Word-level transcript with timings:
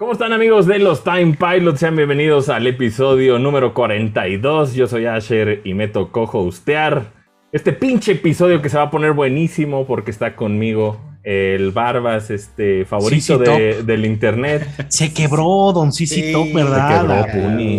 ¿Cómo 0.00 0.12
están 0.12 0.32
amigos 0.32 0.64
de 0.66 0.78
los 0.78 1.04
Time 1.04 1.36
Pilots? 1.38 1.80
Sean 1.80 1.94
bienvenidos 1.94 2.48
al 2.48 2.66
episodio 2.66 3.38
número 3.38 3.74
42. 3.74 4.72
Yo 4.74 4.86
soy 4.86 5.04
Asher 5.04 5.60
y 5.64 5.74
me 5.74 5.88
tocó 5.88 6.22
hostear 6.32 7.12
este 7.52 7.74
pinche 7.74 8.12
episodio 8.12 8.62
que 8.62 8.70
se 8.70 8.78
va 8.78 8.84
a 8.84 8.90
poner 8.90 9.12
buenísimo 9.12 9.86
porque 9.86 10.10
está 10.10 10.34
conmigo 10.36 10.98
el 11.22 11.70
Barbas, 11.72 12.30
este 12.30 12.86
favorito 12.86 13.36
de- 13.36 13.82
del 13.82 14.06
internet. 14.06 14.66
Se 14.88 15.12
quebró 15.12 15.70
Don 15.74 15.92
Sisi 15.92 16.22
Sí, 16.22 16.32
Top, 16.32 16.46
Se 16.46 16.54
¿verdad? 16.54 17.00
quebró 17.02 17.14
La- 17.14 17.26
Puni. 17.26 17.76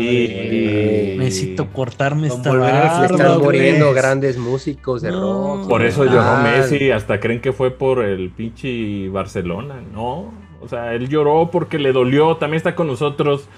Y- 0.00 1.14
Necesito 1.18 1.68
cortarme 1.72 2.26
esta 2.26 2.50
barba, 2.52 3.06
Están 3.06 3.38
muriendo 3.40 3.92
grandes 3.94 4.36
músicos 4.38 5.02
de 5.02 5.12
No. 5.12 5.20
rock. 5.60 5.68
Por 5.68 5.84
eso 5.84 6.04
lloró 6.04 6.20
Ah, 6.20 6.42
Messi, 6.42 6.90
hasta 6.90 7.20
creen 7.20 7.40
que 7.40 7.52
fue 7.52 7.70
por 7.70 8.04
el 8.04 8.30
pinche 8.30 9.08
Barcelona, 9.08 9.76
¿no? 9.92 10.43
O 10.64 10.68
sea, 10.68 10.94
él 10.94 11.08
lloró 11.08 11.50
porque 11.50 11.78
le 11.78 11.92
dolió. 11.92 12.36
También 12.36 12.56
está 12.58 12.74
con 12.74 12.86
nosotros 12.86 13.48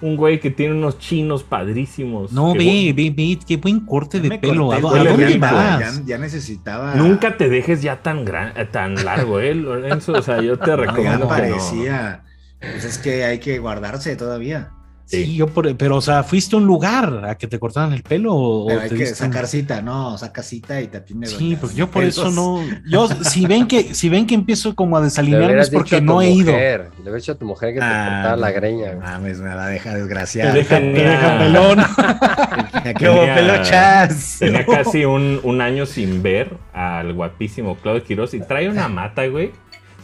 un 0.00 0.16
güey 0.16 0.40
que 0.40 0.50
tiene 0.50 0.74
unos 0.74 0.98
chinos 0.98 1.42
padrísimos. 1.42 2.32
No, 2.32 2.52
ve, 2.54 2.92
ve, 2.94 3.12
ve, 3.16 3.38
qué 3.46 3.56
buen 3.56 3.80
corte 3.80 4.20
de 4.20 4.38
pelo. 4.38 4.72
¿A, 4.72 4.80
corté 4.80 5.00
a 5.00 5.04
dónde 5.04 5.38
vas? 5.38 5.96
Ya, 5.98 6.02
ya 6.04 6.18
necesitaba. 6.18 6.94
Nunca 6.94 7.36
te 7.36 7.48
dejes 7.48 7.82
ya 7.82 8.02
tan 8.02 8.24
gran, 8.24 8.52
eh, 8.56 8.66
tan 8.66 8.94
largo, 9.04 9.40
¿eh, 9.40 9.54
Lorenzo? 9.54 10.12
O 10.12 10.22
sea, 10.22 10.42
yo 10.42 10.58
te 10.58 10.70
No, 10.70 10.76
recomiendo 10.76 11.10
ya 11.10 11.18
que 11.18 11.22
no. 11.24 11.28
parecía. 11.28 12.22
Pues 12.60 12.84
es 12.84 12.98
que 12.98 13.24
hay 13.24 13.38
que 13.38 13.58
guardarse 13.58 14.16
todavía. 14.16 14.70
Sí, 15.08 15.36
yo 15.36 15.46
por, 15.46 15.76
pero, 15.76 15.96
o 15.96 16.00
sea, 16.00 16.24
¿fuiste 16.24 16.56
a 16.56 16.58
un 16.58 16.66
lugar 16.66 17.24
a 17.28 17.36
que 17.36 17.46
te 17.46 17.60
cortaran 17.60 17.92
el 17.92 18.02
pelo? 18.02 18.34
o 18.34 18.66
Pero 18.66 18.80
te 18.80 18.84
hay 18.86 18.90
que 18.90 19.08
un- 19.08 19.14
sacar 19.14 19.46
cita, 19.46 19.80
no, 19.80 20.18
saca 20.18 20.42
cita 20.42 20.80
y 20.82 20.88
te 20.88 20.96
atiende. 20.98 21.28
Sí, 21.28 21.56
porque 21.60 21.76
yo 21.76 21.88
por 21.88 22.02
eso 22.02 22.30
no. 22.32 22.60
Yo, 22.88 23.08
si 23.22 23.46
ven 23.46 23.68
que, 23.68 23.94
si 23.94 24.08
ven 24.08 24.26
que 24.26 24.34
empiezo 24.34 24.74
como 24.74 24.96
a 24.96 25.00
desalinearme 25.00 25.60
es 25.60 25.70
porque 25.70 26.00
no 26.00 26.20
he 26.20 26.30
ido. 26.30 26.50
Le 26.52 26.90
hubieras 27.02 27.22
dicho 27.22 27.32
a 27.32 27.34
tu 27.36 27.46
mujer 27.46 27.72
que 27.74 27.78
te 27.78 27.84
Ah, 27.86 28.10
cortara 28.22 28.36
la 28.36 28.50
greña. 28.50 28.94
güey. 28.94 28.98
Mames, 28.98 29.38
me 29.38 29.48
la 29.54 29.68
deja 29.68 29.92
Te 29.92 29.96
desgraciada. 29.98 30.52
deja, 30.52 30.78
Te 30.78 30.84
deja 30.92 31.38
pelón. 31.38 31.78
¿Qué 32.98 33.08
hubo, 33.08 33.18
Tenía- 33.20 33.34
pelochas? 33.36 34.36
Tenía 34.40 34.66
casi 34.66 35.04
un, 35.04 35.40
un 35.44 35.60
año 35.60 35.86
sin 35.86 36.22
ver 36.22 36.56
al 36.72 37.12
guapísimo 37.14 37.76
Claudio 37.76 38.02
Quiroz 38.02 38.34
y 38.34 38.40
trae 38.40 38.68
una 38.68 38.88
mata, 38.88 39.26
güey. 39.28 39.52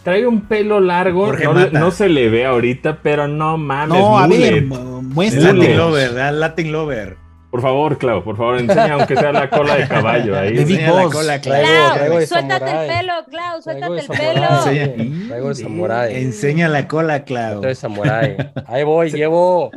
Trae 0.02 0.26
un 0.26 0.42
pelo 0.48 0.80
largo, 0.80 1.32
no, 1.72 1.90
se 1.92 2.08
le 2.08 2.28
ve 2.28 2.44
ahorita, 2.44 2.98
pero 3.02 3.28
no 3.28 3.56
mames. 3.56 3.98
No, 3.98 4.18
a 4.18 4.26
ver, 4.26 4.38
mullet. 4.38 4.62
mu- 4.62 4.98
El 4.98 5.04
muéstrame. 5.06 5.52
Mullet. 5.52 5.68
Latin 5.68 5.76
Lover, 5.78 6.08
¿verdad? 6.10 6.32
Latin 6.34 6.72
Lover. 6.72 7.16
Por 7.52 7.60
favor, 7.60 7.98
Clau, 7.98 8.24
por 8.24 8.36
favor, 8.36 8.58
enseña 8.58 8.94
aunque 8.94 9.14
sea 9.14 9.30
la 9.30 9.50
cola 9.50 9.76
de 9.76 9.86
caballo 9.86 10.38
ahí. 10.38 10.54
De 10.56 10.64
Big 10.64 10.80
Enseña 10.80 10.94
la 10.96 11.02
Boss. 11.04 11.12
cola, 11.14 11.40
Clau. 11.40 11.94
traigo 11.94 12.18
de 12.18 12.26
suéltate 12.26 12.70
el 12.70 12.98
pelo, 12.98 13.12
Clau, 13.28 13.62
suéltate 13.62 13.92
de 13.92 14.00
el 14.00 14.06
pelo. 14.06 14.48
Enseña- 14.48 15.28
Traigo 15.28 15.48
el 15.50 15.54
samurái. 15.56 16.14
Enseña 16.16 16.68
la 16.68 16.88
cola, 16.88 17.24
Clau. 17.24 17.60
Traigo 17.60 17.66
el 17.68 17.76
samurái. 17.76 18.36
Ahí 18.66 18.84
voy, 18.84 19.10
llevo. 19.10 19.70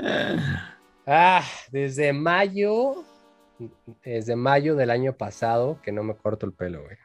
Ah, 1.06 1.44
desde 1.72 2.14
mayo. 2.14 2.96
Desde 4.04 4.36
mayo 4.36 4.76
del 4.76 4.90
año 4.90 5.14
pasado 5.14 5.78
que 5.84 5.92
no 5.92 6.02
me 6.04 6.16
corto 6.16 6.46
el 6.46 6.54
pelo, 6.54 6.82
güey. 6.84 6.98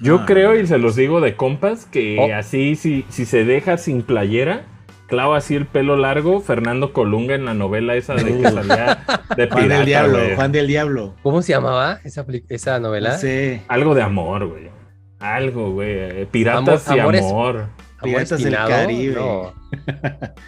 Yo 0.00 0.20
Ah. 0.20 0.24
creo, 0.26 0.58
y 0.58 0.66
se 0.66 0.78
los 0.78 0.96
digo 0.96 1.20
de 1.20 1.36
compas, 1.36 1.86
que 1.86 2.16
Oh. 2.18 2.34
así, 2.34 2.74
si, 2.76 3.04
si 3.08 3.24
se 3.26 3.44
deja 3.44 3.76
sin 3.76 4.02
playera, 4.02 4.62
clava 5.06 5.36
así 5.38 5.54
el 5.56 5.66
pelo 5.66 5.96
largo, 5.96 6.40
Fernando 6.40 6.92
Colunga 6.92 7.34
en 7.34 7.44
la 7.44 7.54
novela 7.54 7.94
esa 7.96 8.14
de 8.14 8.24
que 8.24 8.42
salía 8.50 9.04
de 9.36 9.48
Juan 9.50 9.62
pirata, 9.64 9.76
del 9.78 9.86
Diablo. 9.86 10.18
Juan 10.36 10.52
del 10.52 10.66
Diablo. 10.68 11.14
¿Cómo 11.22 11.42
se 11.42 11.52
llamaba 11.52 11.98
esa, 12.04 12.24
esa 12.48 12.78
novela? 12.80 13.10
No 13.12 13.18
sé. 13.18 13.62
Algo 13.68 13.94
de 13.94 14.02
amor, 14.02 14.46
güey. 14.46 14.70
Algo, 15.18 15.72
güey. 15.72 15.90
Eh, 15.90 16.28
Piratas 16.30 16.88
Amor- 16.88 16.96
y 16.96 17.00
amores- 17.00 17.24
amor. 17.26 17.56
¿Amor 17.98 18.14
Piratas 18.16 18.42
del? 18.42 18.54
Caribe. 18.54 19.14
No. 19.16 19.52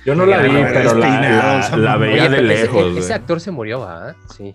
Yo 0.06 0.14
no 0.14 0.24
la 0.24 0.38
vi, 0.38 0.50
pero 0.72 0.94
la, 0.94 1.96
veía 1.98 2.22
Oye, 2.24 2.30
de 2.30 2.36
ese- 2.36 2.42
lejos, 2.42 2.84
ese, 2.86 3.00
güey. 3.00 3.12
actor 3.12 3.40
se 3.40 3.50
murió, 3.50 3.80
¿va? 3.80 4.14
Sí. 4.34 4.54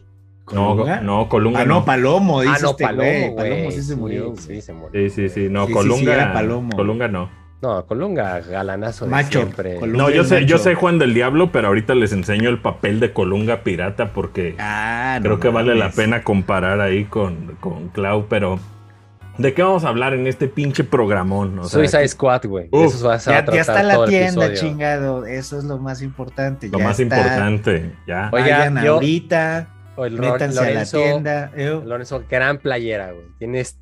No, 0.54 0.70
¿Colunga? 0.72 1.02
no, 1.02 1.30
Colunga 1.30 1.60
Ah, 1.62 1.66
no. 1.66 1.84
Palomo, 1.86 2.42
dice 2.42 2.54
Ah, 2.56 2.60
no, 2.62 2.70
este 2.72 2.84
Palomo, 2.86 3.04
güey. 3.04 3.36
Palomo 3.36 3.72
sí 3.72 3.84
se 3.84 3.96
murió. 3.96 4.34
Sí, 4.38 4.46
güey. 4.48 4.62
se 4.62 4.74
murió. 4.74 4.92
Sí, 4.94 5.10
sí, 5.10 5.30
sí. 5.30 5.48
No, 5.50 5.62
Sí, 5.66 5.74
sí, 5.74 5.74
sí, 5.74 5.74
Colunga. 5.90 6.14
era 6.14 6.34
Palomo. 6.34 6.76
Colunga 6.76 7.08
no. 7.08 7.30
No, 7.62 7.86
Colunga, 7.88 8.40
galanazo 8.42 9.06
de 9.06 9.12
Macho, 9.12 9.40
siempre. 9.40 9.76
Colunga. 9.78 9.98
No, 10.04 10.10
yo 10.12 10.24
sé, 10.24 10.46
yo 10.46 10.58
sé 10.60 10.76
Juan 10.76 11.00
del 11.00 11.14
Diablo, 11.16 11.52
pero 11.52 11.68
ahorita 11.70 11.96
les 11.96 12.14
enseño 12.14 12.50
el 12.50 12.60
papel 12.62 13.00
de 13.00 13.12
Colunga 13.14 13.64
pirata 13.64 14.14
porque 14.14 14.56
Ah, 14.60 15.18
no 15.20 15.24
creo 15.24 15.40
que 15.40 15.50
vale 15.50 15.74
la 15.76 15.90
pena 15.90 16.24
comparar 16.24 16.80
ahí 16.82 17.06
con, 17.06 17.58
con 17.60 17.88
Clau, 17.90 18.28
pero 18.30 18.60
¿de 19.40 19.56
qué 19.56 19.64
vamos 19.64 19.86
a 19.86 19.90
hablar 19.90 20.14
en 20.14 20.28
este 20.28 20.48
pinche 20.48 20.84
programón? 20.84 21.58
O 21.58 21.64
sea, 21.64 21.80
Suicide 21.80 22.08
Squad, 22.10 22.46
güey. 22.46 22.70
Eso 22.72 23.08
vas 23.08 23.28
a 23.28 23.44
Ya, 23.44 23.52
ya 23.52 23.62
está 23.62 23.82
la 23.82 24.06
tienda, 24.06 24.46
episodio. 24.46 24.56
chingado. 24.72 25.26
Eso 25.26 25.58
es 25.58 25.64
lo 25.64 25.80
más 25.80 26.04
importante. 26.04 26.70
lo 26.70 26.78
ya 26.78 26.84
más 26.86 27.00
está. 27.00 27.18
importante, 27.18 27.92
ya. 28.08 28.30
Oiga, 28.34 28.58
Vayan 28.70 28.84
yo- 28.86 28.94
ahorita, 28.94 29.70
O 29.98 30.06
el 30.06 30.14
métanse 30.20 30.56
Lorenzo, 30.62 30.98
a 30.98 31.00
la 31.00 31.04
tienda. 31.12 31.52
eh, 31.56 31.82
Lorenzo, 31.84 32.24
gran 32.30 32.60
playera, 32.60 33.12
güey. 33.12 33.26
Tienes 33.40 33.78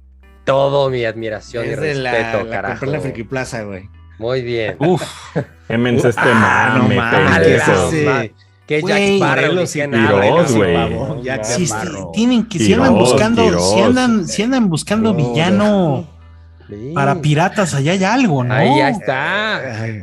todo 0.46 0.90
mi 0.90 1.03
admiración 1.06 1.66
y 1.66 1.70
es 1.70 1.80
de 1.80 1.94
respeto, 1.94 2.38
la, 2.38 2.44
la 2.44 2.50
carajo. 2.50 2.80
compré 2.80 2.92
la 2.92 3.00
Friki 3.02 3.24
Plaza, 3.24 3.64
güey. 3.64 3.90
Muy 4.18 4.42
bien. 4.42 4.78
Uf, 4.80 5.03
Quémense 5.68 6.09
este 6.09 6.22
Ah, 6.24 6.76
no 6.78 6.84
mame, 6.84 6.96
mames, 6.96 7.38
pendejo. 7.40 7.92
sí. 7.92 8.03
ma- 8.06 8.24
Que 8.66 8.81
Jack 8.81 9.00
Sparrow, 9.00 9.62
y 9.64 9.68
qué 9.68 9.88
Tiros, 9.88 10.52
¿no? 10.52 10.58
güey. 10.58 10.74
No, 10.74 11.18
que 11.22 11.44
sí, 11.44 11.62
mames. 11.68 11.70
barro. 11.72 12.12
tienen 12.14 12.46
que, 12.47 12.58
si 12.59 12.66
Tiros, 12.68 12.88
andan 12.88 13.00
buscando, 13.00 13.44
tiros. 13.44 13.72
si 13.74 13.82
andan, 13.82 14.28
si 14.28 14.44
andan 14.44 14.70
buscando 14.70 15.16
Tiros. 15.16 15.34
villano 15.34 16.08
Sí. 16.70 16.92
para 16.96 17.22
piratas, 17.22 17.76
allá 17.76 17.92
hay 17.92 18.03
algo, 18.03 18.44
¿no? 18.44 18.53
Ahí 18.53 18.70
ya 18.78 18.90
está. 18.90 19.82
Ay, 19.84 20.02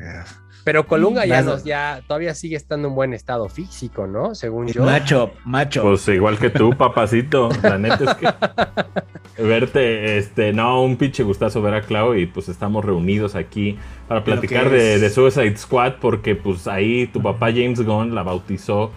Pero 0.65 0.87
Colunga 0.87 1.27
ya, 1.27 1.43
nos, 1.43 1.65
ya 1.65 2.03
todavía 2.06 2.34
sigue 2.34 2.56
estando 2.56 2.89
en 2.89 2.95
buen 2.95 3.15
estado 3.15 3.49
físico, 3.49 4.06
¿no? 4.06 4.34
Según 4.34 4.69
yo. 4.69 4.84
Macho, 4.84 5.33
macho. 5.45 5.83
Pues 5.83 6.06
igual 6.09 6.39
que 6.39 6.50
tú, 6.50 6.71
papacito. 6.77 7.49
La 7.62 7.78
neta 7.78 8.05
es 8.05 8.15
que 8.15 9.43
verte, 9.43 10.19
este, 10.19 10.53
no, 10.53 10.83
un 10.83 10.97
pinche 10.97 11.23
gustazo 11.23 11.62
ver 11.62 11.75
a 11.75 11.83
Clau 11.83 12.15
y 12.15 12.27
pues 12.27 12.49
estamos 12.49 12.84
reunidos 12.84 13.34
aquí 13.34 13.78
para 14.06 14.23
platicar 14.23 14.71
de 14.71 15.11
Suicide 15.11 15.56
Squad 15.56 15.95
porque 16.00 16.34
pues 16.37 16.67
ahí 16.69 17.06
tu 17.06 17.21
papá 17.21 17.50
James 17.50 17.84
Gunn 17.84 18.15
la 18.15 18.23
bautizó 18.23 18.93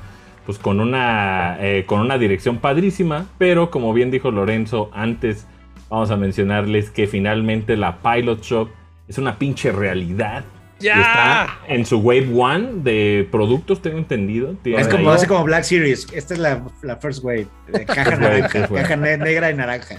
pues 0.46 0.60
con 0.60 0.80
una, 0.80 1.58
eh, 1.60 1.86
con 1.88 2.00
una 2.00 2.18
dirección 2.18 2.60
padrísima, 2.60 3.26
pero 3.38 3.72
como 3.72 3.94
bien 3.94 4.12
dijo 4.12 4.30
Lorenzo 4.30 4.92
antes, 4.94 5.48
vamos 5.90 6.12
a 6.12 6.18
mencionarles 6.18 6.92
que 6.92 7.08
finalmente 7.08 7.76
la 7.76 7.98
Pilot 7.98 8.42
Shop 8.44 8.70
es 9.08 9.18
una 9.18 9.38
pinche 9.38 9.72
realidad. 9.72 10.44
Y 10.80 10.88
está 10.88 11.60
en 11.68 11.86
su 11.86 12.00
Wave 12.00 12.30
One 12.36 12.70
de 12.84 13.28
productos, 13.32 13.82
tengo 13.82 13.98
entendido. 13.98 14.56
Es 14.66 14.88
como, 14.88 15.10
hace 15.12 15.26
como 15.28 15.44
Black 15.46 15.64
Series. 15.64 16.08
Esta 16.14 16.34
es 16.34 16.40
la, 16.40 16.62
la 16.84 16.98
first 16.98 17.24
wave. 17.24 17.48
de 17.68 17.86
caja 17.86 18.04
First 18.04 18.22
wave, 18.22 18.34
naranja. 18.40 18.50
first 18.50 18.72
wave. 18.72 18.82
Caja 18.84 18.96
ne- 18.98 19.18
negra 19.18 19.52
y 19.52 19.54
naranja. 19.54 19.96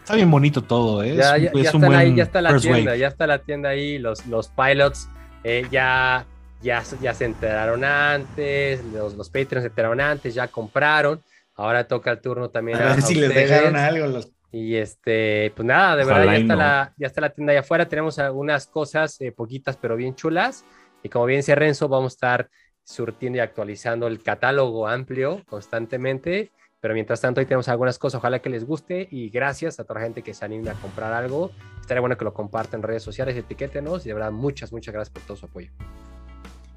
Está 0.00 0.14
bien 0.16 0.30
bonito 0.30 0.62
todo, 0.62 1.02
¿eh? 1.02 1.16
Ya, 1.16 1.36
es, 1.36 1.42
ya, 1.42 1.48
es 1.48 1.52
ya 1.52 1.58
un 1.58 1.64
están 1.66 1.80
buen 1.80 1.98
ahí, 1.98 2.14
ya 2.14 2.22
está 2.24 2.40
la 2.40 2.50
first 2.50 2.64
tienda, 2.64 2.90
wave. 2.90 2.98
ya 2.98 3.08
está 3.08 3.26
la 3.26 3.38
tienda 3.38 3.68
ahí, 3.70 3.98
los, 3.98 4.26
los 4.26 4.48
pilots 4.48 5.08
eh, 5.44 5.66
ya, 5.70 6.26
ya, 6.62 6.82
ya 7.00 7.14
se 7.14 7.24
enteraron 7.24 7.84
antes, 7.84 8.84
los, 8.92 9.14
los 9.14 9.28
Patreons 9.30 9.62
se 9.62 9.68
enteraron 9.68 10.00
antes, 10.00 10.34
ya 10.34 10.48
compraron, 10.48 11.20
ahora 11.56 11.84
toca 11.88 12.10
el 12.10 12.20
turno 12.20 12.50
también 12.50 12.78
A 12.78 12.92
a, 12.92 12.94
ver 12.94 13.02
si 13.02 13.16
a 13.18 13.20
les 13.22 13.34
dejaron 13.34 13.76
algo. 13.76 14.06
Los... 14.06 14.28
Y 14.52 14.76
este, 14.76 15.50
pues 15.56 15.66
nada, 15.66 15.96
de 15.96 16.04
Ojalá 16.04 16.18
verdad 16.18 16.32
ya 16.34 16.38
está, 16.38 16.52
no. 16.52 16.58
la, 16.58 16.94
ya 16.98 17.06
está 17.06 17.20
la 17.22 17.30
tienda 17.30 17.52
allá 17.52 17.60
afuera, 17.60 17.88
tenemos 17.88 18.18
algunas 18.18 18.66
cosas 18.66 19.18
eh, 19.22 19.32
poquitas 19.32 19.78
pero 19.78 19.96
bien 19.96 20.14
chulas, 20.14 20.64
y 21.02 21.08
como 21.08 21.24
bien 21.24 21.38
decía 21.38 21.54
Renzo, 21.54 21.88
vamos 21.88 22.12
a 22.12 22.14
estar 22.14 22.50
surtiendo 22.84 23.38
y 23.38 23.40
actualizando 23.40 24.06
el 24.06 24.22
catálogo 24.22 24.86
amplio 24.86 25.42
constantemente. 25.46 26.52
Pero 26.80 26.94
mientras 26.94 27.20
tanto, 27.20 27.38
ahí 27.38 27.46
tenemos 27.46 27.68
algunas 27.68 27.96
cosas, 27.96 28.18
ojalá 28.18 28.40
que 28.40 28.50
les 28.50 28.66
guste 28.66 29.06
y 29.08 29.30
gracias 29.30 29.78
a 29.78 29.84
toda 29.84 30.00
la 30.00 30.06
gente 30.06 30.22
que 30.22 30.34
se 30.34 30.44
anime 30.44 30.70
a 30.70 30.74
comprar 30.74 31.12
algo. 31.12 31.52
Estaría 31.80 32.00
bueno 32.00 32.18
que 32.18 32.24
lo 32.24 32.34
compartan 32.34 32.80
en 32.80 32.82
redes 32.82 33.04
sociales, 33.04 33.36
etiquétenos 33.36 34.04
y 34.04 34.08
de 34.08 34.14
verdad 34.14 34.32
muchas, 34.32 34.72
muchas 34.72 34.92
gracias 34.92 35.12
por 35.14 35.22
todo 35.22 35.36
su 35.36 35.46
apoyo. 35.46 35.70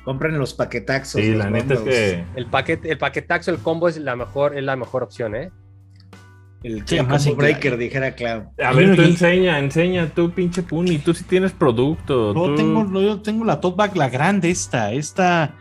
Compren 0.03 0.37
los 0.37 0.53
paquetaxos. 0.53 1.19
Sí, 1.19 1.31
los 1.31 1.39
la 1.39 1.49
neta 1.49 1.73
es 1.73 1.79
bundles. 1.79 1.97
que 1.97 2.25
El 2.35 2.45
paquete, 2.45 2.91
el 2.91 2.99
paquetaxo, 2.99 3.49
el 3.49 3.57
combo 3.57 3.87
es 3.87 3.97
la 3.97 4.15
mejor, 4.15 4.55
es 4.55 4.63
la 4.63 4.75
mejor 4.75 5.01
opción, 5.01 5.35
¿eh? 5.35 5.51
El 6.65 6.83
Sí, 6.87 6.97
combo 6.97 7.19
sí, 7.19 7.31
breaker, 7.33 7.77
dijera 7.77 8.15
Clau. 8.15 8.51
A 8.57 8.73
ver, 8.73 8.87
no 8.89 8.95
tú 8.95 9.03
enseña, 9.03 9.59
enseña, 9.59 10.09
tú 10.09 10.31
pinche 10.31 10.63
Puni, 10.63 10.97
tú 10.97 11.13
sí 11.13 11.23
tienes 11.23 11.51
producto. 11.51 12.33
Yo 12.33 12.45
tú- 12.45 12.55
tengo, 12.55 13.01
yo 13.01 13.21
tengo 13.21 13.45
la 13.45 13.59
tote 13.61 13.75
bag, 13.77 13.95
la 13.95 14.09
grande 14.09 14.49
esta, 14.49 14.91
esta 14.91 15.55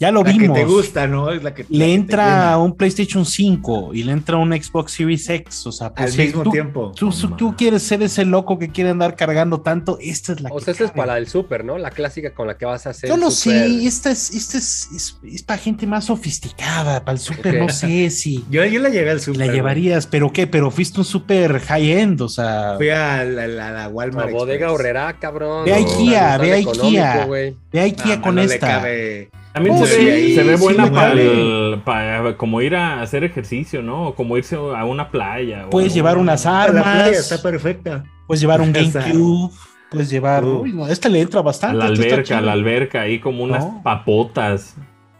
Ya 0.00 0.10
lo 0.10 0.22
La 0.24 0.32
que 0.32 0.38
vimos. 0.38 0.56
te 0.56 0.64
gusta, 0.64 1.06
¿no? 1.06 1.30
Es 1.30 1.42
la 1.42 1.52
que 1.54 1.62
la 1.64 1.68
que 1.68 1.74
Le 1.76 1.92
entra 1.92 2.56
un 2.56 2.74
PlayStation 2.74 3.26
5 3.26 3.92
y 3.92 4.02
le 4.02 4.12
entra 4.12 4.38
un 4.38 4.50
Xbox 4.50 4.92
Series 4.92 5.28
X. 5.28 5.66
O 5.66 5.72
sea, 5.72 5.88
al 5.88 5.92
pues, 5.92 6.14
si 6.14 6.22
mismo 6.22 6.42
tú, 6.42 6.50
tiempo. 6.50 6.92
Tú, 7.36 7.54
quieres 7.54 7.82
ser 7.82 8.02
ese 8.02 8.24
loco 8.24 8.58
que 8.58 8.70
quiere 8.70 8.88
andar 8.88 9.14
cargando 9.14 9.60
tanto, 9.60 9.98
esta 10.00 10.32
es 10.32 10.40
la 10.40 10.48
O 10.50 10.56
que 10.56 10.64
sea, 10.64 10.72
esta 10.72 10.84
es 10.86 10.90
para 10.92 11.18
el 11.18 11.28
súper, 11.28 11.66
¿no? 11.66 11.76
La 11.76 11.90
clásica 11.90 12.32
con 12.32 12.46
la 12.46 12.56
que 12.56 12.64
vas 12.64 12.86
a 12.86 12.90
hacer. 12.90 13.10
Yo 13.10 13.18
no 13.18 13.30
sé, 13.30 13.86
esta 13.86 14.10
es, 14.10 14.30
esta 14.30 14.56
es, 14.56 14.88
es, 14.96 15.18
es 15.22 15.42
para 15.42 15.58
gente 15.60 15.86
más 15.86 16.06
sofisticada, 16.06 17.04
para 17.04 17.12
el 17.16 17.20
súper 17.20 17.56
Ok. 17.56 17.60
no 17.60 17.68
sé 17.68 18.08
si 18.08 18.42
Yo, 18.50 18.64
yo 18.64 18.80
la 18.80 18.88
llevé 18.88 19.10
al 19.10 19.20
super. 19.20 19.46
la 19.46 19.52
llevarías, 19.52 20.06
pero 20.06 20.32
qué, 20.32 20.46
pero 20.46 20.70
fuiste 20.70 21.00
un 21.00 21.04
súper 21.04 21.58
high-end, 21.60 22.22
o 22.22 22.28
sea, 22.30 22.74
Fui 22.78 22.88
a 22.88 23.22
la, 23.24 23.46
la- 23.46 23.70
la 23.70 23.70
La 23.82 23.88
Walmart. 23.88 24.30
bodega 24.32 24.72
horrera, 24.72 25.18
cabrón. 25.20 25.66
Ve 25.66 25.74
a 25.74 25.76
Ikea, 25.76 26.38
ve 26.38 26.52
a 26.52 26.56
Ikea. 26.56 27.26
ve 27.26 27.80
a 27.80 27.82
Ikea 27.82 28.20
con 28.22 28.34
no 28.36 28.42
le 28.42 28.54
esta. 28.54 28.66
cabe- 28.66 29.30
También 29.52 29.76
Oh, 29.76 29.84
se, 29.86 29.96
sí, 29.96 30.04
ve, 30.04 30.34
se 30.34 30.42
ve 30.44 30.56
sí 30.56 30.62
buena 30.62 30.90
para, 30.92 31.12
el- 31.12 31.80
para 31.84 32.36
como 32.36 32.60
ir 32.62 32.76
a 32.76 33.02
hacer 33.02 33.24
ejercicio, 33.24 33.82
¿no? 33.82 34.08
O 34.08 34.14
como 34.14 34.36
irse 34.36 34.54
a 34.56 34.84
una 34.84 35.10
playa. 35.10 35.66
o 35.66 35.70
Puedes 35.70 35.88
algo. 35.88 35.94
llevar 35.96 36.18
unas 36.18 36.46
Ah, 36.46 36.66
La 36.68 36.82
playa 36.82 37.04
armas, 37.06 37.18
está 37.18 37.42
perfecta. 37.42 38.04
puedes 38.26 38.40
llevar 38.40 38.60
un. 38.60 38.72
GameCube, 38.72 39.50
puedes 39.90 40.08
llevar, 40.08 40.44
Uh. 40.44 40.60
uy, 40.62 40.72
no, 40.72 40.86
esta 40.86 41.08
le 41.08 41.20
entra 41.20 41.40
A 41.40 41.42
bastante. 41.42 41.78
la 41.78 41.86
alberca, 41.86 42.38
a 42.38 42.40
la 42.40 42.52
alberca, 42.52 43.00
ahí 43.00 43.18
como 43.18 43.42
unas 43.42 43.64
No. 43.64 43.80
papotas. 43.82 44.76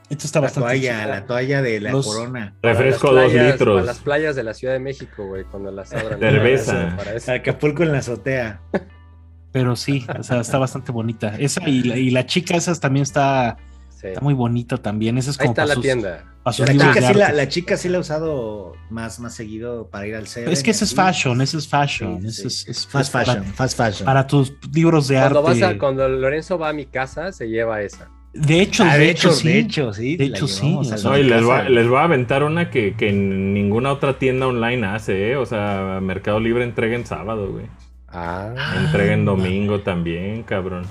Esta 0.09 0.27
está 0.27 0.39
La 0.41 0.47
bastante 0.47 0.69
toalla, 0.71 1.07
la 1.07 1.27
toalla 1.27 1.63
de 1.63 1.81
la 1.81 1.93
Los- 1.93 2.07
corona. 2.07 2.55
Refresco 2.63 3.09
Para 3.09 3.23
dos 3.23 3.33
litros. 3.33 3.75
Para 3.75 3.87
las 3.87 3.99
playas 4.01 4.35
de 4.37 4.43
la 4.45 4.55
Ciudad 4.55 4.75
de 4.75 4.81
México, 4.81 5.25
güey, 5.27 5.45
cuando 5.45 5.71
las 5.71 5.93
abran. 5.93 6.19
Cerveza. 6.21 6.95
Para 6.97 7.15
eso. 7.15 7.33
Acapulco 7.33 7.83
en 7.85 7.93
la 7.93 7.99
azotea. 7.99 8.61
Pero 9.53 9.75
sí, 9.77 10.05
o 10.17 10.23
sea, 10.23 10.41
está 10.41 10.59
bastante 10.59 10.93
bonita. 10.93 11.35
Esa 11.39 11.69
y 11.69 11.83
la, 11.83 11.97
y 11.97 12.11
la 12.11 12.27
chica 12.27 12.57
esa 12.57 12.73
también 12.79 13.03
está, 13.03 13.57
Sí. 14.01 14.07
está 14.09 14.21
muy 14.21 14.35
bonita 14.35 14.77
también. 14.79 15.19
Esa 15.19 15.31
es 15.31 15.41
Ahí 15.41 15.47
como 15.47 15.53
está 15.53 15.63
para 15.63 15.69
la 15.69 15.75
sus, 15.75 15.83
tienda. 15.83 16.25
para 16.43 16.53
sus 16.55 16.67
La 16.67 16.73
libros 16.73 16.89
chica, 16.95 17.01
de 17.07 17.13
sí 17.13 17.19
la, 17.19 17.25
arte. 17.27 17.37
la 17.37 17.49
chica 17.49 17.77
sí 17.77 17.89
la 17.91 17.99
ha 17.99 18.01
usado 18.01 18.73
más, 18.89 19.21
más 19.21 19.35
seguido 19.35 19.89
para 19.91 20.07
ir 20.07 20.15
al 20.15 20.27
Seven. 20.27 20.51
Es 20.53 20.63
que 20.63 20.71
ese 20.71 20.85
es 20.85 20.95
fashion, 20.95 21.41
ese 21.43 21.59
es 21.59 21.69
fashion. 21.69 22.23
Sí, 22.23 22.29
ese 22.29 22.41
sí. 22.51 22.71
es, 22.71 22.79
es- 22.79 22.87
Fast 22.87 23.05
es 23.09 23.11
para- 23.11 23.25
fashion, 23.27 23.45
fast 23.55 23.77
fashion. 23.77 24.07
Para, 24.07 24.27
tus 24.27 24.55
libros 24.73 25.09
de 25.09 25.17
Cuando, 25.17 25.47
arte. 25.49 25.61
vas 25.61 25.71
a, 25.75 25.79
cuando 25.79 26.09
Lorenzo 26.09 26.59
va 26.59 26.71
a 26.71 26.73
mi 26.73 26.87
casa, 26.87 27.31
se 27.33 27.49
lleva 27.49 27.83
esa. 27.83 28.09
De 28.33 28.61
hecho, 28.61 28.85
Ah, 28.85 28.97
de, 28.97 29.11
hecho, 29.11 29.33
sí. 29.33 29.49
de 29.49 29.59
hecho, 29.59 29.93
sí. 29.93 30.17
De 30.17 30.25
hecho, 30.27 30.47
sí, 30.47 30.77
o 30.79 30.85
sea, 30.85 30.97
No, 31.11 31.19
y 31.19 31.25
les, 31.25 31.43
va, 31.47 31.65
les 31.69 31.89
voy 31.89 31.99
a 31.99 32.05
aventar 32.05 32.45
una 32.45 32.71
que, 32.71 32.95
que 32.95 33.13
ninguna 33.13 33.93
otra 33.93 34.19
tienda 34.21 34.47
online 34.47 34.87
hace, 34.87 35.33
¿eh? 35.33 35.37
O 35.37 35.45
sea, 35.47 35.99
Mercado 36.01 36.39
Libre 36.39 36.63
entrega 36.63 36.95
en 36.95 37.05
sábado, 37.05 37.51
güey. 37.51 37.67
Ah. 38.09 38.55
Entrega 38.87 39.13
en 39.15 39.25
domingo 39.25 39.81
también, 39.81 40.45
cabrón. 40.45 40.85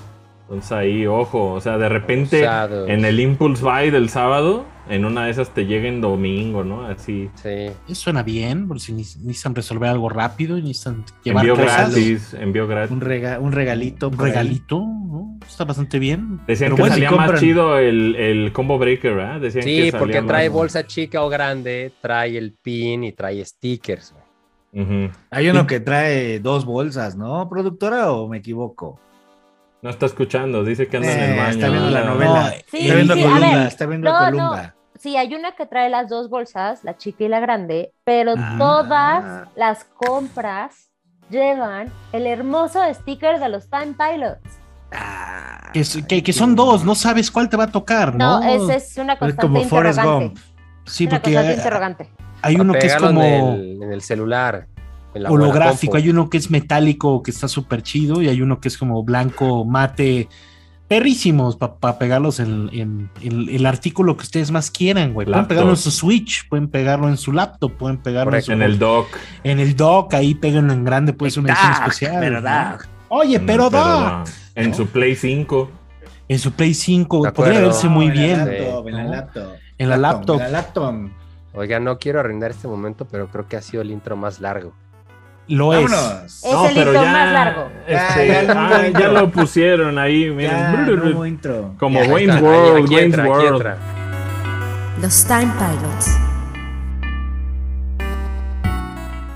Entonces 0.50 0.72
ahí, 0.72 1.06
ojo, 1.06 1.52
o 1.52 1.60
sea, 1.60 1.78
de 1.78 1.88
repente 1.88 2.40
Usados. 2.40 2.88
en 2.88 3.04
el 3.04 3.20
Impulse 3.20 3.62
Buy 3.62 3.90
del 3.90 4.08
sábado, 4.08 4.64
en 4.88 5.04
una 5.04 5.26
de 5.26 5.30
esas 5.30 5.50
te 5.54 5.64
llega 5.66 5.86
en 5.88 6.00
domingo, 6.00 6.64
¿no? 6.64 6.84
Así. 6.86 7.30
Sí. 7.36 7.48
Eso 7.88 7.94
suena 7.94 8.24
bien, 8.24 8.66
porque 8.66 8.80
si 8.80 8.92
neces- 8.92 9.18
necesitan 9.20 9.54
resolver 9.54 9.88
algo 9.90 10.08
rápido 10.08 10.58
y 10.58 10.62
necesitan 10.62 11.04
llevar 11.22 11.46
Envío 11.46 11.62
cosas, 11.64 11.92
gratis, 11.94 12.34
envío 12.34 12.66
gratis. 12.66 12.90
Un, 12.90 13.00
rega- 13.00 13.38
un 13.38 13.52
regalito. 13.52 14.08
Un 14.08 14.18
regalito, 14.18 14.80
¿no? 14.80 15.38
Está 15.48 15.64
bastante 15.64 16.00
bien. 16.00 16.40
Decían 16.48 16.70
Pero 16.70 16.76
que 16.76 16.82
bueno, 16.82 16.94
si 16.96 17.14
más 17.14 17.40
chido 17.40 17.78
el, 17.78 18.16
el 18.16 18.52
combo 18.52 18.76
breaker, 18.76 19.14
¿verdad? 19.14 19.40
Decían 19.40 19.62
que 19.64 19.70
Sí, 19.70 19.76
salía 19.90 19.98
porque 20.00 20.20
más- 20.20 20.26
trae 20.28 20.48
bolsa 20.48 20.84
chica 20.84 21.22
o 21.22 21.28
grande, 21.28 21.92
trae 22.00 22.36
el 22.36 22.54
pin 22.60 23.04
y 23.04 23.12
trae 23.12 23.44
stickers. 23.44 24.12
güey. 24.72 24.84
Ujú. 24.84 25.12
Hay 25.30 25.48
uno 25.48 25.64
que 25.68 25.78
trae 25.78 26.40
dos 26.40 26.64
bolsas, 26.64 27.16
¿no, 27.16 27.48
productora? 27.48 28.10
¿O 28.10 28.26
me 28.28 28.38
equivoco? 28.38 28.98
No 29.82 29.90
está 29.90 30.06
escuchando, 30.06 30.62
dice 30.64 30.88
que 30.88 30.98
anda 30.98 31.12
en 31.12 31.18
Eh, 31.20 31.30
el 31.32 31.36
baño. 31.38 31.50
está 31.50 31.68
viendo 31.70 31.90
la 31.90 32.04
novela. 32.04 32.54
Sí, 32.70 32.78
está 32.80 32.94
viendo 32.94 33.14
sí, 33.14 33.22
a 33.22 33.24
a 33.26 33.28
Columba, 33.32 33.56
ver, 33.58 33.66
está 33.66 33.86
viendo 33.86 34.12
no, 34.12 34.18
Columba. 34.18 34.74
Sí, 34.98 35.16
hay 35.16 35.34
una 35.34 35.52
que 35.52 35.64
trae 35.66 35.88
las 35.88 36.10
dos 36.10 36.28
bolsas, 36.28 36.84
la 36.84 36.96
chica 36.98 37.24
y 37.24 37.28
la 37.28 37.40
grande, 37.40 37.92
pero 38.04 38.34
Ah. 38.36 38.56
todas 38.58 39.48
las 39.56 39.84
compras 39.84 40.90
llevan 41.30 41.90
el 42.12 42.26
hermoso 42.26 42.80
sticker 42.92 43.38
de 43.40 43.48
los 43.48 43.70
Time 43.70 43.94
Pilots. 43.98 44.58
Ah, 44.92 45.70
Que, 45.72 45.80
es- 45.80 46.02
que- 46.06 46.22
que 46.22 46.32
son 46.32 46.54
dos, 46.56 46.84
no 46.84 46.94
sabes 46.94 47.30
cuál 47.30 47.48
te 47.48 47.56
va 47.56 47.64
a 47.64 47.72
tocar, 47.72 48.14
¿no? 48.14 48.40
No, 48.40 48.46
esa 48.48 48.74
es 48.74 48.96
una 48.98 49.14
Es 49.14 49.18
constante 49.18 49.42
como 49.46 49.64
Forrest 49.64 49.98
interrogante. 49.98 50.34
Gump. 50.34 50.38
Sí, 50.84 51.04
Una 51.06 51.10
porque 51.12 51.38
hay, 51.38 51.54
interrogante. 51.54 52.10
hay 52.42 52.56
uno 52.56 52.72
que 52.74 52.86
es 52.86 52.96
como 52.96 53.22
En 53.22 53.44
el, 53.54 53.82
en 53.84 53.92
el 53.92 54.02
celular. 54.02 54.66
Holográfico, 55.28 55.96
hay 55.96 56.08
uno 56.10 56.30
que 56.30 56.36
es 56.38 56.50
metálico 56.50 57.22
que 57.22 57.30
está 57.30 57.48
súper 57.48 57.82
chido 57.82 58.22
y 58.22 58.28
hay 58.28 58.42
uno 58.42 58.60
que 58.60 58.68
es 58.68 58.78
como 58.78 59.02
blanco, 59.02 59.64
mate, 59.64 60.28
perrísimos 60.88 61.56
para 61.56 61.98
pegarlos 61.98 62.40
en, 62.40 62.68
en- 62.72 63.10
en 63.22 63.48
el 63.48 63.66
artículo 63.66 64.16
que 64.16 64.22
ustedes 64.24 64.50
más 64.50 64.70
quieran, 64.70 65.12
güey. 65.14 65.26
Pueden 65.26 65.46
pegarlo 65.46 65.70
en 65.70 65.76
su 65.76 65.90
Switch, 65.90 66.48
pueden 66.48 66.68
pegarlo 66.68 67.08
en 67.08 67.16
su 67.16 67.32
laptop, 67.32 67.72
pueden 67.72 67.98
pegarlo 67.98 68.34
en, 68.36 68.42
su- 68.42 68.52
En 68.52 68.62
el 68.62 68.78
dock. 68.78 69.06
en 69.44 69.60
el 69.60 69.76
dock, 69.76 70.14
ahí 70.14 70.34
péguenlo 70.34 70.72
en 70.72 70.84
grande, 70.84 71.12
puede 71.12 71.30
ser 71.30 71.44
una 71.44 71.52
edición 71.52 71.72
especial. 71.82 72.78
Oye, 73.08 73.40
pero, 73.40 73.70
Pero, 73.70 73.84
dock. 73.84 74.28
En 74.54 74.70
¿no? 74.70 74.76
su 74.76 74.86
Play 74.88 75.14
5. 75.16 75.70
En 76.28 76.38
su 76.38 76.52
Play 76.52 76.74
5 76.74 77.22
De 77.24 77.32
podría 77.32 77.54
acuerdo. 77.58 77.68
verse 77.72 77.88
muy 77.88 78.10
bien. 78.10 78.40
En 78.40 78.46
la 78.46 78.52
laptop, 78.54 78.88
en 78.88 78.96
la 78.96 79.02
¿no? 79.04 79.10
laptop. 79.10 79.52
En 79.78 79.88
la 79.88 79.96
laptop. 79.96 80.36
En 80.36 80.42
la 80.42 80.48
laptop. 80.50 80.94
Oiga, 81.52 81.80
no 81.80 81.98
quiero 81.98 82.20
arruinar 82.20 82.50
este 82.52 82.68
momento, 82.68 83.06
pero 83.10 83.28
creo 83.28 83.48
que 83.48 83.56
ha 83.56 83.62
sido 83.62 83.82
el 83.82 83.90
intro 83.90 84.16
más 84.16 84.40
largo. 84.40 84.72
Lo 85.50 85.74
es. 85.74 85.90
Vámonos. 85.90 86.44
Es 86.44 86.70
el 86.70 86.76
intro 86.76 87.02
más 87.02 87.32
largo. 87.32 87.70
este, 87.86 88.28
Ya, 88.28 88.42
ya 88.44 88.52
ah, 88.56 88.80
ya 88.82 88.86
intro. 88.86 89.12
lo 89.12 89.30
pusieron 89.30 89.98
ahí, 89.98 90.30
miren. 90.30 90.50
Ya, 90.56 91.26
intro. 91.28 91.74
Como 91.78 91.98
Ya. 91.98 92.04
Ahí 92.06 92.10
Wayne's 92.12 92.36
está, 92.36 92.48
ahí- 92.48 92.54
World, 92.54 92.84
aquí 92.84 92.94
Wayne's 92.94 93.04
entra, 93.04 93.22
aquí 93.24 93.32
World. 93.32 93.56
entra. 93.56 93.76
Los 95.02 95.24
Time 95.24 95.52
Pilots. 95.58 96.16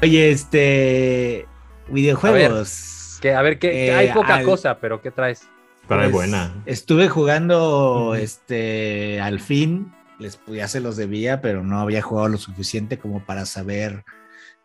Oye, 0.03 0.31
este. 0.31 1.47
Videojuegos. 1.89 3.19
Que, 3.21 3.35
a 3.35 3.43
ver, 3.43 3.59
que 3.59 3.89
Eh, 3.89 3.95
hay 3.95 4.09
poca 4.13 4.37
al- 4.37 4.45
cosa, 4.45 4.79
pero 4.79 5.01
¿qué 5.01 5.11
traes? 5.11 5.49
Pero 5.89 6.01
Pues, 6.03 6.13
buena. 6.13 6.53
Estuve 6.67 7.09
jugando 7.09 8.15
este 8.15 9.21
al 9.21 9.41
fin. 9.41 9.93
Les 10.19 10.39
ya 10.47 10.69
se 10.69 10.81
los 10.81 10.97
debía, 10.97 11.41
pero 11.41 11.63
no 11.65 11.81
había 11.81 12.01
jugado 12.03 12.29
lo 12.29 12.39
suficiente 12.39 12.99
como 12.99 13.21
para 13.25 13.45
saber 13.47 14.05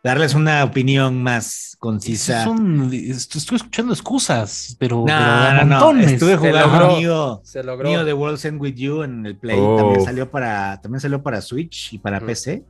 darles 0.03 0.33
una 0.35 0.63
opinión 0.63 1.21
más 1.23 1.75
concisa. 1.79 2.43
Son- 2.43 2.91
est- 2.93 3.35
estoy 3.35 3.57
escuchando 3.57 3.93
excusas, 3.93 4.75
pero, 4.79 4.97
No, 4.99 5.05
pero 5.05 5.19
no, 5.19 5.53
no. 5.65 5.65
montones. 5.79 6.11
Estuve 6.13 6.31
Se 6.31 6.37
jugando 6.37 6.67
logró. 6.79 6.99
Neo, 6.99 7.41
Se 7.43 7.63
logró. 7.63 7.89
Neo 7.89 8.05
The 8.05 8.13
World's 8.13 8.45
End 8.45 8.61
With 8.61 8.75
You 8.75 9.03
en 9.03 9.25
el 9.25 9.37
Play. 9.37 9.57
Oh. 9.59 9.77
También 9.77 10.03
salió 10.03 10.29
para, 10.31 10.79
también 10.81 10.99
salió 11.01 11.21
para 11.21 11.41
Switch 11.41 11.93
y 11.93 11.97
para 11.97 12.17
Ujú. 12.17 12.25
PC. 12.27 12.63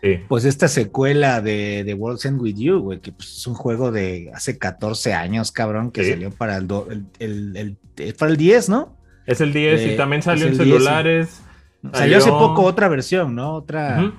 Sí. 0.00 0.10
Pues 0.28 0.44
esta 0.44 0.68
secuela 0.68 1.40
de 1.40 1.82
The 1.84 1.94
World's 1.94 2.24
End 2.24 2.40
With 2.40 2.54
You, 2.56 2.78
güey, 2.78 3.00
que 3.00 3.10
pues, 3.10 3.28
es 3.38 3.46
un 3.48 3.54
juego 3.54 3.90
de 3.90 4.30
hace 4.32 4.56
14 4.56 5.12
años, 5.12 5.50
cabrón, 5.50 5.90
que 5.90 6.04
Sí. 6.04 6.10
salió 6.10 6.30
para 6.30 6.56
el, 6.56 6.68
do- 6.68 6.86
el, 6.90 7.06
el- 7.18 7.56
el- 7.56 7.76
eh, 7.96 8.12
para 8.16 8.30
el 8.30 8.36
10, 8.36 8.68
¿no? 8.68 8.96
Es 9.26 9.40
el 9.40 9.52
10 9.52 9.80
Eh, 9.80 9.92
y 9.94 9.96
también 9.96 10.22
salió 10.22 10.46
en 10.46 10.52
el 10.52 10.58
10 10.58 10.68
y- 10.68 10.72
celulares. 10.72 11.40
Salió 11.92 12.18
hace 12.18 12.30
poco 12.30 12.62
otra 12.62 12.88
versión, 12.88 13.34
¿no? 13.34 13.54
Otra. 13.54 14.12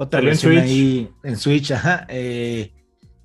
Otra 0.00 0.20
Salió 0.20 0.32
en 0.32 0.38
versión 0.38 0.54
Switch. 0.54 0.58
ahí 0.58 1.16
en 1.22 1.36
Switch, 1.36 1.70
ajá. 1.72 2.06
eh, 2.08 2.72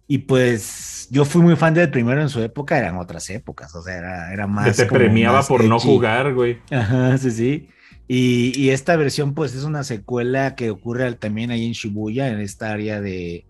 y 0.07 0.19
pues 0.19 1.07
yo 1.09 1.25
fui 1.25 1.41
muy 1.41 1.55
fan 1.55 1.73
del 1.73 1.89
primero 1.89 2.21
en 2.21 2.29
su 2.29 2.41
época, 2.41 2.77
eran 2.77 2.97
otras 2.97 3.29
épocas, 3.29 3.73
o 3.75 3.81
sea, 3.81 3.97
era, 3.97 4.33
era 4.33 4.45
Que 4.45 4.49
más. 4.51 4.75
te 4.75 4.85
como 4.87 4.99
premiaba 4.99 5.39
más 5.39 5.47
por 5.47 5.63
no 5.63 5.79
edgy. 5.79 5.79
jugar, 5.79 6.33
güey. 6.33 6.59
Ajá, 6.71 7.17
sí, 7.17 7.31
sí. 7.31 7.69
Y, 8.07 8.53
y 8.59 8.69
esta 8.69 8.95
versión, 8.97 9.33
pues, 9.33 9.55
es 9.55 9.63
una 9.63 9.83
secuela 9.83 10.55
que 10.55 10.69
ocurre 10.69 11.11
también 11.15 11.49
ahí 11.51 11.65
en 11.65 11.71
Shibuya, 11.71 12.27
en 12.29 12.39
esta 12.39 12.71
área 12.71 13.01
de, 13.01 13.45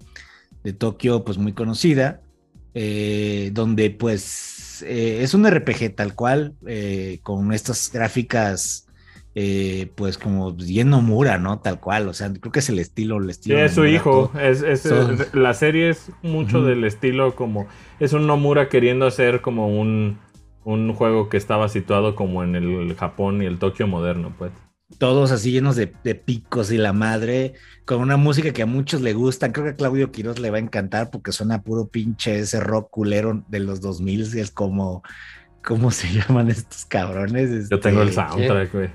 de 0.63 0.73
Tokio, 0.73 1.25
pues 1.25 1.37
muy 1.37 1.51
conocida, 1.53 2.21
eh, 2.73 3.49
donde, 3.53 3.89
pues, 3.89 4.81
eh, 4.87 5.19
es 5.23 5.33
un 5.33 5.45
RPG 5.49 5.95
tal 5.95 6.15
cual, 6.15 6.55
eh, 6.67 7.19
con 7.23 7.51
estas 7.53 7.91
gráficas, 7.91 8.84
eh, 9.35 9.91
pues, 9.95 10.17
como 10.17 10.53
bien 10.53 10.89
Nomura, 10.89 11.37
¿no? 11.37 11.59
Tal 11.59 11.79
cual, 11.79 12.07
o 12.09 12.13
sea, 12.13 12.31
creo 12.33 12.51
que 12.51 12.59
es 12.59 12.69
el 12.69 12.79
estilo, 12.79 13.17
el 13.17 13.29
Sí, 13.47 13.53
estilo. 13.53 13.59
es 13.65 13.73
su 13.73 13.85
hijo. 13.85 14.31
todo. 14.33 14.41
Es, 14.41 14.61
es- 14.63 15.33
la 15.33 15.53
serie 15.53 15.89
es 15.89 16.11
mucho 16.23 16.63
del 16.63 16.83
estilo 16.85 17.35
como. 17.35 17.67
Es 17.99 18.13
un 18.13 18.27
Nomura 18.27 18.69
queriendo 18.69 19.05
hacer 19.05 19.41
como 19.41 19.67
un, 19.67 20.19
un 20.63 20.93
juego 20.93 21.29
que 21.29 21.37
estaba 21.37 21.69
situado 21.69 22.15
como 22.15 22.43
en 22.43 22.55
el 22.55 22.95
Japón 22.95 23.41
y 23.41 23.45
el 23.45 23.59
Tokio 23.59 23.87
moderno, 23.87 24.33
pues. 24.37 24.51
todos 24.99 25.31
así 25.31 25.51
llenos 25.51 25.75
de, 25.75 25.93
de 26.03 26.15
picos 26.15 26.71
y 26.71 26.77
la 26.77 26.93
madre, 26.93 27.53
con 27.85 28.01
una 28.01 28.17
música 28.17 28.53
que 28.53 28.61
a 28.63 28.65
muchos 28.65 29.01
le 29.01 29.13
gustan. 29.13 29.51
Creo 29.51 29.65
que 29.65 29.71
a 29.71 29.75
Claudio 29.75 30.11
Quiroz 30.11 30.39
le 30.39 30.51
va 30.51 30.57
a 30.57 30.59
encantar 30.61 31.09
porque 31.11 31.31
suena 31.31 31.63
puro 31.63 31.87
pinche 31.89 32.39
ese 32.39 32.59
rock 32.59 32.89
culero 32.91 33.43
de 33.47 33.59
los 33.59 33.81
2000 33.81 34.21
y 34.35 34.39
es 34.39 34.51
como, 34.51 35.03
¿cómo 35.65 35.91
se 35.91 36.07
llaman 36.13 36.49
estos 36.49 36.85
cabrones? 36.85 37.69
Yo 37.69 37.79
tengo 37.79 38.01
el 38.01 38.09
Este, 38.09 38.21
soundtrack, 38.21 38.71
güey. 38.73 38.89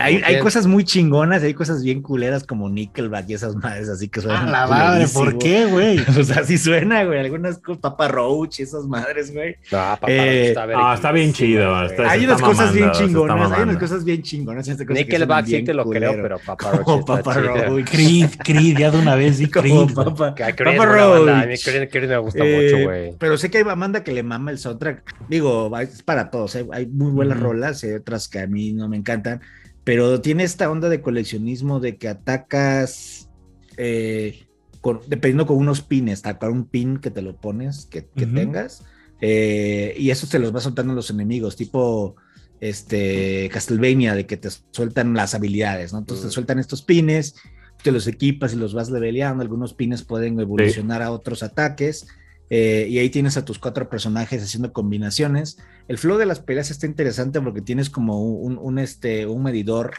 Hay, 0.00 0.22
hay 0.24 0.38
cosas 0.38 0.66
muy 0.66 0.82
chingonas, 0.82 1.42
hay 1.42 1.52
cosas 1.52 1.82
bien 1.82 2.00
culeras 2.00 2.44
como 2.46 2.70
Nickelback 2.70 3.28
y 3.28 3.34
esas 3.34 3.54
madres 3.54 3.90
así 3.90 4.08
que 4.08 4.22
suenan. 4.22 4.48
Ah, 4.48 4.50
la 4.50 4.66
madre, 4.66 5.06
¿por 5.12 5.36
qué, 5.36 5.66
güey? 5.66 5.98
O 6.18 6.24
sea, 6.24 6.42
sí 6.42 6.56
suena, 6.56 7.04
güey. 7.04 7.18
Algunas 7.20 7.58
cosas, 7.58 7.82
Papa 7.82 8.08
Roach 8.08 8.60
y 8.60 8.62
esas 8.62 8.86
madres, 8.86 9.34
güey. 9.34 9.56
No, 9.70 9.76
papá, 9.78 10.06
Eh, 10.10 10.48
está, 10.48 10.66
ah, 10.74 10.94
está 10.94 11.12
bien 11.12 11.34
chido, 11.34 11.84
está- 11.84 12.08
Hay 12.10 12.24
unas 12.24 12.36
está 12.36 12.46
cosas 12.48 12.72
bien 12.72 12.86
mamando, 12.86 13.06
chingonas, 13.06 13.52
hay 13.52 13.62
unas 13.62 13.76
cosas 13.76 14.04
bien 14.06 14.22
chingonas. 14.22 14.66
cosas 14.66 14.86
Nickelback 14.88 15.44
sí 15.44 15.50
bien 15.52 15.64
te 15.66 15.74
lo 15.74 15.82
creo, 15.84 16.12
culero. 16.12 16.22
pero 16.22 16.38
Papa 16.38 16.70
Roach 16.70 16.84
Como 16.84 17.00
está 17.00 17.16
Papa 17.22 17.34
chido. 17.34 17.54
Roach. 17.66 17.84
Creed, 17.90 18.30
Creed, 18.42 18.78
ya 18.78 18.90
de 18.90 18.98
una 18.98 19.16
vez, 19.16 19.36
di 19.36 19.48
Creed. 19.48 19.70
Como. 19.92 19.94
Papa, 20.16 20.34
Que 20.34 20.44
a 20.44 20.56
Creed 20.56 20.72
es 20.72 20.78
Papa 20.78 20.88
buena 20.92 21.06
banda, 21.08 21.32
A 21.40 21.44
mí 21.46 21.46
Roach. 21.56 21.62
Creed, 21.64 21.88
Creed 21.90 22.08
me 22.08 22.16
gusta 22.16 22.42
Eh, 22.42 22.72
mucho, 22.72 22.84
güey. 22.84 23.12
Pero 23.18 23.36
sé 23.36 23.50
que 23.50 23.58
hay 23.58 23.64
banda 23.64 24.02
que 24.02 24.12
le 24.12 24.22
mama 24.22 24.50
el 24.50 24.56
soundtrack. 24.58 25.14
Digo, 25.28 25.68
para 26.04 26.30
todos. 26.30 26.54
Hay, 26.56 26.66
hay 26.72 26.86
muy 26.86 27.10
buenas 27.12 27.38
rolas, 27.40 27.82
hay 27.84 27.92
otras 27.92 28.28
que 28.28 28.40
a 28.40 28.46
mí 28.46 28.72
no 28.72 28.88
me 28.88 28.96
encantan. 28.96 29.40
Pero 29.84 30.20
tiene 30.20 30.44
esta 30.44 30.70
onda 30.70 30.88
de 30.88 31.00
coleccionismo 31.02 31.78
de 31.80 31.96
que 31.96 32.08
atacas 32.08 33.28
eh, 33.76 34.46
con- 34.80 35.00
dependiendo 35.08 35.46
con 35.46 35.56
unos 35.58 35.82
pines, 35.82 36.20
atacar 36.20 36.50
un 36.50 36.64
pin 36.66 36.98
que 36.98 37.10
te 37.10 37.22
lo 37.22 37.36
pones, 37.36 37.86
que, 37.90 38.06
que 38.16 38.26
tengas. 38.34 38.82
eh, 39.20 39.94
y 39.98 40.10
eso 40.10 40.26
te 40.26 40.38
los 40.38 40.54
va 40.54 40.60
soltando 40.60 40.92
los 40.94 41.10
enemigos, 41.10 41.56
tipo 41.56 42.16
este 42.60 43.48
Castlevania, 43.52 44.14
de 44.14 44.26
que 44.26 44.36
te 44.36 44.48
sueltan 44.70 45.14
las 45.14 45.34
habilidades, 45.34 45.92
¿no? 45.92 45.98
Entonces 46.00 46.26
te 46.26 46.32
sueltan 46.32 46.58
estos 46.58 46.82
pines, 46.82 47.34
te 47.82 47.92
los 47.92 48.06
equipas 48.06 48.54
y 48.54 48.56
los 48.56 48.72
vas 48.74 48.90
leveleando. 48.90 49.42
Algunos 49.42 49.74
pines 49.74 50.02
pueden 50.02 50.38
evolucionar 50.40 51.02
a 51.02 51.10
otros 51.10 51.42
ataques. 51.42 52.06
Eh, 52.50 52.86
y 52.88 52.98
ahí 52.98 53.10
tienes 53.10 53.36
a 53.36 53.44
tus 53.44 53.58
cuatro 53.58 53.88
personajes 53.88 54.42
haciendo 54.42 54.72
combinaciones. 54.72 55.58
El 55.88 55.98
flow 55.98 56.18
de 56.18 56.26
las 56.26 56.40
peleas 56.40 56.70
está 56.70 56.86
interesante 56.86 57.40
porque 57.40 57.62
tienes 57.62 57.90
como 57.90 58.22
un, 58.22 58.58
un, 58.58 58.78
este, 58.78 59.26
un 59.26 59.42
medidor 59.42 59.92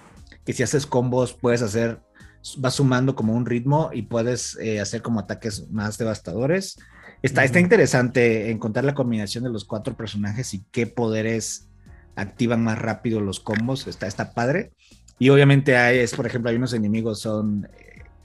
que 0.46 0.54
si 0.54 0.64
haces 0.64 0.86
combos 0.86 1.34
puedes 1.34 1.62
hacer, 1.62 2.00
vas 2.58 2.76
sumando 2.76 3.16
como 3.16 3.34
un 3.34 3.46
ritmo 3.46 3.90
y 3.94 4.04
puedes 4.04 4.58
eh, 4.60 4.80
hacer 4.80 5.02
como 5.02 5.20
ataques 5.20 5.70
más 5.72 5.98
devastadores. 5.98 6.78
Está, 7.22 7.44
está 7.44 7.60
Ujú. 7.60 7.66
interesante 7.66 8.52
encontrar 8.52 8.86
la 8.86 8.94
combinación 8.94 9.44
de 9.44 9.50
los 9.50 9.66
cuatro 9.66 9.96
personajes 9.98 10.54
y 10.54 10.64
qué 10.72 10.86
poderes 10.86 11.68
activan 12.16 12.64
más 12.64 12.78
rápido 12.80 13.22
los 13.22 13.40
combos. 13.40 13.88
Está, 13.88 14.08
está 14.08 14.34
padre. 14.34 14.74
Y 15.18 15.30
obviamente 15.30 15.78
hay, 15.78 16.00
es, 16.00 16.14
por 16.14 16.28
ejemplo, 16.28 16.50
hay 16.52 16.58
unos 16.58 16.74
enemigos 16.74 17.22
son 17.22 17.68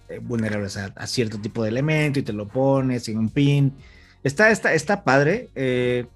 eh, 0.09 0.19
vulnerables 0.21 0.77
a, 0.77 0.87
a 0.97 1.07
cierto 1.07 1.41
tipo 1.41 1.63
de 1.63 1.71
elemento 1.71 2.19
y 2.19 2.23
te 2.23 2.33
lo 2.33 2.49
pones 2.49 3.09
en 3.09 3.19
un 3.19 3.31
pin. 3.31 3.77
Está, 4.25 4.51
está, 4.51 4.75
está 4.75 5.05
padre. 5.05 5.49
Eh, 5.55 6.07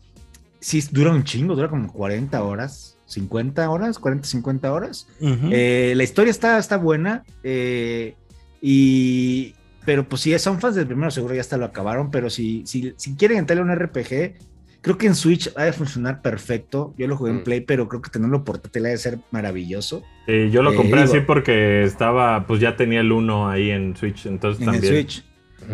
sí, 0.61 0.83
dura 0.91 1.11
un 1.11 1.25
chingo, 1.25 1.55
dura 1.55 1.69
como 1.69 1.93
40 1.93 2.43
horas, 2.43 2.97
50 3.07 3.69
horas, 3.71 3.99
40, 3.99 4.27
50 4.27 4.73
horas. 4.73 5.07
Eh, 5.21 5.93
la 5.97 6.03
historia 6.03 6.31
está, 6.31 6.59
está 6.59 6.77
buena. 6.77 7.25
eh, 7.43 8.15
y, 8.67 9.55
pero 9.85 10.09
pues 10.09 10.23
si 10.23 10.39
son 10.39 10.61
fans 10.61 10.75
del 10.75 10.87
primero, 10.87 11.11
seguro 11.11 11.35
ya 11.35 11.43
hasta 11.43 11.59
lo 11.59 11.67
acabaron. 11.67 12.11
Pero 12.11 12.31
si, 12.31 12.63
si, 12.67 12.95
si 12.97 13.15
quieren 13.17 13.39
entrarle 13.39 13.61
a 13.63 13.65
un 13.67 13.75
RPG, 13.79 14.35
creo 14.81 14.97
que 14.99 15.07
en 15.07 15.15
Switch 15.15 15.53
ha 15.57 15.65
de 15.65 15.73
funcionar 15.75 16.23
perfecto. 16.23 16.95
Yo 16.97 17.07
lo 17.07 17.17
jugué 17.19 17.33
en 17.33 17.37
Mm. 17.41 17.45
Play, 17.45 17.61
pero 17.61 17.89
creo 17.89 18.01
que 18.01 18.09
tenerlo 18.11 18.43
portátil 18.45 18.87
ha 18.87 18.89
de 18.91 18.97
ser 18.99 19.19
maravilloso. 19.31 20.03
Sí, 20.27 20.51
yo 20.51 20.63
lo 20.63 20.73
Eh, 20.73 20.77
compré 20.77 21.03
digo- 21.03 21.13
así 21.13 21.21
porque 21.27 21.85
estaba, 21.85 22.47
pues 22.47 22.61
ya 22.61 22.77
tenía 22.77 23.01
el 23.01 23.13
1 23.13 23.51
ahí 23.51 23.71
en 23.71 23.95
Switch, 23.97 24.25
entonces 24.27 24.63
En 24.63 24.69
el 24.75 24.81
también. 24.81 25.07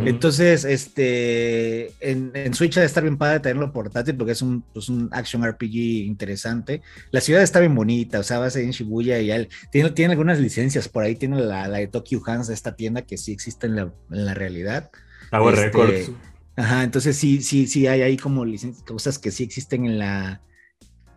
Entonces, 0.05 0.65
este, 0.65 1.93
en, 2.01 2.31
en 2.35 2.55
Switch 2.55 2.77
ha 2.77 2.81
de 2.81 2.87
estar 2.87 3.03
bien 3.03 3.19
padre 3.19 3.41
tenerlo 3.41 3.73
portátil 3.73 4.17
porque 4.17 4.33
es 4.33 4.43
un, 4.43 4.63
pues, 4.73 4.89
un 4.89 5.09
action 5.13 5.45
RPG 5.45 5.75
interesante. 6.07 6.83
La 7.11 7.21
ciudad 7.21 7.43
está 7.43 7.61
bien 7.61 7.75
bonita, 7.75 8.21
o 8.21 8.23
sea, 8.23 8.39
vas 8.39 8.57
en 8.57 8.71
Shibuya 8.71 9.19
y 9.21 9.27
ya, 9.27 9.47
tiene, 9.71 9.91
tiene 9.91 10.13
algunas 10.13 10.39
licencias 10.39 10.89
por 10.89 11.05
ahí, 11.05 11.17
tiene 11.17 11.41
la, 11.41 11.69
la 11.69 11.79
de 11.79 11.89
Tokyo 11.89 12.21
Hands, 12.25 12.49
esta 12.49 12.77
tienda 12.77 13.03
que 13.03 13.19
sí 13.19 13.33
existe 13.33 13.67
en 13.67 13.77
la, 13.77 13.93
en 14.11 14.27
la 14.27 14.35
realidad. 14.35 14.91
Tower 15.31 15.55
Este, 15.55 15.67
Records. 15.67 16.11
Ajá, 16.57 16.83
entonces 16.83 17.17
sí, 17.17 17.43
sí, 17.43 17.67
sí 17.67 17.87
hay 17.87 18.03
ahí 18.03 18.17
como 18.17 18.45
cosas 18.87 19.19
que 19.19 19.31
sí 19.31 19.45
existen 19.45 19.87
en 19.87 19.99
la, 19.99 20.43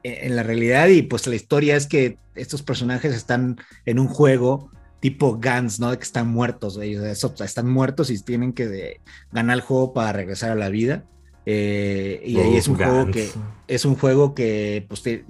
en 0.03 0.35
la 0.35 0.43
realidad 0.43 0.87
y 0.87 1.01
pues 1.01 1.27
la 1.27 1.35
historia 1.35 1.75
es 1.75 1.87
que 1.87 2.17
estos 2.35 2.61
personajes 2.61 3.13
están 3.13 3.57
en 3.85 3.99
un 3.99 4.07
juego 4.07 4.71
tipo 5.03 5.37
Guns, 5.37 5.79
¿no? 5.81 5.91
De 5.91 5.97
que 5.97 6.03
están 6.05 6.29
muertos, 6.29 6.75
sea, 6.75 7.11
eso, 7.11 7.33
están 7.43 7.69
muertos 7.69 8.09
y 8.09 8.23
tienen 8.23 8.53
que 8.53 8.67
de- 8.67 9.01
ganar 9.33 9.57
el 9.57 9.61
juego 9.61 9.93
para 9.93 10.13
regresar 10.13 10.51
a 10.51 10.55
la 10.55 10.69
vida. 10.69 11.03
Eh, 11.45 12.21
y 12.25 12.39
ahí 12.39 12.55
es 12.55 12.69
un 12.69 12.75
Uf, 12.75 12.79
juego 12.81 13.11
Gans. 13.11 13.11
que 13.11 13.29
es 13.67 13.83
un 13.85 13.95
juego 13.95 14.33
que 14.33 14.85
pues 14.87 15.03
te- 15.03 15.25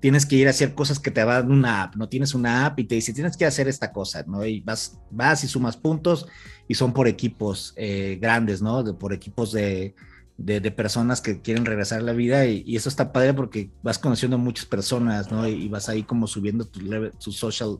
tienes 0.00 0.24
que 0.24 0.36
ir 0.36 0.46
a 0.46 0.50
hacer 0.50 0.74
cosas 0.74 0.98
que 0.98 1.10
te 1.10 1.24
dan 1.24 1.50
una 1.50 1.82
app, 1.84 1.96
no 1.96 2.08
tienes 2.08 2.34
una 2.34 2.64
app 2.66 2.78
y 2.80 2.84
te 2.84 2.94
dice 2.94 3.12
tienes 3.12 3.36
que 3.36 3.44
hacer 3.44 3.68
esta 3.68 3.92
cosa, 3.92 4.24
¿no? 4.26 4.46
Y 4.46 4.60
vas, 4.60 4.98
vas 5.10 5.44
y 5.44 5.48
sumas 5.48 5.76
puntos 5.76 6.26
y 6.68 6.74
son 6.74 6.92
por 6.94 7.06
equipos 7.06 7.74
eh, 7.76 8.18
grandes, 8.20 8.62
¿no? 8.62 8.82
De- 8.82 8.94
por 8.94 9.12
equipos 9.12 9.52
de, 9.52 9.94
de, 10.38 10.60
de 10.60 10.70
personas 10.70 11.20
que 11.20 11.42
quieren 11.42 11.66
regresar 11.66 11.98
a 12.00 12.02
la 12.02 12.12
vida 12.12 12.46
y, 12.46 12.62
y 12.66 12.76
eso 12.76 12.88
está 12.88 13.12
padre 13.12 13.34
porque 13.34 13.70
vas 13.82 13.98
conociendo 13.98 14.36
a 14.36 14.40
muchas 14.40 14.66
personas, 14.66 15.30
¿no? 15.30 15.46
Y, 15.48 15.52
y 15.64 15.68
vas 15.68 15.88
ahí 15.90 16.02
como 16.02 16.26
subiendo 16.26 16.64
tu, 16.66 16.80
level- 16.80 17.12
tu 17.22 17.30
social 17.32 17.78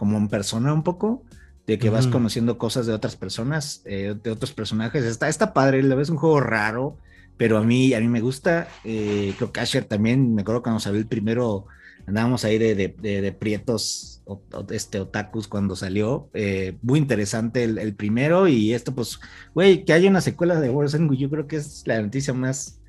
como 0.00 0.16
en 0.16 0.28
persona 0.28 0.72
un 0.72 0.82
poco, 0.82 1.22
de 1.66 1.78
que 1.78 1.90
vas 1.90 2.06
conociendo 2.12 2.56
cosas 2.56 2.86
de 2.86 2.94
otras 2.94 3.16
personas, 3.16 3.82
eh, 3.84 4.14
de 4.24 4.30
otros 4.30 4.52
personajes. 4.52 5.04
Está, 5.04 5.28
está 5.28 5.52
padre, 5.52 5.82
la 5.82 5.94
vez 5.94 6.08
un 6.10 6.16
juego 6.16 6.40
raro, 6.40 6.96
pero 7.36 7.58
a 7.58 7.62
mí, 7.64 7.92
a 7.94 8.00
mí 8.00 8.08
me 8.08 8.20
gusta. 8.22 8.66
eh, 8.84 9.34
creo 9.36 9.52
que 9.52 9.60
Asher 9.60 9.84
también, 9.84 10.34
me 10.34 10.40
acuerdo 10.42 10.62
cuando 10.62 10.80
salió 10.80 10.98
el 10.98 11.06
primero, 11.06 11.66
andábamos 12.06 12.44
ahí 12.44 12.56
de, 12.58 12.74
de, 12.74 12.88
de- 12.98 13.20
de 13.20 13.32
prietos, 13.32 14.22
o- 14.24 14.42
o- 14.52 14.66
este, 14.70 15.00
otakus 15.00 15.46
cuando 15.48 15.76
salió. 15.76 16.30
eh, 16.34 16.78
muy 16.82 16.98
interesante 16.98 17.62
el, 17.64 17.78
el 17.78 17.94
primero 17.94 18.48
y 18.48 18.72
esto, 18.74 18.94
pues, 18.94 19.20
güey, 19.54 19.84
que 19.84 19.92
haya 19.92 20.08
una 20.10 20.22
secuela 20.22 20.58
de 20.60 20.70
Warzone, 20.70 21.14
yo 21.18 21.28
creo 21.30 21.46
que 21.46 21.56
es 21.56 21.82
la 21.86 22.00
noticia 22.02 22.32
más, 22.34 22.79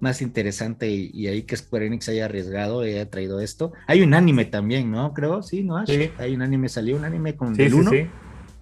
más 0.00 0.20
interesante 0.22 0.90
y, 0.90 1.10
y 1.14 1.28
ahí 1.28 1.42
que 1.42 1.56
Square 1.56 1.86
Enix 1.86 2.08
haya 2.08 2.26
arriesgado 2.26 2.86
y 2.86 2.90
haya 2.92 3.08
traído 3.10 3.40
esto. 3.40 3.72
Hay 3.86 4.02
un 4.02 4.12
anime 4.14 4.44
también, 4.44 4.90
¿no? 4.90 5.14
Creo, 5.14 5.42
sí, 5.42 5.62
¿no? 5.62 5.78
Ash? 5.78 5.88
Sí. 5.90 6.10
Hay 6.18 6.34
un 6.34 6.42
anime, 6.42 6.68
salió 6.68 6.96
un 6.96 7.04
anime 7.04 7.34
con 7.34 7.54
Sí, 7.56 7.62
el 7.62 7.70
sí, 7.72 7.76
1. 7.78 7.90
sí. 7.90 8.06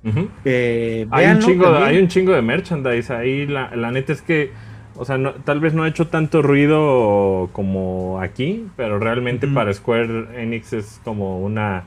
Ujú. 0.06 0.28
que 0.44 1.08
Hay 1.10 1.26
un, 1.26 1.38
chingo, 1.40 1.64
también. 1.64 1.84
hay 1.88 1.98
un 1.98 2.08
chingo 2.08 2.32
de 2.34 2.42
merchandise 2.42 3.10
ahí. 3.12 3.46
La, 3.46 3.74
la 3.74 3.90
neta 3.90 4.12
es 4.12 4.20
que, 4.22 4.50
o 4.96 5.04
sea, 5.04 5.16
no- 5.18 5.32
tal 5.32 5.60
vez 5.60 5.72
no 5.74 5.82
ha 5.82 5.88
hecho 5.88 6.08
tanto 6.08 6.42
ruido 6.42 7.48
como 7.52 8.20
aquí, 8.20 8.66
pero 8.76 8.98
realmente 8.98 9.48
para 9.48 9.72
Square 9.72 10.40
Enix 10.42 10.72
es 10.74 11.00
como 11.04 11.40
una, 11.40 11.84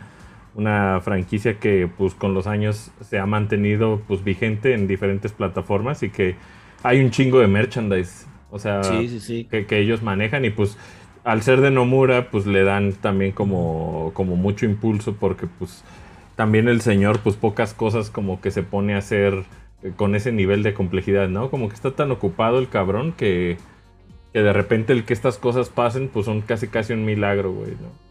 una 0.55 0.99
franquicia 1.01 1.59
que 1.59 1.87
pues 1.95 2.15
con 2.15 2.33
los 2.33 2.47
años 2.47 2.91
se 3.07 3.19
ha 3.19 3.25
mantenido 3.27 4.01
pues 4.07 4.23
vigente 4.23 4.73
en 4.73 4.87
diferentes 4.87 5.31
plataformas 5.31 6.01
y 6.03 6.09
que 6.09 6.35
hay 6.83 6.99
un 7.01 7.11
chingo 7.11 7.39
de 7.39 7.47
merchandise. 7.47 8.25
O 8.49 8.59
sea, 8.59 8.83
Sí, 8.83 9.07
sí, 9.09 9.19
sí. 9.19 9.47
que, 9.49 9.65
que 9.65 9.79
ellos 9.79 10.01
manejan 10.01 10.45
y 10.45 10.49
pues 10.49 10.77
al 11.23 11.41
ser 11.41 11.59
de 11.61 11.71
Nomura 11.71 12.29
pues 12.31 12.45
le 12.45 12.63
dan 12.63 12.93
también 12.93 13.31
como, 13.33 14.11
como 14.13 14.35
mucho 14.37 14.65
impulso 14.65 15.15
porque 15.15 15.47
pues 15.59 15.83
también 16.35 16.67
el 16.69 16.81
señor 16.81 17.19
pues 17.19 17.35
pocas 17.35 17.73
cosas 17.73 18.09
como 18.09 18.39
que 18.39 18.51
se 18.51 18.63
pone 18.63 18.93
a 18.95 18.99
hacer 18.99 19.43
eh, 19.83 19.91
con 19.95 20.15
ese 20.15 20.31
nivel 20.31 20.63
de 20.63 20.73
complejidad, 20.73 21.27
¿no? 21.27 21.49
Como 21.49 21.67
que 21.67 21.75
está 21.75 21.91
tan 21.91 22.11
ocupado 22.11 22.59
el 22.59 22.69
cabrón 22.69 23.11
que, 23.11 23.57
que 24.33 24.41
de 24.41 24.53
repente 24.53 24.93
el 24.93 25.03
que 25.03 25.13
estas 25.13 25.37
cosas 25.37 25.67
pasen 25.69 26.07
pues 26.07 26.25
son 26.25 26.41
casi 26.41 26.67
casi 26.69 26.93
un 26.93 27.03
milagro, 27.03 27.51
güey, 27.51 27.71
¿no? 27.71 28.07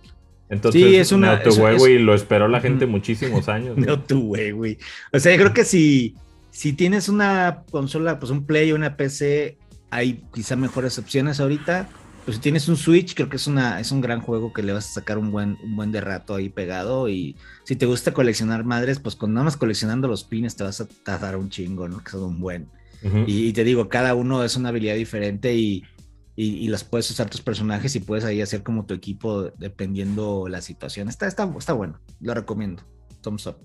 Entonces, 0.49 0.81
Sí, 0.83 0.95
es 0.97 1.11
una- 1.11 1.35
es- 1.43 1.59
güey, 1.59 1.99
lo 1.99 2.15
esperó 2.15 2.47
la 2.47 2.61
gente 2.61 2.87
muchísimos 2.87 3.49
años. 3.49 3.77
¿no? 3.79 3.99
Tú, 4.07 4.27
güey, 4.29 4.51
güey. 4.53 4.79
O 5.13 5.19
sea, 5.19 5.33
yo 5.33 5.39
creo 5.41 5.53
que 5.55 5.65
si, 5.65 6.15
si 6.51 6.73
tienes 6.73 7.09
una 7.09 7.63
consola, 7.71 8.21
pues 8.21 8.31
un 8.31 8.45
Play 8.47 8.71
o 8.71 8.77
una 8.77 8.97
PC, 8.97 9.57
hay 9.97 10.23
quizá 10.33 10.57
mejores 10.57 10.99
opciones 10.99 11.41
ahorita. 11.41 11.89
Pues 12.25 12.37
si 12.37 12.43
tienes 12.43 12.69
un 12.69 12.77
Switch, 12.77 13.15
creo 13.15 13.29
que 13.29 13.37
es 13.37 13.47
una 13.47 13.81
es 13.81 13.93
un 13.93 14.01
gran 14.01 14.21
juego 14.21 14.53
que 14.53 14.63
le 14.63 14.73
vas 14.73 14.91
a 14.91 14.95
sacar 14.95 15.17
un 15.17 15.31
buen 15.31 15.59
un 15.63 15.77
buen 15.77 15.93
de 15.93 16.01
rato 16.01 16.35
ahí 16.35 16.49
pegado 16.49 17.09
y 17.09 17.37
si 17.65 17.77
te 17.77 17.87
gusta 17.87 18.13
coleccionar 18.13 18.65
madres, 18.65 18.99
pues 18.99 19.15
con 19.15 19.33
nada 19.33 19.45
más 19.45 19.57
coleccionando 19.57 20.09
los 20.09 20.25
pines 20.25 20.57
te 20.57 20.65
vas 20.65 20.81
a 20.81 20.89
tardar 21.05 21.37
un 21.37 21.51
chingo, 21.51 21.89
¿no? 21.89 22.03
Que 22.03 22.11
son 22.11 22.25
un 22.25 22.41
buen. 22.41 22.69
Ujú. 23.03 23.25
Y, 23.27 23.47
y 23.47 23.53
te 23.53 23.63
digo, 23.63 23.89
cada 23.89 24.15
uno 24.15 24.43
es 24.43 24.57
una 24.57 24.71
habilidad 24.71 24.97
diferente 24.97 25.55
y, 25.55 25.85
y, 26.35 26.47
y 26.57 26.69
las 26.69 26.83
puedes 26.83 27.09
usar 27.11 27.31
tus 27.31 27.43
personajes 27.43 27.95
y 27.95 28.01
puedes 28.01 28.25
ahí 28.25 28.43
hacer 28.43 28.65
como 28.65 28.87
tu 28.87 28.95
equipo 28.95 29.53
dependiendo 29.59 30.49
la 30.49 30.61
situación. 30.63 31.09
Está, 31.09 31.29
está, 31.29 31.49
está 31.57 31.75
bueno, 31.75 32.01
lo 32.21 32.35
recomiendo. 32.35 32.83
Thumbs 33.23 33.47
up. 33.47 33.57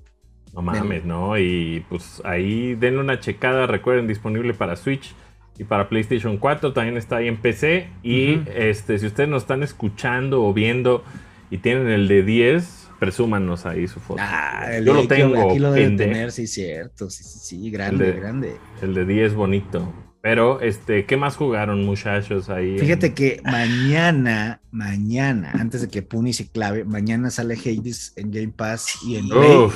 No 0.53 0.61
mames, 0.61 1.03
¿no? 1.03 1.35
Y 1.39 1.83
pues 1.89 2.21
ahí 2.25 2.75
denle 2.75 2.99
una 2.99 3.19
checada, 3.19 3.65
recuerden, 3.65 4.05
disponible 4.07 4.53
para 4.53 4.75
Switch 4.75 5.15
y 5.61 5.63
para 5.63 5.87
PlayStation 5.89 6.37
4, 6.37 6.73
también 6.73 6.97
está 6.97 7.17
ahí 7.17 7.27
en 7.27 7.37
PC. 7.37 7.87
Y 8.01 8.39
este, 8.55 8.97
si 8.97 9.05
ustedes 9.05 9.29
nos 9.29 9.43
están 9.43 9.61
escuchando 9.61 10.43
o 10.43 10.53
viendo 10.53 11.03
y 11.51 11.59
tienen 11.59 11.87
el 11.87 12.07
de 12.07 12.23
10, 12.23 12.89
presúmanos 12.99 13.67
ahí 13.67 13.87
su 13.87 13.99
foto. 13.99 14.19
Ah, 14.23 14.65
el 14.73 14.85
Yo 14.85 14.93
de- 14.95 15.01
lo 15.03 15.07
tengo, 15.07 15.49
Aquí 15.51 15.59
lo 15.59 15.71
debe 15.71 15.85
pende- 15.87 16.05
tener, 16.05 16.31
sí, 16.31 16.47
cierto. 16.47 17.09
Sí, 17.11 17.23
sí, 17.23 17.39
sí, 17.39 17.69
grande, 17.71 18.07
El 18.09 18.13
de- 18.15 18.19
grande. 18.19 18.55
El 18.81 18.93
de 18.95 19.05
10 19.05 19.33
bonito. 19.35 19.93
Pero, 20.23 20.61
este, 20.61 21.05
¿qué 21.05 21.17
más 21.17 21.35
jugaron, 21.35 21.83
muchachos? 21.85 22.49
Ahí 22.49 22.73
en- 22.73 22.79
Fíjate 22.79 23.13
que 23.13 23.39
mañana, 23.43 24.61
mañana, 24.71 25.51
antes 25.59 25.81
de 25.81 25.87
que 25.89 26.01
Puni 26.01 26.33
se 26.33 26.47
clave, 26.49 26.85
mañana 26.85 27.29
sale 27.31 27.55
Hades 27.55 28.13
en 28.15 28.31
Game 28.31 28.49
Pass 28.55 28.99
y 29.05 29.15
en 29.17 29.29
Play. 29.29 29.55
Uf, 29.57 29.75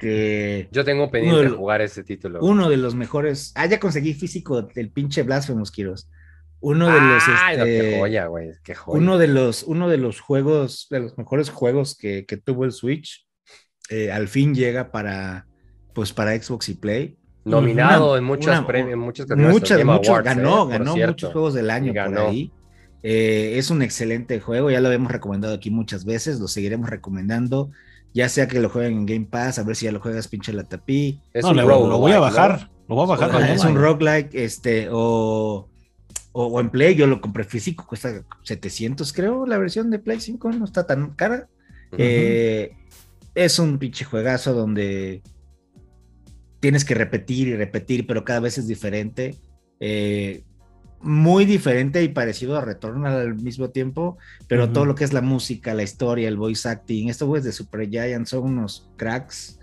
Este, 0.00 0.68
Yo 0.70 0.84
tengo 0.84 1.10
pendiente 1.10 1.42
de 1.42 1.48
jugar 1.50 1.80
ese 1.80 2.04
título. 2.04 2.38
uno 2.42 2.68
de 2.68 2.76
los 2.76 2.94
mejores. 2.94 3.52
Ah, 3.56 3.66
ya 3.66 3.80
conseguí 3.80 4.14
físico 4.14 4.62
del 4.62 4.90
pinche 4.90 5.22
Blasphemous 5.22 5.70
Kiros. 5.70 6.08
Uno 6.60 6.86
de 6.86 7.00
los. 7.00 7.22
Ay, 7.42 7.56
no, 7.56 7.64
qué 7.64 7.78
este, 7.78 7.98
joya, 8.00 8.26
güey. 8.26 8.50
Qué 8.64 8.74
joya. 8.74 8.98
uno 8.98 9.18
de 9.18 9.28
los, 9.28 9.62
uno 9.64 9.88
de 9.88 9.96
los 9.98 10.20
juegos, 10.20 10.86
de 10.90 11.00
los 11.00 11.18
mejores 11.18 11.50
juegos 11.50 11.96
que, 11.96 12.26
que 12.26 12.36
tuvo 12.36 12.64
el 12.64 12.72
Switch, 12.72 13.26
eh, 13.90 14.10
al 14.10 14.28
fin 14.28 14.54
llega 14.54 14.90
para, 14.90 15.46
pues 15.94 16.12
para 16.12 16.40
Xbox 16.40 16.68
y 16.68 16.74
Play. 16.74 17.16
Nominado 17.44 18.10
Una- 18.10 18.18
en 18.18 18.24
muchas 18.24 18.58
una- 18.58 18.66
premios, 18.66 18.92
en 18.94 18.98
muchas 18.98 19.26
categorías 19.26 19.52
Muchas, 19.60 19.84
muchos, 19.84 20.08
Awards, 20.08 20.24
ganó, 20.26 20.64
eh, 20.68 20.72
ganó 20.78 20.92
cierto. 20.94 21.12
muchos 21.12 21.32
juegos 21.32 21.54
del 21.54 21.70
año 21.70 21.92
Ganó. 21.92 22.20
por 22.22 22.30
ahí. 22.30 22.52
Eh, 23.04 23.52
es 23.56 23.70
un 23.70 23.80
excelente 23.82 24.40
juego, 24.40 24.70
ya 24.70 24.80
lo 24.80 24.88
habíamos 24.88 25.12
recomendado 25.12 25.54
aquí 25.54 25.70
muchas 25.70 26.04
veces, 26.04 26.40
lo 26.40 26.48
seguiremos 26.48 26.90
recomendando, 26.90 27.70
ya 28.14 28.28
sea 28.28 28.48
que 28.48 28.60
lo 28.60 28.68
jueguen 28.68 28.92
en 28.92 29.06
Game 29.06 29.26
Pass, 29.30 29.58
a 29.58 29.62
ver 29.62 29.76
si 29.76 29.84
ya 29.86 29.92
lo 29.92 30.00
juegas 30.00 30.28
pinche 30.28 30.52
la 30.52 30.64
tapí, 30.64 31.20
Es 31.32 31.44
No, 31.44 31.52
lo 31.52 31.98
voy 31.98 32.12
a 32.12 32.16
¿no? 32.16 32.20
bajar. 32.22 32.70
Lo 32.88 32.94
voy 32.94 33.04
a 33.04 33.08
bajar. 33.08 33.32
mañana. 33.32 33.54
es 33.54 33.64
un 33.64 33.76
roguelike, 33.76 34.34
este, 34.34 34.88
o, 34.90 35.68
o, 36.32 36.46
o 36.46 36.60
en 36.60 36.70
Play, 36.70 36.94
yo 36.94 37.06
lo 37.06 37.20
compré 37.20 37.44
físico, 37.44 37.86
cuesta 37.86 38.22
700 38.42 39.12
creo, 39.12 39.46
la 39.46 39.58
versión 39.58 39.90
de 39.90 39.98
Play 39.98 40.20
5 40.20 40.52
no 40.52 40.64
está 40.64 40.86
tan 40.86 41.10
cara. 41.14 41.48
Eh, 41.96 42.72
es 43.34 43.58
un 43.58 43.78
pinche 43.78 44.04
juegazo 44.04 44.52
donde 44.52 45.22
tienes 46.60 46.84
que 46.84 46.94
repetir 46.94 47.48
y 47.48 47.56
repetir, 47.56 48.06
pero 48.06 48.24
cada 48.24 48.40
vez 48.40 48.58
es 48.58 48.66
diferente. 48.66 49.36
Eh, 49.80 50.42
muy 51.00 51.44
diferente 51.44 52.02
y 52.02 52.08
parecido 52.08 52.56
a 52.56 52.60
Retorno 52.60 53.06
al 53.06 53.34
mismo 53.36 53.70
tiempo, 53.70 54.18
pero 54.46 54.70
todo 54.70 54.84
lo 54.84 54.94
que 54.94 55.04
es 55.04 55.12
la 55.12 55.22
música, 55.22 55.74
la 55.74 55.82
historia, 55.82 56.28
el 56.28 56.36
voice 56.36 56.68
acting, 56.68 57.08
estos 57.08 57.28
güeyes 57.28 57.44
de 57.44 57.52
Super 57.52 57.88
Giant 57.88 58.26
son 58.26 58.44
unos 58.44 58.88
cracks 58.96 59.58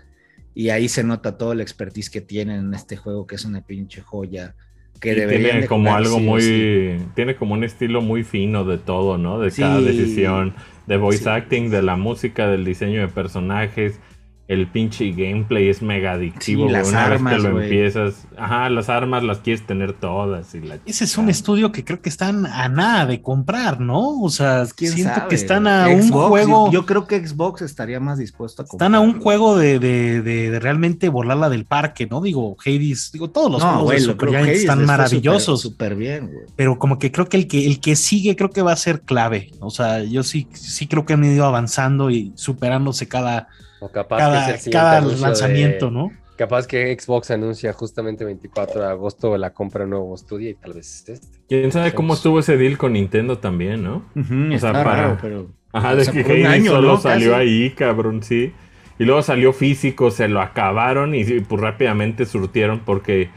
y 0.54 0.70
ahí 0.70 0.88
se 0.88 1.04
nota 1.04 1.36
todo 1.36 1.52
el 1.52 1.60
expertise 1.60 2.08
que 2.08 2.22
tienen 2.22 2.60
en 2.60 2.74
este 2.74 2.96
juego, 2.96 3.26
que 3.26 3.34
es 3.34 3.44
una 3.44 3.60
pinche 3.60 4.00
joya. 4.00 4.54
Que 4.98 5.14
tiene 5.14 5.60
de 5.60 5.66
como 5.66 5.94
algo 5.94 6.18
muy. 6.18 6.40
sí. 6.40 6.96
Tiene 7.14 7.36
como 7.36 7.52
un 7.52 7.64
estilo 7.64 8.00
muy 8.00 8.24
fino 8.24 8.64
de 8.64 8.78
todo, 8.78 9.18
¿no? 9.18 9.38
De 9.38 9.50
cada 9.50 9.82
decisión. 9.82 10.54
De 10.86 10.96
voice 10.96 11.24
Sí. 11.24 11.28
acting, 11.28 11.68
de 11.68 11.82
la 11.82 11.96
música, 11.96 12.48
del 12.48 12.64
diseño 12.64 13.02
de 13.02 13.08
personajes. 13.08 14.00
El 14.48 14.68
pinche 14.68 15.10
gameplay 15.10 15.68
es 15.68 15.82
mega 15.82 16.12
adictivo, 16.12 16.40
Sí, 16.40 16.54
güey. 16.54 16.72
las 16.72 16.88
Una 16.88 17.08
vez 17.08 17.20
que 17.20 17.38
lo 17.38 17.60
empiezas. 17.60 18.28
Ajá, 18.38 18.70
las 18.70 18.88
armas 18.88 19.24
las 19.24 19.38
quieres 19.38 19.66
tener 19.66 19.92
todas. 19.92 20.54
Y 20.54 20.60
la 20.60 20.78
Ese 20.86 21.02
es 21.02 21.18
un 21.18 21.28
estudio 21.28 21.72
que 21.72 21.84
creo 21.84 22.00
que 22.00 22.08
están 22.08 22.46
a 22.46 22.68
nada 22.68 23.06
de 23.06 23.20
comprar, 23.22 23.80
¿no? 23.80 24.20
O 24.22 24.30
sea, 24.30 24.64
¿Quién 24.76 24.92
siento 24.92 25.14
sabe, 25.16 25.28
que 25.30 25.34
están 25.34 25.66
a 25.66 25.88
un 25.88 26.08
juego. 26.12 26.66
Yo, 26.66 26.72
yo 26.82 26.86
creo 26.86 27.08
que 27.08 27.26
Xbox 27.26 27.62
estaría 27.62 27.98
más 27.98 28.18
dispuesto 28.18 28.62
a 28.62 28.66
Están 28.66 28.94
a 28.94 29.00
un 29.00 29.20
juego 29.20 29.56
de, 29.58 29.80
de, 29.80 30.22
de- 30.22 30.50
de 30.52 30.60
realmente 30.60 31.08
volarla 31.08 31.48
del 31.48 31.64
parque, 31.64 32.06
¿no? 32.06 32.20
Digo, 32.20 32.56
Hades, 32.64 33.10
digo, 33.12 33.28
todos 33.30 33.50
los 33.50 33.60
No, 33.60 33.66
juegos 33.70 33.84
güey, 33.84 33.98
de 33.98 34.04
Super 34.04 34.28
creo 34.28 34.42
Hades 34.44 34.60
están 34.60 34.84
maravillosos, 34.86 35.60
Súper 35.60 35.72
súper 35.92 35.96
bien, 35.96 36.26
güey. 36.28 36.46
pero 36.54 36.78
como 36.78 37.00
que 37.00 37.10
creo 37.10 37.28
que 37.28 37.36
el 37.36 37.48
que 37.48 37.66
el 37.66 37.80
que 37.80 37.96
sigue 37.96 38.36
creo 38.36 38.50
que 38.50 38.62
va 38.62 38.70
a 38.70 38.76
ser 38.76 39.00
clave. 39.00 39.50
O 39.58 39.70
sea, 39.70 40.04
yo 40.04 40.22
sí, 40.22 40.46
sí 40.52 40.86
creo 40.86 41.04
que 41.04 41.14
han 41.14 41.24
ido 41.24 41.44
avanzando 41.46 42.10
y 42.10 42.30
superándose 42.36 43.08
cada, 43.08 43.48
O 43.80 43.90
capaz 43.90 44.18
cada, 44.18 44.46
que 44.46 44.54
es 44.54 44.66
el 44.66 44.72
cada 44.72 45.00
de- 45.00 45.16
lanzamiento, 45.16 45.90
¿no? 45.90 46.10
Capaz 46.36 46.66
que 46.66 46.94
Xbox 46.98 47.30
anuncia 47.30 47.72
justamente 47.72 48.24
24 48.24 48.80
de 48.82 48.86
agosto 48.88 49.36
la 49.38 49.54
compra 49.54 49.80
de 49.80 49.84
un 49.84 49.90
nuevo 49.90 50.14
estudio 50.14 50.50
y 50.50 50.54
tal 50.54 50.74
vez 50.74 50.86
es 51.08 51.08
este. 51.20 51.38
Quién 51.48 51.72
sabe 51.72 51.92
cómo 51.94 52.12
estuvo 52.14 52.38
ese 52.40 52.56
deal 52.58 52.76
con 52.76 52.92
Nintendo 52.92 53.38
también, 53.38 53.82
¿no? 53.82 54.04
Ujú, 54.14 54.34
O 54.54 54.58
sea, 54.58 54.70
está 54.70 54.72
para- 54.72 54.96
raro, 55.02 55.18
pero... 55.22 55.46
Ajá, 55.72 55.92
O 55.92 55.96
de 55.96 56.04
sea, 56.04 56.12
que 56.12 56.20
Hades 56.20 56.46
año, 56.46 56.72
solo 56.72 56.88
¿no? 56.92 56.96
salió 56.98 57.30
Casi. 57.32 57.42
ahí, 57.42 57.70
cabrón, 57.70 58.22
sí. 58.22 58.52
Y 58.98 59.04
luego 59.04 59.22
salió 59.22 59.52
físico, 59.52 60.10
se 60.10 60.28
lo 60.28 60.40
acabaron 60.40 61.14
y 61.14 61.24
pues 61.40 61.60
rápidamente 61.60 62.24
surtieron 62.26 62.80
porque 62.80 63.28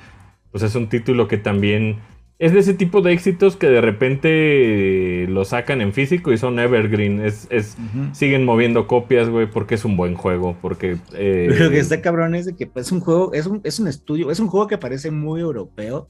pues 0.51 0.63
es 0.63 0.73
un 0.75 0.87
título 0.89 1.27
que 1.27 1.37
también 1.37 1.97
es 2.39 2.53
de 2.53 2.59
ese 2.59 2.73
tipo 2.73 3.01
de 3.01 3.11
éxitos 3.11 3.55
que 3.57 3.67
de 3.67 3.81
repente 3.81 5.25
lo 5.29 5.45
sacan 5.45 5.81
en 5.81 5.93
físico 5.93 6.31
y 6.31 6.37
son 6.37 6.57
evergreen. 6.59 7.21
Es, 7.23 7.47
siguen 8.13 8.45
moviendo 8.45 8.87
copias, 8.87 9.29
güey, 9.29 9.49
porque 9.49 9.75
es 9.75 9.85
un 9.85 9.97
buen 9.97 10.15
juego, 10.15 10.57
porque... 10.61 10.97
eh, 11.13 11.47
Lo 11.49 11.69
que 11.69 11.79
está 11.79 12.01
cabrón 12.01 12.35
es 12.35 12.45
de 12.45 12.55
que 12.55 12.65
pues, 12.67 12.87
es 12.87 12.91
un 12.91 13.01
juego, 13.01 13.33
es 13.33 13.45
un, 13.45 13.61
es 13.63 13.79
un 13.79 13.87
estudio, 13.87 14.31
es 14.31 14.39
un 14.39 14.47
juego 14.47 14.67
que 14.67 14.77
parece 14.77 15.11
muy 15.11 15.41
europeo. 15.41 16.09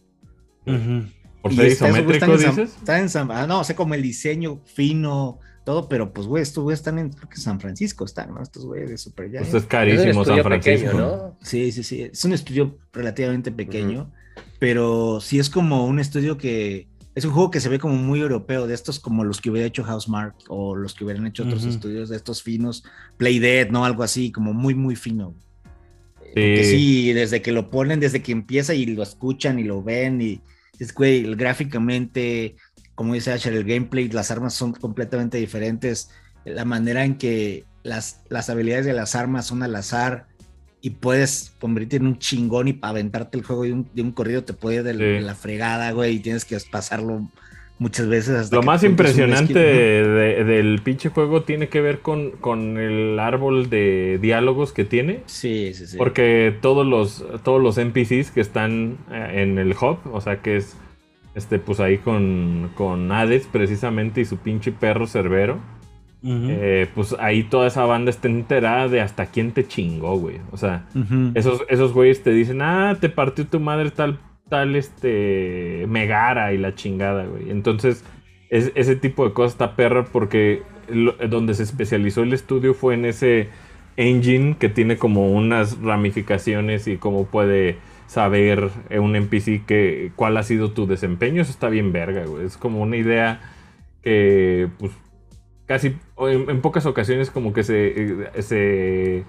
Ujú. 0.66 1.06
por 1.42 1.52
y 1.54 1.56
ser 1.56 1.66
está- 1.68 1.88
isométrico, 1.90 2.12
está 2.14 2.26
en 2.26 2.40
San- 2.40 2.56
dices. 2.56 2.76
Está 2.78 3.00
en 3.00 3.10
San, 3.10 3.32
ah, 3.32 3.48
no, 3.48 3.62
o 3.62 3.64
sea, 3.64 3.76
como 3.76 3.94
el 3.96 4.02
diseño 4.04 4.60
fino, 4.66 5.40
todo, 5.66 5.88
pero 5.90 6.14
pues, 6.14 6.28
güey, 6.28 6.44
estos 6.44 6.64
güeyes 6.64 6.80
están 6.80 7.00
en 7.00 7.10
creo 7.10 7.30
que 7.30 7.38
San 7.38 7.60
Francisco, 7.60 8.06
están, 8.06 8.34
¿no? 8.36 8.42
Estos 8.44 8.66
güeyes 8.66 8.90
de 8.90 8.98
Super 8.98 9.30
Giant. 9.30 9.46
Pues 9.46 9.50
es 9.50 9.56
Es 9.56 9.64
un 9.64 9.70
carísimo 9.70 10.26
San 10.26 10.44
Francisco. 10.44 10.86
pequeño, 10.92 10.94
¿no? 11.00 11.38
Sí, 11.42 11.72
sí, 11.72 11.82
sí. 11.84 12.02
Es 12.04 12.24
un 12.26 12.34
estudio 12.34 12.78
relativamente 12.94 13.52
pequeño, 13.52 14.12
pero 14.60 15.20
sí 15.22 15.40
es 15.40 15.50
como 15.50 15.86
un 15.86 16.00
estudio 16.00 16.38
que 16.38 16.88
es 17.16 17.26
un 17.26 17.32
juego 17.32 17.52
que 17.52 17.60
se 17.60 17.70
ve 17.70 17.80
como 17.80 17.96
muy 17.96 18.20
europeo, 18.20 18.68
de 18.68 18.74
estos 18.74 19.00
como 19.00 19.24
los 19.24 19.42
que 19.42 19.50
hubiera 19.50 19.68
hecho 19.68 19.84
Housemark 19.84 20.36
o 20.48 20.76
los 20.76 20.94
que 20.94 21.04
hubieran 21.04 21.26
hecho 21.28 21.44
otros 21.44 21.66
estudios 21.66 22.10
de 22.10 22.16
estos 22.16 22.44
finos, 22.44 22.84
Play 23.18 23.40
Dead, 23.40 23.70
¿no? 23.72 23.84
Algo 23.84 24.04
así, 24.04 24.32
como 24.32 24.54
muy, 24.54 24.76
muy 24.76 24.96
fino. 24.96 25.34
Eh, 26.36 26.62
Sí. 26.64 26.72
sí, 26.72 27.14
desde 27.14 27.42
que 27.42 27.52
lo 27.52 27.70
ponen, 27.70 28.00
desde 28.00 28.22
que 28.22 28.32
empieza 28.32 28.74
y 28.74 28.86
lo 28.86 29.02
escuchan 29.02 29.60
y 29.60 29.64
lo 29.64 29.82
ven 29.84 30.22
y 30.22 30.42
es 30.80 30.94
güey, 30.94 31.36
gráficamente, 31.36 32.56
como 32.96 33.16
dice 33.16 33.34
Asher, 33.34 33.54
el 33.54 33.66
gameplay, 33.66 34.08
las 34.10 34.32
armas 34.32 34.54
son 34.54 34.72
completamente 34.72 35.38
diferentes. 35.38 36.12
La 36.46 36.64
manera 36.64 37.04
en 37.04 37.18
que 37.18 37.66
las, 37.84 38.22
las 38.30 38.50
habilidades 38.50 38.86
de 38.86 38.94
las 38.94 39.16
armas 39.16 39.46
son 39.48 39.62
al 39.62 39.76
azar 39.76 40.29
y 40.82 40.92
puedes 40.92 41.54
convertirte 41.60 41.98
en 41.98 42.08
un 42.08 42.18
chingón 42.20 42.68
y 42.70 42.80
aventarte 42.82 43.38
el 43.38 43.44
juego 43.44 43.64
de 43.64 43.74
un, 43.74 43.88
de 43.94 44.02
un 44.02 44.12
corrido, 44.12 44.44
te 44.44 44.54
puede 44.54 44.78
ir 44.78 44.84
de, 44.84 44.94
Sí. 44.94 45.00
de 45.00 45.22
la 45.22 45.36
fregada, 45.36 45.92
güey, 45.92 46.16
y 46.16 46.20
tienes 46.20 46.46
que 46.46 46.58
pasarlo 46.72 47.28
muchas 47.80 48.08
veces. 48.08 48.36
hasta 48.36 48.56
Lo 48.56 48.64
más 48.64 48.84
impresionante 48.84 49.58
de- 49.60 50.44
del 50.44 50.80
pinche 50.84 51.10
juego 51.10 51.44
tiene 51.44 51.68
que 51.70 51.82
ver 51.82 52.00
con, 52.00 52.32
con 52.32 52.78
el 52.78 53.18
árbol 53.20 53.70
de 53.70 54.20
diálogos 54.22 54.72
que 54.74 54.84
tiene. 54.86 55.22
Sí, 55.26 55.74
sí, 55.74 55.88
sí. 55.88 55.98
Porque 55.98 56.56
todos 56.62 56.86
los, 56.86 57.24
todos 57.44 57.62
los 57.62 57.78
NPCs 57.78 58.32
que 58.32 58.42
están 58.42 58.98
eh, 59.12 59.42
en 59.44 59.58
el 59.58 59.72
hub, 59.72 59.98
o 60.14 60.22
sea 60.22 60.42
que 60.42 60.58
es 60.58 60.76
este, 61.36 61.60
pues 61.60 61.80
ahí 61.80 61.98
con, 62.00 62.72
con 62.76 63.12
Hades 63.12 63.48
precisamente 63.52 64.20
y 64.22 64.26
su 64.26 64.38
pinche 64.38 64.72
perro 64.74 65.08
cerbero, 65.08 65.60
Eh, 66.50 66.88
pues 66.96 67.16
ahí 67.20 67.44
toda 67.44 67.68
esa 67.68 67.86
banda 67.86 68.10
está 68.10 68.28
enterada 68.28 68.88
de 68.90 69.00
hasta 69.02 69.28
quién 69.28 69.52
te 69.52 69.66
chingó, 69.68 70.18
güey. 70.18 70.38
O 70.52 70.58
sea, 70.58 70.86
esos, 71.36 71.64
esos 71.70 71.94
güeyes 71.94 72.24
te 72.24 72.32
dicen, 72.32 72.62
ah, 72.62 72.98
te 73.00 73.08
partió 73.10 73.46
tu 73.48 73.60
madre 73.60 73.90
tal, 73.92 74.20
tal, 74.50 74.76
este, 74.76 75.86
Megara 75.88 76.54
y 76.54 76.58
la 76.58 76.76
chingada, 76.76 77.26
güey. 77.26 77.50
Entonces, 77.52 78.04
es, 78.50 78.72
ese 78.76 78.96
tipo 78.96 79.26
de 79.28 79.34
cosas 79.34 79.54
está 79.54 79.76
perra 79.76 80.06
porque 80.06 80.64
lo- 80.90 81.14
donde 81.30 81.54
se 81.54 81.64
especializó 81.64 82.24
el 82.24 82.34
estudio 82.34 82.74
fue 82.74 82.96
en 82.96 83.06
ese 83.06 83.48
engine 83.96 84.56
que 84.60 84.70
tiene 84.70 84.98
como 84.98 85.32
unas 85.32 85.82
ramificaciones 85.82 86.88
y 86.88 86.98
cómo 86.98 87.26
puede 87.28 87.78
saber 88.08 88.70
eh, 88.90 89.00
un 89.00 89.16
NPC 89.16 89.66
que, 89.66 90.12
cuál 90.16 90.36
ha 90.38 90.44
sido 90.44 90.72
tu 90.72 90.86
desempeño. 90.88 91.42
Eso 91.42 91.52
está 91.52 91.70
bien 91.70 91.92
verga, 91.94 92.26
güey. 92.26 92.46
Es 92.46 92.58
como 92.58 92.82
una 92.82 92.98
idea 92.98 93.40
que, 94.04 94.68
pues, 94.80 94.92
casi 95.70 95.98
en, 96.18 96.50
en 96.50 96.62
pocas 96.62 96.86
ocasiones 96.86 97.32
como 97.32 97.54
que 97.54 97.64
se, 97.64 97.94
eh, 97.96 98.42
se 98.42 99.26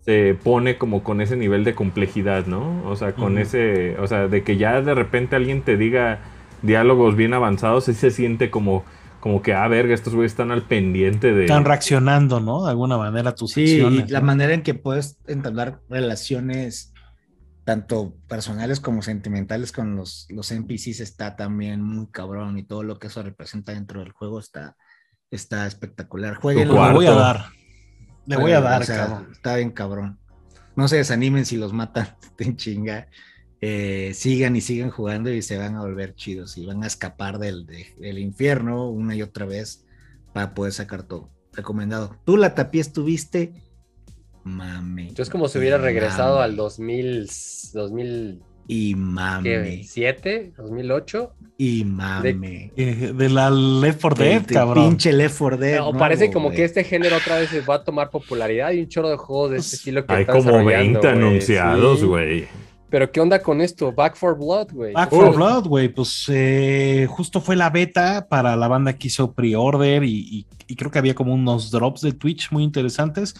se 0.00 0.34
pone 0.42 0.78
como 0.78 1.04
con 1.04 1.20
ese 1.20 1.36
nivel 1.36 1.64
de 1.64 1.74
complejidad, 1.74 2.46
¿no? 2.46 2.82
O 2.86 2.96
sea, 2.96 3.14
con 3.14 3.38
ese, 3.38 3.98
o 3.98 4.06
sea, 4.06 4.28
de 4.28 4.42
que 4.42 4.56
ya 4.56 4.80
de 4.80 4.94
repente 4.94 5.36
alguien 5.36 5.62
te 5.62 5.76
diga 5.76 6.20
diálogos 6.62 7.16
bien 7.16 7.34
avanzados, 7.34 7.84
sí 7.84 7.94
se 7.94 8.10
siente 8.10 8.50
como, 8.50 8.84
como 9.20 9.42
que, 9.42 9.52
ah, 9.52 9.68
verga, 9.68 9.94
estos 9.94 10.14
güeyes 10.14 10.32
están 10.32 10.52
al 10.52 10.62
pendiente 10.62 11.34
de... 11.34 11.42
Están 11.44 11.66
reaccionando, 11.66 12.40
¿no? 12.40 12.64
De 12.64 12.70
alguna 12.70 12.96
manera 12.96 13.34
tus 13.34 13.52
Sí, 13.52 13.62
y 13.62 13.80
acciones. 13.82 14.10
la 14.10 14.20
¿no? 14.20 14.26
manera 14.26 14.54
en 14.54 14.62
que 14.62 14.74
puedes 14.74 15.18
entablar 15.26 15.80
relaciones 15.90 16.94
tanto 17.64 18.14
personales 18.26 18.80
como 18.80 19.02
sentimentales 19.02 19.70
con 19.70 19.96
los, 19.96 20.26
los 20.30 20.50
NPCs 20.50 21.00
está 21.00 21.36
también 21.36 21.82
muy 21.82 22.06
cabrón 22.08 22.58
y 22.58 22.64
todo 22.64 22.82
lo 22.82 22.98
que 22.98 23.08
eso 23.08 23.22
representa 23.22 23.72
dentro 23.72 24.00
del 24.00 24.12
juego 24.12 24.40
está, 24.40 24.76
está 25.30 25.66
espectacular. 25.66 26.34
Jueguenlo. 26.36 26.74
Le 26.86 26.92
voy 26.92 27.06
a 27.06 27.12
dar. 27.12 27.44
Le 28.26 28.36
voy 28.36 28.52
a 28.52 28.60
dar, 28.60 28.82
o 28.82 28.84
sea, 28.84 28.96
cabrón. 29.06 29.28
Está 29.32 29.56
bien 29.56 29.70
cabrón. 29.70 30.18
No 30.76 30.88
se 30.88 30.96
desanimen 30.96 31.44
si 31.46 31.56
los 31.56 31.72
matan, 31.72 32.16
en 32.38 32.56
chinga. 32.56 33.08
Eh, 33.62 34.12
sigan 34.14 34.56
y 34.56 34.60
sigan 34.62 34.90
jugando 34.90 35.30
y 35.30 35.42
se 35.42 35.58
van 35.58 35.76
a 35.76 35.80
volver 35.80 36.14
chidos 36.14 36.56
y 36.56 36.64
van 36.64 36.82
a 36.82 36.86
escapar 36.86 37.38
del, 37.38 37.66
de- 37.66 37.94
del 37.98 38.18
infierno 38.18 38.88
una 38.88 39.14
y 39.14 39.20
otra 39.22 39.44
vez 39.44 39.84
para 40.32 40.54
poder 40.54 40.72
sacar 40.72 41.02
todo. 41.02 41.28
Recomendado. 41.52 42.16
Tú 42.24 42.36
la 42.36 42.54
tapía 42.54 42.80
estuviste. 42.80 43.52
Mame. 44.44 45.12
Yo 45.12 45.22
es 45.22 45.28
como 45.28 45.48
si 45.48 45.58
hubiera 45.58 45.76
regresado 45.76 46.40
al 46.40 46.56
2000, 46.56 47.28
Y 48.66 48.94
¿Qué, 48.94 48.96
mame. 49.00 49.82
¿Siete? 49.84 50.52
¿2008? 50.56 51.30
Y 51.58 51.84
mame. 51.84 52.72
Eh, 52.76 53.12
de 53.14 53.28
la 53.28 53.50
Left 53.50 54.00
4 54.00 54.24
Dead, 54.24 54.46
cabrón. 54.46 54.88
Pinche 54.90 55.12
Left 55.12 55.36
4 55.38 55.56
Dead. 55.58 55.78
O 55.80 55.84
nuevo, 55.86 55.98
parece 55.98 56.30
como 56.30 56.50
que 56.50 56.64
este 56.64 56.84
género 56.84 57.16
otra 57.16 57.38
vez 57.38 57.50
va 57.68 57.76
a 57.76 57.84
tomar 57.84 58.10
popularidad 58.10 58.70
y 58.72 58.80
un 58.80 58.88
chorro 58.88 59.10
de 59.10 59.16
juegos 59.16 59.50
de 59.50 59.56
este 59.58 59.76
estilo 59.76 60.06
que 60.06 60.12
Hay 60.14 60.20
están 60.22 60.36
como 60.38 60.50
desarrollando, 60.52 61.00
20 61.00 61.12
güey, 61.12 61.12
anunciados, 61.28 62.00
sí. 62.00 62.06
güey. 62.06 62.48
Pero 62.88 63.12
¿qué 63.12 63.20
onda 63.20 63.40
con 63.40 63.60
esto? 63.60 63.92
Back 63.92 64.16
for 64.16 64.36
Blood, 64.36 64.68
güey. 64.72 64.92
Back 64.94 65.10
¿Qué 65.10 65.16
for? 65.16 65.34
Blood, 65.36 65.66
güey, 65.66 65.88
pues 65.88 66.24
eh, 66.28 67.06
justo 67.08 67.40
fue 67.40 67.54
la 67.56 67.70
beta 67.70 68.26
para 68.28 68.56
la 68.56 68.66
banda 68.66 68.94
que 68.94 69.06
hizo 69.08 69.32
pre-order 69.32 70.02
y, 70.04 70.18
y- 70.18 70.46
y 70.66 70.76
creo 70.76 70.90
que 70.90 70.98
había 71.00 71.14
como 71.14 71.34
unos 71.34 71.70
drops 71.72 72.00
de 72.00 72.12
Twitch 72.12 72.50
muy 72.52 72.62
interesantes. 72.64 73.34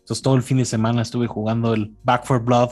Entonces 0.00 0.22
todo 0.22 0.36
el 0.36 0.42
fin 0.42 0.58
de 0.58 0.64
semana 0.66 1.00
estuve 1.02 1.26
jugando 1.26 1.72
el 1.74 1.92
Back 2.02 2.24
for 2.26 2.42
Blood 2.44 2.70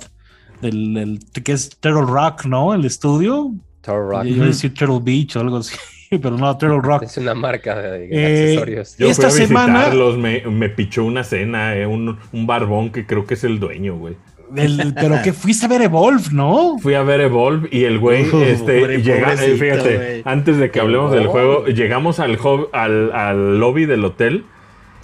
del, 0.62 0.94
del- 0.94 1.18
que 1.44 1.52
es 1.52 1.68
Turtle 1.78 2.06
Rock, 2.06 2.46
¿no? 2.46 2.72
El 2.74 2.84
estudio. 2.86 3.52
Thor 3.82 4.08
Rock. 4.10 4.22
Yo 4.24 4.36
iba 4.36 4.44
a 4.44 4.48
decir 4.48 4.72
Turtle 4.72 5.00
Beach 5.02 5.36
o 5.36 5.40
algo 5.40 5.56
así, 5.58 5.76
pero 6.10 6.36
no, 6.38 6.56
Turtle 6.56 6.80
Rock. 6.80 7.02
Es 7.02 7.16
una 7.18 7.34
marca 7.34 7.74
de, 7.80 8.08
Eh, 8.10 8.50
accesorios. 8.52 8.96
Yo 8.96 9.08
Esta 9.08 9.28
fui 9.30 9.42
a 9.42 9.46
semana- 9.48 9.72
visitarlos, 9.80 10.16
me, 10.18 10.40
me 10.42 10.68
pichó 10.70 11.04
una 11.04 11.24
cena, 11.24 11.74
eh, 11.76 11.86
un, 11.86 12.16
un 12.32 12.46
barbón 12.46 12.90
que 12.90 13.04
creo 13.06 13.26
que 13.26 13.34
es 13.34 13.44
el 13.44 13.58
dueño, 13.60 13.96
güey. 13.96 14.16
El- 14.54 14.92
pero 14.94 15.20
que 15.24 15.32
fuiste 15.32 15.64
a 15.64 15.68
ver 15.70 15.80
Evolve, 15.82 16.24
¿no? 16.32 16.76
Fui 16.78 16.92
a 16.94 17.02
ver 17.02 17.22
Evolve 17.22 17.68
y 17.72 17.84
el 17.84 17.98
güey, 17.98 18.28
Uh, 18.28 18.42
este, 18.42 18.80
pobre 18.80 19.02
llega, 19.02 19.32
eh, 19.32 19.56
fíjate, 19.56 20.22
antes 20.26 20.58
de 20.58 20.70
que 20.70 20.78
hablemos 20.78 21.10
del 21.10 21.26
juego, 21.26 21.64
llegamos 21.66 22.20
al, 22.20 22.38
al, 22.72 23.12
al 23.12 23.58
lobby 23.58 23.86
del 23.86 24.04
hotel 24.04 24.44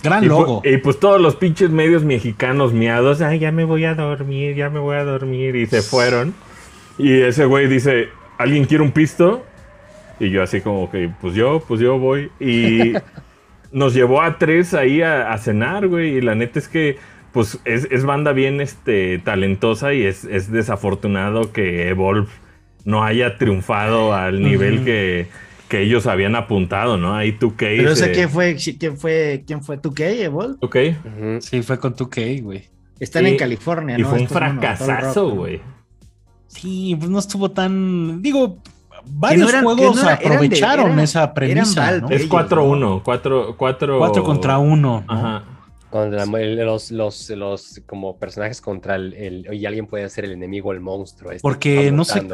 Gran 0.03 0.23
y, 0.25 0.27
pu- 0.27 0.31
logo. 0.31 0.63
y 0.65 0.77
pues 0.79 1.01
todos 1.01 1.21
los 1.21 1.37
pinches 1.37 1.71
medios 1.71 2.05
mexicanos 2.05 2.73
miados, 2.73 3.21
ay, 3.21 3.39
ya 3.39 3.51
me 3.53 3.65
voy 3.65 3.85
a 3.85 3.95
dormir, 3.95 4.55
ya 4.55 4.71
me 4.71 4.79
voy 4.79 4.97
a 4.97 5.05
dormir, 5.05 5.57
y 5.57 5.67
se 5.67 5.83
fueron. 5.83 6.35
Y 6.99 7.21
ese 7.21 7.45
güey 7.45 7.67
dice, 7.69 8.09
¿alguien 8.39 8.65
quiere 8.65 8.83
un 8.85 8.93
pisto? 8.93 9.45
Y 10.21 10.31
yo 10.31 10.43
así 10.43 10.61
como 10.61 10.91
que, 10.91 11.11
pues 11.21 11.35
yo, 11.35 11.63
pues 11.67 11.81
yo 11.81 11.99
voy. 11.99 12.31
Y 12.41 12.93
nos 13.73 13.95
llevó 13.95 14.23
a 14.23 14.39
tres 14.39 14.75
ahí 14.75 15.03
a, 15.03 15.33
a 15.33 15.39
cenar, 15.39 15.87
güey. 15.89 16.17
Y 16.17 16.21
la 16.21 16.35
neta 16.35 16.59
es 16.59 16.69
que, 16.69 16.97
pues, 17.33 17.59
es, 17.65 17.87
es 17.91 18.05
banda 18.05 18.33
bien 18.33 18.61
este, 18.61 19.19
talentosa 19.19 19.95
y 19.95 20.05
es, 20.07 20.25
es 20.25 20.51
desafortunado 20.51 21.53
que 21.53 21.89
Evolve 21.89 22.27
no 22.85 23.05
haya 23.05 23.37
triunfado 23.37 24.15
al 24.15 24.43
nivel 24.43 24.85
que, 24.85 25.29
que 25.69 25.83
ellos 25.83 26.07
habían 26.07 26.35
apuntado, 26.35 26.97
¿no? 26.97 27.15
Ahí 27.15 27.33
2K. 27.39 27.57
Pero 27.77 27.95
se- 27.95 28.07
sé 28.07 28.13
quién 28.13 28.29
fue, 28.31 28.57
quién 28.79 28.97
fue, 28.97 29.45
quién 29.47 29.63
fue 29.63 29.79
tu 29.79 29.93
qué, 29.95 30.25
Evol. 30.25 30.59
2K. 30.61 30.97
Ujú. 31.05 31.41
Sí, 31.43 31.63
fue 31.63 31.79
con 31.79 31.95
2K, 31.95 32.43
güey. 32.43 32.69
Están 32.99 33.27
Y- 33.27 33.31
en 33.31 33.37
California, 33.37 33.97
Y 33.99 34.03
¿no? 34.03 34.09
fue 34.09 34.19
un 34.19 34.25
Estos 34.25 34.37
fracasazo, 34.39 35.31
güey. 35.31 35.61
Sí, 36.49 36.97
pues 36.99 37.11
no 37.11 37.19
estuvo 37.19 37.51
tan. 37.51 38.23
Digo, 38.23 38.59
varios 39.07 39.49
eran- 39.51 39.61
que 39.61 39.75
juegos 39.75 39.97
no 39.97 40.03
era- 40.03 40.15
eran 40.15 40.19
de- 40.31 40.35
aprovecharon 40.37 40.87
eran- 40.87 40.99
esa 41.01 41.35
premisa. 41.35 41.81
Valve, 41.83 42.01
¿no? 42.01 42.09
Es 42.11 42.17
Ellos, 42.23 42.31
4-1. 42.31 43.03
4 43.05 43.55
4 43.57 43.99
Cuatro 43.99 44.25
contra 44.25 44.59
uno. 44.59 45.05
¿no? 45.07 45.13
Ajá. 45.15 45.45
Con 45.91 46.15
la- 46.15 46.25
el- 46.41 46.57
los, 46.57 46.91
los, 46.91 47.31
los 47.31 47.81
como 47.87 48.19
personajes 48.19 48.61
contra 48.61 48.97
el, 48.97 49.15
el- 49.15 49.55
y 49.55 49.65
alguien 49.65 49.87
puede 49.87 50.09
ser 50.11 50.25
el 50.27 50.33
enemigo, 50.33 50.73
el 50.73 50.81
monstruo. 50.81 51.31
este 51.31 51.41
Porque 51.43 51.91
no 51.91 52.05
sé-. 52.05 52.27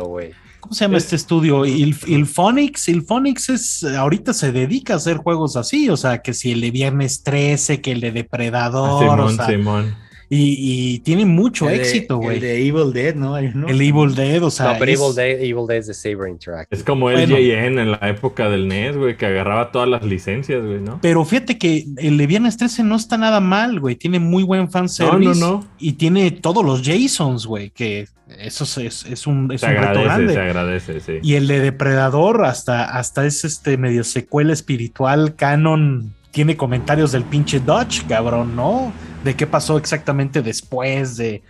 ¿Cómo 0.60 0.74
se 0.74 0.84
llama 0.86 0.96
este 0.96 1.14
estudio? 1.16 1.66
Il, 1.66 1.94
Ilphonics. 2.06 2.88
Ilphonics 2.88 3.48
es. 3.50 3.84
Ahorita 3.84 4.32
se 4.32 4.50
dedica 4.50 4.94
a 4.94 4.96
hacer 4.96 5.18
juegos 5.18 5.56
así. 5.56 5.90
O 5.90 5.96
sea, 5.96 6.22
que 6.22 6.32
si 6.32 6.52
el 6.52 6.62
de 6.62 6.70
Viernes 6.70 7.22
13, 7.22 7.80
que 7.82 7.92
el 7.92 8.00
de 8.00 8.08
Ah, 8.08 8.12
Depredador. 8.12 9.00
Simón, 9.02 9.20
o 9.20 9.28
sea, 9.30 9.46
Simón. 9.46 9.94
Y, 10.30 10.94
y 10.94 10.98
tiene 11.00 11.24
mucho 11.26 11.68
El 11.68 11.80
éxito, 11.80 12.16
güey. 12.18 12.36
El 12.36 12.42
de 12.42 12.66
Evil 12.66 12.92
Dead, 12.92 13.14
¿no? 13.14 13.36
El 13.36 13.80
Evil 13.80 14.14
Dead, 14.14 14.42
o 14.42 14.50
sea. 14.50 14.72
no, 14.72 14.78
pero 14.78 14.90
es- 14.92 15.00
Evil 15.00 15.14
Dead, 15.14 15.40
Evil 15.42 15.66
Dead 15.68 15.78
es 15.78 15.86
de 15.88 15.94
Saber 15.94 16.28
Interactive. 16.30 16.76
Es 16.78 16.84
como 16.84 17.10
el 17.10 17.16
Bueno. 17.30 17.36
JN 17.36 17.78
en 17.80 17.90
la 17.92 18.00
época 18.08 18.48
del 18.48 18.68
NES, 18.68 18.96
güey, 18.96 19.16
que 19.16 19.26
agarraba 19.26 19.70
todas 19.72 19.88
las 19.88 20.02
licencias, 20.04 20.64
güey, 20.64 20.80
¿no? 20.80 20.98
Pero 21.02 21.24
fíjate 21.24 21.58
que 21.58 21.84
el 21.98 22.16
de 22.18 22.26
Viernes 22.26 22.56
13 22.56 22.82
no 22.84 22.96
está 22.96 23.16
nada 23.18 23.40
mal, 23.40 23.80
güey. 23.80 23.96
Tiene 23.96 24.18
muy 24.18 24.42
buen 24.42 24.70
fanservice. 24.70 25.40
No, 25.40 25.46
no, 25.46 25.52
no. 25.60 25.66
Y 25.78 25.92
tiene 25.94 26.30
todos 26.30 26.64
los 26.64 26.82
Jasons, 26.82 27.46
güey. 27.46 27.70
Que 27.70 28.08
eso 28.38 28.64
es, 28.64 28.78
es- 28.78 29.04
es 29.06 29.26
un, 29.26 29.52
es 29.52 29.60
Se 29.60 29.66
un 29.66 29.72
reto 29.74 29.86
agradece, 29.88 30.04
grande. 30.04 30.32
se 30.32 30.40
agradece, 30.40 31.00
sí. 31.00 31.12
Y 31.22 31.34
el 31.34 31.46
de 31.46 31.60
Depredador, 31.60 32.44
hasta, 32.44 32.84
hasta 32.96 33.26
es 33.26 33.44
este 33.44 33.76
medio 33.76 34.02
secuela 34.04 34.52
espiritual, 34.52 35.34
canon. 35.36 36.14
Tiene 36.34 36.56
comentarios 36.56 37.12
del 37.12 37.24
pinche 37.24 37.60
Dodge, 37.60 38.04
cabrón, 38.06 38.54
¿no? 38.54 38.92
De 39.24 39.34
qué 39.34 39.46
pasó 39.46 39.78
exactamente 39.78 40.42
después 40.42 41.16
de, 41.16 41.42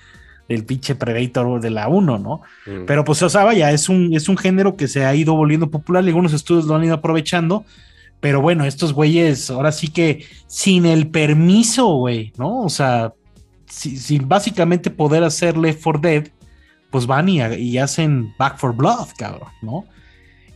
del 0.49 0.65
pinche 0.65 0.95
Predator 0.95 1.61
de 1.61 1.71
la 1.71 1.89
1, 1.89 2.19
¿no? 2.19 2.43
Mm. 2.67 2.85
Pero 2.87 3.03
pues, 3.05 3.21
o 3.23 3.29
sea, 3.29 3.45
vaya, 3.45 3.73
es 3.73 3.89
un, 3.89 4.15
es 4.15 4.29
un 4.29 4.37
género 4.37 4.77
que 4.77 4.87
se 4.87 5.05
ha 5.07 5.15
ido 5.15 5.35
volviendo 5.35 5.71
popular 5.71 6.05
y 6.05 6.09
algunos 6.09 6.35
estudios 6.35 6.67
lo 6.67 6.77
han 6.77 6.85
ido 6.85 6.95
aprovechando. 6.95 7.65
Pero 8.21 8.41
bueno, 8.41 8.65
estos 8.65 8.93
güeyes, 8.93 9.51
ahora 9.51 9.73
sí 9.73 9.89
que 9.89 10.25
sin 10.47 10.87
el 10.87 11.09
permiso, 11.09 11.87
güey, 11.97 12.33
¿no? 12.39 12.61
O 12.61 12.69
sea, 12.69 13.13
si- 13.67 13.97
sin 13.97 14.29
básicamente 14.29 14.91
poder 14.91 15.25
hacer 15.25 15.57
Left 15.57 15.83
4 15.83 16.01
Dead, 16.01 16.29
pues 16.91 17.07
van 17.07 17.29
y, 17.29 17.43
y 17.43 17.79
hacen 17.79 18.35
Back 18.39 18.59
for 18.59 18.75
Blood, 18.77 19.09
cabrón, 19.19 19.49
¿no? 19.63 19.85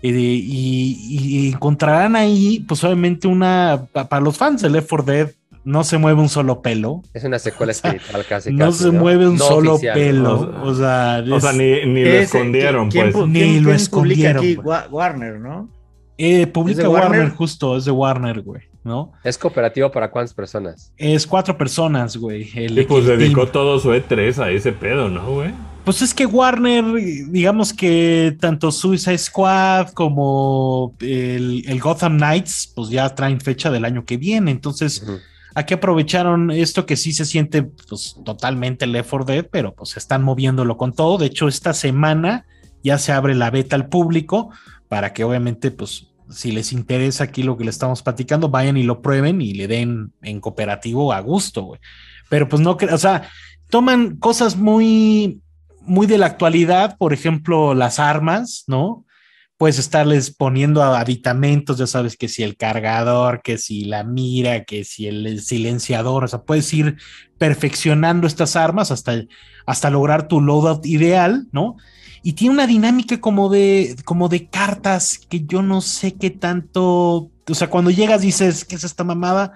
Y, 0.00 0.10
y- 0.10 0.96
y 1.10 1.48
encontrarán 1.48 2.14
ahí, 2.16 2.64
pues 2.68 2.84
obviamente 2.84 3.26
una, 3.26 3.86
pa- 3.92 4.08
para 4.08 4.22
los 4.22 4.36
fans 4.36 4.62
de 4.62 4.70
Left 4.70 4.88
4 4.88 5.04
Dead, 5.12 5.30
no 5.64 5.82
se 5.84 5.98
mueve 5.98 6.20
un 6.20 6.28
solo 6.28 6.62
pelo, 6.62 7.02
Es 7.12 7.24
una 7.24 7.38
secuela 7.38 7.72
espiritual 7.72 8.24
casi. 8.26 8.52
no 8.52 8.66
casi, 8.66 8.84
se 8.84 8.90
mueve 8.92 9.26
un 9.28 9.36
No 9.36 9.44
solo 9.44 9.74
oficial, 9.74 9.94
pelo, 9.98 10.46
¿no? 10.52 10.62
o 10.62 10.74
sea, 10.74 11.22
O 11.30 11.40
sea, 11.40 11.52
ni, 11.52 11.84
ni 11.86 12.04
lo 12.04 12.10
escondieron, 12.12 12.90
¿quién- 12.90 13.12
pues. 13.12 13.24
quién 13.24 13.32
Ni 13.32 13.40
quién- 13.40 13.64
lo 13.64 13.72
escondieron, 13.74 14.36
aquí? 14.38 14.56
Warner, 14.90 15.40
¿no? 15.40 15.68
eh, 16.16 16.46
publica 16.46 16.78
¿Es 16.80 16.84
de 16.84 16.88
Warner? 16.88 17.10
Warner? 17.20 17.36
justo, 17.36 17.76
es 17.76 17.84
de 17.84 17.90
Warner, 17.90 18.40
güey, 18.42 18.62
¿no? 18.84 19.12
¿Es 19.24 19.36
cooperativo 19.36 19.90
para 19.90 20.10
cuántas 20.10 20.32
personas? 20.34 20.92
Es 20.96 21.26
cuatro 21.26 21.56
personas, 21.58 22.16
güey. 22.16 22.50
el- 22.54 22.78
Y 22.78 22.84
pues 22.84 23.06
el 23.06 23.18
dedicó 23.18 23.42
team. 23.42 23.52
todo 23.52 23.78
su 23.78 23.90
E3 23.92 24.38
a 24.42 24.50
ese 24.50 24.72
pedo, 24.72 25.08
¿no, 25.08 25.28
güey? 25.32 25.50
Pues 25.88 26.02
es 26.02 26.12
que 26.12 26.26
Warner, 26.26 26.84
digamos 27.30 27.72
que 27.72 28.36
tanto 28.38 28.70
Suicide 28.70 29.16
Squad 29.16 29.88
como 29.92 30.94
el, 31.00 31.64
el 31.66 31.80
Gotham 31.80 32.18
Knights, 32.18 32.70
pues 32.76 32.90
ya 32.90 33.08
traen 33.14 33.40
fecha 33.40 33.70
del 33.70 33.86
año 33.86 34.04
que 34.04 34.18
viene. 34.18 34.50
Entonces, 34.50 35.02
Ujú. 35.02 35.16
aquí 35.54 35.72
aprovecharon 35.72 36.50
esto 36.50 36.84
que 36.84 36.94
sí 36.94 37.14
se 37.14 37.24
siente 37.24 37.62
pues 37.62 38.16
totalmente 38.22 38.86
Left 38.86 39.08
4 39.08 39.24
Dead, 39.24 39.46
pero 39.50 39.74
pues 39.74 39.96
están 39.96 40.22
moviéndolo 40.22 40.76
con 40.76 40.92
todo. 40.92 41.16
De 41.16 41.24
hecho, 41.24 41.48
esta 41.48 41.72
semana 41.72 42.44
ya 42.84 42.98
se 42.98 43.12
abre 43.12 43.34
la 43.34 43.50
beta 43.50 43.74
al 43.74 43.88
público 43.88 44.50
para 44.88 45.14
que 45.14 45.24
obviamente 45.24 45.70
pues 45.70 46.08
si 46.28 46.52
les 46.52 46.74
interesa 46.74 47.24
aquí 47.24 47.42
lo 47.42 47.56
que 47.56 47.64
le 47.64 47.70
estamos 47.70 48.02
platicando, 48.02 48.50
vayan 48.50 48.76
y 48.76 48.82
lo 48.82 49.00
prueben 49.00 49.40
y 49.40 49.54
le 49.54 49.66
den 49.68 50.12
en 50.20 50.40
cooperativo 50.40 51.14
a 51.14 51.20
gusto, 51.20 51.62
güey. 51.62 51.80
Pero 52.28 52.46
pues 52.46 52.60
no, 52.60 52.76
o 52.92 52.98
sea, 52.98 53.26
toman 53.70 54.16
cosas 54.16 54.54
muy, 54.54 55.40
muy 55.82 56.06
de 56.06 56.18
la 56.18 56.26
actualidad, 56.26 56.96
por 56.98 57.12
ejemplo, 57.12 57.74
las 57.74 57.98
armas, 57.98 58.64
¿no? 58.66 59.04
Puedes 59.56 59.78
estarles 59.78 60.30
poniendo 60.30 60.82
aditamentos, 60.82 61.78
ya 61.78 61.86
sabes 61.86 62.16
que 62.16 62.28
si 62.28 62.42
el 62.44 62.56
cargador, 62.56 63.42
que 63.42 63.58
si 63.58 63.84
la 63.84 64.04
mira, 64.04 64.64
que 64.64 64.84
si 64.84 65.08
el 65.08 65.40
silenciador, 65.40 66.24
o 66.24 66.28
sea, 66.28 66.42
puedes 66.42 66.72
ir 66.72 66.96
perfeccionando 67.38 68.26
estas 68.26 68.54
armas 68.54 68.90
hasta, 68.90 69.24
hasta 69.66 69.90
lograr 69.90 70.28
tu 70.28 70.40
loadout 70.40 70.86
ideal, 70.86 71.48
¿no? 71.50 71.76
Y 72.22 72.34
tiene 72.34 72.54
una 72.54 72.66
dinámica 72.66 73.20
como 73.20 73.48
de, 73.48 73.96
como 74.04 74.28
de 74.28 74.48
cartas 74.48 75.18
que 75.28 75.44
yo 75.44 75.62
no 75.62 75.80
sé 75.80 76.14
qué 76.14 76.30
tanto, 76.30 77.30
o 77.48 77.54
sea, 77.54 77.70
cuando 77.70 77.90
llegas 77.90 78.20
dices, 78.20 78.64
¿qué 78.64 78.76
es 78.76 78.84
esta 78.84 79.04
mamada? 79.04 79.52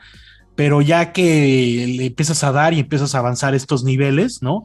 Pero 0.55 0.81
ya 0.81 1.13
que 1.13 1.95
le 1.97 2.07
empiezas 2.07 2.43
a 2.45 2.53
dar 2.53 2.75
y 2.75 2.81
empiezas 2.81 3.15
a 3.15 3.19
avanzar 3.19 3.55
estos 3.55 3.85
niveles, 3.85 4.43
¿no? 4.43 4.65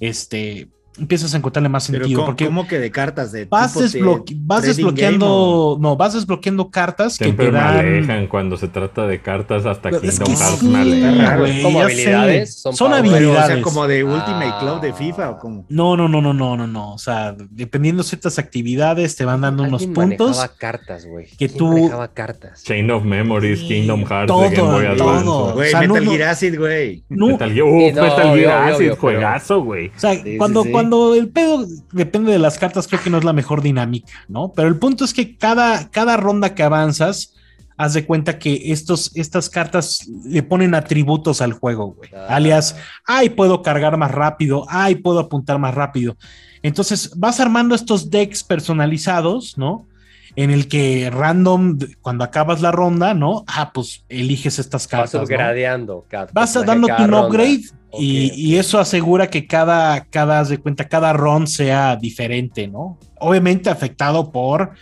Este, 0.00 0.68
empiezas 0.98 1.34
a 1.34 1.36
encontrarle 1.36 1.68
más 1.68 1.86
Pero 1.88 2.00
sentido. 2.04 2.20
¿cómo, 2.20 2.26
porque 2.26 2.46
cómo 2.46 2.66
que 2.66 2.78
de 2.78 2.90
cartas 2.90 3.32
de 3.32 3.44
vas, 3.44 3.74
de 3.74 3.84
desbloque- 3.84 4.36
vas 4.40 4.62
desbloqueando, 4.62 5.78
no, 5.80 5.96
vas 5.96 6.14
desbloqueando 6.14 6.70
cartas 6.70 7.14
Siempre 7.14 7.46
que 7.46 7.52
te 7.52 7.56
me 7.58 7.62
dan. 7.62 7.76
alejan 7.78 8.26
cuando 8.26 8.56
se 8.56 8.68
trata 8.68 9.06
de 9.06 9.20
cartas 9.20 9.66
hasta 9.66 9.88
Es 9.90 10.00
Kingdom 10.00 10.26
que 10.26 10.36
Hearts 10.36 10.58
sí, 10.60 10.66
me 10.68 10.78
alejan. 10.80 11.38
güey, 11.38 11.62
¿Como 11.62 11.80
habilidades? 11.80 12.62
sé. 12.62 12.72
Son 12.72 12.92
habilidades. 12.92 13.44
o 13.44 13.46
sea, 13.54 13.62
como 13.62 13.86
de 13.86 14.04
Ultimate 14.04 14.46
Ah. 14.46 14.58
Club 14.60 14.80
de 14.80 14.92
FIFA 14.92 15.30
o 15.30 15.38
como. 15.38 15.64
No, 15.68 15.96
no, 15.96 16.08
no, 16.08 16.20
no, 16.20 16.32
no, 16.32 16.56
no, 16.56 16.66
no. 16.66 16.92
O 16.94 16.98
sea, 16.98 17.34
dependiendo 17.50 18.02
de 18.02 18.08
ciertas 18.08 18.38
actividades, 18.38 19.16
te 19.16 19.24
van 19.24 19.40
dando 19.40 19.62
unos 19.64 19.86
puntos. 19.86 20.38
cartas, 20.58 21.06
güey. 21.06 21.26
que 21.36 21.48
¿Quién 21.48 21.58
tú- 21.58 21.90
cartas? 22.14 22.62
Chain 22.64 22.90
of 22.90 23.04
Memories, 23.04 23.60
Sí, 23.60 23.68
Kingdom 23.68 24.04
Hearts, 24.04 24.26
todo, 24.28 24.42
de 24.48 24.56
Game 24.56 24.70
Boy 24.70 24.86
Advance. 24.86 25.24
todo. 25.24 25.52
Güey, 25.54 25.68
O 25.68 25.70
sea, 25.70 25.80
Metal 25.80 26.04
no- 26.04 26.10
Gear 26.12 26.28
Acid, 26.30 26.58
güey. 26.58 27.04
No, 27.08 27.26
Metal 27.28 27.52
Gear, 27.52 27.66
Sí, 27.66 27.92
no, 27.94 28.02
Metal 28.02 28.16
Gear 28.22 28.32
obvio, 28.32 28.52
Acid, 28.74 28.78
pero- 28.78 28.96
juegazo, 28.96 29.62
güey. 29.62 29.86
O 29.88 29.98
sea, 29.98 30.14
cuando. 30.38 30.64
Cuando 30.86 31.14
el 31.16 31.30
pedo 31.30 31.66
depende 31.90 32.30
de 32.30 32.38
las 32.38 32.58
cartas, 32.58 32.86
creo 32.86 33.02
que 33.02 33.10
no 33.10 33.18
es 33.18 33.24
la 33.24 33.32
mejor 33.32 33.60
dinámica, 33.60 34.12
¿no? 34.28 34.52
Pero 34.54 34.68
el 34.68 34.78
punto 34.78 35.04
es 35.04 35.12
que 35.12 35.36
cada, 35.36 35.90
cada 35.90 36.16
ronda 36.16 36.54
que 36.54 36.62
avanzas, 36.62 37.34
haz 37.76 37.94
de 37.94 38.06
cuenta 38.06 38.38
que 38.38 38.70
estos, 38.70 39.10
estas 39.16 39.50
cartas 39.50 40.08
le 40.24 40.44
ponen 40.44 40.76
atributos 40.76 41.40
al 41.40 41.54
juego, 41.54 41.94
güey. 41.94 42.10
Ah. 42.14 42.36
Alias, 42.36 42.76
ay, 43.04 43.30
puedo 43.30 43.62
cargar 43.62 43.96
más 43.96 44.12
rápido, 44.12 44.64
ay, 44.68 44.94
puedo 44.94 45.18
apuntar 45.18 45.58
más 45.58 45.74
rápido. 45.74 46.16
Entonces 46.62 47.10
vas 47.16 47.40
armando 47.40 47.74
estos 47.74 48.08
decks 48.08 48.44
personalizados, 48.44 49.58
¿no? 49.58 49.88
En 50.36 50.50
el 50.50 50.68
que 50.68 51.10
random, 51.10 51.78
cuando 52.00 52.22
acabas 52.22 52.60
la 52.60 52.70
ronda, 52.70 53.12
¿no? 53.12 53.42
Ah, 53.48 53.72
pues 53.72 54.04
eliges 54.08 54.60
estas 54.60 54.82
Vas 54.82 54.88
cartas. 54.88 55.14
¿no? 55.14 55.22
upgradeando. 55.22 56.06
cada 56.08 56.26
Vas 56.32 56.56
a 56.56 56.60
personaje 56.60 56.66
dándote 56.66 57.10
y, 57.98 58.32
y 58.34 58.56
eso 58.56 58.78
asegura 58.78 59.28
que 59.28 59.46
cada, 59.46 60.04
cada, 60.04 60.44
de 60.44 60.58
cuenta, 60.58 60.88
cada 60.88 61.12
run 61.12 61.46
sea 61.46 61.96
diferente, 61.96 62.68
¿no? 62.68 62.98
Obviamente 63.18 63.70
afectado 63.70 64.30
por 64.30 64.72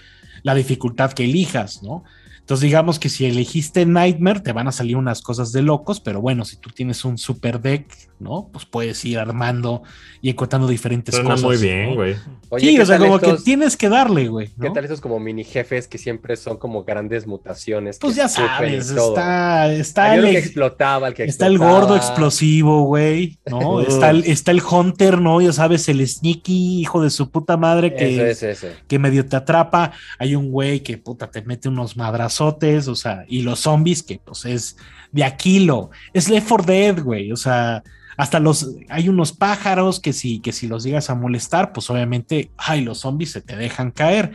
la 0.42 0.55
dificultad 0.55 1.12
que 1.12 1.24
elijas, 1.24 1.83
¿no? 1.83 2.05
Entonces 2.44 2.61
digamos 2.64 2.98
que 2.98 3.09
si 3.09 3.24
elegiste 3.24 3.87
Nightmare 3.87 4.40
te 4.40 4.52
van 4.52 4.68
a 4.68 4.72
salir 4.72 4.96
unas 4.98 5.22
cosas 5.22 5.50
de 5.50 5.62
locos, 5.62 5.98
pero 6.00 6.20
bueno, 6.20 6.44
si 6.44 6.57
tú 6.57 6.68
tienes 6.68 7.02
un 7.07 7.16
super 7.16 7.59
deck, 7.59 7.87
¿no? 8.20 8.50
Pues 8.52 8.66
puedes 8.66 9.02
ir 9.07 9.18
armando 9.18 9.83
y 10.20 10.28
encontrando 10.28 10.68
diferentes 10.68 11.14
Suena 11.14 11.30
cosas. 11.30 11.42
muy 11.44 11.57
bien, 11.57 11.88
¿no? 11.90 11.94
güey. 11.96 12.16
Oye, 12.50 12.66
Sí, 12.68 12.76
¿qué 12.76 12.83
o 12.83 12.87
sea, 12.87 12.98
como 12.98 13.18
que 13.18 13.26
estos- 13.30 13.44
tienes 13.44 13.76
que 13.78 13.88
darle, 13.88 14.28
güey. 14.28 14.48
¿Qué 14.48 14.68
¿no? 14.68 14.72
tal 14.74 14.85
esos 14.85 15.00
como 15.00 15.18
mini 15.18 15.42
jefes 15.42 15.88
que 15.88 15.96
siempre 15.98 16.37
son 16.37 16.59
como 16.59 16.85
grandes 16.85 17.26
mutaciones? 17.26 17.98
Pues 17.98 18.12
que 18.14 18.18
ya 18.18 18.28
sabes, 18.28 18.90
está, 18.90 19.72
está 19.72 20.12
uno 20.14 20.26
el, 20.26 20.33
que 20.33 20.38
explotaba, 20.38 21.09
el 21.09 21.14
que 21.14 21.24
Está 21.24 21.46
el 21.46 21.54
explotaba. 21.54 21.80
gordo 21.80 21.96
explosivo, 21.96 22.83
güey, 22.85 23.38
¿no? 23.50 23.80
Está, 23.88 24.11
el, 24.11 24.24
está 24.24 24.50
el 24.50 24.62
Hunter, 24.62 25.18
¿no? 25.20 25.40
Ya 25.40 25.52
sabes, 25.52 25.88
el 25.88 26.07
sneaky, 26.07 26.80
hijo 26.80 27.02
de 27.02 27.09
su 27.11 27.30
puta 27.30 27.57
madre, 27.57 27.94
que, 27.94 28.14
Eso 28.30 28.46
es 28.46 28.59
ese. 28.59 28.72
que 28.87 28.98
medio 28.98 29.26
te 29.26 29.37
atrapa. 29.37 29.92
Hay 30.18 30.35
un 30.37 30.50
güey 30.50 30.80
que, 30.83 30.98
puta, 30.98 31.30
te 31.30 31.42
mete 31.42 31.68
unos 31.68 31.96
o 32.40 32.94
sea, 32.94 33.25
y 33.29 33.42
los 33.42 33.61
zombies, 33.61 34.03
que 34.03 34.18
pues 34.18 34.44
es 34.44 34.77
de 35.12 35.25
Aquilo. 35.25 35.90
Es 36.12 36.29
Left 36.29 36.49
4 36.49 36.66
Dead, 36.66 37.03
güey, 37.03 37.33
o 37.33 37.37
sea, 37.37 37.83
hasta 38.16 38.40
los, 38.40 38.75
hay 38.88 39.09
unos 39.09 39.33
pájaros 39.33 40.01
que 40.01 40.12
si, 40.12 40.40
que 40.40 40.53
si 40.53 40.66
los 40.66 40.85
llegas 40.85 41.11
a 41.11 41.14
molestar, 41.14 41.73
pues 41.73 41.90
obviamente, 41.90 42.51
ay, 42.57 42.83
los 42.83 42.99
zombies 42.99 43.33
se 43.33 43.40
te 43.40 43.57
dejan 43.57 43.90
caer. 43.90 44.33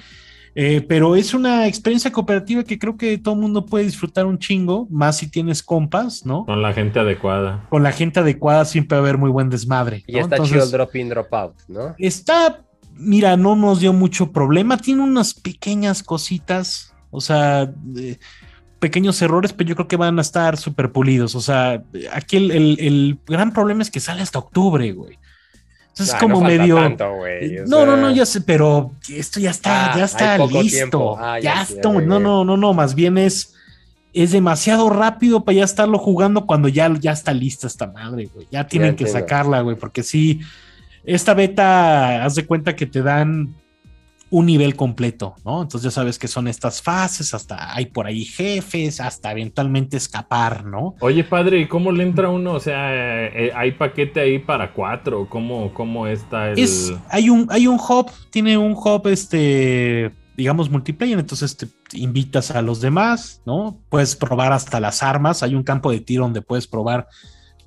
Eh, 0.55 0.81
pero 0.81 1.15
es 1.15 1.33
una 1.33 1.67
experiencia 1.67 2.11
cooperativa 2.11 2.63
que 2.63 2.79
creo 2.79 2.97
que 2.97 3.17
todo 3.17 3.35
el 3.35 3.41
mundo 3.41 3.65
puede 3.65 3.85
disfrutar 3.85 4.25
un 4.25 4.39
chingo, 4.39 4.87
más 4.89 5.17
si 5.17 5.29
tienes 5.29 5.63
compas, 5.63 6.25
¿no? 6.25 6.45
Con 6.45 6.61
la 6.61 6.73
gente 6.73 6.99
adecuada. 6.99 7.65
Con 7.69 7.83
la 7.83 7.91
gente 7.91 8.19
adecuada 8.19 8.65
siempre 8.65 8.97
va 8.97 9.03
a 9.03 9.07
haber 9.07 9.17
muy 9.17 9.29
buen 9.29 9.49
desmadre. 9.49 10.03
Y 10.07 10.17
está 10.17 10.35
Entonces, 10.35 10.53
chido 10.53 10.65
el 10.65 10.71
drop 10.71 10.95
in, 10.95 11.09
drop 11.09 11.33
out, 11.33 11.55
¿no? 11.67 11.95
Está, 11.97 12.63
mira, 12.93 13.37
no 13.37 13.55
nos 13.55 13.79
dio 13.79 13.93
mucho 13.93 14.31
problema. 14.31 14.77
Tiene 14.77 15.03
unas 15.03 15.33
pequeñas 15.33 16.03
cositas, 16.03 16.93
o 17.11 17.21
sea, 17.21 17.71
eh, 17.97 18.17
pequeños 18.79 19.21
errores, 19.21 19.51
pero 19.53 19.69
yo 19.69 19.75
creo 19.75 19.87
que 19.87 19.97
van 19.97 20.17
a 20.19 20.21
estar 20.21 20.57
súper 20.57 20.91
pulidos. 20.91 21.35
O 21.35 21.41
sea, 21.41 21.83
aquí 22.13 22.37
el, 22.37 22.51
el- 22.51 22.77
el 22.79 23.19
gran 23.27 23.51
problema 23.53 23.81
es 23.81 23.91
que 23.91 23.99
sale 23.99 24.21
hasta 24.21 24.39
octubre, 24.39 24.91
güey. 24.93 25.17
Entonces 25.89 26.09
es 26.09 26.13
Ay, 26.13 26.19
como 26.21 26.35
no 26.41 26.47
medio. 26.47 26.75
tanto, 26.77 27.13
güey, 27.15 27.59
o 27.59 27.65
no, 27.65 27.85
no, 27.85 27.93
sea, 27.93 28.01
no, 28.01 28.11
ya 28.11 28.25
sé, 28.25 28.39
pero 28.41 28.91
esto 29.09 29.39
ya 29.41 29.49
está, 29.51 29.91
Ah, 29.93 29.97
ya 29.97 30.05
está 30.05 30.37
listo. 30.37 31.17
Ah, 31.17 31.39
ya 31.39 31.61
está. 31.63 31.75
ya 31.91 31.99
No, 32.01 32.19
no, 32.19 32.45
no, 32.45 32.55
no, 32.55 32.73
más 32.73 32.95
bien 32.95 33.17
es. 33.17 33.53
Es 34.11 34.31
demasiado 34.31 34.89
rápido 34.89 35.43
para 35.45 35.57
ya 35.57 35.63
estarlo 35.65 35.99
jugando 35.99 36.47
cuando 36.47 36.67
ya, 36.67 36.91
ya 36.99 37.11
está 37.11 37.31
lista 37.31 37.67
esta 37.67 37.85
madre, 37.85 38.27
güey. 38.33 38.47
Ya 38.49 38.65
tienen 38.65 38.95
que 38.95 39.03
entiendo. 39.03 39.19
sacarla, 39.19 39.61
güey, 39.61 39.75
porque 39.75 40.01
sí, 40.01 40.39
esta 41.03 41.35
beta, 41.35 42.23
haz 42.25 42.33
de 42.33 42.45
cuenta 42.45 42.75
que 42.75 42.87
te 42.87 43.03
dan 43.03 43.53
un 44.31 44.45
nivel 44.45 44.75
completo, 44.75 45.35
¿no? 45.43 45.61
Entonces 45.61 45.85
ya 45.85 45.91
sabes 45.91 46.19
que 46.19 46.27
son 46.27 46.47
estas 46.47 46.81
fases, 46.81 47.33
hasta 47.33 47.73
hay 47.75 47.87
por 47.87 48.05
ahí 48.05 48.25
jefes, 48.25 49.01
hasta 49.01 49.31
eventualmente 49.31 49.97
escapar, 49.97 50.65
¿no? 50.65 50.95
Oye, 50.99 51.23
padre, 51.23 51.59
¿y 51.59 51.67
cómo 51.67 51.91
le 51.91 52.03
entra 52.03 52.29
uno? 52.29 52.53
O 52.53 52.59
sea, 52.59 53.25
eh, 53.27 53.51
¿hay 53.55 53.71
paquete 53.71 54.19
ahí 54.19 54.39
para 54.39 54.73
cuatro? 54.73 55.27
¿Cómo, 55.27 55.73
cómo 55.73 56.05
está 56.05 56.51
el...? 56.51 56.59
Es, 56.59 56.93
hay 57.09 57.29
un, 57.29 57.47
hay 57.49 57.67
un 57.67 57.79
hub, 57.79 58.11
tiene 58.29 58.57
un 58.57 58.73
hub, 58.73 59.07
este, 59.07 60.11
digamos, 60.37 60.69
multiplayer, 60.69 61.17
entonces 61.17 61.57
te 61.57 61.67
invitas 61.93 62.51
a 62.51 62.61
los 62.61 62.81
demás, 62.81 63.41
¿no? 63.45 63.79
Puedes 63.89 64.15
probar 64.15 64.53
hasta 64.53 64.79
las 64.79 65.01
armas, 65.01 65.41
hay 65.41 65.55
un 65.55 65.63
campo 65.63 65.91
de 65.91 66.01
tiro 66.01 66.23
donde 66.23 66.41
puedes 66.41 66.67
probar 66.67 67.07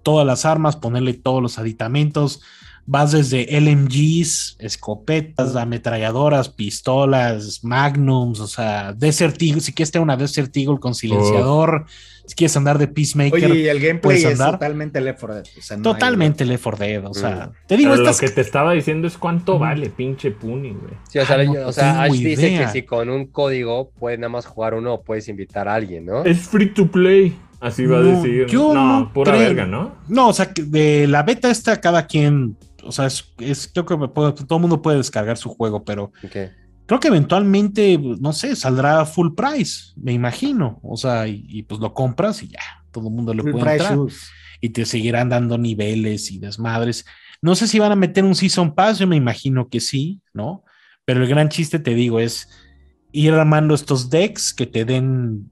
todas 0.02 0.26
las 0.26 0.44
armas, 0.44 0.76
ponerle 0.76 1.14
todos 1.14 1.42
los 1.42 1.58
aditamentos, 1.58 2.40
vas 2.86 3.12
desde 3.12 3.46
LMGs, 3.60 4.56
escopetas, 4.58 5.54
ametralladoras, 5.56 6.48
pistolas, 6.48 7.62
magnums, 7.64 8.40
o 8.40 8.46
sea, 8.46 8.92
Desert 8.92 9.40
Eagle, 9.40 9.60
si 9.60 9.72
quieres 9.72 9.90
tener 9.92 10.02
una 10.02 10.16
Desert 10.16 10.54
Eagle 10.56 10.78
con 10.80 10.94
silenciador, 10.94 11.86
si 12.26 12.34
quieres 12.34 12.56
andar 12.56 12.78
de 12.78 12.88
Peacemaker, 12.88 13.50
Oye, 13.50 13.60
y 13.62 13.68
el 13.68 13.78
gameplay 13.78 14.00
¿puedes 14.00 14.24
es 14.24 14.32
andar? 14.32 14.52
totalmente 14.52 15.00
Left 15.00 15.20
4 15.20 15.34
Dead. 15.36 15.44
o 15.58 15.62
sea, 15.62 15.76
no 15.76 15.88
hay- 15.88 15.94
totalmente 15.94 16.44
Left 16.44 16.62
4 16.64 16.78
Dead, 16.86 17.06
o 17.06 17.14
sea, 17.14 17.46
Mm. 17.52 17.66
te 17.68 17.76
digo, 17.76 17.90
Pero 17.92 18.02
lo 18.04 18.16
que 18.16 18.28
te 18.28 18.40
estaba 18.40 18.72
diciendo 18.72 19.06
es 19.08 19.16
cuánto 19.18 19.58
vale, 19.58 19.88
pinche 19.90 20.30
Puni, 20.30 20.70
güey. 20.70 20.94
Sí, 21.08 21.18
o 21.18 21.26
sea, 21.26 21.36
Ah, 21.36 21.44
no 21.44 21.66
o 21.68 21.72
sea, 21.72 22.02
Ash 22.02 22.12
dice 22.12 22.48
idea. 22.50 22.66
que 22.66 22.72
si 22.72 22.82
con 22.82 23.10
un 23.10 23.26
código 23.26 23.90
puedes 23.98 24.18
nada 24.18 24.28
más 24.30 24.46
jugar 24.46 24.74
uno 24.74 24.94
o 24.94 25.02
puedes 25.02 25.28
invitar 25.28 25.68
a 25.68 25.74
alguien, 25.74 26.06
¿no? 26.06 26.24
Es 26.24 26.40
free 26.48 26.66
to 26.72 26.86
play, 26.86 27.36
así 27.60 27.86
va 27.86 27.98
a 27.98 28.02
No, 28.02 28.16
decir. 28.22 28.46
yo 28.46 28.72
no, 28.72 29.00
no 29.00 29.12
pura 29.12 29.32
creo. 29.32 29.42
verga, 29.44 29.66
¿no? 29.66 29.92
No, 30.08 30.28
o 30.28 30.32
sea, 30.32 30.52
que 30.52 30.62
de 30.62 31.06
la 31.08 31.22
beta 31.24 31.50
esta, 31.50 31.80
cada 31.80 32.06
quien, 32.06 32.56
o 32.84 32.92
sea, 32.92 33.06
es, 33.06 33.24
es- 33.38 33.68
creo 33.72 33.86
que 33.86 33.96
me 33.96 34.08
puedo- 34.08 34.34
todo 34.34 34.56
el 34.58 34.62
mundo 34.62 34.82
puede 34.82 34.98
descargar 34.98 35.36
su 35.36 35.48
juego, 35.48 35.84
pero 35.84 36.12
Ok. 36.24 36.36
creo 36.86 37.00
que 37.00 37.08
eventualmente, 37.08 37.98
no 37.98 38.32
sé, 38.32 38.54
saldrá 38.56 39.04
full 39.06 39.34
price, 39.34 39.92
me 39.96 40.12
imagino. 40.12 40.78
O 40.82 40.96
sea, 40.96 41.26
y, 41.28 41.44
y 41.48 41.62
pues 41.62 41.80
lo 41.80 41.94
compras 41.94 42.42
y 42.42 42.48
ya, 42.48 42.60
todo 42.90 43.08
el 43.08 43.14
mundo 43.14 43.32
le 43.34 43.42
Full 43.42 43.52
puede 43.52 43.64
price 43.64 43.76
entrar 43.78 43.96
shoes. 43.98 44.30
y 44.60 44.68
te 44.70 44.84
seguirán 44.84 45.28
dando 45.28 45.58
niveles 45.58 46.30
y 46.30 46.38
desmadres. 46.38 47.04
No 47.40 47.54
sé 47.56 47.66
si 47.66 47.78
van 47.78 47.92
a 47.92 47.96
meter 47.96 48.24
un 48.24 48.34
Season 48.36 48.74
Pass, 48.74 48.98
yo 48.98 49.06
me 49.06 49.16
imagino 49.16 49.68
que 49.68 49.80
sí, 49.80 50.20
¿no? 50.32 50.64
Pero 51.04 51.22
el 51.22 51.28
gran 51.28 51.48
chiste, 51.48 51.78
te 51.80 51.94
digo, 51.94 52.20
es 52.20 52.48
ir 53.10 53.32
armando 53.32 53.74
estos 53.74 54.08
decks 54.10 54.54
que 54.54 54.66
te 54.66 54.84
den 54.84 55.50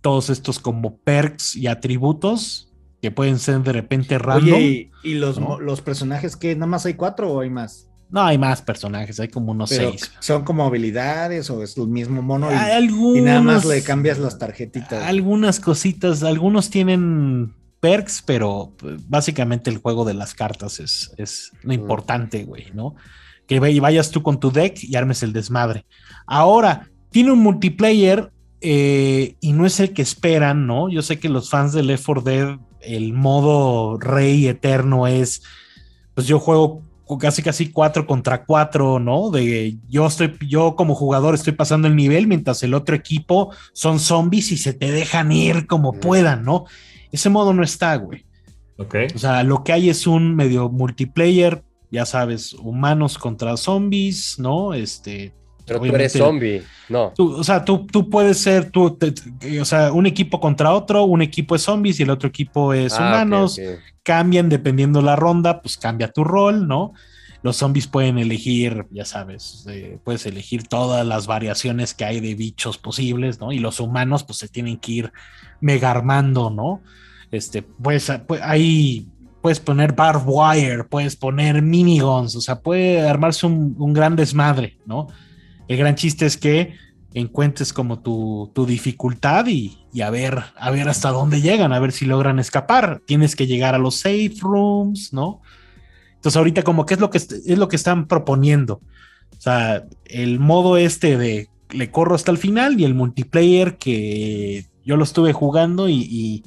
todos 0.00 0.30
estos 0.30 0.58
como 0.58 0.96
perks 0.98 1.56
y 1.56 1.66
atributos 1.66 2.71
que 3.02 3.10
pueden 3.10 3.40
ser 3.40 3.60
de 3.62 3.72
repente 3.72 4.16
random. 4.16 4.54
Oye, 4.54 4.90
¿y, 5.02 5.10
y 5.10 5.14
los, 5.14 5.38
los 5.60 5.82
personajes 5.82 6.36
que 6.36 6.54
nada 6.54 6.68
más 6.68 6.86
hay 6.86 6.94
cuatro 6.94 7.32
o 7.32 7.40
hay 7.40 7.50
más? 7.50 7.88
No, 8.10 8.22
hay 8.22 8.38
más 8.38 8.62
personajes, 8.62 9.18
hay 9.18 9.28
como 9.28 9.52
unos 9.52 9.70
Pero 9.70 9.90
seis. 9.90 10.12
¿Son 10.20 10.44
como 10.44 10.64
habilidades 10.64 11.50
o 11.50 11.62
es 11.62 11.76
el 11.76 11.88
mismo 11.88 12.22
mono? 12.22 12.52
Y, 12.52 12.54
Hay 12.54 12.84
y 12.84 13.20
nada 13.22 13.40
más 13.40 13.64
le 13.64 13.82
cambias 13.82 14.18
las 14.18 14.38
tarjetitas. 14.38 15.02
Algunas 15.02 15.58
cositas, 15.58 16.22
algunos 16.22 16.70
tienen 16.70 17.54
perks, 17.80 18.22
pero 18.24 18.74
pues, 18.76 19.08
básicamente 19.08 19.70
el 19.70 19.78
juego 19.78 20.04
de 20.04 20.14
las 20.14 20.34
cartas 20.34 20.78
es, 20.78 21.12
es 21.16 21.52
lo 21.62 21.72
importante, 21.72 22.44
güey, 22.44 22.66
¿no? 22.72 22.94
Que 23.48 23.58
vayas 23.58 24.10
tú 24.10 24.22
con 24.22 24.38
tu 24.38 24.52
deck 24.52 24.78
y 24.84 24.94
armes 24.94 25.22
el 25.22 25.32
desmadre. 25.32 25.86
Ahora, 26.26 26.88
tiene 27.10 27.32
un 27.32 27.40
multiplayer 27.40 28.30
eh, 28.62 29.34
y 29.40 29.52
no 29.52 29.66
es 29.66 29.80
el 29.80 29.92
que 29.92 30.02
esperan, 30.02 30.66
¿no? 30.66 30.88
Yo 30.88 31.02
sé 31.02 31.18
que 31.18 31.28
los 31.28 31.50
fans 31.50 31.72
de 31.72 31.82
Left 31.82 32.06
4 32.06 32.22
Dead, 32.22 32.58
el 32.80 33.12
modo 33.12 33.98
rey 33.98 34.46
eterno 34.46 35.06
es, 35.06 35.42
pues 36.14 36.26
yo 36.26 36.38
juego 36.38 36.82
casi 37.18 37.42
casi 37.42 37.70
4 37.70 38.06
contra 38.06 38.44
4, 38.44 39.00
¿no? 39.00 39.30
De 39.30 39.76
yo 39.88 40.06
estoy, 40.06 40.36
yo 40.48 40.76
como 40.76 40.94
jugador 40.94 41.34
estoy 41.34 41.52
pasando 41.52 41.88
el 41.88 41.96
nivel 41.96 42.26
mientras 42.26 42.62
el 42.62 42.74
otro 42.74 42.94
equipo 42.94 43.52
son 43.72 43.98
zombies 43.98 44.52
y 44.52 44.56
se 44.56 44.72
te 44.72 44.90
dejan 44.90 45.32
ir 45.32 45.66
como 45.66 45.92
puedan, 45.92 46.44
¿no? 46.44 46.64
Ese 47.10 47.28
modo 47.28 47.52
no 47.52 47.62
está, 47.62 47.96
güey. 47.96 48.24
Ok. 48.78 48.94
O 49.14 49.18
sea, 49.18 49.42
lo 49.42 49.64
que 49.64 49.72
hay 49.72 49.90
es 49.90 50.06
un 50.06 50.34
medio 50.34 50.68
multiplayer, 50.68 51.62
ya 51.90 52.06
sabes, 52.06 52.54
humanos 52.54 53.18
contra 53.18 53.56
zombies, 53.56 54.38
¿no? 54.38 54.72
Este. 54.72 55.34
Pero 55.80 55.90
tú 55.90 55.94
eres 55.96 56.12
zombie. 56.24 56.62
No. 56.88 57.12
tú- 57.16 57.36
o 57.36 57.44
sea, 57.44 57.64
tú, 57.64 57.86
tú 57.86 58.10
puedes 58.10 58.38
ser, 58.38 58.70
tú, 58.70 58.96
te- 58.96 59.60
o 59.60 59.64
sea, 59.64 59.92
un 59.92 60.06
equipo 60.06 60.40
contra 60.40 60.72
otro, 60.72 61.04
un 61.04 61.22
equipo 61.22 61.54
es 61.56 61.62
zombies 61.62 61.98
y 62.00 62.02
el 62.02 62.10
otro 62.10 62.28
equipo 62.28 62.72
es 62.74 62.94
Ah, 62.94 63.06
humanos, 63.08 63.58
cambian 64.02 64.48
dependiendo 64.48 65.00
la 65.02 65.16
ronda, 65.16 65.62
pues 65.62 65.76
cambia 65.76 66.08
tu 66.12 66.24
rol, 66.24 66.66
¿no? 66.68 66.92
Los 67.42 67.56
zombies 67.56 67.86
pueden 67.88 68.18
elegir, 68.18 68.86
ya 68.90 69.04
sabes, 69.04 69.66
eh, 69.68 69.98
puedes 70.04 70.26
elegir 70.26 70.64
todas 70.68 71.04
las 71.06 71.26
variaciones 71.26 71.92
que 71.94 72.04
hay 72.04 72.20
de 72.20 72.34
bichos 72.36 72.78
posibles, 72.78 73.40
¿no? 73.40 73.50
Y 73.52 73.58
los 73.58 73.80
humanos, 73.80 74.22
pues 74.22 74.38
se 74.38 74.48
tienen 74.48 74.76
que 74.76 74.92
ir 74.92 75.12
mega 75.60 75.90
armando, 75.90 76.50
¿no? 76.50 76.82
Este, 77.32 77.62
pues, 77.62 78.10
ah, 78.10 78.22
pues 78.26 78.40
ahí 78.44 79.08
puedes 79.40 79.58
poner 79.58 79.92
barbed 79.92 80.22
wire, 80.26 80.84
puedes 80.84 81.16
poner 81.16 81.62
miniguns, 81.62 82.36
o 82.36 82.40
sea, 82.40 82.60
puede 82.60 83.00
armarse 83.08 83.46
un, 83.46 83.74
un 83.78 83.92
gran 83.92 84.14
desmadre, 84.14 84.78
¿no? 84.86 85.08
El 85.68 85.76
gran 85.76 85.94
chiste 85.94 86.26
es 86.26 86.36
que 86.36 86.74
encuentres 87.14 87.72
como 87.72 88.00
tu, 88.00 88.50
tu 88.54 88.64
dificultad 88.66 89.46
y, 89.46 89.78
y 89.92 90.00
a 90.00 90.10
ver, 90.10 90.38
a 90.56 90.70
ver 90.70 90.88
hasta 90.88 91.10
dónde 91.10 91.40
llegan, 91.40 91.72
a 91.72 91.78
ver 91.78 91.92
si 91.92 92.06
logran 92.06 92.38
escapar. 92.38 93.02
Tienes 93.06 93.36
que 93.36 93.46
llegar 93.46 93.74
a 93.74 93.78
los 93.78 93.96
safe 93.96 94.32
rooms, 94.40 95.12
¿no? 95.12 95.40
Entonces 96.14 96.36
ahorita 96.36 96.62
como 96.62 96.86
que 96.86 96.94
es 96.94 97.00
lo 97.00 97.10
que 97.10 97.18
es 97.18 97.58
lo 97.58 97.68
que 97.68 97.76
están 97.76 98.06
proponiendo. 98.06 98.80
O 99.36 99.40
sea, 99.40 99.84
el 100.06 100.38
modo 100.38 100.76
este 100.76 101.16
de 101.18 101.48
le 101.70 101.90
corro 101.90 102.14
hasta 102.14 102.30
el 102.30 102.38
final 102.38 102.78
y 102.78 102.84
el 102.84 102.94
multiplayer 102.94 103.76
que 103.78 104.66
Yo 104.84 104.96
lo 104.96 105.04
estuve 105.04 105.32
jugando 105.32 105.88
y, 105.88 105.94
y, 105.94 106.42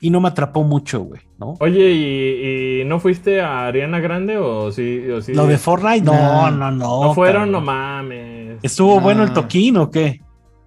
y 0.00 0.10
no 0.10 0.20
me 0.20 0.28
atrapó 0.28 0.64
mucho, 0.64 1.00
güey, 1.00 1.20
¿no? 1.38 1.54
Oye, 1.60 1.90
¿y, 1.92 2.80
y 2.80 2.84
no 2.84 2.98
fuiste 2.98 3.40
a 3.40 3.66
Ariana 3.66 4.00
Grande 4.00 4.36
o 4.38 4.70
sí? 4.72 5.08
O 5.10 5.20
sí? 5.22 5.32
Lo 5.34 5.46
de 5.46 5.58
Fortnite, 5.58 6.02
no, 6.02 6.12
No. 6.12 6.50
no, 6.50 6.70
no. 6.70 7.04
¿No 7.04 7.14
fueron? 7.14 7.42
cabrón. 7.42 7.52
No 7.52 7.60
mames. 7.60 8.29
¿Estuvo 8.62 8.96
No. 8.96 9.00
bueno 9.00 9.22
el 9.22 9.32
toquín 9.32 9.76
o 9.76 9.90
qué? 9.90 10.20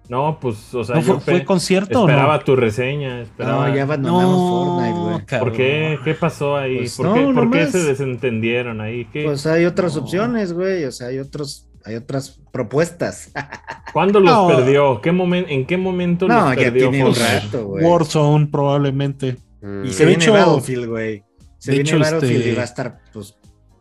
No, 0.08 0.38
pues, 0.38 0.74
o 0.74 0.84
sea, 0.84 0.96
¿No 0.96 1.00
yo 1.02 1.18
fue, 1.20 1.44
concierto 1.46 2.02
o 2.02 2.06
esperaba 2.08 2.36
no? 2.36 2.44
tu 2.44 2.56
reseña. 2.56 3.22
Esperaba... 3.22 3.68
No, 3.68 3.74
ya 3.74 3.82
abandonamos 3.84 4.36
Fortnite, 4.76 4.98
güey. 5.00 5.40
¿Por 5.40 5.52
qué? 5.52 5.98
¿Qué 6.04 6.14
pasó 6.14 6.56
ahí? 6.56 6.76
Pues 6.78 6.96
¿Por, 6.96 7.06
no, 7.06 7.14
qué, 7.14 7.24
¿por 7.34 7.50
qué 7.50 7.66
se 7.68 7.82
desentendieron 7.84 8.82
ahí? 8.82 9.06
¿Qué? 9.06 9.24
Pues 9.24 9.46
hay 9.46 9.64
otras 9.64 9.96
No. 9.96 10.02
opciones, 10.02 10.52
güey. 10.52 10.84
O 10.84 10.92
sea, 10.92 11.06
hay 11.06 11.18
otros, 11.18 11.68
hay 11.86 11.94
otras 11.94 12.38
propuestas. 12.52 13.32
¿Cuándo 13.94 14.20
los 14.20 14.30
No. 14.30 14.46
perdió? 14.48 15.00
¿Qué 15.00 15.10
momen- 15.10 15.46
¿En 15.48 15.64
qué 15.66 15.78
momento 15.78 16.28
No, 16.28 16.48
los 16.48 16.56
ya 16.56 16.64
perdió 16.64 16.90
tiene 16.90 17.04
un 17.06 17.14
Fortnite? 17.14 17.40
rato, 17.46 17.66
güey. 17.66 17.84
Warzone, 17.86 18.46
probablemente. 18.48 19.38
Mm. 19.62 19.84
Y 19.84 19.88
De 19.88 19.92
se 19.94 20.04
viene 20.04 20.22
hecho- 20.22 20.32
Battlefield, 20.34 20.86
güey. 20.86 21.24
Se 21.56 21.70
de 21.70 21.76
viene 21.78 21.88
hecho, 21.90 21.98
Battlefield 21.98 22.36
este- 22.40 22.50
y 22.50 22.54
va 22.54 22.60
a 22.60 22.64
estar, 22.66 22.98
pues, 23.10 23.34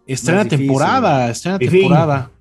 Estrena 0.07 0.45
temporada, 0.45 1.29
estrena 1.29 1.59
temporada. 1.59 2.31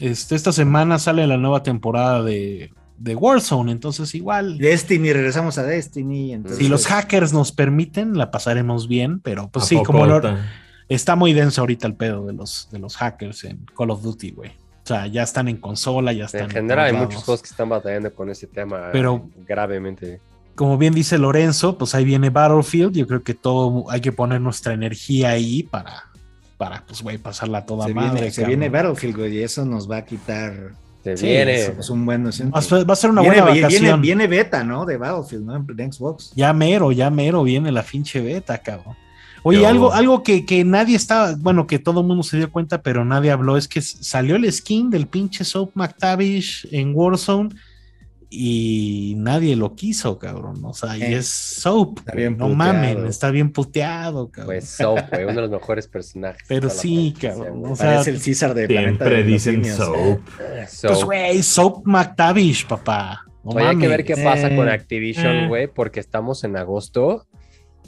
Este, 0.00 0.34
esta 0.34 0.52
semana 0.52 0.98
sale 0.98 1.26
la 1.26 1.36
nueva 1.36 1.62
temporada 1.62 2.22
de, 2.22 2.72
de 2.98 3.14
Warzone, 3.14 3.72
entonces 3.72 4.14
igual. 4.14 4.58
Destiny, 4.58 5.12
regresamos 5.12 5.58
a 5.58 5.62
Destiny. 5.62 6.32
Entonces, 6.34 6.58
Si 6.58 6.68
los 6.68 6.86
hackers 6.86 7.32
nos 7.32 7.52
permiten, 7.52 8.16
la 8.16 8.30
pasaremos 8.30 8.88
bien, 8.88 9.20
pero 9.20 9.48
pues 9.48 9.64
¿A 9.66 9.68
sí, 9.68 9.82
como 9.84 10.06
lo- 10.06 10.16
está? 10.16 10.38
está 10.88 11.16
muy 11.16 11.32
denso 11.32 11.60
ahorita 11.62 11.86
el 11.86 11.94
pedo 11.94 12.26
de 12.26 12.32
los, 12.32 12.68
de 12.70 12.78
los 12.78 12.96
hackers 12.96 13.44
en 13.44 13.64
Call 13.76 13.90
of 13.90 14.02
Duty, 14.02 14.30
güey. 14.32 14.50
O 14.50 14.88
sea, 14.88 15.08
ya 15.08 15.24
están 15.24 15.48
en 15.48 15.56
consola, 15.56 16.12
ya 16.12 16.26
están 16.26 16.42
En 16.44 16.50
general 16.50 16.86
hay 16.86 16.92
todos 16.92 17.06
muchos 17.06 17.24
juegos 17.24 17.42
que 17.42 17.48
están 17.48 17.68
batallando 17.68 18.14
con 18.14 18.30
ese 18.30 18.46
tema 18.46 18.90
Pero- 18.92 19.28
gravemente. 19.46 20.20
Como 20.54 20.78
bien 20.78 20.94
dice 20.94 21.18
Lorenzo, 21.18 21.76
pues 21.76 21.94
ahí 21.94 22.04
viene 22.06 22.30
Battlefield. 22.30 22.94
Yo 22.94 23.06
creo 23.06 23.22
que 23.22 23.34
todo 23.34 23.90
hay 23.90 24.00
que 24.00 24.10
poner 24.12 24.40
nuestra 24.40 24.72
energía 24.72 25.30
ahí 25.30 25.64
para, 25.64 26.04
para 26.56 26.84
pues, 26.86 27.02
güey, 27.02 27.18
pasarla 27.18 27.58
a 27.58 27.66
toda 27.66 27.86
se, 27.86 27.94
madre. 27.94 28.12
viene, 28.14 28.30
se 28.30 28.44
viene 28.46 28.68
Battlefield, 28.68 29.16
güey, 29.16 29.36
y 29.38 29.42
eso 29.42 29.64
nos 29.64 29.90
va 29.90 29.98
a 29.98 30.04
quitar. 30.04 30.72
Se 31.04 31.16
Sí, 31.16 31.26
viene. 31.26 31.54
Es, 31.60 31.88
un 31.90 32.04
buen 32.04 32.24
Va 32.26 32.30
a 32.30 32.62
ser- 32.62 32.88
va 32.88 32.92
a 32.92 32.96
ser 32.96 33.10
una 33.10 33.20
viene, 33.20 33.36
buena 33.36 33.52
viene- 33.52 33.68
vacación. 33.68 34.00
Viene, 34.02 34.26
beta, 34.26 34.64
¿no? 34.64 34.84
De 34.86 34.96
Battlefield, 34.96 35.44
¿no? 35.44 35.54
En 35.78 35.92
Xbox. 35.92 36.32
Ya 36.34 36.52
mero, 36.52 36.90
ya 36.90 37.10
mero 37.10 37.42
viene 37.44 37.70
la 37.70 37.82
finche 37.84 38.20
beta, 38.20 38.58
cabrón. 38.58 38.96
Oye, 39.44 39.60
Yo- 39.60 39.68
algo, 39.68 39.92
algo 39.92 40.22
que, 40.24 40.44
que 40.44 40.64
nadie 40.64 40.96
estaba, 40.96 41.36
bueno, 41.38 41.68
que 41.68 41.78
todo 41.78 42.00
el 42.00 42.06
mundo 42.08 42.24
se 42.24 42.38
dio 42.38 42.50
cuenta, 42.50 42.82
pero 42.82 43.04
nadie 43.04 43.30
habló, 43.30 43.56
es 43.56 43.68
que 43.68 43.80
salió 43.80 44.34
el 44.34 44.52
skin 44.52 44.90
del 44.90 45.06
pinche 45.06 45.44
Soap 45.44 45.70
McTavish 45.74 46.66
en 46.72 46.90
Warzone 46.94 47.50
y 48.28 49.14
nadie 49.18 49.54
lo 49.56 49.74
quiso, 49.74 50.18
cabrón. 50.18 50.60
O 50.64 50.72
sea, 50.74 50.96
y 50.98 51.02
Eh, 51.02 51.16
es 51.18 51.28
Soap. 51.28 51.98
está 51.98 52.12
bien 52.12 52.32
no 52.36 52.48
puteado. 52.48 52.54
mamen, 52.56 53.06
está 53.06 53.30
bien 53.30 53.52
puteado, 53.52 54.30
cabrón. 54.30 54.46
Pues 54.46 54.68
Soap, 54.68 55.10
güey, 55.10 55.24
uno 55.24 55.34
de 55.34 55.40
los 55.42 55.50
mejores 55.50 55.86
personajes. 55.88 56.42
Pero 56.48 56.68
sí, 56.70 57.14
cabrón, 57.20 57.62
o 57.64 57.76
sea, 57.76 57.92
Parece 57.92 58.10
el 58.10 58.20
César 58.20 58.54
de 58.54 58.66
Planeta 58.66 59.04
Siempre 59.04 59.16
de 59.16 59.22
dicen 59.22 59.64
soap. 59.64 60.20
Soap. 60.68 60.90
pues, 60.92 61.04
güey, 61.04 61.42
Soap 61.42 61.86
McTavish, 61.86 62.66
papá. 62.66 63.22
No 63.44 63.52
Oye, 63.52 63.66
hay 63.66 63.78
que 63.78 63.86
ver 63.88 64.04
qué 64.04 64.16
pasa 64.16 64.48
Eh, 64.50 64.56
con 64.56 64.68
Activision, 64.68 65.36
eh. 65.36 65.48
güey, 65.48 65.66
porque 65.68 66.00
estamos 66.00 66.42
en 66.42 66.56
agosto 66.56 67.26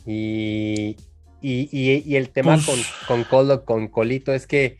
y, 0.06 0.96
y, 1.42 1.68
y- 1.72 2.02
y 2.06 2.16
el 2.16 2.30
tema 2.30 2.54
Pues- 2.54 2.66
con, 2.66 2.78
con 3.08 3.24
Colo, 3.24 3.64
con 3.64 3.88
Colito 3.88 4.32
es 4.32 4.46
que, 4.46 4.78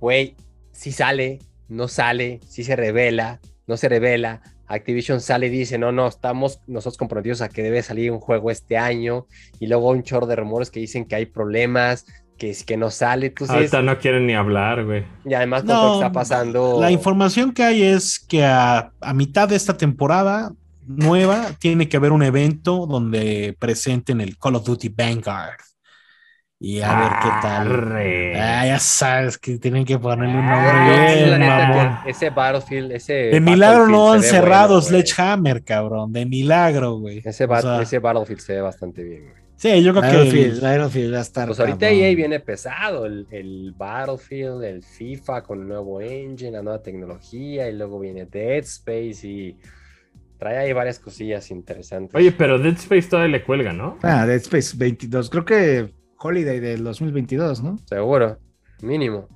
güey, 0.00 0.36
si 0.72 0.92
sale, 0.92 1.40
no 1.68 1.88
sale, 1.88 2.40
si 2.48 2.62
se 2.64 2.76
revela, 2.76 3.40
no 3.66 3.76
se 3.76 3.88
revela. 3.88 4.42
Activision 4.70 5.20
sale 5.20 5.48
y 5.48 5.50
dice, 5.50 5.78
no, 5.78 5.92
no, 5.92 6.06
estamos 6.06 6.60
nosotros 6.66 6.96
comprometidos 6.96 7.42
a 7.42 7.48
que 7.48 7.62
debe 7.62 7.82
salir 7.82 8.10
un 8.12 8.20
juego 8.20 8.50
este 8.50 8.78
año 8.78 9.26
y 9.58 9.66
luego 9.66 9.90
un 9.90 10.02
chorro 10.02 10.26
de 10.26 10.36
rumores 10.36 10.70
que 10.70 10.80
dicen 10.80 11.04
que 11.06 11.16
hay 11.16 11.26
problemas, 11.26 12.06
que, 12.38 12.50
es 12.50 12.64
que 12.64 12.76
no 12.76 12.90
sale. 12.90 13.26
Entonces, 13.26 13.54
Ahorita 13.54 13.82
no 13.82 13.98
quieren 13.98 14.26
ni 14.26 14.34
hablar, 14.34 14.84
güey. 14.84 15.04
y 15.24 15.34
además 15.34 15.62
con 15.62 15.68
todo 15.68 15.76
lo 15.76 15.82
No, 15.82 15.90
que 15.92 16.06
está 16.06 16.12
pasando... 16.12 16.80
La 16.80 16.90
información 16.90 17.52
que 17.52 17.64
hay 17.64 17.82
es 17.82 18.18
que 18.20 18.44
a, 18.44 18.92
a 19.00 19.12
mitad 19.14 19.48
de 19.48 19.56
esta 19.56 19.76
temporada 19.76 20.52
nueva 20.86 21.48
tiene 21.58 21.88
que 21.88 21.96
haber 21.96 22.12
un 22.12 22.22
evento 22.22 22.86
donde 22.86 23.56
presenten 23.58 24.20
el 24.20 24.38
Call 24.38 24.54
of 24.56 24.64
Duty 24.64 24.88
Vanguard. 24.88 25.58
Y 26.62 26.82
a 26.82 26.94
ver 26.94 27.10
qué 27.22 27.28
tal. 27.40 28.36
Ah, 28.36 28.66
ya 28.66 28.78
sabes 28.78 29.38
que 29.38 29.56
tienen 29.58 29.86
que 29.86 29.98
ponerle 29.98 30.36
un 30.36 30.44
nombre 30.46 30.72
yo, 30.74 31.14
bien, 31.16 31.30
la 31.30 31.38
neta, 31.38 31.68
mamón. 31.68 32.04
que 32.04 32.10
ese 32.10 32.28
Battlefield, 32.28 32.92
ese. 32.92 33.14
De 33.14 33.40
milagro 33.40 33.88
no 33.88 34.12
han 34.12 34.22
cerrado 34.22 34.74
bueno. 34.74 34.82
Sledgehammer, 34.82 35.64
cabrón. 35.64 36.12
De 36.12 36.26
milagro, 36.26 36.98
güey. 36.98 37.22
Ese, 37.24 37.46
O 37.46 37.60
sea, 37.60 37.80
ese 37.80 37.98
Battlefield 37.98 38.40
se 38.40 38.52
ve 38.52 38.60
bastante 38.60 39.02
bien, 39.02 39.22
güey. 39.22 39.40
Sí, 39.56 39.82
yo 39.82 39.92
creo 39.92 40.02
Battlefield, 40.02 40.60
que. 40.60 40.66
Battlefield 40.66 41.14
va 41.14 41.18
a 41.18 41.22
estar. 41.22 41.46
Pues 41.46 41.60
ahorita 41.60 41.78
cabrón. 41.78 41.98
EA 41.98 42.14
viene 42.14 42.40
pesado, 42.40 43.06
el, 43.06 43.26
el 43.30 43.74
Battlefield, 43.74 44.62
el 44.62 44.82
FIFA 44.82 45.42
con 45.42 45.62
el 45.62 45.68
nuevo 45.68 46.02
engine, 46.02 46.50
la 46.50 46.62
nueva 46.62 46.82
tecnología, 46.82 47.70
y 47.70 47.72
luego 47.74 47.98
viene 47.98 48.26
Dead 48.26 48.58
Space 48.64 49.26
y 49.26 49.56
trae 50.38 50.58
ahí 50.58 50.74
varias 50.74 50.98
cosillas 50.98 51.50
interesantes. 51.50 52.14
Oye, 52.14 52.32
pero 52.32 52.58
Dead 52.58 52.74
Space 52.74 53.08
todavía 53.08 53.38
le 53.38 53.44
cuelga, 53.44 53.72
¿no? 53.72 53.98
Ah, 54.02 54.26
Dead 54.26 54.36
Space 54.36 54.76
22. 54.76 55.30
Creo 55.30 55.44
que 55.46 55.99
Holiday 56.22 56.60
del 56.60 56.84
2022, 56.84 57.62
¿no? 57.62 57.78
Seguro, 57.86 58.38
mínimo. 58.82 59.26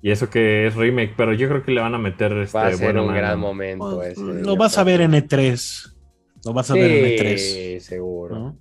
Y 0.00 0.10
eso 0.10 0.28
que 0.30 0.66
es 0.66 0.74
remake, 0.74 1.14
pero 1.16 1.32
yo 1.32 1.48
creo 1.48 1.62
que 1.64 1.72
le 1.72 1.80
van 1.80 1.94
a 1.94 1.98
meter 1.98 2.32
este 2.38 2.56
Va 2.56 2.66
a 2.66 2.72
ser 2.72 2.84
buena 2.84 3.00
un 3.00 3.06
mano. 3.08 3.18
gran 3.18 3.38
momento 3.40 3.96
pues, 3.96 4.12
ese. 4.12 4.22
lo 4.42 4.56
vas 4.56 4.76
a 4.78 4.84
ver 4.84 5.00
en 5.00 5.12
E3. 5.12 5.94
Lo 6.44 6.52
vas 6.52 6.70
a 6.70 6.74
ver 6.74 6.90
en 6.90 7.04
E3. 7.18 7.38
Sí, 7.38 7.80
seguro. 7.80 8.38
¿no? 8.38 8.58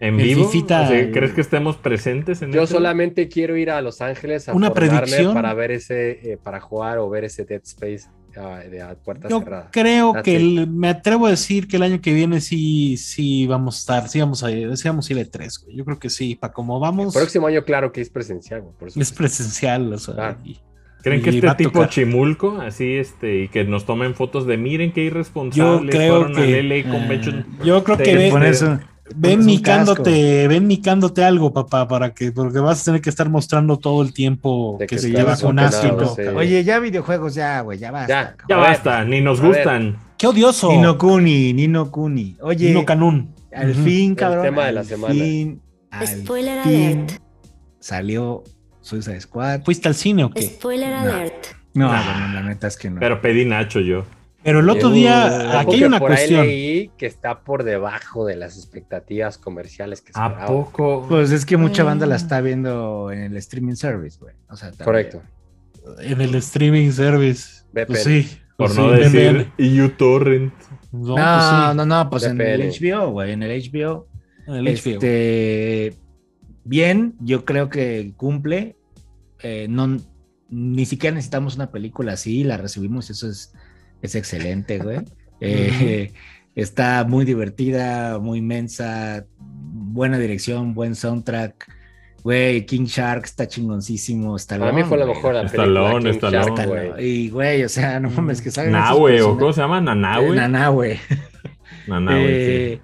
¿En 0.00 0.14
El 0.20 0.22
vivo? 0.26 0.48
Fifita- 0.48 0.84
O 0.84 0.88
sea, 0.88 1.10
¿Crees 1.10 1.32
que 1.32 1.40
estemos 1.40 1.76
presentes 1.76 2.40
en 2.42 2.52
Yo 2.52 2.62
este? 2.62 2.76
solamente 2.76 3.28
quiero 3.28 3.56
ir 3.56 3.72
a 3.72 3.82
Los 3.82 4.00
Ángeles 4.00 4.48
a 4.48 4.54
Una 4.54 4.72
predicción. 4.72 5.34
para 5.34 5.52
ver 5.54 5.72
ese, 5.72 6.32
eh, 6.32 6.38
para 6.40 6.60
jugar 6.60 6.98
o 6.98 7.10
ver 7.10 7.24
ese 7.24 7.44
Dead 7.44 7.62
Space 7.64 8.08
ah, 8.38 8.58
de 8.60 8.80
a 8.80 8.94
puerta 8.94 9.28
Yo 9.28 9.40
cerrada. 9.40 9.68
creo 9.72 10.12
That's 10.12 10.24
que 10.24 10.36
el- 10.36 10.66
me 10.68 10.88
atrevo 10.88 11.26
a 11.26 11.30
decir 11.30 11.66
que 11.68 11.76
el 11.76 11.82
año 11.82 12.00
que 12.00 12.12
viene 12.14 12.40
sí, 12.40 12.96
sí 12.96 13.46
vamos 13.46 13.76
a 13.76 13.78
estar, 13.78 14.08
sí 14.08 14.20
vamos 14.20 14.42
a 14.44 14.50
ir, 14.50 14.76
sí 14.76 14.88
vamos 14.88 15.08
a 15.08 15.12
ir 15.12 15.18
a 15.18 15.22
E3, 15.22 15.64
güey. 15.64 15.76
Yo 15.76 15.84
creo 15.84 15.98
que 15.98 16.08
sí, 16.10 16.34
para 16.34 16.52
como 16.52 16.76
El 16.76 16.80
vamos, 16.82 17.14
próximo 17.14 17.46
año, 17.46 17.64
claro 17.64 17.92
que 17.92 18.00
es 18.00 18.10
presencial, 18.10 18.62
güey, 18.62 18.74
por 18.78 18.88
es 18.88 19.12
presencial, 19.12 19.92
o 19.92 19.98
sea, 19.98 20.14
Ah. 20.18 20.36
y- 20.44 20.58
¿Creen 21.00 21.22
que 21.22 21.30
este 21.30 21.48
a 21.48 21.56
tipo 21.56 21.86
chimulco, 21.86 22.60
así, 22.60 22.94
este, 22.96 23.44
y 23.44 23.48
que 23.48 23.62
nos 23.64 23.86
tomen 23.86 24.14
fotos 24.16 24.46
de 24.46 24.56
miren 24.56 24.92
qué 24.92 25.02
irresponsables 25.04 25.94
Yo 25.94 25.98
creo 25.98 26.16
fueron 26.24 26.36
al 26.36 26.44
que- 26.44 26.58
LA 26.62 26.90
Convention? 26.90 27.46
Yo 27.64 27.84
creo 27.84 27.96
que 27.98 28.30
un- 28.32 28.80
ven 29.16 29.44
micándote, 29.44 30.48
ven 30.48 30.66
micándote 30.66 31.24
algo, 31.24 31.52
papá, 31.52 31.86
para 31.88 32.12
que, 32.14 32.32
porque 32.32 32.58
vas 32.58 32.82
a 32.82 32.84
tener 32.86 33.00
que 33.00 33.10
estar 33.10 33.28
mostrando 33.28 33.78
todo 33.78 34.02
el 34.02 34.12
tiempo 34.12 34.76
que, 34.78 34.86
que 34.86 34.98
se 34.98 35.10
lleva 35.10 35.36
con 35.36 35.58
ácido. 35.58 36.14
sí. 36.14 36.22
Oye, 36.22 36.64
ya 36.64 36.78
videojuegos, 36.78 37.34
ya, 37.34 37.60
güey, 37.62 37.78
ya 37.78 37.90
basta. 37.90 38.36
Ya, 38.48 38.56
basta, 38.56 39.04
ni 39.04 39.20
nos 39.20 39.40
a 39.40 39.42
ver. 39.42 39.52
gustan. 39.54 39.98
Qué 40.16 40.26
odioso. 40.26 40.70
Nino 40.70 40.98
Kuni, 40.98 41.52
Nino 41.52 41.90
Kuni. 41.90 42.36
Oye, 42.40 42.68
Nino 42.68 42.84
Canún. 42.84 43.34
al 43.54 43.74
fin, 43.74 44.10
El 44.10 44.16
cabrón. 44.16 44.44
tema 44.44 44.66
de 44.66 44.72
la 44.72 44.80
al 44.80 44.86
semana. 44.86 45.14
fin, 45.14 45.62
Spoiler 46.04 46.62
fin 46.64 46.98
alert. 46.98 47.10
Salió 47.80 48.42
Suicide 48.80 49.20
Squad. 49.20 49.62
¿Fuiste 49.64 49.88
al 49.88 49.94
cine 49.94 50.24
o 50.24 50.30
qué? 50.30 50.42
Spoiler 50.42 50.90
No. 50.90 50.96
alert. 51.12 51.46
No, 51.74 51.92
Nah. 51.92 52.02
bueno, 52.02 52.34
la 52.34 52.42
neta 52.42 52.66
es 52.66 52.76
que 52.76 52.90
no. 52.90 52.98
Pero 53.00 53.20
pedí 53.20 53.44
Nacho 53.44 53.80
yo. 53.80 54.04
Pero 54.44 54.60
el 54.60 54.70
otro 54.70 54.88
Uh, 54.90 54.92
día, 54.92 55.60
aquí 55.60 55.74
hay 55.76 55.84
una 55.84 55.98
por 55.98 56.12
ahí 56.12 56.16
cuestión. 56.18 56.46
leí 56.46 56.90
que 56.96 57.06
está 57.06 57.40
por 57.42 57.64
debajo 57.64 58.24
de 58.24 58.36
las 58.36 58.56
expectativas 58.56 59.36
comerciales 59.36 60.00
que 60.00 60.12
¿A 60.14 60.26
esperaba. 60.28 60.46
poco? 60.46 61.06
Pues 61.08 61.32
es 61.32 61.44
que 61.44 61.56
mucha 61.56 61.82
banda 61.82 62.06
la 62.06 62.14
Mm. 62.14 62.18
está 62.18 62.40
viendo 62.40 63.10
en 63.10 63.20
el 63.22 63.36
streaming 63.36 63.74
service, 63.74 64.18
güey. 64.20 64.34
O 64.48 64.56
sea, 64.56 64.68
también. 64.70 64.84
Correcto. 64.84 65.22
En 66.00 66.20
el 66.20 66.34
streaming 66.36 66.92
service. 66.92 67.64
VPN. 67.72 67.86
Pues 67.86 68.04
sí. 68.04 68.28
Por 68.56 68.66
pues 68.74 68.78
no 68.78 68.94
sí, 68.96 69.00
decir 69.02 69.52
VPN. 69.58 69.84
uTorrent. 69.84 70.54
No, 70.92 71.00
No, 71.00 71.14
pues 71.14 71.44
sí. 71.44 71.76
no, 71.76 71.86
no, 71.86 72.10
pues 72.10 72.24
en 72.24 72.40
el. 72.40 72.60
HBO, 72.70 73.10
güey, 73.10 73.32
en 73.32 73.42
el 73.42 73.50
HBO. 73.62 74.06
En 74.46 74.54
el 74.54 74.64
HBO. 74.66 74.70
Este, 74.94 75.94
bien, 76.64 77.14
yo 77.20 77.44
creo 77.44 77.68
que 77.68 78.12
cumple. 78.16 78.76
Eh, 79.42 79.66
no, 79.68 79.96
ni 80.48 80.86
siquiera 80.86 81.14
necesitamos 81.14 81.56
una 81.56 81.70
película 81.70 82.12
así, 82.14 82.42
la 82.44 82.56
recibimos, 82.56 83.10
eso 83.10 83.28
es, 83.28 83.52
es 84.02 84.14
excelente, 84.14 84.78
güey. 84.78 84.98
Eh, 85.40 86.12
está 86.56 87.04
muy 87.04 87.24
divertida, 87.24 88.18
muy 88.18 88.40
inmensa, 88.40 89.24
buena 89.38 90.18
dirección, 90.18 90.74
buen 90.74 90.96
soundtrack. 90.96 91.72
Güey, 92.24 92.66
King 92.66 92.86
Shark 92.86 93.24
está 93.24 93.46
chingoncísimo. 93.46 94.34
Está 94.34 94.58
Para 94.58 94.72
mí 94.72 94.82
fue 94.82 94.98
la 94.98 95.06
mejor 95.06 95.34
la. 95.34 95.42
Stallone, 95.42 96.10
King 96.10 96.16
Stallone. 96.16 96.56
Shark, 96.56 96.68
güey. 96.68 97.06
Y, 97.06 97.30
güey, 97.30 97.62
o 97.62 97.68
sea, 97.68 98.00
no 98.00 98.10
mames, 98.10 98.42
que 98.42 98.50
salgan 98.50 98.72
Nahue, 98.72 99.22
¿o 99.22 99.38
cómo 99.38 99.52
se 99.52 99.60
llama? 99.60 99.80
Nanahue. 99.80 100.30
Eh, 100.34 100.36
Nanahue. 100.36 101.00
Nanahue, 101.86 102.24
Eh, 102.26 102.80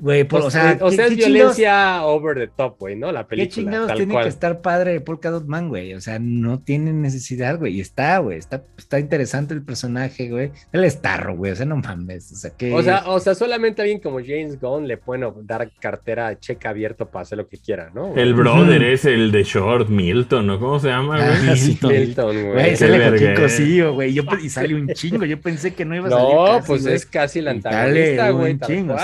Güey, 0.00 0.24
por- 0.24 0.42
o 0.42 0.46
o 0.46 0.50
sea, 0.50 0.76
o 0.82 0.90
¿qué- 0.90 0.96
sea, 0.96 1.04
es 1.06 1.10
qué 1.12 1.16
chingados- 1.24 1.56
violencia 1.56 2.04
over 2.04 2.36
the 2.36 2.48
top, 2.48 2.76
güey, 2.78 2.96
¿no? 2.96 3.12
La 3.12 3.22
¿Qué 3.22 3.28
película, 3.30 3.54
chingados 3.54 3.88
tal 3.88 3.96
tiene 3.96 4.12
cual. 4.12 4.24
que 4.24 4.28
estar 4.28 4.60
padre 4.60 4.92
de 4.92 5.00
Polka 5.00 5.30
Dot 5.30 5.46
Man, 5.46 5.68
güey? 5.70 5.94
O 5.94 6.00
sea, 6.02 6.18
no 6.20 6.60
tiene 6.60 6.92
necesidad, 6.92 7.58
güey. 7.58 7.76
Y 7.76 7.80
está, 7.80 8.18
güey. 8.18 8.36
Está, 8.38 8.62
está 8.76 9.00
interesante 9.00 9.54
el 9.54 9.62
personaje, 9.62 10.28
güey. 10.28 10.50
Él 10.72 10.84
es 10.84 11.00
tarro, 11.00 11.34
güey. 11.36 11.52
O 11.52 11.56
sea, 11.56 11.64
no 11.64 11.76
mames. 11.76 12.30
O 12.32 12.36
sea, 12.36 12.50
que. 12.50 12.74
O 12.74 12.82
sea, 12.82 13.04
o 13.06 13.18
sea, 13.20 13.34
solamente 13.34 13.80
alguien 13.80 14.00
como 14.00 14.18
James 14.18 14.60
Gunn 14.60 14.86
le 14.86 14.98
pueden 14.98 15.26
dar 15.46 15.70
cartera 15.80 16.38
cheque 16.38 16.68
abierto 16.68 17.06
para 17.08 17.22
hacer 17.22 17.38
lo 17.38 17.48
que 17.48 17.56
quiera, 17.56 17.90
¿no? 17.94 18.14
El 18.16 18.34
brother 18.34 18.82
es 18.82 19.06
el 19.06 19.32
de 19.32 19.44
Short, 19.44 19.88
Milton, 19.88 20.46
¿no? 20.46 20.60
¿Cómo 20.60 20.78
se 20.78 20.88
llama, 20.88 21.16
Ah, 21.18 21.38
güey? 21.42 21.56
sí, 21.56 21.78
Milton, 21.82 22.32
güey. 22.42 22.52
Güey, 22.52 22.70
qué 22.70 22.76
sale 22.76 22.98
Joaquín 22.98 23.26
verga. 23.28 23.42
Cosillo, 23.42 23.94
güey. 23.94 24.18
Y 24.42 24.48
sale 24.50 24.74
un 24.74 24.88
chingo. 24.88 25.24
Yo 25.24 25.40
pensé 25.40 25.72
que 25.72 25.84
no 25.86 25.96
iba 25.96 26.08
a 26.08 26.10
salir. 26.10 26.34
No, 26.34 26.44
casi, 26.46 26.66
pues 26.66 26.82
güey. 26.82 26.94
es 26.94 27.06
casi 27.06 27.38
el 27.38 27.48
antagonista, 27.48 28.32
un 28.32 28.38
güey. 28.40 28.56
tal 28.58 28.68
chingo, 28.68 28.94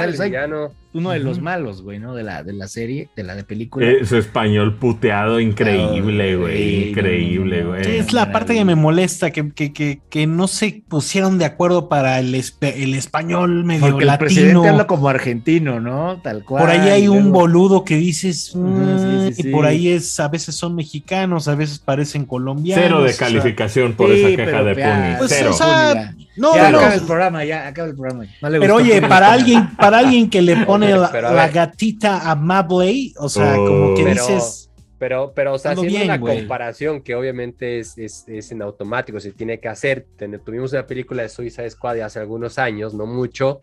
uno 0.95 1.11
de 1.11 1.19
los 1.21 1.41
malos, 1.41 1.83
güey, 1.83 1.99
¿no? 1.99 2.15
De 2.15 2.23
la, 2.23 2.43
de 2.43 2.53
la 2.53 2.69
serie, 2.69 3.09
de 3.17 3.23
la 3.23 3.35
de 3.35 3.45
película. 3.45 3.87
Su 4.05 4.17
español 4.17 4.77
puteado 4.77 5.41
increíble, 5.41 6.33
No, 6.35 6.41
güey. 6.41 6.57
güey, 6.57 6.89
Increíble, 6.91 7.59
no, 7.63 7.71
no, 7.71 7.77
no, 7.79 7.83
güey. 7.85 7.97
Es 7.99 8.13
la 8.13 8.31
parte 8.33 8.55
que 8.55 8.65
me 8.65 8.75
molesta, 8.75 9.31
que, 9.31 9.51
que, 9.53 9.73
que, 9.73 10.01
que 10.11 10.27
no 10.27 10.49
se 10.49 10.83
pusieron 10.89 11.39
de 11.39 11.45
acuerdo 11.47 11.89
para 11.89 12.19
el, 12.19 12.35
el 12.35 12.95
español 12.95 13.65
medio 13.65 13.81
Porque 13.89 14.03
el 14.03 14.07
latino. 14.07 14.27
presidente 14.27 14.69
habla 14.69 14.87
como 14.87 15.09
argentino, 15.09 15.81
¿no? 15.81 16.21
Tal 16.23 16.45
cual. 16.45 16.63
Por 16.63 16.71
ahí 16.71 16.89
hay 16.91 17.09
un 17.09 17.33
boludo 17.33 17.85
que 17.85 17.97
dices, 17.97 18.47
sí, 18.53 18.59
"Mm", 18.59 19.33
sí, 19.33 19.49
y 19.49 19.51
por 19.53 19.65
ahí 19.67 19.89
es, 19.89 20.21
a 20.21 20.29
veces 20.29 20.55
son 20.55 20.75
mexicanos, 20.75 21.49
a 21.49 21.55
veces 21.55 21.79
parecen 21.79 22.25
colombianos. 22.27 22.85
Cero 22.85 22.99
o 22.99 23.03
de 23.05 23.13
sea, 23.13 23.29
calificación 23.29 23.95
por 23.95 24.11
Sí, 24.13 24.25
esa 24.25 24.37
queja 24.45 24.63
de 24.63 24.75
Puni. 24.75 25.17
Pues, 25.19 25.31
Cero. 25.35 25.51
o 25.51 25.55
sea, 25.55 26.15
no, 26.37 26.55
ya 26.55 26.71
no, 26.71 26.79
acaba 26.79 26.95
el 26.95 27.03
programa, 27.03 27.45
ya 27.45 27.67
acaba 27.69 27.89
el 27.89 27.95
programa. 27.95 28.27
No 28.41 28.51
le 28.51 28.59
Pero 28.61 28.77
oye, 28.77 29.01
para 29.03 29.33
alguien, 29.33 29.77
para 29.77 29.99
alguien 29.99 30.31
que 30.31 30.43
le 30.43 30.57
pone 30.67 30.95
la, 30.97 31.11
Pero 31.11 31.29
a 31.29 31.33
la 31.33 31.49
gatita 31.49 32.31
amable, 32.31 33.13
o 33.19 33.29
sea, 33.29 33.55
Oh. 33.59 33.67
como 33.67 33.95
que 33.95 34.05
Pero- 34.05 34.27
dices, 34.27 34.71
Pero, 34.99 35.33
pero, 35.35 35.55
o 35.55 35.59
sea, 35.59 35.73
haciendo 35.73 35.91
bien, 35.93 36.05
una 36.05 36.21
comparación 36.21 37.03
que 37.03 37.15
obviamente 37.17 37.81
es, 37.81 37.99
es, 37.99 38.25
es 38.29 38.53
en 38.53 38.63
automático, 38.63 39.19
se 39.19 39.33
tiene 39.33 39.59
que 39.59 39.69
hacer. 39.69 40.07
Tuvimos 40.45 40.73
una 40.73 40.87
película 40.87 41.23
de 41.23 41.29
Suicide 41.29 41.69
Squad 41.71 41.95
de 41.95 42.05
hace 42.05 42.21
algunos 42.21 42.57
años, 42.59 42.95
no 42.95 43.05
mucho, 43.07 43.63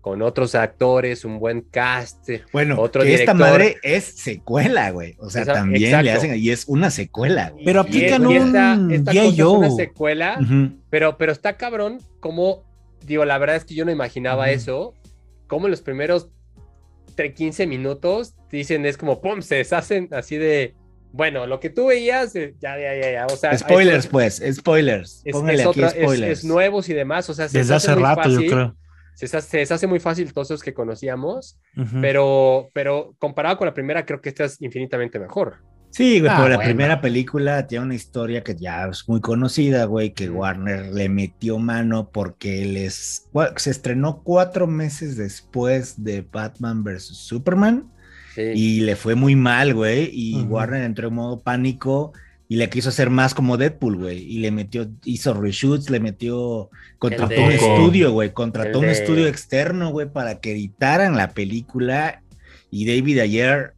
con 0.00 0.22
otros 0.22 0.54
actores, 0.54 1.24
un 1.24 1.38
buen 1.38 1.60
cast. 1.62 2.28
Bueno, 2.52 2.80
otro 2.80 3.02
que 3.02 3.14
esta 3.14 3.34
madre 3.34 3.76
es 3.82 4.04
secuela, 4.04 4.90
güey. 4.90 5.16
O 5.18 5.28
sea, 5.28 5.42
Esa- 5.42 5.54
también 5.54 6.02
le 6.04 6.10
hacen, 6.12 6.36
y 6.38 6.50
es 6.50 6.64
una 6.68 6.90
secuela, 6.90 7.50
güey. 7.50 7.64
Pero 7.64 7.80
aplican 7.80 8.30
y 8.30 8.36
esta, 8.36 8.74
un 8.78 8.92
esta 8.92 9.12
es 9.12 9.38
una 9.38 9.70
secuela, 9.70 10.38
pero, 10.90 11.18
pero 11.18 11.32
está 11.32 11.56
cabrón 11.56 11.98
como, 12.20 12.64
digo, 13.06 13.24
la 13.24 13.38
verdad 13.38 13.56
es 13.56 13.64
que 13.64 13.74
yo 13.74 13.84
no 13.84 13.90
imaginaba 13.90 14.50
eso, 14.50 14.94
como 15.46 15.66
en 15.66 15.72
los 15.72 15.82
primeros 15.82 16.28
tre- 17.16 17.34
15 17.34 17.66
minutos 17.66 18.34
dicen, 18.50 18.86
es 18.86 18.96
como, 18.96 19.20
pum, 19.20 19.42
se 19.42 19.56
deshacen 19.56 20.08
así 20.12 20.36
de, 20.36 20.74
bueno, 21.12 21.46
lo 21.46 21.58
que 21.60 21.70
tú 21.70 21.86
veías, 21.86 22.34
eh, 22.36 22.54
ya, 22.60 22.78
ya, 22.78 22.94
ya, 22.94 23.12
ya, 23.12 23.26
o 23.26 23.36
sea... 23.36 23.56
Spoilers, 23.58 24.04
es- 24.04 24.10
pues, 24.10 24.42
spoilers. 24.54 25.22
Es, 25.24 25.32
Póngale 25.32 25.62
es 25.62 25.68
aquí 25.68 25.80
otra- 25.82 25.90
spoilers. 25.90 26.38
es 26.38 26.44
nuevos 26.44 26.88
y 26.88 26.94
demás, 26.94 27.28
o 27.28 27.34
sea, 27.34 27.48
se 27.48 27.58
desde 27.58 27.74
hace 27.74 27.94
rato, 27.94 28.28
yo 28.30 28.40
creo. 28.40 28.76
Se 29.26 29.40
se 29.40 29.58
deshace 29.58 29.86
muy 29.86 29.98
fácil 30.00 30.32
todos 30.32 30.50
esos 30.50 30.62
que 30.62 30.72
conocíamos, 30.74 31.58
Ujú. 31.76 32.00
pero, 32.00 32.68
pero 32.72 33.14
comparado 33.18 33.56
con 33.58 33.66
la 33.66 33.74
primera, 33.74 34.06
creo 34.06 34.20
que 34.20 34.28
esta 34.28 34.44
es 34.44 34.60
infinitamente 34.62 35.18
mejor. 35.18 35.56
Sí, 35.90 36.20
güey, 36.20 36.30
Ah, 36.30 36.36
pero 36.36 36.48
la 36.50 36.56
bueno. 36.56 36.68
primera 36.68 37.00
película 37.00 37.66
tiene 37.66 37.86
una 37.86 37.94
historia 37.94 38.44
que 38.44 38.54
ya 38.54 38.86
es 38.86 39.08
muy 39.08 39.20
conocida, 39.20 39.86
güey, 39.86 40.12
que 40.12 40.28
Warner 40.28 40.92
le 40.92 41.08
metió 41.08 41.58
mano 41.58 42.10
porque 42.12 42.64
les 42.66 43.26
se 43.56 43.70
estrenó 43.70 44.22
cuatro 44.22 44.66
meses 44.66 45.16
después 45.16 46.04
de 46.04 46.20
Batman 46.30 46.84
vs. 46.84 47.04
Superman 47.16 47.90
Sí. 48.34 48.42
y 48.54 48.80
le 48.82 48.94
fue 48.96 49.14
muy 49.16 49.34
mal, 49.34 49.74
güey, 49.74 50.10
y 50.12 50.42
Ujú. 50.42 50.54
Warner 50.54 50.82
entró 50.84 51.08
en 51.08 51.14
modo 51.14 51.40
pánico 51.40 52.12
y 52.48 52.56
le 52.56 52.70
quiso 52.70 52.88
hacer 52.88 53.10
más 53.10 53.34
como 53.34 53.56
Deadpool, 53.58 53.96
güey, 53.96 54.18
y 54.18 54.38
le 54.38 54.50
metió, 54.50 54.88
hizo 55.04 55.34
reshoots, 55.34 55.90
le 55.90 56.00
metió, 56.00 56.70
contrató 56.98 57.34
de- 57.34 57.44
un 57.44 57.52
estudio, 57.52 58.12
güey, 58.12 58.32
contrató 58.32 58.78
un 58.80 58.86
de- 58.86 58.92
estudio 58.92 59.26
externo, 59.26 59.90
güey, 59.90 60.10
para 60.10 60.40
que 60.40 60.52
editaran 60.52 61.16
la 61.16 61.30
película 61.32 62.22
y 62.70 62.86
David 62.86 63.18
ayer 63.20 63.74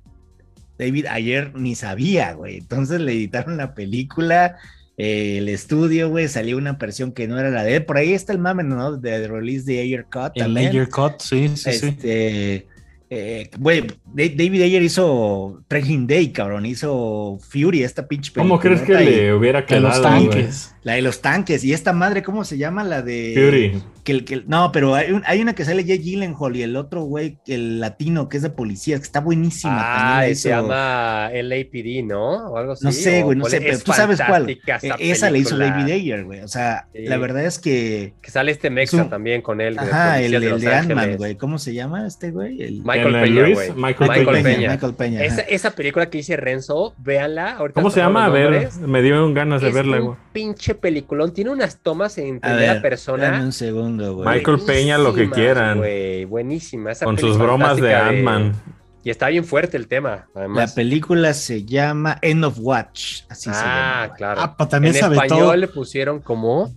David 0.78 1.06
ayer 1.10 1.52
ni 1.56 1.74
sabía, 1.74 2.32
güey. 2.32 2.56
Entonces 2.56 3.00
le 3.02 3.12
editaron 3.12 3.58
la 3.58 3.74
película, 3.74 4.56
eh, 4.96 5.36
el 5.36 5.50
estudio, 5.50 6.08
güey, 6.08 6.26
salió 6.26 6.56
una 6.56 6.72
versión 6.72 7.12
que 7.12 7.28
no 7.28 7.38
era 7.38 7.50
la 7.50 7.64
de 7.64 7.76
él. 7.76 7.84
Por 7.84 7.98
ahí 7.98 8.14
está 8.14 8.32
el 8.32 8.38
mame, 8.38 8.62
¿no? 8.62 8.96
De 8.96 9.28
release 9.28 9.64
de 9.66 9.80
Ayer 9.80 10.04
Cut 10.10 10.32
El 10.36 10.42
también. 10.44 10.66
layer 10.68 10.88
cut, 10.88 11.20
sí, 11.20 11.50
sí, 11.54 11.72
sí. 11.72 12.64
Eh, 13.12 13.50
güey, 13.58 13.84
David 14.06 14.62
Ayer 14.62 14.82
hizo 14.82 15.64
Training 15.66 16.06
Day, 16.06 16.30
cabrón, 16.30 16.64
hizo 16.64 17.38
Fury, 17.40 17.82
esta 17.82 18.06
pinche 18.06 18.30
película. 18.30 18.44
¿Cómo 18.44 18.60
crees 18.60 18.82
que 18.82 18.94
le 18.94 19.34
hubiera 19.34 19.62
De 19.62 19.80
los 19.80 19.98
quedado, 19.98 20.16
güey? 20.16 20.30
tanques. 20.30 20.74
La 20.84 20.92
de 20.92 21.02
los 21.02 21.20
tanques, 21.20 21.64
y 21.64 21.72
esta 21.72 21.92
madre, 21.92 22.22
¿cómo 22.22 22.44
se 22.44 22.56
llama? 22.56 22.84
La 22.84 23.02
de... 23.02 23.32
Fury. 23.34 23.82
Que, 24.04 24.12
el- 24.12 24.24
que 24.24 24.34
el- 24.34 24.44
no, 24.48 24.72
pero 24.72 24.94
hay, 24.94 25.12
un- 25.12 25.22
hay 25.26 25.40
una 25.42 25.54
que 25.54 25.64
sale 25.64 25.84
Jay 25.84 25.98
Gyllenhaal 25.98 26.56
y 26.56 26.62
el 26.62 26.76
otro, 26.76 27.02
güey, 27.02 27.38
el 27.46 27.80
latino, 27.80 28.28
que 28.28 28.38
es 28.38 28.42
de 28.42 28.50
policía, 28.50 28.96
que 28.96 29.02
está 29.02 29.20
buenísima. 29.20 29.76
Ah, 29.78 30.20
la 30.20 30.28
y 30.30 30.34
se 30.34 30.48
llama 30.50 31.30
LAPD, 31.32 32.04
¿no? 32.04 32.50
O 32.50 32.56
algo 32.56 32.72
así. 32.72 32.84
No 32.84 32.92
sé, 32.92 33.22
güey, 33.22 33.36
no 33.36 33.44
sé, 33.46 33.56
es 33.58 33.62
pero 33.62 33.78
tú 33.80 33.92
sabes 33.92 34.20
cuál. 34.26 34.48
Eh, 34.50 34.58
esa 34.82 34.96
Esa, 34.98 35.30
le 35.30 35.38
hizo. 35.40 35.56
David 35.58 35.92
Ayer, 35.92 36.24
güey. 36.24 36.40
O 36.40 36.48
sea, 36.48 36.86
Sí. 36.94 37.02
la 37.06 37.18
verdad 37.18 37.44
es 37.44 37.58
que. 37.58 38.14
Que 38.22 38.30
sale 38.30 38.52
este 38.52 38.70
Mexa 38.70 38.96
Es 38.96 39.02
un- 39.04 39.10
también 39.10 39.42
con 39.42 39.60
él. 39.60 39.78
Ajá, 39.78 40.20
el, 40.20 40.30
de 40.32 40.36
el 40.38 40.60
de 40.60 40.74
Ant-Man, 40.74 40.98
Ángeles. 40.98 41.18
güey. 41.18 41.36
¿Cómo 41.36 41.58
se 41.58 41.74
llama 41.74 42.06
este 42.06 42.30
güey? 42.30 42.62
El... 42.62 42.82
Michael 42.82 43.14
¿El 43.14 43.22
Peña, 43.22 43.42
Luis? 43.42 43.58
Michael 43.76 44.10
Michael, 44.10 44.26
Peña. 44.26 44.42
Peña. 44.42 44.70
Michael 44.70 44.94
Peña. 44.94 45.24
Esa, 45.24 45.40
esa 45.42 45.70
película 45.72 46.08
que 46.08 46.18
dice 46.18 46.36
Renzo, 46.36 46.94
véanla. 46.98 47.52
ahorita 47.56 47.74
¿Cómo 47.80 47.90
se 47.90 48.00
llama? 48.00 48.24
A 48.24 48.28
ver, 48.28 48.68
me 48.80 49.02
dieron 49.02 49.34
ganas 49.34 49.60
de 49.60 49.68
Es 49.68 49.74
verla, 49.74 49.98
un 50.00 50.06
güey. 50.06 50.18
pinche 50.32 50.74
peliculón. 50.74 51.32
Tiene 51.34 51.50
unas 51.50 51.78
tomas 51.82 52.16
en 52.18 52.40
primera 52.40 52.80
persona. 52.80 53.40
un 53.42 53.52
segundo, 53.52 53.89
güey. 53.98 54.28
Michael 54.28 54.60
Peña, 54.66 54.98
lo 54.98 55.12
que 55.14 55.28
quieran. 55.30 55.78
güey, 55.78 56.24
buenísima. 56.24 56.92
Esa 56.92 57.04
Con 57.04 57.18
sus 57.18 57.36
bromas 57.38 57.76
de 57.80 57.94
Ant-Man. 57.94 58.52
Y 59.02 59.08
está 59.08 59.28
bien 59.28 59.44
fuerte 59.46 59.76
el 59.78 59.88
tema, 59.88 60.26
La 60.34 60.66
película 60.68 61.32
se 61.32 61.64
llama 61.64 62.18
End 62.20 62.44
of 62.44 62.58
Watch. 62.60 63.22
Así 63.30 63.44
se 63.44 63.50
llama. 63.52 63.62
ah, 64.02 64.06
güey. 64.08 64.16
claro. 64.18 64.40
Ah, 64.42 64.56
pues 64.56 64.68
también 64.68 64.94
en 64.94 64.98
se 65.00 65.04
aventó, 65.06 65.24
español 65.24 65.60
le 65.60 65.68
pusieron 65.68 66.20
como. 66.20 66.68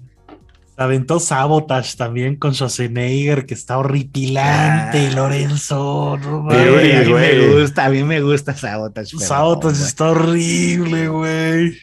se 0.76 0.82
aventó 0.82 1.20
Sabotage 1.20 1.97
también 1.97 2.38
con 2.38 2.53
Schwarzenegger, 2.53 3.45
que 3.45 3.53
está 3.53 3.78
horripilante, 3.78 5.09
Ah. 5.11 5.16
Lorenzo. 5.16 6.18
no 6.24 6.43
mames. 6.43 6.59
a 6.61 7.03
mí 7.03 7.11
güey. 7.11 7.38
me 7.47 7.61
gusta, 7.61 7.86
a 7.86 7.89
mí 7.89 8.03
me 8.03 8.22
gusta 8.22 8.55
Sabotage. 8.55 9.18
Sabotage 9.18 9.66
no, 9.66 9.80
güey. 9.80 9.88
está 9.89 10.09
horrible, 10.11 11.07
güey. 11.09 11.78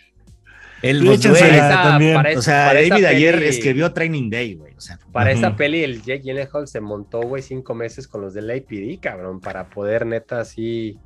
El 0.82 1.06
esa- 1.08 1.82
también. 1.82 2.14
para 2.14 2.38
O 2.38 2.42
sea, 2.42 2.66
para 2.68 2.80
David 2.80 3.04
ayer 3.04 3.34
peli- 3.34 3.46
escribió 3.48 3.92
Training 3.92 4.30
Day, 4.30 4.54
güey. 4.54 4.74
O 4.76 4.80
sea, 4.80 4.98
Para 5.12 5.30
esa 5.32 5.48
Ujú. 5.48 5.56
peli, 5.58 5.82
el 5.84 6.02
Jake 6.02 6.22
Gyllenhaal 6.22 6.66
se 6.68 6.80
montó, 6.80 7.20
güey, 7.20 7.42
cinco 7.42 7.74
meses 7.74 8.06
con 8.08 8.20
los 8.22 8.32
de 8.34 8.42
la 8.42 8.54
APD, 8.54 8.98
cabrón, 9.00 9.40
para 9.40 9.68
poder 9.68 10.06
neta 10.06 10.40
así 10.40 10.98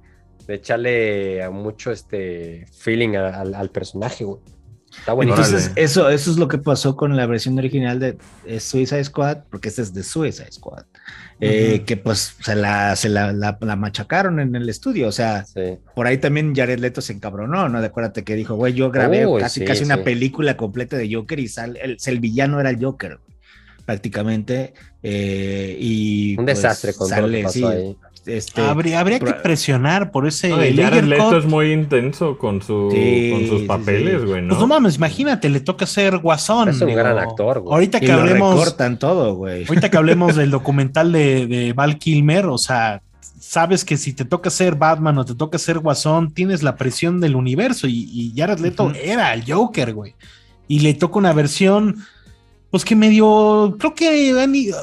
de 0.46 0.54
echarle 0.54 1.42
a 1.42 1.50
mucho 1.50 1.90
este 1.90 2.66
feeling 2.78 3.16
a- 3.16 3.40
al 3.40 3.70
personaje, 3.70 4.24
güey. 4.24 4.40
Está 4.98 5.12
buenísimo. 5.12 5.44
Entonces, 5.44 5.72
eso, 5.76 6.08
eso 6.08 6.30
es 6.30 6.36
lo 6.38 6.48
que 6.48 6.58
pasó 6.58 6.96
con 6.96 7.14
la 7.16 7.26
versión 7.26 7.58
original 7.58 7.98
de 8.00 8.16
eh, 8.46 8.60
Suicide 8.60 9.04
Squad, 9.04 9.38
porque 9.50 9.68
esta 9.68 9.82
es 9.82 9.92
de 9.92 10.02
Suicide 10.02 10.50
Squad. 10.52 10.84
Eh. 11.40 11.82
Que 11.84 11.96
pues 11.96 12.36
se, 12.42 12.54
la, 12.54 12.94
se 12.96 13.08
la, 13.08 13.32
la- 13.32 13.58
la 13.60 13.76
machacaron 13.76 14.40
en 14.40 14.54
el 14.54 14.68
estudio. 14.68 15.08
O 15.08 15.12
sea, 15.12 15.44
Sí. 15.44 15.78
por 15.94 16.06
ahí 16.06 16.16
también 16.18 16.54
Jared 16.54 16.78
Leto 16.78 17.00
se 17.00 17.12
encabronó, 17.12 17.68
¿no? 17.68 17.80
De 17.80 17.88
acuérdate 17.88 18.22
que 18.24 18.34
dijo, 18.34 18.54
güey, 18.54 18.72
yo 18.72 18.90
grabé 18.90 19.26
Uy, 19.26 19.40
casi, 19.42 19.60
sí, 19.60 19.66
casi 19.66 19.84
una 19.84 20.02
película 20.04 20.56
completa 20.56 20.96
de 20.96 21.12
Joker 21.12 21.38
y 21.40 21.48
sal, 21.48 21.76
el, 21.82 21.98
el 22.04 22.20
villano 22.20 22.60
era 22.60 22.70
el 22.70 22.82
Joker, 22.82 23.18
güey, 23.18 23.38
prácticamente. 23.84 24.74
eh, 25.02 25.76
y 25.78 26.36
Un 26.38 26.44
pues, 26.46 26.56
desastre 26.56 26.94
con 26.94 27.10
todo 27.10 27.20
lo 27.26 27.28
que 27.28 27.42
pasó 27.42 27.52
sí, 27.52 27.64
ahí. 27.64 27.96
Este, 28.26 28.60
Habría, 28.60 29.00
habría 29.00 29.20
que 29.20 29.32
presionar 29.34 30.10
por 30.10 30.26
ese 30.26 30.48
No, 30.48 30.56
Jared 30.56 31.04
Leto 31.04 31.28
Cut. 31.30 31.38
es 31.38 31.44
muy 31.44 31.72
intenso 31.72 32.38
con, 32.38 32.62
su, 32.62 32.90
Sí, 32.92 33.30
con 33.32 33.46
sus 33.48 33.62
papeles, 33.62 34.20
sí. 34.22 34.26
güey, 34.26 34.42
¿no? 34.42 34.48
Pues 34.48 34.60
no 34.60 34.66
mames, 34.66 34.96
imagínate, 34.96 35.48
le 35.50 35.60
toca 35.60 35.86
ser 35.86 36.18
guasón. 36.18 36.68
Es 36.68 36.80
un 36.80 36.88
digo. 36.88 36.98
gran 36.98 37.18
actor, 37.18 37.60
güey. 37.60 37.72
Ahorita 37.74 37.98
y 37.98 38.00
que 38.02 38.08
lo 38.08 38.20
hablemos, 38.20 38.58
recortan 38.58 38.98
todo, 38.98 39.34
güey. 39.34 39.66
ahorita 39.66 39.90
que 39.90 39.96
hablemos 39.96 40.36
del 40.36 40.50
documental 40.50 41.12
de, 41.12 41.46
de 41.46 41.72
Val 41.72 41.98
Kilmer, 41.98 42.46
o 42.46 42.58
sea, 42.58 43.02
sabes 43.40 43.84
que 43.84 43.96
si 43.96 44.12
te 44.12 44.24
toca 44.24 44.50
ser 44.50 44.74
Batman 44.74 45.18
o 45.18 45.24
te 45.24 45.34
toca 45.34 45.58
ser 45.58 45.78
Guasón, 45.78 46.32
tienes 46.32 46.62
la 46.62 46.76
presión 46.76 47.20
del 47.20 47.36
universo 47.36 47.86
y, 47.86 48.08
y 48.12 48.32
Jared 48.36 48.58
Leto 48.58 48.92
era 48.94 49.32
el 49.34 49.44
Joker, 49.50 49.92
güey. 49.94 50.14
Y 50.66 50.80
le 50.80 50.94
toca 50.94 51.18
una 51.18 51.32
versión, 51.34 51.96
pues 52.74 52.84
que 52.84 52.96
medio, 52.96 53.76
creo 53.78 53.94
que, 53.94 54.34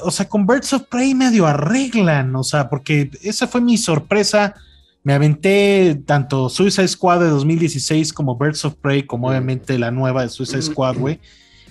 o 0.05 0.11
sea, 0.11 0.29
con 0.29 0.47
Birds 0.47 0.71
of 0.71 0.83
Prey 0.83 1.13
medio 1.13 1.45
arreglan, 1.45 2.33
o 2.37 2.41
sea, 2.41 2.69
porque 2.69 3.11
esa 3.21 3.47
fue 3.49 3.59
mi 3.59 3.77
sorpresa. 3.77 4.55
Me 5.03 5.11
aventé 5.11 6.01
tanto 6.05 6.47
Suicide 6.47 6.87
Squad 6.87 7.19
de 7.19 7.27
2016 7.27 8.13
como 8.13 8.37
Birds 8.37 8.63
of 8.63 8.75
Prey, 8.75 9.03
como 9.03 9.27
obviamente 9.27 9.77
la 9.77 9.91
nueva 9.91 10.21
de 10.21 10.29
Suicide 10.29 10.61
Squad, 10.61 10.99
güey. 10.99 11.19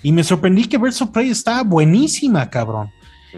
Y 0.03 0.11
me 0.11 0.23
sorprendí 0.23 0.65
que 0.65 0.77
Birds 0.77 1.01
of 1.01 1.09
Prey 1.09 1.31
está 1.31 1.63
buenísima, 1.63 2.47
cabrón. 2.51 2.91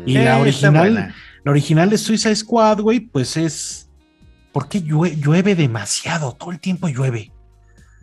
Y 0.06 0.18
Eh, 0.18 0.26
la 0.26 0.40
original. 0.40 1.14
La 1.46 1.52
original 1.52 1.90
de 1.90 1.98
Suicide 1.98 2.36
Squad, 2.36 2.82
güey, 2.82 3.00
pues 3.00 3.38
es. 3.38 3.88
¿Por 4.52 4.68
qué 4.68 4.84
llue- 4.84 5.16
llueve 5.16 5.56
demasiado? 5.56 6.34
Todo 6.34 6.52
el 6.52 6.60
tiempo 6.60 6.90
llueve. 6.90 7.32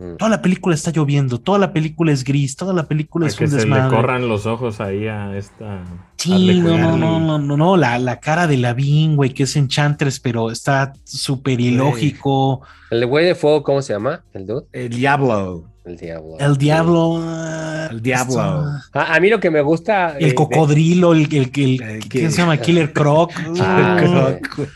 Mm. 0.01 0.17
Toda 0.17 0.29
la 0.31 0.41
película 0.41 0.73
está 0.73 0.89
lloviendo, 0.91 1.39
toda 1.39 1.59
la 1.59 1.71
película 1.73 2.11
es 2.11 2.23
gris, 2.23 2.55
toda 2.55 2.73
la 2.73 2.87
película 2.87 3.27
es 3.27 3.35
que 3.35 3.43
un 3.43 3.51
se 3.51 3.57
le 3.57 3.61
desmadre. 3.61 3.95
corran 3.95 4.27
los 4.27 4.47
ojos 4.47 4.81
ahí 4.81 5.07
a 5.07 5.37
esta. 5.37 5.83
Sí, 6.17 6.59
no, 6.59 6.75
no, 6.77 6.97
no, 6.97 7.19
no, 7.19 7.37
no, 7.39 7.55
no, 7.57 7.77
la, 7.77 7.99
la 7.99 8.19
cara 8.19 8.47
de 8.47 8.57
Lavín, 8.57 9.15
güey, 9.15 9.29
que 9.33 9.43
es 9.43 9.55
Enchantress, 9.55 10.19
pero 10.19 10.49
está 10.49 10.93
súper 11.03 11.59
ilógico. 11.61 12.61
El 12.89 13.05
güey 13.05 13.25
de 13.25 13.35
fuego, 13.35 13.61
¿cómo 13.63 13.81
se 13.83 13.93
llama? 13.93 14.23
El 14.33 14.47
dude. 14.47 14.65
El 14.73 14.89
Diablo. 14.89 15.65
El 15.83 15.97
diablo. 15.97 16.37
El 16.39 16.57
diablo. 16.57 17.17
ah, 17.23 17.87
El 17.89 18.01
diablo. 18.03 18.33
esto- 18.77 18.99
A, 18.99 19.15
a 19.15 19.19
mí 19.19 19.29
lo 19.31 19.39
que 19.39 19.49
me 19.49 19.61
gusta. 19.61 20.11
eh, 20.13 20.17
El 20.25 20.29
de- 20.29 20.35
cocodrilo, 20.35 21.13
el, 21.13 21.21
el, 21.33 21.51
el- 21.55 21.81
El 21.81 22.07
¿quién 22.07 22.31
se 22.31 22.37
llama? 22.41 22.57
Killer 22.61 22.93
Croc. 22.93 23.31
Ah, 23.59 23.97
Croc. 23.99 24.69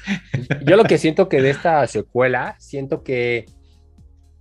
Yo 0.66 0.76
lo 0.76 0.84
que 0.84 0.98
siento 0.98 1.30
que 1.30 1.42
de 1.44 1.52
esta 1.52 1.86
secuela, 1.88 2.56
siento 2.60 3.04
que. 3.04 3.46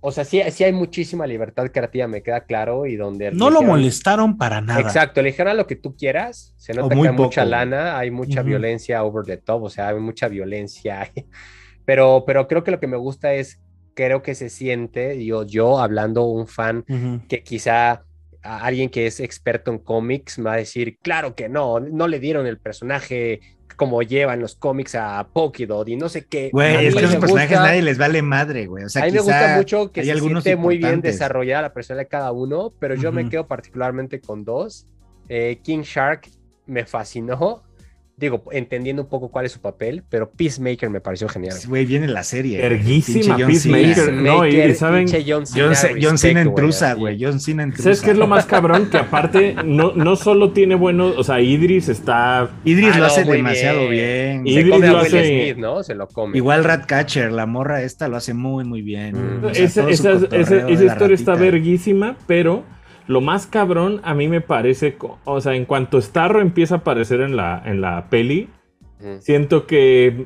O 0.07 0.11
sea, 0.11 0.23
sí, 0.23 0.39
sí 0.51 0.63
hay 0.63 0.71
muchísima 0.71 1.25
libertad 1.25 1.65
creativa, 1.71 2.07
me 2.07 2.21
queda 2.21 2.41
claro, 2.41 2.85
y 2.85 2.95
donde. 2.95 3.31
no 3.31 3.49
lo 3.49 3.63
molestaron 3.63 4.37
para 4.37 4.61
nada. 4.61 4.79
Exacto, 4.79 5.19
a 5.19 5.53
lo 5.55 5.65
que 5.65 5.75
tú 5.75 5.95
quieras. 5.95 6.53
Se 6.57 6.75
nota 6.75 6.95
que 6.95 7.07
hay 7.07 7.13
mucha 7.13 7.43
lana, 7.43 7.97
hay 7.97 8.11
mucha 8.11 8.43
violencia 8.43 9.03
over 9.03 9.25
the 9.25 9.37
top, 9.37 9.63
o 9.63 9.69
sea, 9.69 9.89
hay 9.89 9.99
mucha 9.99 10.27
violencia. 10.27 11.11
Pero, 11.85 12.23
pero 12.25 12.47
creo 12.47 12.63
que 12.63 12.71
lo 12.71 12.79
que 12.79 12.87
me 12.87 12.97
gusta 12.97 13.35
es, 13.35 13.61
creo 13.93 14.23
que 14.23 14.33
se 14.33 14.49
siente, 14.49 15.23
yo, 15.23 15.45
yo 15.45 15.77
hablando 15.77 16.23
un 16.23 16.47
fan 16.47 16.83
que 17.29 17.43
quizá 17.43 18.03
a 18.41 18.65
alguien 18.65 18.89
que 18.89 19.05
es 19.05 19.19
experto 19.19 19.69
en 19.69 19.77
cómics 19.77 20.39
me 20.39 20.45
va 20.45 20.53
a 20.53 20.57
decir, 20.57 20.97
claro 20.97 21.35
que 21.35 21.47
no, 21.47 21.79
no 21.79 22.07
le 22.07 22.19
dieron 22.19 22.47
el 22.47 22.57
personaje 22.57 23.39
como 23.75 24.01
llevan 24.01 24.39
los 24.39 24.55
cómics 24.55 24.95
a 24.95 25.27
Pokidot 25.33 25.87
y 25.89 25.95
no 25.97 26.07
sé 26.07 26.25
qué. 26.25 26.49
Güey, 26.51 26.87
es 26.87 26.95
que 26.95 27.01
me 27.01 27.07
esos 27.07 27.19
personajes 27.19 27.49
gusta- 27.57 27.65
nadie 27.67 27.81
les 27.81 27.97
vale 27.97 28.21
madre, 28.21 28.67
güey. 28.67 28.85
O 28.85 28.89
sea, 28.89 29.03
a 29.03 29.05
mí 29.05 29.11
me 29.11 29.19
gusta 29.19 29.55
mucho 29.57 29.91
que 29.91 30.03
se 30.05 30.17
siente 30.19 30.55
muy 30.55 30.77
bien 30.77 31.01
desarrollada 31.01 31.63
la 31.63 31.73
personalidad 31.73 32.05
de 32.05 32.09
cada 32.09 32.31
uno, 32.31 32.71
pero 32.79 32.95
yo 32.95 33.11
me 33.11 33.21
Ujú. 33.23 33.31
quedo 33.31 33.47
particularmente 33.47 34.21
con 34.21 34.45
dos. 34.45 34.85
Eh, 35.27 35.59
King 35.63 35.81
Shark 35.81 36.29
me 36.67 36.85
fascinó, 36.85 37.63
digo, 38.17 38.43
entendiendo 38.51 39.01
un 39.03 39.09
poco 39.09 39.29
cuál 39.29 39.45
es 39.45 39.51
su 39.51 39.59
papel, 39.59 40.03
pero 40.09 40.29
Peacemaker 40.31 40.89
me 40.89 41.01
pareció 41.01 41.27
genial. 41.27 41.55
Güey, 41.67 41.85
viene 41.85 42.07
la 42.07 42.23
serie. 42.23 42.57
güey. 42.59 42.71
Erguísima 42.73 43.35
Pinche 43.35 43.43
John 43.43 43.55
Cena. 43.55 43.77
Peacemaker. 43.77 44.13
No, 44.13 44.47
y 44.47 44.73
saben- 44.75 45.07
John 45.07 45.45
Cena, 45.45 45.65
John, 46.01 46.17
Cena 46.17 46.93
güey. 46.95 47.17
John 47.21 47.39
Cena 47.39 47.63
intrusa. 47.63 47.83
¿Sabes 47.83 48.01
qué 48.01 48.11
es 48.11 48.17
lo 48.17 48.27
más 48.27 48.45
cabrón? 48.45 48.89
Que 48.89 48.97
aparte, 48.97 49.55
no, 49.65 49.91
no 49.93 50.15
solo 50.15 50.51
tiene 50.51 50.75
buenos. 50.75 51.17
O 51.17 51.23
sea, 51.23 51.41
Idris 51.41 51.89
está. 51.89 52.49
Idris 52.63 52.91
Ah, 52.93 52.99
lo 52.99 53.05
hace 53.05 53.23
demasiado 53.25 53.89
bien. 53.89 54.43
bien. 54.43 54.55
Se 54.55 54.61
Idris 54.61 54.73
come 54.73 54.87
a 54.87 54.91
lo 54.91 54.97
Will 54.99 55.07
hace- 55.07 55.27
Smith, 55.51 55.57
¿no? 55.57 55.83
Se 55.83 55.95
lo 55.95 56.07
come. 56.07 56.37
Igual 56.37 56.63
Ratcatcher, 56.63 57.31
la 57.31 57.45
morra 57.45 57.81
esta 57.83 58.07
lo 58.07 58.15
hace 58.17 58.33
muy, 58.33 58.63
muy 58.63 58.81
bien. 58.81 59.41
Mm. 59.41 59.45
O 59.45 59.53
sea, 59.53 59.65
Esa, 59.65 59.91
historia 59.91 61.15
está 61.15 61.35
verguísima, 61.35 62.15
pero 62.27 62.63
lo 63.07 63.21
más 63.21 63.47
cabrón 63.47 64.01
a 64.03 64.13
mí 64.13 64.27
me 64.27 64.41
parece. 64.41 64.97
O 65.25 65.41
sea, 65.41 65.55
en 65.55 65.65
cuanto 65.65 66.01
Starro 66.01 66.41
empieza 66.41 66.75
a 66.75 66.77
aparecer 66.79 67.21
en 67.21 67.35
la, 67.35 67.61
en 67.65 67.81
la 67.81 68.09
peli, 68.09 68.49
Mm. 68.99 69.19
siento 69.19 69.67
que 69.67 70.25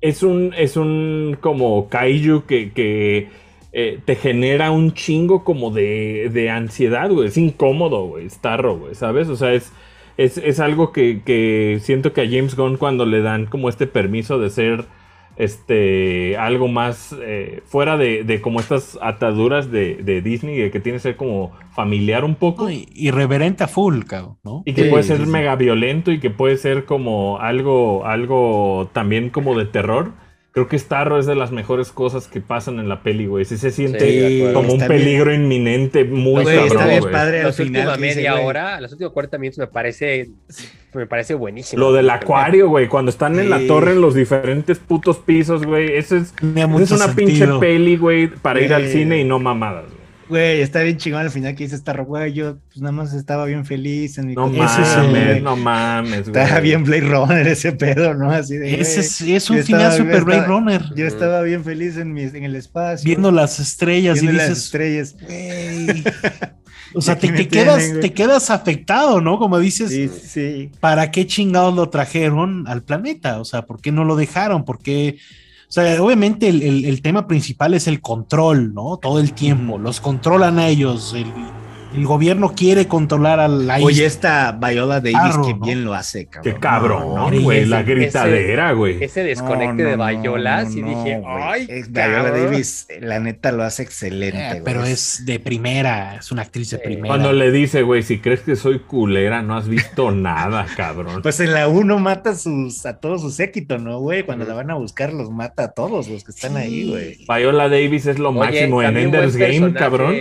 es 0.00 0.22
un, 0.22 0.54
es 0.56 0.76
un 0.76 1.36
como 1.40 1.88
kaiju 1.88 2.44
que, 2.46 2.72
que 2.72 3.28
eh, 3.72 4.00
te 4.04 4.16
genera 4.16 4.70
un 4.70 4.92
chingo 4.94 5.44
como 5.44 5.70
de, 5.70 6.30
de 6.32 6.50
ansiedad, 6.50 7.10
güey. 7.10 7.28
Es 7.28 7.36
incómodo, 7.36 8.06
güey. 8.06 8.28
Starro, 8.30 8.78
güey, 8.78 8.94
¿sabes? 8.94 9.28
O 9.28 9.36
sea, 9.36 9.52
es, 9.54 9.72
es, 10.16 10.38
es 10.38 10.60
algo 10.60 10.92
que, 10.92 11.22
que 11.24 11.78
siento 11.82 12.12
que 12.12 12.22
a 12.22 12.24
James 12.26 12.56
Gunn 12.56 12.78
cuando 12.78 13.04
le 13.06 13.20
dan 13.20 13.46
como 13.46 13.68
este 13.68 13.86
permiso 13.86 14.38
de 14.38 14.50
ser 14.50 14.86
este 15.36 16.36
algo 16.36 16.68
más 16.68 17.14
eh, 17.20 17.62
fuera 17.66 17.96
de, 17.96 18.24
de 18.24 18.40
como 18.40 18.60
estas 18.60 18.98
ataduras 19.02 19.70
de, 19.70 19.96
de 19.96 20.22
Disney, 20.22 20.56
de 20.56 20.70
que 20.70 20.80
tiene 20.80 20.96
que 20.96 21.02
ser 21.02 21.16
como 21.16 21.52
familiar 21.72 22.24
un 22.24 22.34
poco. 22.34 22.64
No, 22.64 22.70
y- 22.70 22.88
Irreverente 22.94 23.64
a 23.64 23.68
full, 23.68 24.00
cabrón, 24.04 24.38
¿no? 24.44 24.62
Y 24.64 24.72
que 24.74 24.84
Sí, 24.84 24.90
puede 24.90 25.02
ser 25.04 25.18
sí. 25.24 25.26
mega 25.26 25.54
violento 25.56 26.10
y 26.12 26.20
que 26.20 26.30
puede 26.30 26.56
ser 26.56 26.84
como 26.86 27.38
algo, 27.38 28.06
algo 28.06 28.88
también 28.92 29.30
como 29.30 29.58
de 29.58 29.66
terror. 29.66 30.12
Creo 30.56 30.68
que 30.68 30.78
Starro 30.78 31.18
es 31.18 31.26
de 31.26 31.34
las 31.34 31.52
mejores 31.52 31.92
cosas 31.92 32.28
que 32.28 32.40
pasan 32.40 32.78
en 32.80 32.88
la 32.88 33.02
peli, 33.02 33.26
güey. 33.26 33.44
Sí 33.44 33.58
se 33.58 33.70
siente 33.70 34.28
Sí, 34.48 34.54
como 34.54 34.72
un 34.72 34.80
Está 34.80 34.88
bien. 34.88 35.02
peligro 35.02 35.34
inminente, 35.34 36.04
muy 36.06 36.44
Güey, 36.44 36.56
está 36.56 36.68
cabrón, 36.68 36.88
bien 36.88 37.00
güey. 37.02 37.12
padre 37.12 37.38
al 37.40 37.44
Los 37.48 37.56
final. 37.56 37.82
última 37.82 37.96
que 37.98 38.02
dice, 38.02 38.16
media 38.16 38.32
güey, 38.32 38.44
hora, 38.46 38.80
los 38.80 38.92
últimos 38.92 39.12
40 39.12 39.36
minutos 39.36 39.58
me 39.58 39.66
parece, 39.66 40.30
me 40.94 41.04
parece 41.06 41.34
buenísimo. 41.34 41.78
Lo 41.80 41.92
del 41.92 42.08
acuario, 42.08 42.70
güey, 42.70 42.88
cuando 42.88 43.10
están 43.10 43.38
en 43.38 43.50
la 43.50 43.66
torre 43.66 43.92
en 43.92 44.00
los 44.00 44.14
diferentes 44.14 44.78
putos 44.78 45.18
pisos, 45.18 45.62
güey. 45.62 45.92
Ese 45.94 46.16
es, 46.16 46.32
una 46.40 47.14
pinche 47.14 47.46
peli, 47.60 47.98
güey, 47.98 48.28
para 48.28 48.58
ir 48.62 48.72
al 48.72 48.86
cine 48.86 49.18
y 49.18 49.24
no 49.24 49.38
mamadas, 49.38 49.84
güey. 50.28 50.60
Está 50.60 50.82
bien 50.82 50.96
chingón 50.96 51.20
al 51.22 51.30
final 51.30 51.54
que 51.54 51.64
dice 51.64 51.76
esta 51.76 51.92
güey. 51.94 52.32
Yo 52.32 52.56
pues 52.68 52.78
nada 52.78 52.92
más 52.92 53.12
estaba 53.14 53.44
bien 53.44 53.64
feliz 53.64 54.18
en 54.18 54.26
mi 54.28 54.34
No 54.34 54.42
cotorreo, 54.50 54.64
Ese 54.66 54.82
es 54.82 54.88
el- 54.96 55.02
mames, 55.06 55.26
güey. 55.28 55.40
no 55.42 55.56
mames, 55.56 56.28
güey. 56.28 56.42
Está 56.44 56.60
bien 56.60 56.84
Blade 56.84 57.00
Runner 57.08 57.46
ese 57.46 57.72
pedo, 57.72 58.14
¿no? 58.14 58.30
Así 58.30 58.56
de. 58.56 58.80
Ese 58.80 59.00
es, 59.00 59.20
es 59.20 59.50
un 59.50 59.58
final 59.62 59.82
estaba- 59.82 59.96
super 59.96 60.24
Blade 60.24 60.40
estaba- 60.40 60.58
Runner. 60.58 60.82
Yo 60.96 61.06
estaba 61.06 61.42
bien 61.42 61.64
feliz 61.64 61.96
en, 61.96 62.12
mi, 62.12 62.22
en 62.22 62.44
el 62.44 62.56
espacio. 62.56 63.04
Viendo 63.06 63.30
las 63.30 63.58
estrellas 63.60 64.14
viendo 64.20 64.32
y 64.32 64.36
las 64.36 64.48
dices, 64.50 64.64
estrellas. 64.64 65.16
güey. 65.20 66.04
O 66.94 67.00
sea, 67.02 67.18
te, 67.18 67.48
quedas, 67.48 67.92
te 68.00 68.12
quedas 68.12 68.50
afectado, 68.50 69.20
¿no? 69.20 69.38
Como 69.38 69.58
dices, 69.58 69.90
Sí, 69.90 70.08
sí. 70.08 70.70
¿para 70.80 71.10
qué 71.10 71.26
chingados 71.26 71.74
lo 71.74 71.88
trajeron 71.90 72.66
al 72.68 72.82
planeta? 72.82 73.40
O 73.40 73.44
sea, 73.44 73.62
¿por 73.62 73.80
qué 73.80 73.92
no 73.92 74.04
lo 74.04 74.16
dejaron? 74.16 74.64
¿Por 74.64 74.78
qué? 74.80 75.18
O 75.68 75.72
sea, 75.72 76.00
obviamente 76.02 76.48
el, 76.48 76.62
el- 76.62 76.84
el 76.84 77.02
tema 77.02 77.26
principal 77.26 77.74
es 77.74 77.88
el 77.88 78.00
control, 78.00 78.72
¿no? 78.72 78.98
Todo 78.98 79.18
el 79.18 79.32
tiempo. 79.32 79.78
Los 79.78 80.00
controlan 80.00 80.58
a 80.58 80.68
ellos. 80.68 81.12
El, 81.14 81.26
el 81.96 82.06
gobierno 82.06 82.52
quiere 82.54 82.86
controlar 82.86 83.40
a 83.40 83.48
la 83.48 83.76
Oye, 83.76 83.92
isla. 83.94 84.06
esta 84.06 84.52
Viola 84.52 85.00
Davis 85.00 85.12
Claro, 85.18 85.42
que 85.46 85.54
¿no? 85.54 85.60
bien 85.64 85.84
lo 85.84 85.94
hace, 85.94 86.26
cabrón. 86.26 86.54
Qué 86.54 86.60
cabrón, 86.60 87.14
No, 87.14 87.42
güey. 87.42 87.58
ese- 87.60 87.66
La 87.68 87.82
gritadera, 87.82 88.72
güey. 88.72 89.02
Ese 89.02 89.22
desconecte 89.24 89.82
No, 89.82 89.88
de 89.90 89.96
no, 89.96 90.10
y 90.12 90.16
no, 90.16 90.88
dije, 90.88 91.22
ay, 91.26 91.66
Es- 91.68 91.90
Viola 91.90 92.22
cabrón". 92.24 92.44
Davis, 92.44 92.86
la 93.00 93.18
neta 93.20 93.52
lo 93.52 93.62
hace 93.62 93.82
excelente, 93.82 94.38
Eh, 94.38 94.48
güey. 94.50 94.62
pero 94.64 94.84
es 94.84 95.24
de 95.24 95.40
primera, 95.40 96.16
es 96.16 96.30
una 96.30 96.42
actriz 96.42 96.70
de 96.70 96.76
Sí. 96.78 96.82
primera. 96.84 97.08
Cuando 97.08 97.32
le 97.32 97.50
dice, 97.50 97.82
güey, 97.82 98.02
si 98.02 98.18
crees 98.18 98.40
que 98.40 98.56
soy 98.56 98.80
culera, 98.80 99.42
no 99.42 99.56
has 99.56 99.68
visto 99.68 100.10
nada, 100.12 100.66
cabrón. 100.76 101.22
Pues 101.22 101.40
en 101.40 101.52
la 101.52 101.68
1 101.68 101.98
mata 101.98 102.30
a, 102.30 102.34
sus, 102.34 102.84
a 102.86 102.98
todos 102.98 103.22
su 103.22 103.30
séquito, 103.30 103.78
¿no, 103.78 103.98
güey? 104.00 104.24
Cuando 104.24 104.44
la 104.44 104.54
van 104.54 104.70
a 104.70 104.74
buscar, 104.74 105.12
los 105.12 105.30
mata 105.30 105.64
a 105.64 105.68
todos 105.72 106.08
los 106.08 106.24
que 106.24 106.30
están 106.30 106.56
ahí, 106.56 106.88
güey. 106.88 107.18
Viola 107.28 107.68
Davis 107.68 108.06
es 108.06 108.18
lo 108.18 108.30
Oye, 108.30 108.38
máximo 108.38 108.82
en 108.82 108.96
Ender's 108.96 109.36
Game, 109.36 109.72
cabrón. 109.72 110.14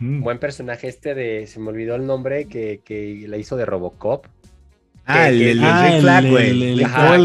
Buen 0.00 0.38
personaje 0.38 0.81
este 0.88 1.14
de, 1.14 1.46
se 1.46 1.60
me 1.60 1.68
olvidó 1.70 1.94
el 1.94 2.06
nombre, 2.06 2.46
que, 2.46 2.80
que 2.84 3.24
la 3.28 3.36
hizo 3.36 3.56
de 3.56 3.64
Robocop. 3.66 4.26
Ah, 5.04 5.28
el, 5.28 5.38
que- 5.38 5.50
el, 5.50 5.64
Ah, 5.64 5.82
Rick 5.84 5.94
el- 5.94 6.00
Flag, 6.02 6.24
el- 6.24 6.30
güey. 6.30 6.50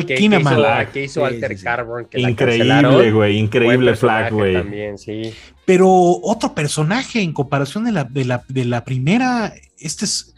que, 0.05 0.15
hizo, 0.15 0.91
que 0.91 1.03
hizo 1.03 1.19
Sí, 1.27 1.33
Alter 1.33 1.51
sí, 1.51 1.57
sí. 1.57 1.63
Carbon, 1.63 2.05
que 2.05 2.17
la 2.17 2.29
Increíble, 2.31 3.11
güey. 3.11 3.37
Increíble 3.37 3.95
flag, 3.95 4.33
güey. 4.33 4.53
También, 4.55 4.97
sí. 4.97 5.31
Pero 5.65 5.87
otro 5.87 6.55
personaje 6.55 7.21
en 7.21 7.33
comparación 7.33 7.83
de 7.85 7.91
la, 7.91 8.03
de 8.05 8.25
la, 8.25 8.43
de 8.47 8.65
la 8.65 8.83
primera, 8.83 9.53
este 9.79 10.05
es. 10.05 10.33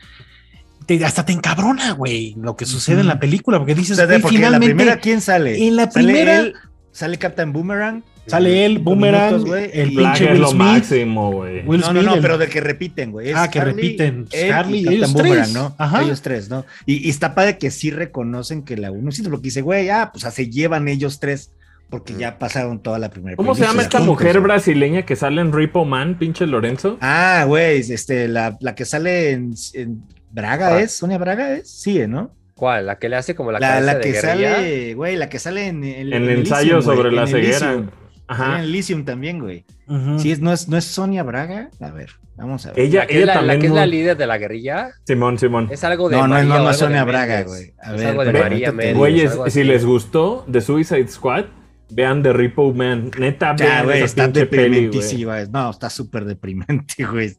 te- 0.85 1.05
hasta 1.05 1.23
te 1.25 1.31
encabrona, 1.31 1.91
güey, 1.93 2.35
lo 2.37 2.55
que 2.57 2.65
sucede 2.65 2.99
en 3.01 3.07
la 3.07 3.19
película, 3.19 3.57
porque 3.57 3.71
O 3.73 3.75
dices, 3.75 3.95
sea, 3.95 4.05
porque 4.05 4.15
en 4.17 4.21
la 4.23 4.29
finalmente 4.29 4.75
primera, 4.75 4.99
¿quién 4.99 5.21
sale? 5.21 5.65
en 5.65 5.75
la 5.77 5.89
Sale 5.89 6.05
primera- 6.07 6.39
él, 6.39 6.53
sale 6.91 7.17
Captain 7.17 7.53
Boomerang. 7.53 8.03
Sale 8.29 8.65
él, 8.65 8.79
Boomerang, 8.79 9.33
minutos, 9.43 9.59
el 9.73 9.89
pinche 9.93 10.25
es 10.25 10.31
Will 10.31 10.41
lo 10.41 10.47
Smith. 10.49 10.61
máximo, 10.61 11.31
güey. 11.31 11.65
Will 11.65 11.81
no, 11.81 11.87
no, 11.87 11.91
Smith, 11.99 12.03
no, 12.05 12.13
el- 12.15 12.21
pero 12.21 12.37
de 12.37 12.47
que 12.47 12.61
repiten, 12.61 13.11
güey. 13.11 13.31
Ah, 13.33 13.49
que 13.49 13.61
repiten. 13.63 14.25
él 14.31 14.51
Harley, 14.51 14.83
y 14.83 14.87
ellos 14.95 15.13
Boomerang, 15.13 15.37
tres. 15.43 15.53
¿no? 15.53 15.75
Ajá. 15.77 16.01
Ellos 16.03 16.21
tres, 16.21 16.49
¿no? 16.49 16.65
Y, 16.85 17.05
y 17.07 17.09
está 17.09 17.35
padre 17.35 17.57
que 17.57 17.71
sí 17.71 17.91
reconocen 17.91 18.63
que 18.63 18.77
la 18.77 18.91
uno, 18.91 19.11
sí, 19.11 19.21
porque 19.23 19.43
dice, 19.43 19.61
güey, 19.61 19.89
ah, 19.89 20.11
pues 20.13 20.31
se 20.33 20.49
llevan 20.49 20.87
ellos 20.87 21.19
tres, 21.19 21.51
porque 21.89 22.13
ya 22.13 22.37
pasaron 22.37 22.79
toda 22.83 22.99
la 22.99 23.09
primera 23.09 23.35
¿Cómo 23.35 23.55
se 23.55 23.61
llama 23.63 23.81
esta 23.81 23.97
juntos, 23.97 24.15
mujer 24.15 24.33
güey. 24.33 24.43
brasileña 24.43 25.03
que 25.05 25.15
sale 25.15 25.41
en 25.41 25.51
Repo 25.51 25.85
Man, 25.85 26.17
pinche 26.19 26.45
Lorenzo? 26.45 26.97
Ah, 27.01 27.45
güey, 27.47 27.79
este, 27.79 28.27
la, 28.27 28.57
la 28.61 28.75
que 28.75 28.85
sale 28.85 29.31
en, 29.31 29.53
en 29.73 30.03
Braga 30.31 30.75
Ah. 30.75 30.81
es, 30.81 30.91
Sonia 30.91 31.17
Braga 31.17 31.53
es, 31.55 31.69
sí, 31.69 31.99
¿no? 32.07 32.31
¿Cuál? 32.53 32.87
¿La 32.87 32.99
que 32.99 33.07
le 33.07 33.15
hace 33.15 33.35
como 33.35 33.51
la, 33.53 33.59
La, 33.59 33.67
cabeza 33.69 33.85
la 33.85 33.93
de 33.95 34.01
que 34.01 34.11
guerrilla? 34.11 34.55
sale, 34.55 34.93
güey, 34.93 35.15
la 35.15 35.29
que 35.29 35.39
sale 35.39 35.67
en, 35.67 35.83
en- 35.83 36.07
En 36.07 36.13
en 36.13 36.23
el 36.23 36.29
ensayo 36.39 36.73
Elysium, 36.73 36.83
güey, 36.83 36.97
sobre 36.97 37.11
la 37.15 37.25
ceguera. 37.25 37.57
Elysium. 37.71 37.89
Ajá. 38.29 38.59
En 38.59 38.65
Elysium 38.65 39.03
también, 39.05 39.39
güey. 39.39 39.65
Ujú. 39.87 40.19
Sí, 40.19 40.31
es, 40.31 40.39
no, 40.39 40.53
es, 40.53 40.67
no 40.69 40.77
es 40.77 40.85
Sonia 40.85 41.23
Braga. 41.23 41.69
A 41.81 41.91
ver, 41.91 42.11
vamos 42.37 42.65
a 42.65 42.71
ver. 42.71 42.79
Ella, 42.79 43.01
La 43.01 43.07
que, 43.07 43.13
ella 43.15 43.21
es 43.21 43.25
la, 43.27 43.33
la 43.33 43.39
también. 43.41 43.59
que 43.61 43.67
es 43.67 43.73
la 43.73 43.85
líder 43.85 44.17
de 44.17 44.27
la 44.27 44.37
guerrilla. 44.37 44.91
Simón, 45.05 45.37
Simón. 45.39 45.67
Es 45.71 45.83
algo 45.83 46.09
de 46.09 46.15
No, 46.17 46.23
no, 46.23 46.29
María 46.29 46.43
no, 46.43 46.49
no 46.49 46.55
algo 46.55 46.69
es 46.69 46.77
Sonia 46.77 47.03
Braga, 47.03 47.43
güey. 47.43 47.73
A 47.81 47.93
Es 47.93 47.97
ver, 47.99 48.07
algo 48.07 48.25
de 48.25 48.33
María 48.33 48.71
Méndez. 48.71 48.95
Güeyes, 48.97 49.31
algo 49.31 49.49
si 49.49 49.63
les 49.63 49.83
gustó 49.85 50.45
The 50.51 50.61
Suicide 50.61 51.07
Squad, 51.07 51.45
vean 51.91 52.21
The 52.23 52.33
Repo 52.33 52.71
Man. 52.73 53.09
Neta, 53.17 53.55
Ya, 53.55 53.65
vean 53.65 53.85
güey, 53.85 53.97
esa 53.97 54.05
está 54.05 54.23
pinche 54.25 54.45
peli, 54.45 54.61
güey. 54.69 54.81
deprimentísima. 54.85 55.45
No, 55.45 55.69
está 55.71 55.89
súper 55.89 56.25
deprimente, 56.25 57.03
güey. 57.11 57.35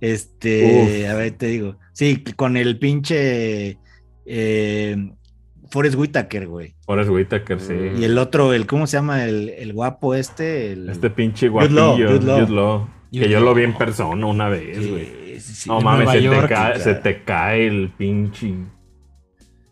Este, 0.00 1.08
a 1.08 1.14
ver, 1.14 1.32
te 1.32 1.46
digo. 1.46 1.78
Sí, 1.92 2.22
con 2.36 2.56
el 2.56 2.78
pinche. 2.78 3.78
eh, 4.26 5.12
Forrest 5.70 5.96
Whitaker, 5.96 6.46
güey. 6.46 6.74
Forrest 6.84 7.10
Whitaker, 7.10 7.60
sí. 7.60 7.74
Y 7.98 8.04
el 8.04 8.16
otro, 8.18 8.52
el, 8.52 8.66
¿cómo 8.66 8.86
se 8.86 8.96
llama? 8.96 9.24
El, 9.24 9.48
el 9.50 9.72
guapo 9.72 10.14
este. 10.14 10.72
El, 10.72 10.88
Este 10.88 11.10
pinche 11.10 11.48
Jude 11.48 11.70
Law, 11.70 11.88
guapillo, 11.96 12.08
Jude 12.18 12.26
Law. 12.26 12.40
Jude 12.46 12.54
Law, 12.54 12.88
Que 13.12 13.28
yo 13.28 13.40
lo 13.40 13.54
vi 13.54 13.64
en 13.64 13.74
persona 13.76 14.26
una 14.26 14.48
vez, 14.48 14.78
Sí, 14.78 14.90
güey. 14.90 15.40
sí, 15.40 15.54
sí. 15.54 15.68
No 15.68 15.80
mames, 15.80 16.10
se 16.10 16.20
te, 16.20 16.28
cae, 16.30 16.48
cara. 16.48 16.78
se 16.80 16.94
te 16.94 17.22
cae 17.24 17.66
el 17.66 17.90
pinche. 17.96 18.54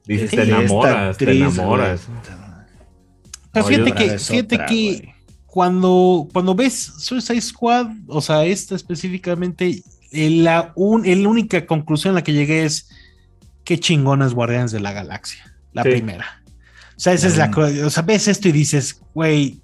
Dices, 0.07 0.31
Sí, 0.31 0.37
te 0.37 0.43
enamoras, 0.43 1.17
te 1.17 1.31
enamoras. 1.33 2.07
güey. 2.07 2.19
Pero 3.53 3.67
fíjate 3.67 3.93
que, 3.93 4.19
fíjate 4.19 4.55
otra, 4.57 4.67
que 4.67 5.15
cuando, 5.47 6.29
cuando 6.33 6.55
ves 6.55 6.75
Suicide 6.99 7.41
Squad, 7.41 7.87
o 8.09 8.21
sea, 8.21 8.45
esta 8.45 8.75
específicamente, 8.75 9.83
el- 10.11 10.45
la, 10.45 10.73
un, 10.75 11.07
el 11.07 11.27
única 11.27 11.65
conclusión 11.65 12.13
a 12.13 12.15
la 12.17 12.25
que 12.25 12.33
llegué 12.33 12.65
es 12.65 12.91
qué 13.65 13.79
chingonas 13.79 14.35
Guardianes 14.35 14.73
de 14.73 14.81
la 14.81 14.93
Galaxia, 14.93 15.54
la 15.75 15.83
Sí. 15.83 15.91
primera. 15.91 16.25
O 16.97 17.01
sea, 17.01 17.13
esa 17.13 17.27
es 17.27 17.37
la 17.37 17.49
Mm. 17.49 17.53
co- 17.53 17.87
o 17.87 17.91
sea, 17.91 18.03
ves 18.05 18.29
esto 18.29 18.49
y 18.49 18.53
dices, 18.53 19.03
güey, 19.13 19.61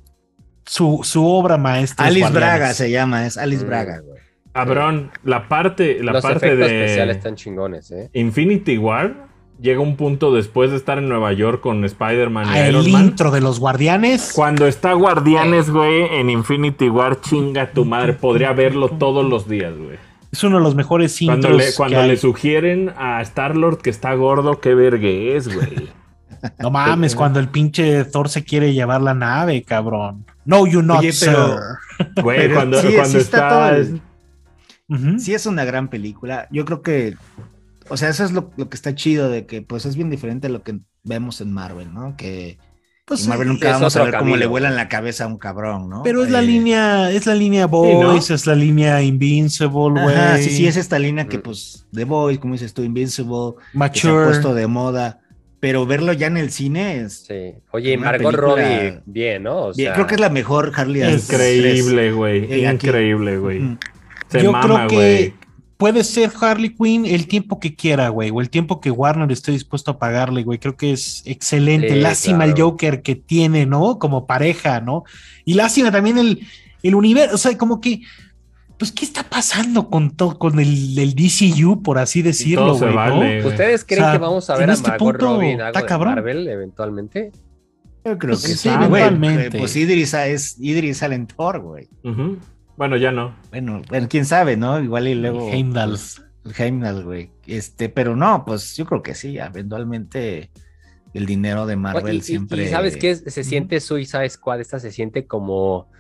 su, 0.66 1.00
su 1.02 1.26
obra 1.26 1.56
maestra. 1.56 2.06
es 2.06 2.10
Alice. 2.12 2.30
Braga 2.32 2.74
se 2.74 2.90
llama, 2.90 3.26
es 3.26 3.38
Alice 3.38 3.64
Mm. 3.64 3.68
Braga, 3.68 3.98
güey. 4.00 4.20
Cabrón, 4.52 5.12
la 5.24 5.48
parte, 5.48 6.02
la 6.02 6.12
Los 6.12 6.22
parte 6.22 6.46
efectos 6.48 6.68
de 6.68 6.80
especiales 6.84 7.16
están 7.18 7.36
chingones, 7.36 7.90
¿eh? 7.92 8.10
Infinity 8.14 8.78
War 8.78 9.28
llega 9.60 9.78
un 9.80 9.96
punto 9.96 10.34
después 10.34 10.70
de 10.70 10.76
estar 10.76 10.98
en 10.98 11.08
Nueva 11.08 11.32
York 11.32 11.60
con 11.60 11.84
Spider-Man 11.84 12.46
y 12.54 12.58
el 12.58 12.68
Iron 12.70 12.90
Man. 12.90 13.02
intro 13.04 13.30
de 13.30 13.40
los 13.40 13.60
Guardianes. 13.60 14.32
Cuando 14.34 14.66
está 14.66 14.92
Guardianes, 14.94 15.70
güey, 15.70 16.02
en 16.18 16.30
Infinity 16.30 16.88
War, 16.88 17.20
chinga 17.20 17.70
tu 17.70 17.84
madre. 17.84 18.14
Podría 18.14 18.52
verlo 18.52 18.88
todos 18.88 19.24
los 19.24 19.48
días, 19.48 19.76
güey. 19.76 19.98
Es 20.32 20.42
uno 20.44 20.56
de 20.58 20.62
los 20.64 20.74
mejores 20.74 21.16
Cuando, 21.24 21.48
intros. 21.50 21.66
le, 21.68 21.74
cuando 21.76 21.96
que 21.98 22.02
hay. 22.02 22.08
le 22.08 22.16
sugieren 22.16 22.92
a 22.96 23.20
Star-Lord 23.22 23.78
que 23.82 23.90
está 23.90 24.14
gordo, 24.14 24.60
qué 24.60 24.74
vergue 24.74 25.36
es, 25.36 25.52
güey. 25.54 25.88
No 26.58 26.70
mames, 26.70 27.14
cuando 27.14 27.40
el 27.40 27.48
pinche 27.48 28.04
Thor 28.04 28.28
se 28.28 28.44
quiere 28.44 28.72
llevar 28.72 29.00
la 29.02 29.14
nave, 29.14 29.62
cabrón. 29.62 30.24
No, 30.44 30.66
you 30.66 30.82
not, 30.82 31.00
Oye, 31.00 31.12
sir. 31.12 31.30
pero- 31.30 31.58
Güey, 32.22 32.38
Pero 32.38 32.54
cuando, 32.54 32.80
sí, 32.80 32.88
cuando 32.94 33.10
sí 33.10 33.16
está 33.18 33.36
está... 33.38 33.48
todo 33.48 33.68
el- 33.76 34.00
Ujú. 34.88 35.18
Sí 35.20 35.34
es 35.34 35.46
una 35.46 35.64
gran 35.64 35.88
película. 35.88 36.48
Yo 36.50 36.64
creo 36.64 36.82
que, 36.82 37.16
o 37.88 37.96
sea, 37.96 38.08
eso 38.08 38.24
es 38.24 38.32
lo, 38.32 38.50
lo 38.56 38.68
que 38.68 38.74
está 38.76 38.94
chido 38.94 39.28
de 39.30 39.46
que 39.46 39.62
pues 39.62 39.86
es 39.86 39.94
bien 39.96 40.10
diferente 40.10 40.48
a 40.48 40.50
lo 40.50 40.62
que 40.62 40.80
vemos 41.04 41.40
en 41.40 41.52
Marvel, 41.52 41.94
¿no? 41.94 42.16
Que 42.16 42.58
Pues, 43.04 43.28
Marvel 43.28 43.46
nunca 43.48 43.70
vamos 43.70 43.94
a 43.96 44.02
ver 44.02 44.14
cómo 44.14 44.24
le 44.30 44.32
camino. 44.32 44.50
vuelan 44.50 44.74
la 44.74 44.88
cabeza 44.88 45.24
a 45.24 45.26
un 45.28 45.38
cabrón, 45.38 45.88
¿no? 45.88 46.02
Pero 46.02 46.24
es 46.24 46.30
la 46.30 46.40
Eh, 46.40 46.46
línea, 46.46 47.10
es 47.12 47.26
la 47.26 47.34
línea 47.36 47.66
Boys, 47.66 48.30
es 48.30 48.46
la 48.48 48.56
línea 48.56 49.00
Invincible, 49.00 50.02
güey. 50.02 50.14
Ajá, 50.16 50.38
sí, 50.38 50.50
sí, 50.50 50.66
es 50.66 50.76
esta 50.76 50.98
línea 50.98 51.28
que 51.28 51.38
pues 51.38 51.86
The 51.92 52.04
Boys, 52.04 52.40
como 52.40 52.54
dices 52.54 52.74
tú, 52.74 52.82
Invincible, 52.82 53.54
que 53.54 53.60
se 53.62 53.76
ha 53.76 53.78
Mature. 53.78 54.24
puesto 54.24 54.54
de 54.54 54.66
moda, 54.66 55.19
pero 55.60 55.86
verlo 55.86 56.12
ya 56.14 56.26
en 56.26 56.38
el 56.38 56.50
cine 56.50 57.00
es... 57.02 57.26
Sí. 57.28 57.52
Oye, 57.70 57.96
Margot 57.98 58.32
película- 58.32 58.38
Robbie, 58.38 59.00
bien, 59.06 59.42
¿no? 59.42 59.58
O 59.66 59.72
bien, 59.74 59.88
sea, 59.88 59.94
creo 59.94 60.06
que 60.06 60.14
es 60.14 60.20
la 60.20 60.30
mejor 60.30 60.72
Harley. 60.74 61.02
tres. 61.02 61.24
Increíble, 61.30 62.12
güey. 62.12 62.52
Eh. 62.52 62.70
Increíble, 62.72 63.38
güey. 63.38 63.78
Yo 64.42 64.52
mama, 64.52 64.86
creo 64.86 64.88
que 64.88 65.34
puede 65.76 66.04
ser 66.04 66.30
Harley 66.40 66.74
Quinn 66.74 67.04
el 67.06 67.26
tiempo 67.26 67.58
que 67.58 67.74
quiera, 67.74 68.08
güey, 68.10 68.30
o 68.30 68.40
el 68.40 68.48
tiempo 68.50 68.80
que 68.80 68.90
Warner 68.90 69.30
esté 69.32 69.52
dispuesto 69.52 69.92
a 69.92 69.98
pagarle, 69.98 70.42
güey. 70.44 70.58
Creo 70.58 70.76
que 70.76 70.92
es 70.92 71.22
excelente. 71.26 71.90
Sí, 71.90 72.00
lástima 72.00 72.44
el. 72.44 72.54
Joker 72.56 73.02
que 73.02 73.14
tiene, 73.16 73.66
¿no? 73.66 73.98
Como 73.98 74.26
pareja, 74.26 74.80
¿no? 74.80 75.04
Y 75.44 75.54
lástima 75.54 75.90
también 75.90 76.18
el, 76.18 76.46
el 76.82 76.94
universo, 76.94 77.34
o 77.34 77.38
sea, 77.38 77.58
como 77.58 77.80
que, 77.80 78.00
pues, 78.80 78.92
¿qué 78.92 79.04
está 79.04 79.22
pasando 79.22 79.90
con 79.90 80.16
todo, 80.16 80.38
con 80.38 80.58
el, 80.58 80.98
el 80.98 81.14
DCU, 81.14 81.82
por 81.82 81.98
así 81.98 82.22
decirlo, 82.22 82.74
güey? 82.74 82.88
¿no? 82.90 82.96
vale. 82.96 83.46
¿Ustedes 83.46 83.84
creen 83.84 84.04
O 84.04 84.06
sea, 84.06 84.12
que 84.14 84.18
vamos 84.18 84.48
a 84.48 84.54
en 84.54 84.60
ver 84.60 84.70
a 84.70 84.72
este 84.72 84.88
Margot 84.88 85.12
punto 85.18 85.28
algo 85.34 85.42
está 85.42 85.80
de 85.80 85.86
cabrón. 85.86 86.14
Marvel 86.14 86.48
eventualmente? 86.48 87.30
Yo 88.06 88.16
creo 88.16 88.32
Pues 88.32 88.46
que 88.46 88.54
sí, 88.54 88.70
eventualmente. 88.70 89.58
Pues 89.58 89.76
Idris 89.76 90.14
es 90.14 90.56
Idris 90.58 91.02
Allen 91.02 91.26
Thor, 91.26 91.60
güey. 91.60 91.90
Ujú. 92.04 92.38
Bueno, 92.78 92.96
ya 92.96 93.12
no. 93.12 93.36
Bueno, 93.50 93.82
bueno, 93.90 94.06
quién 94.08 94.24
sabe, 94.24 94.56
¿no? 94.56 94.80
Igual 94.80 95.08
y 95.08 95.14
luego. 95.14 95.50
Heimdall. 95.50 95.90
pues, 95.90 96.58
Heimdall, 96.58 97.04
güey. 97.04 97.30
Este, 97.46 97.90
pero 97.90 98.16
no, 98.16 98.44
pues 98.46 98.74
yo 98.78 98.86
creo 98.86 99.02
que 99.02 99.14
sí, 99.14 99.36
eventualmente 99.36 100.50
el 101.12 101.26
dinero 101.26 101.66
de 101.66 101.76
Marvel 101.76 102.16
Y- 102.16 102.22
siempre. 102.22 102.64
Y, 102.64 102.68
sabes 102.68 102.96
qué 102.96 103.14
se 103.14 103.44
siente 103.44 103.78
Suicide 103.80 104.30
Squad, 104.30 104.60
esta 104.60 104.80
se 104.80 104.90
siente 104.90 105.26
como 105.26 105.90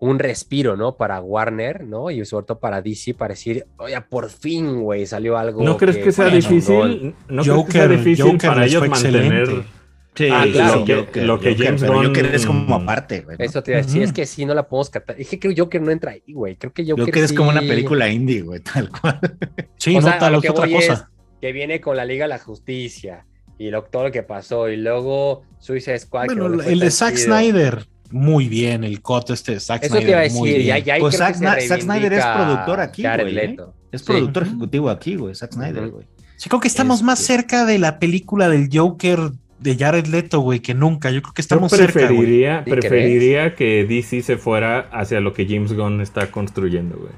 un 0.00 0.18
respiro, 0.18 0.76
¿no? 0.76 0.96
Para 0.96 1.20
Warner, 1.20 1.84
¿no? 1.84 2.10
Y 2.10 2.24
sobre 2.24 2.46
todo 2.46 2.58
para 2.58 2.82
DC, 2.82 3.14
para 3.14 3.34
decir, 3.34 3.66
oye, 3.76 4.00
por 4.00 4.28
fin, 4.30 4.80
güey, 4.82 5.06
salió 5.06 5.36
algo. 5.38 5.62
¿No 5.62 5.76
crees 5.76 5.98
que 5.98 6.10
sea 6.10 6.24
bueno, 6.24 6.36
difícil? 6.36 7.14
¿No 7.28 7.42
crees 7.42 7.46
que 7.46 7.50
Joker- 7.52 7.72
sea 7.72 7.88
difícil 7.88 8.24
Joker 8.24 8.50
para 8.50 8.64
ellos 8.66 8.88
mantener 8.88 9.24
excelente. 9.42 9.66
Sí, 10.12 10.28
Ah, 10.32 10.44
claro. 10.50 10.84
lo 10.86 11.10
que, 11.10 11.20
lo 11.22 11.38
que 11.40 11.54
James. 11.54 11.84
Joker 11.84 12.34
es 12.34 12.44
como 12.44 12.74
aparte, 12.74 13.20
güey. 13.20 13.36
¿no? 13.38 13.44
Eso 13.44 13.62
te 13.62 13.70
iba 13.70 13.80
a 13.80 13.82
decir, 13.82 14.02
es 14.02 14.12
que 14.12 14.26
sí, 14.26 14.44
no 14.44 14.54
la 14.54 14.66
podemos 14.68 14.90
catar. 14.90 15.14
Es 15.20 15.28
que 15.28 15.38
creo 15.38 15.54
que 15.54 15.60
Joker 15.60 15.80
no 15.80 15.90
entra 15.92 16.10
ahí, 16.10 16.32
güey. 16.32 16.56
Creo 16.56 16.72
que 16.72 16.82
Joker, 16.84 17.04
Joker 17.06 17.22
es 17.24 17.32
como 17.32 17.50
una 17.50 17.60
película 17.60 18.08
indie, 18.08 18.42
güey, 18.42 18.60
tal 18.60 18.90
cual. 18.90 19.20
Sí, 19.76 19.92
O 19.96 20.00
no 20.00 20.08
sea, 20.08 20.16
a 20.16 20.18
tal 20.18 20.40
que 20.42 20.50
otra 20.50 20.64
voy 20.66 20.74
cosa. 20.74 20.92
es 20.94 21.04
que 21.40 21.52
viene 21.52 21.80
con 21.80 21.96
la 21.96 22.04
Liga 22.04 22.24
de 22.24 22.30
la 22.30 22.38
Justicia 22.38 23.24
y 23.58 23.70
lo, 23.70 23.84
todo 23.84 24.04
lo 24.04 24.10
que 24.10 24.22
pasó. 24.22 24.68
Y 24.68 24.76
luego 24.78 25.42
Suicide 25.58 25.98
Squad. 26.00 26.26
que 26.26 26.34
Bueno, 26.34 26.48
no 26.56 26.62
el 26.62 26.80
de 26.80 26.90
Zack. 26.90 27.16
Snyder, 27.16 27.86
muy 28.10 28.48
bien, 28.48 28.84
el 28.84 29.00
cut 29.02 29.30
este 29.30 29.52
de 29.52 29.60
Zack 29.60 29.82
Eso 29.84 29.94
Snyder. 29.94 30.06
te 30.06 30.10
iba 30.12 30.20
a 30.20 30.38
muy 30.38 30.48
decir, 30.50 30.64
bien. 30.64 30.78
ya, 30.78 30.84
ya 30.84 30.94
ahí 30.94 31.00
Pues 31.00 31.16
Zack 31.16 31.34
Snyder 31.36 32.12
es 32.12 32.24
productor 32.26 32.80
aquí, 32.80 33.02
Jared 33.02 33.24
güey, 33.24 33.38
¿eh? 33.38 33.48
Leto. 33.48 33.74
Es 33.92 34.02
productor 34.02 34.42
ejecutivo 34.44 34.90
aquí, 34.90 35.16
güey, 35.16 35.34
Zack 35.34 35.52
Snyder, 35.52 35.88
güey. 35.90 36.06
Sí, 36.36 36.48
creo 36.48 36.60
que 36.60 36.68
estamos 36.68 37.02
más 37.02 37.18
cerca 37.18 37.64
de 37.66 37.78
la 37.78 37.98
película 37.98 38.48
del 38.48 38.68
Joker 38.72 39.18
de 39.58 39.76
Jared 39.76 40.06
Leto, 40.06 40.40
güey, 40.40 40.60
que 40.60 40.72
nunca. 40.74 41.10
Yo 41.10 41.20
creo 41.20 41.34
que 41.34 41.42
Yo 41.42 41.44
estamos 41.44 41.70
cerca, 41.70 41.92
güey. 41.92 42.06
preferiría, 42.08 42.62
¿Sí 42.64 42.70
preferiría 42.70 43.54
que 43.54 43.84
DC 43.84 44.22
se 44.22 44.36
fuera 44.38 44.88
hacia 44.90 45.20
lo 45.20 45.34
que 45.34 45.46
James 45.46 45.74
Gunn 45.74 46.00
está 46.00 46.30
construyendo, 46.30 46.96
güey. 46.96 47.12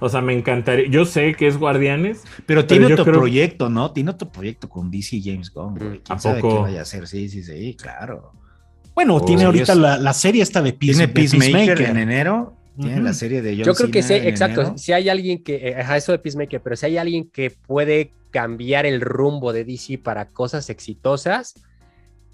O 0.00 0.08
sea, 0.08 0.20
me 0.22 0.32
encantaría. 0.32 0.88
Yo 0.88 1.04
sé 1.04 1.34
que 1.34 1.46
es 1.46 1.58
Guardianes. 1.58 2.22
Pero 2.46 2.64
tiene 2.64 2.88
yo 2.88 2.94
otro 2.94 3.04
creo- 3.04 3.18
proyecto, 3.20 3.68
¿no? 3.68 3.92
Tiene 3.92 4.10
otro 4.10 4.32
proyecto 4.32 4.68
con 4.70 4.90
DC 4.90 5.16
y 5.16 5.22
James 5.22 5.52
Gunn, 5.52 5.74
güey. 5.76 6.00
¿Quién 6.02 6.16
¿A 6.16 6.18
sabe 6.18 6.40
poco? 6.40 6.56
qué 6.56 6.62
vaya 6.62 6.78
a 6.80 6.82
hacer? 6.82 7.06
Sí, 7.06 7.28
sí, 7.28 7.42
sí, 7.44 7.76
claro. 7.80 8.32
Bueno, 8.94 9.16
Oh, 9.16 9.24
tiene 9.24 9.44
ahorita 9.44 9.74
la, 9.74 9.96
la 9.98 10.12
serie 10.12 10.42
esta 10.42 10.60
de, 10.62 10.72
Peace- 10.72 10.92
Tiene 10.96 11.06
de 11.06 11.12
Peacemaker, 11.12 11.80
en 11.82 11.96
enero. 11.98 12.56
Tiene 12.78 13.02
la 13.02 13.12
serie 13.12 13.42
de 13.42 13.54
John 13.56 13.64
Yo 13.64 13.74
creo 13.74 13.90
que 13.90 14.02
sí, 14.02 14.14
exacto. 14.14 14.60
enero. 14.62 14.78
Si 14.78 14.92
hay 14.92 15.08
alguien 15.08 15.42
que, 15.42 15.56
eh, 15.68 15.76
ajá, 15.80 15.96
eso 15.98 16.12
de 16.12 16.18
Peacemaker, 16.18 16.60
pero 16.62 16.74
si 16.76 16.86
hay 16.86 16.96
alguien 16.98 17.28
que 17.30 17.50
puede 17.50 18.12
cambiar 18.30 18.86
el 18.86 19.00
rumbo 19.02 19.52
de 19.52 19.64
DC 19.64 19.98
para 19.98 20.26
cosas 20.28 20.70
exitosas, 20.70 21.54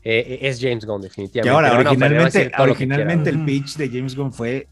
eh, 0.05 0.39
es 0.43 0.61
James 0.61 0.85
Gunn, 0.87 1.03
definitivamente. 1.03 1.43
Que 1.43 1.51
ahora, 1.51 1.77
Pero 1.77 1.91
originalmente, 1.91 2.53
originalmente 2.59 3.31
el 3.31 3.45
pitch 3.45 3.77
de 3.77 3.89
James 3.89 4.15
Gunn 4.15 4.33
fue 4.33 4.69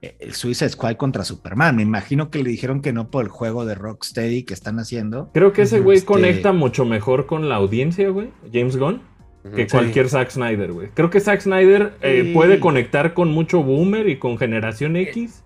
eh, 0.00 0.16
el 0.20 0.32
Suicide 0.34 0.70
Squad 0.70 0.94
contra 0.94 1.24
Superman. 1.24 1.74
Me 1.76 1.82
imagino 1.82 2.30
que 2.30 2.42
le 2.44 2.50
dijeron 2.50 2.80
que 2.80 2.92
no 2.92 3.10
por 3.10 3.24
el 3.24 3.30
juego 3.30 3.66
de 3.66 3.74
Rocksteady 3.74 4.44
que 4.44 4.54
están 4.54 4.78
haciendo. 4.78 5.30
Creo 5.34 5.52
que 5.52 5.62
ese 5.62 5.80
güey 5.80 5.98
Este- 5.98 6.06
conecta 6.06 6.52
mucho 6.52 6.84
mejor 6.84 7.26
con 7.26 7.48
la 7.48 7.56
audiencia, 7.56 8.08
güey. 8.10 8.30
James 8.52 8.76
Gunn. 8.76 9.02
Que 9.54 9.66
cualquier 9.66 10.08
Zack 10.08 10.30
Snyder, 10.30 10.72
güey. 10.72 10.88
Creo 10.94 11.08
que 11.10 11.18
Zack 11.20 11.40
Snyder 11.40 11.94
eh, 12.02 12.22
Sí. 12.26 12.32
puede 12.34 12.60
conectar 12.60 13.14
con 13.14 13.30
mucho 13.30 13.62
boomer 13.62 14.08
y 14.08 14.18
con 14.18 14.36
generación 14.38 14.96
X. 14.96 15.44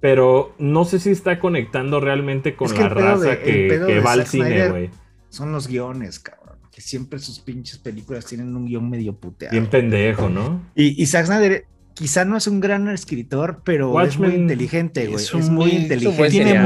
Pero 0.00 0.54
no 0.58 0.84
sé 0.84 0.98
si 0.98 1.10
está 1.10 1.38
conectando 1.38 1.98
realmente 2.00 2.56
con 2.56 2.66
Es 2.66 2.72
que 2.74 2.80
la 2.82 2.88
raza 2.90 3.28
de- 3.30 3.38
que, 3.86 4.00
va 4.00 4.12
al 4.12 4.26
cine, 4.26 4.68
güey. 4.68 4.90
Son 5.30 5.50
los 5.52 5.66
guiones, 5.66 6.18
cabrón. 6.20 6.58
Que 6.70 6.80
siempre 6.80 7.18
sus 7.18 7.40
pinches 7.40 7.78
películas 7.78 8.26
tienen 8.26 8.54
un 8.54 8.66
guion 8.66 8.88
medio 8.90 9.14
puteado. 9.14 9.52
Bien 9.52 9.66
pendejo, 9.66 10.28
¿no? 10.28 10.60
Y, 10.74 11.00
y 11.02 11.06
Zack 11.06 11.26
Snyder 11.26 11.64
quizá 11.94 12.24
no 12.24 12.36
es 12.36 12.46
un 12.46 12.60
gran 12.60 12.88
escritor, 12.88 13.62
pero 13.64 13.98
es 14.02 14.18
muy 14.18 14.34
inteligente, 14.34 15.06
güey. 15.06 15.22
es 15.24 15.48
muy 15.50 15.70
inteligente. 15.70 16.28
Tiene 16.30 16.58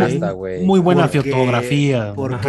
muy 0.64 0.81
buena 0.81 1.09
Porque- 1.09 1.31
fotografía. 1.31 2.14
Porque, 2.16 2.49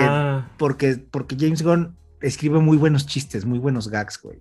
porque, 0.58 0.98
porque 1.12 1.36
James 1.40 1.62
Gunn 1.62 1.96
escribe 2.22 2.60
muy 2.60 2.78
buenos 2.78 3.06
chistes, 3.06 3.46
muy 3.46 3.60
buenos 3.60 3.90
gags, 3.90 4.20
güey. 4.22 4.40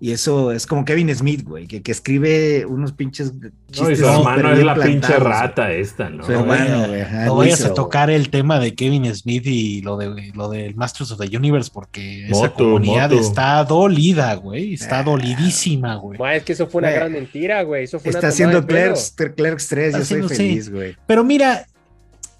Y 0.00 0.10
eso 0.10 0.52
es 0.52 0.66
como 0.66 0.84
Kevin 0.84 1.14
Smith, 1.14 1.44
güey, 1.44 1.66
que, 1.66 1.80
que 1.80 1.92
escribe 1.92 2.66
unos 2.66 2.92
pinches 2.92 3.32
No, 3.32 3.46
y 3.48 3.50
chistes. 3.70 3.98
su 4.00 4.04
hermano 4.06 4.52
es 4.52 4.62
la 4.64 4.74
pinche 4.74 5.16
rata 5.16 5.72
esta, 5.72 6.10
¿no? 6.10 6.24
Su 6.26 6.32
No 6.32 6.40
hermano, 6.40 6.64
vaya- 6.80 6.86
güey, 6.88 7.00
ajá, 7.00 7.24
No 7.26 7.36
vayas 7.36 7.64
a 7.64 7.72
tocar 7.72 8.10
el 8.10 8.28
tema 8.28 8.58
de 8.58 8.74
Kevin 8.74 9.14
Smith 9.14 9.46
y 9.46 9.80
lo 9.82 9.96
de 9.96 10.32
lo 10.34 10.50
del 10.50 10.74
Masters 10.74 11.12
of 11.12 11.20
the 11.20 11.34
Universe, 11.34 11.70
porque 11.72 12.26
esa 12.28 12.52
comunidad 12.52 13.12
está 13.14 13.64
dolida, 13.64 14.34
güey. 14.34 14.74
Está 14.74 14.98
Ah. 14.98 15.02
dolidísima, 15.04 15.94
güey. 15.94 16.18
Ma, 16.18 16.34
es 16.34 16.42
que 16.42 16.52
eso 16.52 16.66
fue 16.66 16.80
una 16.80 16.88
Güey. 16.88 16.98
gran 17.00 17.12
mentira, 17.12 17.62
güey. 17.62 17.84
Eso 17.84 17.98
fue 17.98 18.10
una 18.10 18.18
Está 18.18 18.30
tomada 18.36 18.58
haciendo. 18.58 18.66
Clerks, 18.66 19.14
Clerks 19.36 19.68
3, 19.68 19.92
yo 19.94 19.98
Está 20.00 20.08
soy 20.08 20.16
haciendo- 20.18 20.28
sí. 20.28 20.34
feliz, 20.36 20.70
güey. 20.70 20.96
Pero 21.06 21.24
mira, 21.24 21.66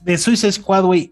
de 0.03 0.19
Suicide 0.19 0.53
Squad, 0.53 0.85
güey, 0.85 1.11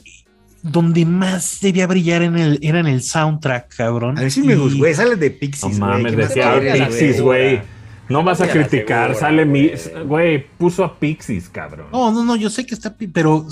donde 0.63 1.05
más 1.05 1.59
debía 1.61 1.87
brillar 1.87 2.23
en 2.23 2.39
el, 2.39 2.59
era 2.63 2.79
en 2.81 2.87
el 2.87 3.03
soundtrack, 3.03 3.75
cabrón. 3.77 4.17
A 4.19 4.23
ver 4.23 4.31
si 4.31 4.43
me 4.43 4.55
gusta, 4.57 4.79
güey, 4.79 4.95
sale 4.95 5.17
de 5.17 5.31
No 5.31 5.37
Pixies, 5.39 5.79
güey. 5.79 5.91
mames, 5.91 6.13
¿qué 6.13 6.17
más 6.19 6.29
decía 6.29 6.45
Pixies, 6.89 7.21
güey. 7.21 7.61
No 8.09 8.23
vas 8.23 8.41
a 8.41 8.49
criticar, 8.49 9.09
segura, 9.15 9.21
sale 9.21 9.45
mi. 9.47 9.71
güey. 10.07 10.45
Puso 10.59 10.85
a 10.85 10.99
Pixies, 10.99 11.49
cabrón. 11.49 11.87
No, 11.93 12.13
no, 12.13 12.25
no, 12.25 12.37
yo 12.37 12.51
sé 12.51 12.67
que 12.67 12.75
está, 12.75 12.97
pi- 12.97 13.07
pero 13.07 13.47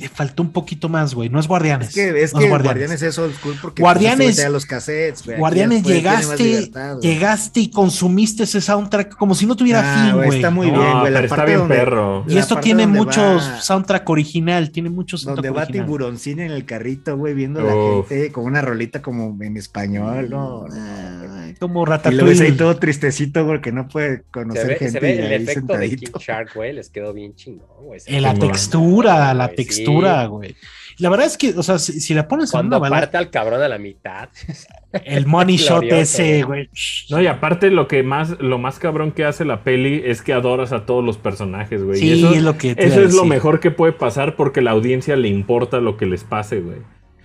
le 0.00 0.08
faltó 0.08 0.42
un 0.42 0.50
poquito 0.50 0.88
más, 0.88 1.14
güey. 1.14 1.28
No 1.28 1.38
es 1.38 1.46
Guardianes. 1.46 1.88
Es 1.88 1.94
que, 1.94 2.22
es 2.22 2.32
no 2.34 2.40
que 2.40 2.48
Guardianes. 2.48 3.02
es 3.02 3.18
old 3.18 3.34
school 3.36 3.54
porque 3.60 3.82
Guardianes, 3.82 4.36
pues, 4.40 4.50
los 4.50 4.64
cassettes, 4.66 5.24
güey. 5.26 5.38
Guardianes 5.38 5.82
llegaste, 5.82 6.42
libertad, 6.42 6.98
llegaste 7.00 7.60
y 7.60 7.70
consumiste 7.70 8.44
ese 8.44 8.60
soundtrack 8.60 9.16
como 9.16 9.34
si 9.34 9.46
no 9.46 9.56
tuviera 9.56 9.80
Ah, 9.84 10.04
fin, 10.06 10.16
güey, 10.16 10.36
está 10.36 10.50
muy 10.50 10.70
¿no? 10.70 10.80
bien, 10.80 10.98
güey. 11.00 11.12
La 11.12 11.20
pero 11.20 11.32
está 11.34 11.44
bien 11.44 11.58
donde- 11.58 11.74
perro. 11.76 12.24
Y 12.28 12.38
esto 12.38 12.56
tiene 12.56 12.84
donde 12.84 12.98
muchos 12.98 13.42
va- 13.42 13.60
soundtrack 13.60 14.08
original, 14.08 14.70
tiene 14.70 14.90
muchos 14.90 15.22
Donde 15.24 15.36
soundtrack 15.42 15.56
va 15.56 15.62
original. 15.64 15.86
tiburoncín 15.86 16.40
en 16.40 16.50
el 16.50 16.64
carrito, 16.64 17.16
güey, 17.16 17.34
viendo 17.34 17.60
a 17.60 17.64
Uf. 17.64 18.10
la 18.10 18.16
gente 18.16 18.32
con 18.32 18.44
una 18.44 18.62
rolita 18.62 19.02
como 19.02 19.36
en 19.42 19.56
español, 19.56 20.28
no, 20.30 20.66
no. 20.66 21.19
Como 21.60 21.82
Y 21.82 21.86
lo 22.12 22.24
ves 22.24 22.40
ahí 22.40 22.52
Ratatouille. 22.52 22.52
todo 22.52 22.76
tristecito 22.78 23.46
porque 23.46 23.70
no 23.70 23.86
puede 23.86 24.16
Se 24.16 24.22
conocer 24.30 24.66
ve, 24.66 24.76
gente 24.76 24.92
se 24.92 25.00
ve 25.00 25.14
y 25.14 25.18
el 25.18 25.32
efecto 25.32 25.76
de 25.76 25.94
King. 25.94 26.08
Shark, 26.18 26.54
güey, 26.54 26.72
les 26.72 26.88
quedó 26.88 27.12
bien 27.12 27.34
chingón, 27.34 27.84
güey. 27.84 28.00
Se 28.00 28.16
En 28.16 28.22
la 28.22 28.34
textura, 28.34 29.34
la 29.34 29.44
güey, 29.46 29.56
textura, 29.56 30.22
sí. 30.22 30.28
güey. 30.28 30.56
La 30.98 31.08
verdad 31.10 31.26
es 31.26 31.36
que, 31.38 31.50
o 31.56 31.62
sea, 31.62 31.78
si, 31.78 32.00
si 32.00 32.14
la 32.14 32.28
pones 32.28 32.50
en 32.50 32.52
Cuando 32.52 32.76
una 32.76 32.78
balanza, 32.78 33.00
parte 33.06 33.16
al 33.18 33.30
cabrón 33.30 33.62
a 33.62 33.68
la 33.68 33.78
mitad. 33.78 34.30
el 35.04 35.26
money 35.26 35.56
shot 35.58 35.84
ese, 35.84 36.42
güey. 36.44 36.70
No, 37.10 37.20
y 37.20 37.26
aparte 37.26 37.70
lo 37.70 37.88
que 37.88 38.02
más, 38.02 38.38
lo 38.40 38.58
más 38.58 38.78
cabrón 38.78 39.12
que 39.12 39.24
hace 39.26 39.44
la 39.44 39.62
peli 39.62 40.02
es 40.04 40.22
que 40.22 40.32
adoras 40.32 40.72
a 40.72 40.86
todos 40.86 41.04
los 41.04 41.18
personajes, 41.18 41.84
güey. 41.84 41.98
Y 41.98 42.00
Sí, 42.00 42.12
eso, 42.12 42.34
es 42.34 42.42
lo 42.42 42.56
que 42.56 42.74
te 42.74 42.86
eso 42.86 43.02
es 43.02 43.14
lo 43.14 43.24
mejor 43.24 43.60
que 43.60 43.70
puede 43.70 43.92
pasar 43.92 44.34
porque 44.34 44.62
la 44.62 44.70
audiencia 44.70 45.16
le 45.16 45.28
importa 45.28 45.80
lo 45.80 45.96
que 45.96 46.06
les 46.06 46.24
pase, 46.24 46.60
güey. 46.60 46.78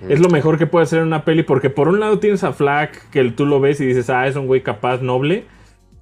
Es 0.09 0.19
lo 0.19 0.29
mejor 0.29 0.57
que 0.57 0.67
puede 0.67 0.83
hacer 0.83 0.99
en 0.99 1.07
una 1.07 1.25
peli 1.25 1.43
porque 1.43 1.69
por 1.69 1.87
un 1.87 1.99
lado 1.99 2.19
tienes 2.19 2.43
a 2.43 2.53
Flack 2.53 3.09
que 3.09 3.23
tú 3.31 3.45
lo 3.45 3.59
ves 3.59 3.79
y 3.81 3.85
dices, 3.85 4.09
ah, 4.09 4.27
es 4.27 4.35
un 4.35 4.47
güey 4.47 4.61
capaz, 4.61 5.01
noble. 5.01 5.45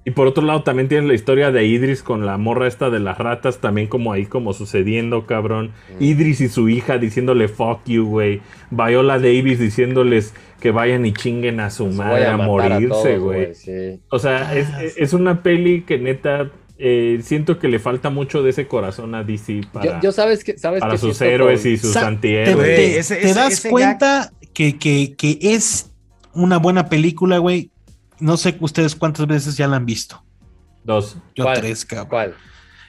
Y 0.06 0.10
por 0.10 0.26
otro 0.26 0.44
lado 0.44 0.62
también 0.62 0.88
tienes 0.88 1.08
la 1.08 1.14
historia 1.14 1.50
de 1.50 1.64
Idris 1.64 2.02
con 2.02 2.26
la 2.26 2.36
morra 2.36 2.66
esta 2.66 2.90
de 2.90 3.00
las 3.00 3.16
ratas, 3.16 3.60
también 3.60 3.86
como 3.86 4.12
ahí 4.12 4.26
como 4.26 4.52
sucediendo, 4.52 5.24
cabrón. 5.24 5.70
Idris 5.98 6.42
y 6.42 6.48
su 6.48 6.68
hija 6.68 6.98
diciéndole 6.98 7.48
fuck 7.48 7.80
you, 7.86 8.04
güey. 8.06 8.42
Viola 8.70 9.18
Davis 9.18 9.58
diciéndoles 9.58 10.34
que 10.60 10.72
vayan 10.72 11.06
y 11.06 11.14
chinguen 11.14 11.58
a 11.60 11.70
su 11.70 11.86
Los 11.86 11.94
madre 11.94 12.26
a, 12.26 12.36
morirse, 12.36 13.16
güey. 13.16 13.54
sí. 13.54 14.00
O 14.10 14.18
sea, 14.18 14.54
es, 14.54 14.68
Ah, 14.74 14.82
es 14.82 15.12
una 15.14 15.42
peli 15.42 15.82
que 15.82 15.98
neta 15.98 16.50
eh, 16.78 17.20
siento 17.22 17.58
que 17.58 17.68
le 17.68 17.78
falta 17.78 18.10
mucho 18.10 18.42
de 18.42 18.50
ese 18.50 18.66
corazón 18.66 19.14
a 19.14 19.22
DC 19.22 19.60
para, 19.72 19.86
Yo, 20.00 20.08
yo 20.08 20.12
sabes 20.12 20.42
que 20.44 20.58
sabes 20.58 20.80
para 20.80 20.92
que 20.92 20.98
sus 20.98 21.16
siento 21.16 21.34
héroes 21.34 21.64
y 21.66 21.76
sus 21.76 21.92
te, 21.92 21.98
antihéroes. 22.00 22.56
Te- 22.76 22.98
ese- 22.98 23.16
te 23.16 23.30
ese- 23.30 23.34
das 23.38 23.52
ese 23.52 23.70
cuenta 23.70 24.32
que, 24.52 24.78
que, 24.78 25.14
que 25.16 25.38
es 25.40 25.90
una 26.32 26.58
buena 26.58 26.88
película, 26.88 27.38
güey. 27.38 27.70
No 28.20 28.36
sé 28.36 28.56
ustedes 28.60 28.94
cuántas 28.96 29.26
veces 29.26 29.56
ya 29.56 29.66
la 29.68 29.76
han 29.76 29.86
visto. 29.86 30.24
Dos. 30.84 31.16
Yo 31.34 31.44
¿Cuál? 31.44 31.60
tres, 31.60 31.84
cabrón. 31.84 32.08
¿Cuál? 32.08 32.34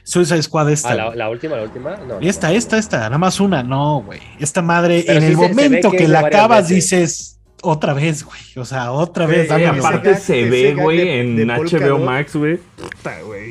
Suicide 0.04 0.42
Squad 0.42 0.70
esta. 0.70 0.90
Ah, 0.92 1.14
la, 1.16 1.28
última, 1.28 1.56
la 1.56 1.64
última. 1.64 1.96
No, 1.96 2.20
no, 2.20 2.20
esta, 2.20 2.48
no. 2.50 2.54
esta, 2.54 2.78
esta. 2.78 2.98
Nada 2.98 3.18
más 3.18 3.40
una. 3.40 3.62
No, 3.64 4.02
güey. 4.04 4.20
Esta 4.38 4.62
madre, 4.62 5.02
Pero 5.04 5.18
en 5.18 5.24
sí 5.24 5.28
el 5.30 5.34
se- 5.36 5.40
se 5.42 5.48
ve 5.48 5.54
momento 5.54 5.90
que 5.90 6.06
la 6.08 6.20
acabas, 6.20 6.68
veces. 6.68 6.74
dices 6.90 7.35
otra 7.66 7.92
vez, 7.94 8.24
güey. 8.24 8.40
O 8.56 8.64
sea, 8.64 8.92
otra 8.92 9.26
Güey, 9.26 9.38
vez. 9.38 9.50
Ese 9.50 9.66
aparte 9.66 10.10
gag- 10.12 10.18
se 10.18 10.44
ve, 10.48 10.74
güey, 10.74 11.08
en 11.08 11.36
de 11.36 11.44
HBO. 11.46 11.98
Max, 11.98 12.34
güey. 12.36 12.58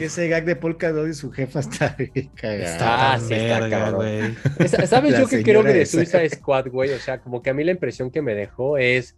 Ese 0.01 0.27
gag 0.27 0.45
de 0.45 0.55
Polka 0.55 0.91
Dot 0.91 1.07
y 1.09 1.13
su 1.13 1.31
jefa 1.31 1.59
está 1.59 1.95
bien 2.13 2.29
cagado. 2.35 2.63
Está 2.63 3.13
Ah, 3.13 3.19
sí, 3.19 3.33
está 3.33 3.91
güey. 3.91 4.35
¿Sabes 4.87 5.11
La 5.13 5.19
yo 5.21 5.27
que 5.27 5.43
creo 5.43 5.63
que 5.63 5.73
de. 5.73 5.85
Suicide 5.85 6.29
Squad, 6.29 6.67
güey? 6.69 6.91
O 6.91 6.99
sea, 6.99 7.19
como 7.19 7.41
que 7.41 7.49
a 7.49 7.53
mí 7.53 7.63
la 7.63 7.71
impresión 7.71 8.11
que 8.11 8.21
me 8.21 8.35
dejó 8.35 8.77
es. 8.77 9.15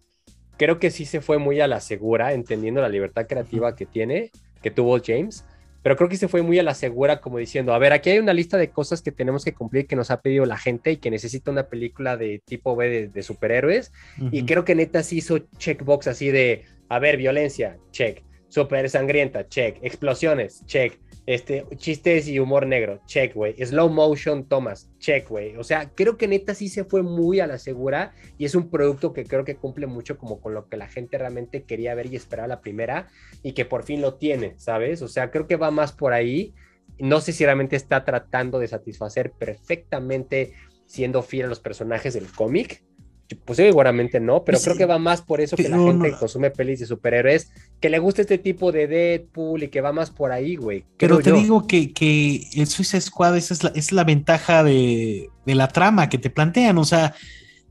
Creo 0.58 0.80
que 0.80 0.90
sí 0.90 1.06
se 1.06 1.22
fue 1.22 1.38
muy 1.38 1.62
a 1.62 1.68
la 1.68 1.80
segura, 1.80 2.34
entendiendo 2.34 2.82
la 2.82 2.90
libertad 2.90 3.28
creativa 3.28 3.76
que 3.76 3.86
tiene, 3.86 4.32
que 4.64 4.72
tuvo 4.72 5.00
James. 5.04 5.46
Pero 5.88 5.96
creo 5.96 6.10
que 6.10 6.18
se 6.18 6.28
fue 6.28 6.42
muy 6.42 6.60
a 6.60 6.64
la 6.64 6.74
segura, 6.74 7.22
como 7.22 7.38
diciendo: 7.38 7.74
A 7.74 7.78
ver, 7.80 7.94
aquí 7.94 8.10
hay 8.10 8.20
una 8.20 8.34
lista 8.34 8.58
de 8.58 8.72
cosas 8.72 9.02
que 9.02 9.14
tenemos 9.14 9.46
que 9.46 9.54
cumplir 9.54 9.88
que 9.88 9.96
nos 9.96 10.12
ha 10.12 10.20
pedido 10.20 10.46
la 10.46 10.58
gente 10.58 10.92
y 10.92 10.98
que 10.98 11.10
necesita 11.10 11.50
una 11.50 11.70
película 11.70 12.18
de 12.18 12.42
tipo 12.44 12.76
B 12.76 12.90
de, 12.90 13.08
de 13.08 13.24
superhéroes. 13.24 13.94
Y 14.34 14.44
creo 14.44 14.66
que 14.66 14.76
neta 14.76 15.02
sí 15.02 15.20
hizo 15.20 15.38
checkbox 15.58 16.08
así 16.08 16.30
de, 16.30 16.66
a 16.90 17.00
ver, 17.00 17.16
violencia, 17.16 17.78
check, 17.92 18.22
super 18.50 18.90
sangrienta, 18.90 19.48
check, 19.48 19.78
explosiones, 19.82 20.66
check, 20.66 21.00
este, 21.28 21.66
chistes 21.76 22.30
y 22.30 22.40
humor 22.40 22.66
negro, 22.66 23.02
check, 23.06 23.36
güey, 23.36 23.54
slow 23.64 23.90
motion 23.90 24.46
tomas, 24.48 24.90
check, 24.98 25.28
güey. 25.28 25.58
O 25.58 25.64
sea, 25.64 25.92
creo 25.94 26.18
que 26.18 26.26
neta 26.26 26.56
sí 26.56 26.70
se 26.70 26.86
fue 26.86 27.04
muy 27.04 27.42
a 27.42 27.48
la 27.48 27.58
segura 27.58 28.14
y 28.38 28.46
es 28.46 28.56
un 28.56 28.70
producto 28.70 29.12
que 29.12 29.26
creo 29.26 29.44
que 29.44 29.58
cumple 29.58 29.88
mucho 29.88 30.18
como 30.18 30.40
con 30.40 30.54
lo 30.54 30.70
que 30.70 30.78
la 30.78 30.88
gente 30.88 31.18
realmente 31.18 31.64
quería 31.64 31.94
ver 31.96 32.06
y 32.06 32.16
esperaba 32.16 32.48
la 32.48 32.62
primera 32.62 33.10
y 33.44 33.52
que 33.52 33.66
por 33.66 33.84
fin 33.84 34.02
lo 34.02 34.16
tiene, 34.16 34.54
¿sabes? 34.58 35.02
O 35.02 35.10
sea, 35.10 35.30
creo 35.30 35.48
que 35.48 35.58
va 35.58 35.70
más 35.70 35.92
por 35.92 36.14
ahí. 36.14 36.54
No 36.98 37.20
sé 37.20 37.34
si 37.34 37.44
realmente 37.44 37.76
está 37.76 38.06
tratando 38.06 38.58
de 38.58 38.70
satisfacer 38.70 39.34
perfectamente 39.34 40.54
siendo 40.86 41.24
fiel 41.24 41.48
a 41.48 41.50
los 41.50 41.60
personajes 41.60 42.14
del 42.14 42.32
cómic. 42.32 42.86
Pues 43.44 43.58
seguramente 43.58 44.20
no, 44.22 44.44
pero 44.46 44.58
creo 44.60 44.78
que 44.78 44.86
va 44.86 44.98
más 45.00 45.22
por 45.22 45.42
eso 45.42 45.58
que 45.58 45.68
la 45.68 45.78
gente 45.78 45.94
no- 45.94 46.04
que 46.04 46.12
consume 46.20 46.50
pelis 46.50 46.80
de 46.80 46.86
superhéroes, 46.86 47.52
que 47.82 47.90
le 47.90 48.00
gusta 48.00 48.22
este 48.22 48.38
tipo 48.38 48.72
de 48.72 48.88
Deadpool 48.88 49.64
y 49.64 49.68
que 49.68 49.82
va 49.82 49.92
más 49.92 50.12
por 50.12 50.32
ahí, 50.32 50.56
güey. 50.56 50.86
Pero 50.98 51.18
te 51.20 51.32
yo. 51.32 51.36
digo 51.36 51.68
que, 51.68 51.92
que 51.92 52.48
el 52.56 52.68
Suicide 52.68 53.02
Squad 53.02 53.36
esa 53.36 53.54
es 53.54 53.64
la, 53.64 53.72
es 53.76 53.92
la 53.92 54.04
ventaja 54.06 54.64
de, 54.64 55.30
de 55.46 55.56
la 55.56 55.68
trama 55.68 56.08
que 56.08 56.18
te 56.18 56.30
plantean. 56.30 56.78
O 56.78 56.86
sea, 56.86 57.14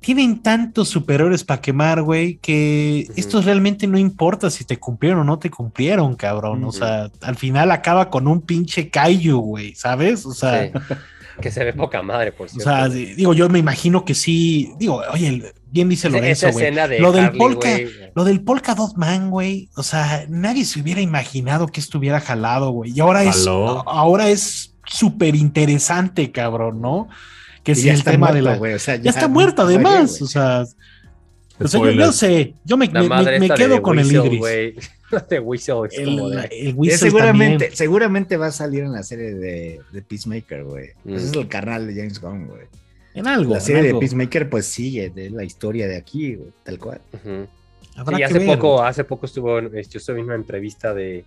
tienen 0.00 0.42
tantos 0.42 0.88
superhéroes 0.90 1.42
para 1.42 1.61
quemar, 1.62 2.02
güey, 2.02 2.36
que 2.36 3.09
esto 3.16 3.40
realmente 3.40 3.86
no 3.86 3.96
importa 3.98 4.50
si 4.50 4.64
te 4.64 4.76
cumplieron 4.76 5.20
o 5.20 5.24
no 5.24 5.38
te 5.38 5.50
cumplieron, 5.50 6.14
cabrón. 6.16 6.62
O 6.64 6.70
sea, 6.72 7.11
al 7.22 7.36
final 7.36 7.70
acaba 7.72 8.11
con 8.11 8.28
un 8.28 8.42
pinche 8.42 8.90
kaiju, 8.90 9.38
güey, 9.40 9.74
¿sabes? 9.74 10.26
O 10.26 10.34
sea, 10.34 10.66
Sí. 10.70 10.94
Que 11.41 11.51
se 11.51 11.64
ve 11.64 11.72
poca 11.72 12.03
madre, 12.03 12.32
por 12.32 12.49
o 12.49 12.49
cierto. 12.49 12.70
sea, 12.70 12.89
güey. 12.89 13.14
digo, 13.14 13.34
yo 13.34 13.49
me 13.49 13.59
imagino 13.59 14.05
que 14.05 14.14
sí. 14.14 14.72
Digo, 14.78 15.03
oye, 15.12 15.53
bien 15.70 15.89
dice 15.89 16.09
Lorenzo, 16.11 16.49
esa 16.49 16.51
güey. 16.51 16.66
escena 16.66 16.89
de 16.89 17.01
Lo 17.01 17.12
del 17.12 17.26
Harley, 17.26 17.39
polka, 17.39 17.68
Lo 18.14 18.24
del 18.24 18.41
Polka 18.43 18.74
Dot 18.74 18.97
Man, 18.97 19.30
güey. 19.30 19.68
O 19.76 19.82
sea, 19.82 20.24
nadie 20.28 20.64
se 20.64 20.80
hubiera 20.80 21.01
imaginado 21.01 21.66
que 21.68 21.80
estuviera 21.80 22.20
jalado, 22.20 22.70
güey. 22.70 22.93
Y 22.93 23.01
ahora 23.01 23.24
es, 23.24 23.47
ahora 23.47 24.28
es 24.30 24.74
súper 24.87 25.34
interesante, 25.34 26.30
cabrón, 26.32 26.80
¿no? 26.80 27.09
Que 27.62 27.74
si 27.74 27.84
ya 27.84 27.93
el 27.93 27.99
está 27.99 28.12
tema 28.12 28.28
muerto, 28.28 28.37
de 28.37 28.43
la. 28.43 28.57
güey, 28.57 28.74
o 28.74 28.78
sea, 28.78 28.97
ya 28.97 29.11
está 29.11 29.26
ayer, 29.26 29.55
además. 29.62 30.22
O 30.22 30.26
sea, 30.26 30.64
o 31.59 31.68
sea, 31.68 31.90
yo, 31.92 32.12
sé, 32.12 32.54
yo 32.64 32.76
me, 32.76 32.88
me- 32.88 33.48
quedo 33.50 33.82
con 33.82 33.98
el 33.98 34.07
Idris. 34.11 34.40
de 35.28 35.40
es 35.84 36.04
como 36.04 36.28
El, 36.32 36.36
de... 36.36 36.48
el 36.68 36.74
Whistle 36.74 36.98
seguramente, 36.98 37.52
también. 37.66 37.76
seguramente 37.76 38.36
va 38.36 38.46
a 38.46 38.52
salir 38.52 38.82
en 38.82 38.92
la 38.92 39.02
serie 39.02 39.34
de, 39.34 39.80
de 39.92 40.02
Peacemaker, 40.02 40.64
güey. 40.64 40.90
Mm. 41.04 41.14
Ese 41.14 41.26
es 41.26 41.32
el 41.32 41.48
carnal 41.48 41.86
de 41.86 41.94
James 41.94 42.20
Gunn, 42.20 42.46
güey. 42.48 42.62
En 43.14 43.26
algo. 43.26 43.54
La 43.54 43.61
serie 43.61 43.82
de. 43.82 43.94
Peacemaker, 43.94 44.50
pues 44.50 44.66
sigue 44.66 45.11
de 45.11 45.30
la 45.30 45.44
historia 45.44 45.86
de 45.88 45.96
aquí, 45.96 46.34
güey, 46.34 46.50
tal 46.64 46.78
cual. 46.78 47.00
Ujú. 47.12 47.46
Habrá 47.96 48.16
Sí, 48.16 48.20
que 48.20 48.24
hace 48.24 48.38
ver. 48.40 48.46
poco, 48.59 48.82
hace 48.82 49.04
poco 49.04 49.26
estuvo, 49.26 49.59
yo 49.61 49.68
estuve 49.78 50.18
en 50.20 50.26
una 50.26 50.34
entrevista 50.34 50.92
de 50.92 51.24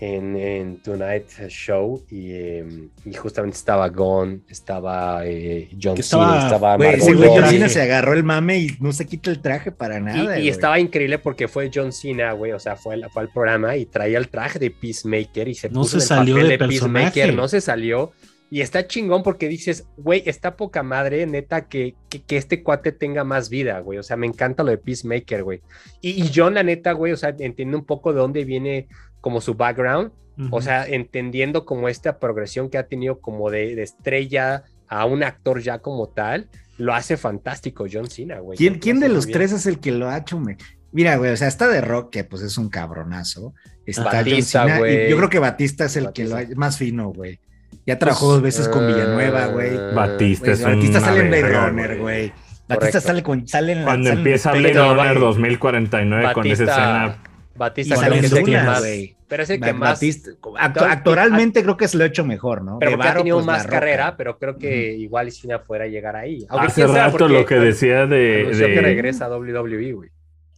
en, 0.00 0.34
en 0.36 0.76
Tonight 0.78 1.28
Show 1.48 2.02
y, 2.10 2.32
eh, 2.32 2.88
y 3.04 3.12
justamente 3.12 3.56
estaba 3.58 3.88
Gon, 3.90 4.42
estaba 4.48 5.26
eh, 5.26 5.68
John 5.80 5.96
Cena, 6.02 6.44
estaba- 6.46 6.76
Güey, 6.76 6.94
ese 6.94 7.12
güey 7.14 7.28
John. 7.28 7.46
Cena 7.46 7.68
se 7.68 7.82
agarró 7.82 8.14
el 8.14 8.24
mame 8.24 8.58
y 8.58 8.70
no 8.80 8.92
se 8.92 9.06
quita 9.06 9.30
el 9.30 9.40
traje 9.42 9.70
para 9.72 9.98
Y, 9.98 10.02
nada. 10.02 10.22
y 10.22 10.24
güey. 10.42 10.48
estaba 10.48 10.80
increíble 10.80 11.18
porque 11.18 11.48
fue 11.48 11.70
John 11.72 11.92
Cena, 11.92 12.32
güey, 12.32 12.52
o 12.52 12.58
sea, 12.58 12.76
fue, 12.76 12.94
al- 12.94 13.10
fue 13.10 13.22
al 13.22 13.28
programa 13.28 13.76
y 13.76 13.84
traía 13.84 14.16
el 14.18 14.28
traje 14.28 14.58
de 14.58 14.70
Peacemaker 14.70 15.48
y 15.48 15.54
se 15.54 15.68
No 15.68 15.80
puso 15.82 16.00
se 16.00 16.14
en 16.14 16.20
el 16.20 16.26
salió 16.26 16.34
papel 16.36 16.48
de 16.48 16.58
de 16.58 16.66
Peacemaker, 16.68 17.34
no 17.34 17.46
se 17.48 17.60
salió. 17.60 18.12
Y 18.52 18.62
está 18.62 18.84
chingón 18.88 19.22
porque 19.22 19.46
dices, 19.46 19.86
güey, 19.96 20.24
está 20.26 20.56
poca 20.56 20.82
madre, 20.82 21.24
neta, 21.24 21.68
que, 21.68 21.94
que, 22.08 22.20
que 22.22 22.36
este 22.36 22.64
cuate 22.64 22.90
tenga 22.90 23.22
más 23.22 23.48
vida, 23.48 23.78
güey. 23.78 23.96
O 23.98 24.02
sea, 24.02 24.16
me 24.16 24.26
encanta 24.26 24.64
lo 24.64 24.70
de 24.72 24.78
Peacemaker, 24.78 25.44
güey. 25.44 25.60
Y, 26.00 26.20
y 26.20 26.32
John, 26.34 26.54
la 26.54 26.64
neta, 26.64 26.90
güey, 26.90 27.12
o 27.12 27.16
sea, 27.16 27.32
entiende 27.38 27.76
un 27.76 27.84
poco 27.84 28.12
de 28.12 28.18
dónde 28.18 28.44
viene 28.44 28.88
como 29.20 29.40
su 29.40 29.54
background. 29.54 30.12
O 30.50 30.62
sea, 30.62 30.86
entendiendo 30.86 31.66
como 31.66 31.90
esta 31.90 32.18
progresión 32.18 32.70
que 32.70 32.78
ha 32.78 32.86
tenido 32.86 33.20
como 33.20 33.50
de, 33.50 33.74
de 33.74 33.82
estrella 33.82 34.62
a 34.88 35.04
un 35.04 35.22
actor 35.22 35.60
ya 35.60 35.80
como 35.80 36.08
tal, 36.08 36.48
lo 36.78 36.94
hace 36.94 37.18
fantástico 37.18 37.84
John 37.92 38.08
Cena, 38.08 38.38
güey. 38.40 38.56
¿Quién, 38.56 39.00
de 39.00 39.10
los 39.10 39.26
bien. 39.26 39.36
tres 39.38 39.52
es 39.52 39.66
el 39.66 39.80
que 39.80 39.92
lo 39.92 40.08
ha 40.08 40.16
hecho? 40.16 40.40
me- 40.40 40.56
Mira, 40.92 41.16
güey, 41.16 41.30
o 41.32 41.36
sea, 41.36 41.46
está 41.46 41.68
de 41.68 41.82
Rock, 41.82 42.10
que 42.10 42.24
pues 42.24 42.40
es 42.42 42.56
un 42.56 42.70
cabronazo. 42.70 43.52
Está 43.84 44.04
John 44.04 44.12
Batista, 44.14 44.62
Cena, 44.62 44.76
y 44.76 44.78
güey. 44.78 45.10
yo 45.10 45.16
creo 45.18 45.28
que 45.28 45.38
Batista 45.40 45.84
es 45.84 45.96
el 45.96 46.04
Batista. 46.06 46.36
que 46.38 46.46
lo 46.46 46.52
ha 46.54 46.56
más 46.56 46.78
fino, 46.78 47.10
güey. 47.12 47.38
Ya 47.86 47.98
trabajó 47.98 48.32
dos 48.32 48.40
veces 48.42 48.66
con 48.68 48.86
Villanueva, 48.86 49.46
güey. 49.48 49.76
Ah, 49.76 49.90
Batista 49.94 50.46
Güey, 50.46 50.52
es 50.54 50.64
Batista 50.64 50.98
una 50.98 51.06
sale 51.06 51.20
en 51.20 51.28
Blade 51.28 51.48
Runner, 51.66 51.98
güey. 51.98 52.28
Batista 52.30 52.76
Correcto. 52.76 53.00
sale 53.02 53.22
con 53.22 53.46
sale 53.46 53.72
en 53.72 53.78
la- 53.80 53.84
Cuando 53.84 54.08
sale 54.08 54.20
empieza 54.20 54.52
Blade 54.52 54.72
Runner 54.72 55.18
güey. 55.18 55.20
2049 55.20 56.32
con 56.32 56.46
esa 56.46 56.62
escena. 56.64 57.18
Batista 57.60 57.94
creo 57.96 58.12
que 58.12 58.26
es 58.26 58.32
el 58.32 58.44
que 58.44 58.56
más. 58.56 58.80
güey. 58.80 59.16
Pero 59.28 59.42
es 59.44 59.50
el 59.50 59.60
que 59.60 59.72
más. 59.72 60.02
Actu- 60.02 60.82
actualmente 60.90 61.62
creo 61.62 61.76
que 61.76 61.86
se 61.86 61.96
lo 61.96 62.04
hecho 62.04 62.24
mejor, 62.24 62.62
¿no? 62.62 62.78
Pero 62.80 62.96
De 62.96 63.08
ha 63.08 63.14
tenido 63.14 63.36
pues, 63.36 63.46
más 63.46 63.66
carrera, 63.66 64.16
pero 64.16 64.38
creo 64.38 64.56
que 64.58 64.92
igual 64.94 65.30
Cena 65.30 65.60
fuera 65.60 65.84
a 65.84 65.88
llegar 65.88 66.16
ahí. 66.16 66.44
Aunque 66.48 66.66
Hace 66.66 66.86
rato 66.86 67.18
porque 67.18 67.34
lo 67.34 67.44
que 67.46 67.54
decía 67.56 68.06
de. 68.06 68.40
anunció 68.42 68.66
de- 68.66 68.74
que 68.74 68.80
regresa 68.80 69.26
a 69.26 69.28
WWE, 69.28 69.92
güey. 69.92 70.10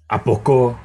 ¿A 0.09 0.23
poco? 0.25 0.79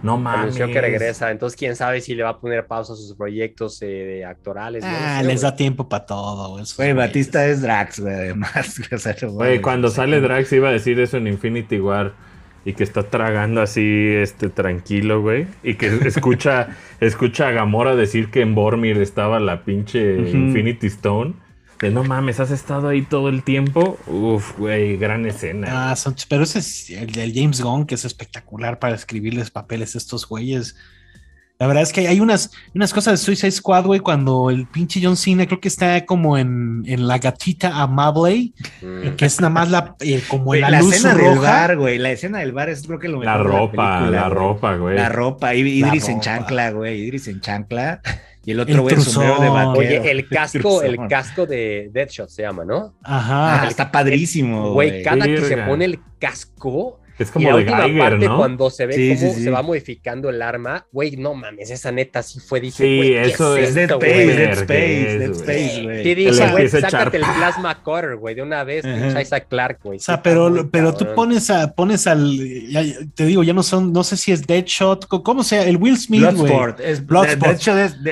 No 0.00 0.16
mames. 0.16 0.40
Anunció 0.56 0.66
que 0.68 0.80
regresa, 0.80 1.32
entonces 1.32 1.58
quién 1.58 1.74
sabe 1.74 2.00
si 2.00 2.14
le 2.14 2.22
va 2.22 2.30
a 2.30 2.38
poner 2.40 2.64
pausa 2.68 2.92
a 2.92 2.96
sus 2.96 3.16
proyectos 3.16 3.78
eh, 3.82 4.24
actorales. 4.24 4.84
no 4.84 4.90
lo 4.90 4.96
Ah, 4.96 5.18
sé, 5.20 5.26
les 5.26 5.40
da 5.40 5.56
tiempo 5.56 5.88
para 5.88 6.06
todo, 6.06 6.50
güey. 6.50 6.92
Batista 6.92 7.44
es 7.46 7.62
Drax, 7.62 7.98
güey, 7.98 8.14
además. 8.14 8.80
o 8.92 8.98
sea, 8.98 9.16
no 9.22 9.32
Güey, 9.32 9.60
cuando 9.60 9.88
sale 9.90 10.20
Drax 10.20 10.52
iba 10.52 10.68
a 10.68 10.72
decir 10.72 11.00
eso 11.00 11.16
en 11.16 11.26
Infinity 11.26 11.80
War 11.80 12.12
y 12.64 12.74
que 12.74 12.84
está 12.84 13.04
tragando 13.04 13.62
así, 13.62 13.82
este, 13.82 14.48
tranquilo, 14.48 15.22
güey. 15.22 15.46
Y 15.62 15.74
que 15.74 15.86
escucha, 16.06 16.76
escucha 17.00 17.48
a 17.48 17.50
Gamora 17.52 17.96
decir 17.96 18.30
que 18.30 18.40
en 18.42 18.54
Bormir 18.54 18.98
estaba 18.98 19.40
la 19.40 19.64
pinche. 19.64 20.30
Infinity 20.30 20.86
Stone. 20.88 21.34
De 21.80 21.90
no 21.90 22.02
mames, 22.02 22.40
has 22.40 22.50
estado 22.50 22.88
ahí 22.88 23.02
todo 23.02 23.28
el 23.28 23.44
tiempo. 23.44 23.98
Uf, 24.08 24.58
güey, 24.58 24.96
gran 24.96 25.24
escena. 25.26 25.90
Ah, 25.90 25.96
son- 25.96 26.16
pero 26.28 26.42
ese 26.42 26.58
es 26.58 26.90
el, 26.90 27.16
el 27.16 27.32
James 27.32 27.60
Gunn, 27.62 27.86
que 27.86 27.94
es 27.94 28.04
espectacular 28.04 28.80
para 28.80 28.96
escribirles 28.96 29.50
papeles 29.52 29.94
a 29.94 29.98
estos 29.98 30.26
güeyes. 30.26 30.76
La 31.60 31.66
verdad 31.66 31.82
es 31.82 31.92
que 31.92 32.06
hay 32.06 32.20
unas, 32.20 32.52
unas 32.72 32.92
cosas 32.94 33.14
de 33.18 33.24
Suicide 33.24 33.50
Squad, 33.50 33.84
güey, 33.84 33.98
cuando 33.98 34.48
el 34.48 34.68
pinche 34.68 35.00
John 35.02 35.16
Cena 35.16 35.44
creo 35.46 35.60
que 35.60 35.66
está 35.66 36.06
como 36.06 36.38
en, 36.38 36.84
en 36.86 37.08
la 37.08 37.18
gatita 37.18 37.80
amable, 37.82 38.52
Mm. 38.80 39.16
que 39.16 39.24
es 39.24 39.40
nada 39.40 39.50
más 39.52 39.68
la, 39.70 39.96
eh, 40.00 40.22
como 40.28 40.44
Güey, 40.44 40.60
la, 40.60 40.70
la, 40.70 40.80
luz 40.80 40.94
escena 40.94 41.14
del 41.14 41.38
bar, 41.40 41.76
güey. 41.76 41.98
La 41.98 42.12
escena 42.12 42.38
del 42.38 42.52
bar 42.52 42.68
es 42.68 42.86
creo 42.86 43.00
que 43.00 43.08
lo 43.08 43.22
la 43.24 43.32
mejor 43.38 43.50
de 43.52 43.58
ropa, 43.58 43.98
película, 43.98 44.20
la 44.20 44.28
ropa, 44.28 44.76
güey. 44.76 44.96
La 44.96 45.08
ropa. 45.08 45.54
y- 45.56 45.80
La 45.80 45.88
Idris 45.88 46.08
en 46.08 46.14
ropa. 46.14 46.24
chancla, 46.24 46.70
güey. 46.70 47.00
Idris 47.02 47.26
en 47.28 47.40
chancla. 47.40 48.00
Y 48.44 48.52
el 48.52 48.60
otro 48.60 48.82
güey 48.82 48.96
sombrero 49.00 49.40
de 49.40 49.48
vaquero. 49.48 49.70
Oye, 50.00 50.10
el 50.12 50.28
casco, 50.28 50.82
el 50.82 50.96
casco 51.08 51.44
de 51.44 51.90
Deadshot 51.92 52.28
se 52.30 52.42
llama, 52.42 52.64
¿no? 52.64 52.94
Ajá. 53.02 53.62
Ah, 53.62 53.66
está 53.68 53.90
padrísimo, 53.90 54.72
Güey, 54.72 55.02
cada 55.02 55.24
que 55.26 55.40
se 55.42 55.56
pone 55.58 55.84
el 55.86 55.98
casco. 56.20 57.00
Es 57.18 57.28
y 57.28 57.32
como 57.32 57.50
la 57.50 57.56
de 57.56 57.62
última 57.62 57.82
Geiger, 57.82 57.98
parte, 57.98 58.26
¿no? 58.26 58.36
cuando 58.36 58.70
se 58.70 58.86
ve 58.86 58.92
Sí, 58.94 59.16
cómo 59.16 59.32
sí, 59.32 59.38
sí. 59.38 59.44
se 59.44 59.50
va 59.50 59.62
modificando 59.62 60.30
el 60.30 60.40
arma, 60.40 60.86
güey, 60.92 61.16
no 61.16 61.34
mames, 61.34 61.70
esa 61.70 61.90
neta 61.90 62.22
sí 62.22 62.40
fue, 62.40 62.60
dije, 62.60 62.76
Sí, 62.84 62.96
güey, 62.96 63.10
¿qué 63.10 63.22
eso 63.22 63.56
Es 63.56 63.68
es 63.70 63.74
Dead 63.74 63.90
Space? 63.90 64.26
Dead 64.26 64.52
Space, 64.52 65.18
Dead 65.18 65.28
güey. 65.28 65.40
Space, 65.40 65.82
güey. 65.82 66.02
Te 66.02 66.14
dije, 66.14 66.50
güey, 66.50 66.68
sácate 66.68 67.16
el 67.16 67.22
plasma 67.22 67.82
cutter, 67.82 68.16
güey, 68.16 68.34
de 68.34 68.42
una 68.42 68.64
vez, 68.64 68.84
Isaac 69.20 69.46
Clark, 69.48 69.80
güey. 69.82 69.98
O 69.98 70.00
sea, 70.00 70.22
pero, 70.22 70.68
pero 70.70 70.94
tú 70.94 71.06
pones 71.14 71.50
a, 71.50 71.72
pones 71.74 72.06
al, 72.06 72.38
te 73.14 73.26
digo, 73.26 73.42
ya 73.42 73.52
no 73.52 73.62
son, 73.62 73.92
no 73.92 74.04
sé 74.04 74.16
si 74.16 74.32
es 74.32 74.46
Deadshot, 74.46 75.06
¿cómo 75.06 75.42
sea? 75.42 75.64
El 75.64 75.76
Will 75.76 75.98
Smith, 75.98 76.22
güey. 76.22 76.34
Bloodsport. 76.34 76.80
Es, 76.80 77.04
Bloodsport. 77.04 77.58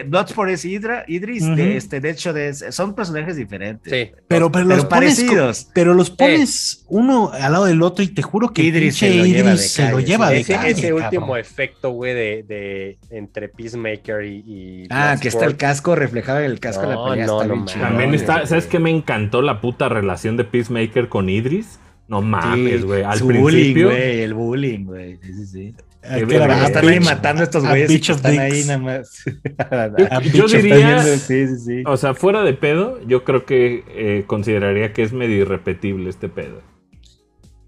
Bloodsport 0.07 0.50
es 0.50 0.64
Hydra, 0.64 1.04
Idris, 1.07 1.44
este, 1.44 2.00
Deadshot 2.00 2.36
es, 2.36 2.64
son 2.70 2.94
personajes 2.94 3.36
diferentes. 3.36 3.92
Sí. 3.92 4.12
Pero, 4.28 4.50
pero, 4.50 4.64
los 4.64 4.84
pones 4.84 5.16
parecidos. 5.20 5.68
pero 5.74 5.94
los 5.94 6.11
pones 6.11 6.84
uno 6.88 7.30
al 7.32 7.52
lado 7.52 7.66
del 7.66 7.82
otro 7.82 8.04
y 8.04 8.09
te 8.09 8.22
juro 8.22 8.52
que 8.52 8.62
Idris 8.62 8.95
pinche 9.01 9.11
se 9.11 9.18
lo 9.18 9.24
lleva 9.26 9.51
de 9.51 9.59
se 9.59 9.82
lo 9.90 9.97
calle, 9.97 10.07
lleva 10.07 10.28
sí. 10.28 10.34
de 10.34 10.40
Ese, 10.40 10.53
calle, 10.55 10.70
ese 10.70 10.88
cabrón. 10.88 11.05
último 11.05 11.36
efecto, 11.36 11.90
güey, 11.90 12.14
de, 12.14 12.42
de 12.42 12.99
entre 13.11 13.49
Peacemaker 13.49 14.24
y. 14.24 14.42
y 14.47 14.86
Ah, 14.90 15.16
que 15.20 15.28
está 15.28 15.44
el 15.44 15.57
casco 15.57 15.94
reflejado 15.94 16.40
en 16.40 16.47
el 16.47 16.61
casco 16.61 16.82
de 16.82 16.94
la 16.97 17.05
pelea. 17.11 17.26
no, 17.26 17.42
está 17.42 17.55
no 17.55 17.64
También 17.64 18.14
está, 18.14 18.47
¿sabes 18.47 18.66
qué 18.66 18.78
me 18.78 18.90
encantó 18.90 19.42
la 19.42 19.61
puta 19.61 19.88
relación 19.88 20.36
de 20.36 20.44
Peacemaker 20.44 21.09
con 21.09 21.28
Idris? 21.28 21.78
No 22.09 22.22
mames, 22.22 22.84
güey. 22.84 23.03
Al 23.03 23.18
su 23.18 23.26
bullying, 23.26 23.44
principio. 23.51 23.88
güey, 23.88 24.20
el 24.20 24.34
bullying, 24.34 24.84
güey. 24.84 25.18
Sí, 25.22 25.32
sí, 25.34 25.47
sí. 25.47 25.74
Que 26.03 26.22
Están 26.36 26.88
ahí 26.88 27.01
matando 27.01 27.40
a 27.40 27.44
estos 27.44 27.66
güeyes 27.66 27.88
que 27.90 28.12
of 28.12 28.18
están 28.18 28.38
ahí 28.38 28.53
dicks. 28.53 28.66
nada 28.68 28.78
más. 28.78 29.24
A 29.59 30.20
Yo 30.22 30.44
bitch 30.44 30.55
of 30.55 30.62
diría-. 30.62 31.03
Sí, 31.03 31.49
sí, 31.49 31.59
sí. 31.59 31.82
O 31.84 31.97
sea, 31.97 32.14
fuera 32.14 32.42
de 32.42 32.53
pedo, 32.55 33.01
yo 33.09 33.24
creo 33.24 33.44
que 33.44 33.82
eh, 33.88 34.22
consideraría 34.28 34.92
que 34.92 35.03
es 35.03 35.12
medio 35.12 35.38
irrepetible 35.38 36.09
este 36.09 36.28
pedo. 36.28 36.62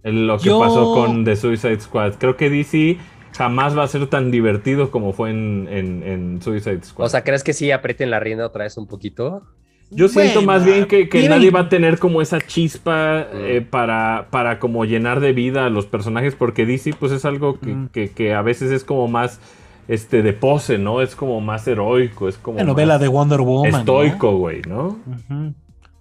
Lo 0.05 0.39
que 0.39 0.45
Yo- 0.45 0.61
pasó 0.61 0.95
con 0.95 1.25
The 1.25 1.37
Suicide 1.37 1.81
Squad. 1.81 2.15
Creo 2.19 2.37
que 2.37 2.49
DC 2.51 2.99
jamás 3.37 3.77
va 3.77 3.83
a 3.85 3.89
ser 3.89 4.07
tan 4.07 4.31
divertido 4.31 4.91
como 4.91 5.13
fue 5.13 5.31
en, 5.31 5.69
en- 5.71 6.03
en 6.03 6.43
Suicide 6.43 6.83
Squad. 6.83 7.07
O 7.07 7.09
sea, 7.09 7.25
¿crees 7.25 7.45
que 7.45 7.53
sí 7.53 7.71
aprieten 7.71 8.11
la 8.11 8.21
rienda 8.21 8.47
otra 8.47 8.65
vez 8.65 8.77
un 8.77 8.87
poquito? 8.87 9.43
yo 9.91 10.07
siento 10.09 10.41
bueno, 10.41 10.47
más 10.53 10.67
bien 10.67 10.85
que, 10.85 11.09
que 11.09 11.27
nadie 11.31 11.51
va 11.51 11.61
a 11.61 11.69
tener 11.71 11.99
como 11.99 12.21
esa 12.21 12.39
chispa 12.43 13.27
eh, 13.33 13.65
para, 13.69 14.27
para 14.31 14.59
como 14.59 14.85
llenar 14.85 15.21
de 15.21 15.33
vida 15.33 15.65
a 15.65 15.71
los 15.71 15.87
personajes, 15.87 16.35
porque 16.35 16.67
DC 16.67 16.93
pues 16.99 17.11
es 17.11 17.25
algo 17.25 17.59
que, 17.59 17.75
Mm. 17.75 17.89
que- 17.89 18.11
que 18.11 18.35
a 18.35 18.43
veces 18.43 18.71
es 18.71 18.85
como 18.85 19.09
más 19.09 19.41
este 19.89 20.23
de 20.23 20.35
pose, 20.35 20.77
¿no? 20.77 21.01
Es 21.01 21.17
como 21.17 21.41
más 21.41 21.67
heroico, 21.67 22.29
es 22.29 22.37
como 22.37 22.59
La 22.59 22.65
novela 22.65 22.95
más 22.95 23.01
de 23.01 23.09
Wonder 23.09 23.41
Woman. 23.41 23.75
estoico, 23.81 24.37
güey, 24.37 24.61
¿no? 24.69 24.99
Ujú. 25.07 25.55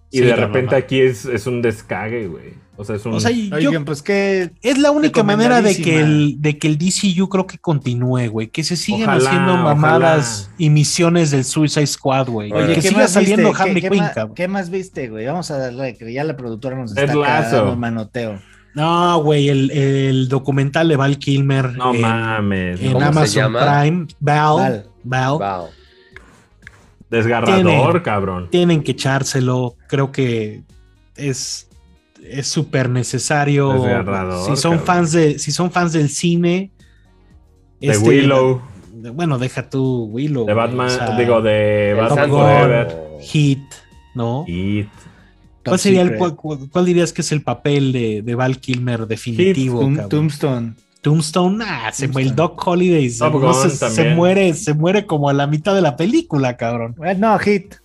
Y 0.10 0.20
Sí, 0.20 0.24
de 0.24 0.36
repente 0.36 0.72
no. 0.72 0.78
aquí 0.78 1.00
es, 1.02 1.26
es 1.26 1.48
un 1.48 1.62
descague, 1.62 2.28
güey. 2.28 2.54
O 2.80 2.86
sea, 2.86 2.96
es 2.96 3.06
un... 3.06 3.14
O 3.14 3.20
sea, 3.20 3.32
yo- 3.32 3.56
Oigan, 3.56 3.86
pues 3.86 4.02
que 4.04 4.52
es 4.62 4.78
la 4.78 4.92
única 4.92 5.24
manera 5.24 5.62
de 5.64 5.76
que, 5.76 6.00
el, 6.00 6.36
de 6.40 6.58
que 6.60 6.68
el 6.68 6.78
DCU 6.78 7.28
creo 7.28 7.48
que 7.48 7.58
continúe, 7.58 8.28
güey. 8.30 8.48
Que 8.48 8.64
se 8.64 8.76
sigan 8.78 9.02
Ojalá, 9.10 9.30
haciendo 9.30 9.58
mamadas 9.58 10.44
ojalá. 10.44 10.56
y 10.60 10.70
misiones 10.70 11.32
del 11.32 11.44
Suicide 11.44 11.88
Squad, 11.88 12.28
güey. 12.30 12.52
Oye, 12.54 12.76
que 12.76 12.82
¿qué 12.82 12.90
siga 12.90 13.08
saliendo 13.08 13.50
viste? 13.50 13.64
Harley 13.64 13.82
¿Qué, 13.82 13.90
Quinn, 13.90 13.92
qué, 13.98 13.98
más, 14.04 14.14
cabrón. 14.14 14.36
¿Qué 14.36 14.48
más 14.48 14.70
viste, 14.70 15.10
güey? 15.10 15.26
Vamos 15.26 15.50
a 15.52 15.58
darle, 15.58 15.98
que 15.98 16.14
ya 16.14 16.24
la 16.24 16.38
productora 16.38 16.78
nos 16.78 16.92
está 16.96 17.06
dando 17.08 17.72
el 17.74 17.78
manoteo. 17.78 18.40
No, 18.76 19.24
güey, 19.24 19.50
el, 19.50 19.72
el 19.72 20.28
documental 20.30 20.88
de 20.88 20.96
Val 20.98 21.18
Kilmer. 21.18 21.74
no 21.76 21.96
en- 21.96 22.02
mames. 22.02 22.80
En 22.80 22.94
¿Cómo 22.94 23.02
se 23.02 23.08
Amazon 23.08 23.36
llama? 23.54 23.80
Prime. 23.82 24.08
Val. 24.20 24.56
Val. 24.56 24.90
Val. 25.04 25.32
Wow. 25.62 25.70
Desgarrador, 27.10 28.04
cabrón. 28.04 28.50
Tienen 28.52 28.84
que 28.84 28.92
echárselo. 28.92 29.76
Creo 29.88 30.12
que 30.12 30.64
es 31.16 31.68
es 32.24 32.48
súper 32.48 32.90
necesario. 32.90 33.74
Desgarrador, 33.74 34.50
Si 34.56 34.62
son 34.62 34.72
cabrón. 34.78 34.86
fans 34.86 35.12
de, 35.14 35.40
si 35.40 35.52
son 35.52 35.72
fans 35.72 35.94
del 35.94 36.10
cine. 36.10 36.72
De 37.80 37.88
este, 37.90 38.10
Willow, 38.10 38.62
de- 38.92 39.12
bueno, 39.12 39.38
deja 39.38 39.70
tú 39.70 40.10
Willow. 40.12 40.46
de 40.46 40.54
Batman, 40.54 40.88
o 40.88 40.90
sea, 40.90 41.16
digo, 41.18 41.42
de 41.42 41.94
Batman 41.96 42.30
Forever. 42.30 42.98
Hit, 43.22 43.60
¿no? 44.16 44.46
Hit. 44.46 44.88
¿Cuál 45.64 45.80
sería 45.80 46.02
el, 46.02 46.18
cuál, 46.18 46.86
dirías 46.86 47.12
que 47.14 47.22
es 47.22 47.32
el 47.32 47.42
papel 47.44 47.92
de, 47.92 48.22
de 48.22 48.36
Val 48.36 48.58
Kilmer 48.60 49.06
definitivo? 49.06 49.82
Cabrón? 49.82 50.10
Tombstone. 50.10 50.74
Tombstone, 51.02 51.64
ah, 51.68 51.90
se 51.94 52.04
Tombstone. 52.08 52.26
el 52.28 52.36
Doc 52.36 52.68
Holiday 52.68 53.10
se, 53.10 53.30
no 53.30 54.16
muere, 54.16 54.54
se 54.54 54.74
muere 54.74 55.06
como 55.06 55.30
a 55.30 55.34
la 55.34 55.48
mitad 55.48 55.74
de 55.76 55.82
la 55.82 55.96
película, 55.96 56.58
cabrón. 56.58 56.96
Bueno, 56.98 57.32
no, 57.34 57.40
Hit. 57.40 57.76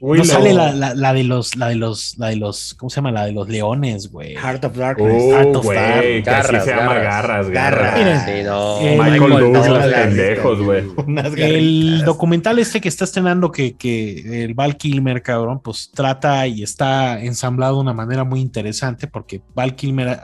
No 0.00 0.24
sale 0.24 0.54
la, 0.54 0.72
la- 0.72 0.94
la 0.94 1.12
de 1.12 1.24
los, 1.24 1.56
la 1.56 1.66
de 1.66 1.74
los, 1.74 2.16
la 2.18 2.28
de 2.28 2.36
los, 2.36 2.74
¿cómo 2.74 2.88
se 2.88 2.96
llama? 2.96 3.10
La 3.10 3.26
de 3.26 3.32
los 3.32 3.48
leones, 3.48 4.12
güey. 4.12 4.36
Heart 4.36 4.64
of 4.66 4.76
Darkness. 4.76 5.22
Uh, 5.24 5.30
Heart 5.32 5.56
of 5.56 5.66
Garras, 5.66 6.64
se 6.64 6.70
llama 6.70 6.94
garras. 6.94 7.04
garras, 7.04 7.50
Garras. 7.50 7.82
garras. 7.96 7.98
Miren, 7.98 8.20
Sí, 8.38 8.44
no. 8.48 8.78
eh, 8.80 8.96
Michael 8.96 9.20
Michael 9.22 9.52
Douglas, 9.52 9.86
pendejos, 9.92 10.62
güey. 10.62 10.84
El 11.36 12.02
documental 12.04 12.60
este 12.60 12.80
que 12.80 12.88
está 12.88 13.02
estrenando 13.02 13.50
que, 13.50 13.74
que 13.74 14.44
el 14.44 14.54
Val 14.54 14.76
Kilmer, 14.76 15.20
cabrón, 15.20 15.58
pues 15.64 15.90
trata 15.92 16.46
y 16.46 16.62
está 16.62 17.20
ensamblado 17.20 17.74
de 17.74 17.80
una 17.80 17.92
manera 17.92 18.22
muy 18.22 18.40
interesante 18.40 19.08
porque 19.08 19.40
Val 19.52 19.74
Kilmer, 19.74 20.20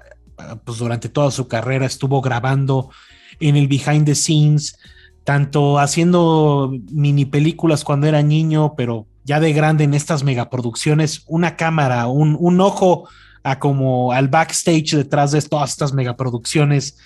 pues 0.65 0.79
durante 0.79 1.09
toda 1.09 1.31
su 1.31 1.49
carrera 1.49 1.87
estuvo 1.87 2.21
grabando 2.21 2.91
en 3.41 3.57
el 3.57 3.69
behind 3.69 4.07
the 4.07 4.15
scenes, 4.15 4.77
tanto 5.25 5.79
haciendo 5.79 6.73
mini 6.91 7.25
películas 7.25 7.85
cuando 7.85 8.07
era 8.07 8.23
niño, 8.23 8.75
pero 8.77 9.07
ya 9.25 9.41
de 9.41 9.53
grande 9.53 9.85
en 9.85 9.95
estas 9.95 10.23
megaproducciones, 10.23 11.25
una 11.27 11.57
cámara, 11.57 12.07
un, 12.07 12.37
un 12.39 12.61
ojo 12.61 13.09
a 13.43 13.59
como 13.59 14.13
al 14.13 14.29
backstage 14.29 14.97
detrás 14.97 15.33
de 15.33 15.43
todas 15.43 15.71
estas 15.71 15.93
megaproducciones 15.93 16.99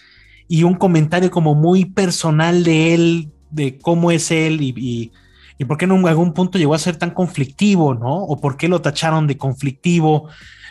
y 0.48 0.62
un 0.62 0.74
comentario 0.74 1.30
como 1.30 1.54
muy 1.54 1.84
personal 1.84 2.64
de 2.64 2.94
él, 2.94 3.32
de 3.50 3.78
cómo 3.78 4.10
es 4.10 4.30
él 4.30 4.62
y, 4.62 4.74
y, 4.76 5.12
y 5.58 5.64
por 5.64 5.76
qué 5.76 5.84
en 5.84 6.06
algún 6.06 6.32
punto 6.32 6.58
llegó 6.58 6.74
a 6.74 6.78
ser 6.78 6.96
tan 6.96 7.10
conflictivo, 7.10 7.94
¿no? 7.94 8.14
O 8.14 8.40
por 8.40 8.56
qué 8.56 8.68
lo 8.68 8.80
tacharon 8.80 9.26
de 9.26 9.36
conflictivo. 9.36 10.28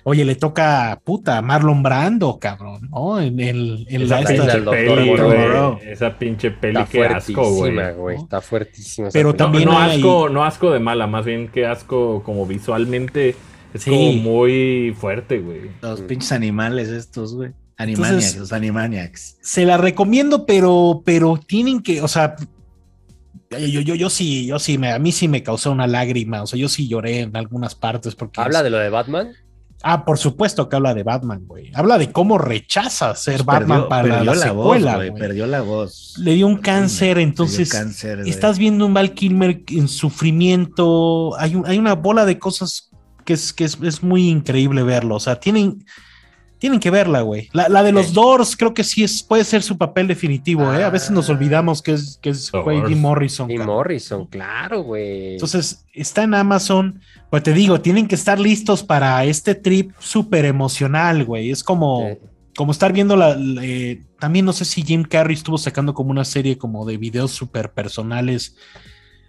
Oye, 0.10 0.24
le 0.24 0.36
toca 0.36 1.02
puta 1.04 1.42
Marlon 1.42 1.84
Brando, 1.84 2.40
cabrón, 2.40 2.88
¿no? 2.92 3.20
En, 3.20 3.42
el, 3.42 3.86
en 3.90 4.04
Esa 4.04 4.22
la 4.22 4.32
esta- 4.32 4.72
peli, 4.72 5.10
güey. 5.18 5.92
Esa 5.92 6.18
pinche 6.18 6.50
peli, 6.52 6.80
Está 6.80 6.90
qué 6.90 7.06
asco, 7.06 7.52
güey. 7.52 8.16
Está 8.16 8.40
fuertísima. 8.40 9.10
Pero. 9.12 9.32
No, 9.32 9.36
También 9.36 9.66
no 9.66 9.78
hay- 9.78 9.98
asco, 9.98 10.30
no 10.30 10.46
asco 10.46 10.72
de 10.72 10.80
mala, 10.80 11.08
más 11.08 11.26
bien 11.26 11.50
que 11.50 11.66
asco 11.66 12.24
como 12.24 12.46
visualmente. 12.46 13.36
Es 13.74 13.82
Sí. 13.84 13.90
como 13.90 14.14
muy 14.14 14.96
fuerte, 14.98 15.40
güey. 15.40 15.72
Los 15.82 16.00
pinches 16.00 16.32
animales 16.32 16.88
estos, 16.88 17.36
güey. 17.36 17.52
Animaniacs, 17.76 18.10
Entonces- 18.14 18.38
los 18.40 18.54
Animaniacs. 18.54 19.38
se 19.42 19.66
la 19.66 19.78
recomiendo, 19.78 20.46
pero, 20.46 21.02
pero 21.04 21.38
tienen 21.38 21.82
que, 21.84 22.02
o 22.02 22.08
sea, 22.08 22.38
yo, 23.52 23.82
yo, 23.82 23.94
yo 23.96 24.10
sí, 24.10 24.46
yo 24.48 24.58
sí, 24.58 24.78
me, 24.78 24.92
a 24.94 25.00
mí 25.00 25.12
sí 25.12 25.28
me 25.28 25.44
causó 25.44 25.74
una 25.74 25.86
lágrima, 25.86 26.44
o 26.44 26.48
sea, 26.48 26.58
yo 26.58 26.70
sí 26.70 26.88
lloré 26.88 27.20
en 27.20 27.36
algunas 27.36 27.76
partes 27.76 28.16
porque... 28.16 28.40
¿Habla 28.40 28.64
de 28.64 28.70
lo 28.70 28.78
de 28.78 28.90
Batman? 28.90 29.34
Ah, 29.90 30.04
por 30.04 30.18
supuesto 30.18 30.68
que 30.68 30.76
habla 30.76 30.94
de 30.94 31.04
Batman, 31.04 31.44
güey. 31.48 31.72
Habla 31.74 31.98
de 31.98 32.12
cómo 32.12 32.38
rechaza 32.38 33.16
ser 33.16 33.44
Batman 33.44 33.84
Perdió- 33.84 33.88
para 33.90 34.04
perdió 34.04 34.34
la, 34.36 34.52
voz, 34.52 34.74
secuela, 34.74 34.96
güey, 34.98 35.10
güey. 35.10 35.22
Perdió 35.22 35.48
la 35.48 35.62
voz. 35.62 36.16
Le 36.18 36.34
dio 36.34 36.46
un 36.48 36.58
cáncer, 36.58 37.18
entonces 37.20 37.70
cáncer, 37.70 38.20
estás 38.26 38.58
viendo 38.60 38.86
un 38.86 38.94
Val 38.94 39.14
Kilmer 39.14 39.64
en 39.70 39.88
sufrimiento. 39.88 41.38
Hay, 41.40 41.56
un- 41.56 41.66
hay 41.66 41.78
una 41.78 41.94
bola 41.96 42.26
de 42.26 42.38
cosas 42.40 42.90
que 43.24 43.34
es, 43.34 43.54
que 43.54 43.64
es, 43.64 43.78
es 43.82 44.04
muy 44.04 44.28
increíble 44.30 44.84
verlo. 44.84 45.16
O 45.16 45.20
sea, 45.20 45.40
tienen. 45.40 45.86
Tienen 46.60 46.80
que 46.80 46.90
verla, 46.90 47.22
güey. 47.22 47.50
La, 47.54 47.70
la 47.70 47.84
de 47.84 47.92
los 47.92 48.14
Doors 48.14 48.58
creo 48.58 48.74
que 48.74 48.84
sí 48.84 49.04
es, 49.04 49.22
puede 49.22 49.44
ser 49.44 49.62
su 49.62 49.78
papel 49.78 50.08
definitivo, 50.08 50.74
¿eh? 50.74 50.84
A 50.84 50.90
veces 50.90 51.12
nos 51.12 51.30
Ah. 51.30 51.34
olvidamos 51.34 51.84
que 51.84 51.94
es, 51.94 52.18
que 52.22 52.32
es 52.32 52.52
güey. 52.52 52.82
Jim 52.88 53.00
Morrison. 53.00 53.48
Cabrón. 53.48 53.68
Morrison, 53.68 54.26
claro, 54.26 54.82
güey. 54.82 55.34
Entonces, 55.34 55.86
está 55.94 56.24
en 56.24 56.34
Amazon. 56.34 57.00
Pues 57.30 57.44
te 57.44 57.54
digo, 57.54 57.80
tienen 57.82 58.08
que 58.08 58.16
estar 58.16 58.40
listos 58.40 58.82
para 58.84 59.24
este 59.26 59.54
trip 59.54 59.92
súper 60.00 60.46
emocional, 60.46 61.26
güey. 61.26 61.52
Es 61.52 61.64
como, 61.64 62.18
como 62.56 62.72
estar 62.72 62.92
viendo 62.92 63.16
la. 63.16 63.36
la- 63.36 63.64
eh, 63.64 64.02
también 64.20 64.46
no 64.46 64.52
sé 64.54 64.66
si 64.66 64.82
Jim 64.82 65.04
Carrey 65.04 65.36
estuvo 65.36 65.60
sacando 65.60 65.94
como 65.94 66.10
una 66.10 66.26
serie 66.26 66.58
como 66.58 66.88
de 66.88 66.98
videos 66.98 67.30
súper 67.32 67.72
personales 67.72 68.56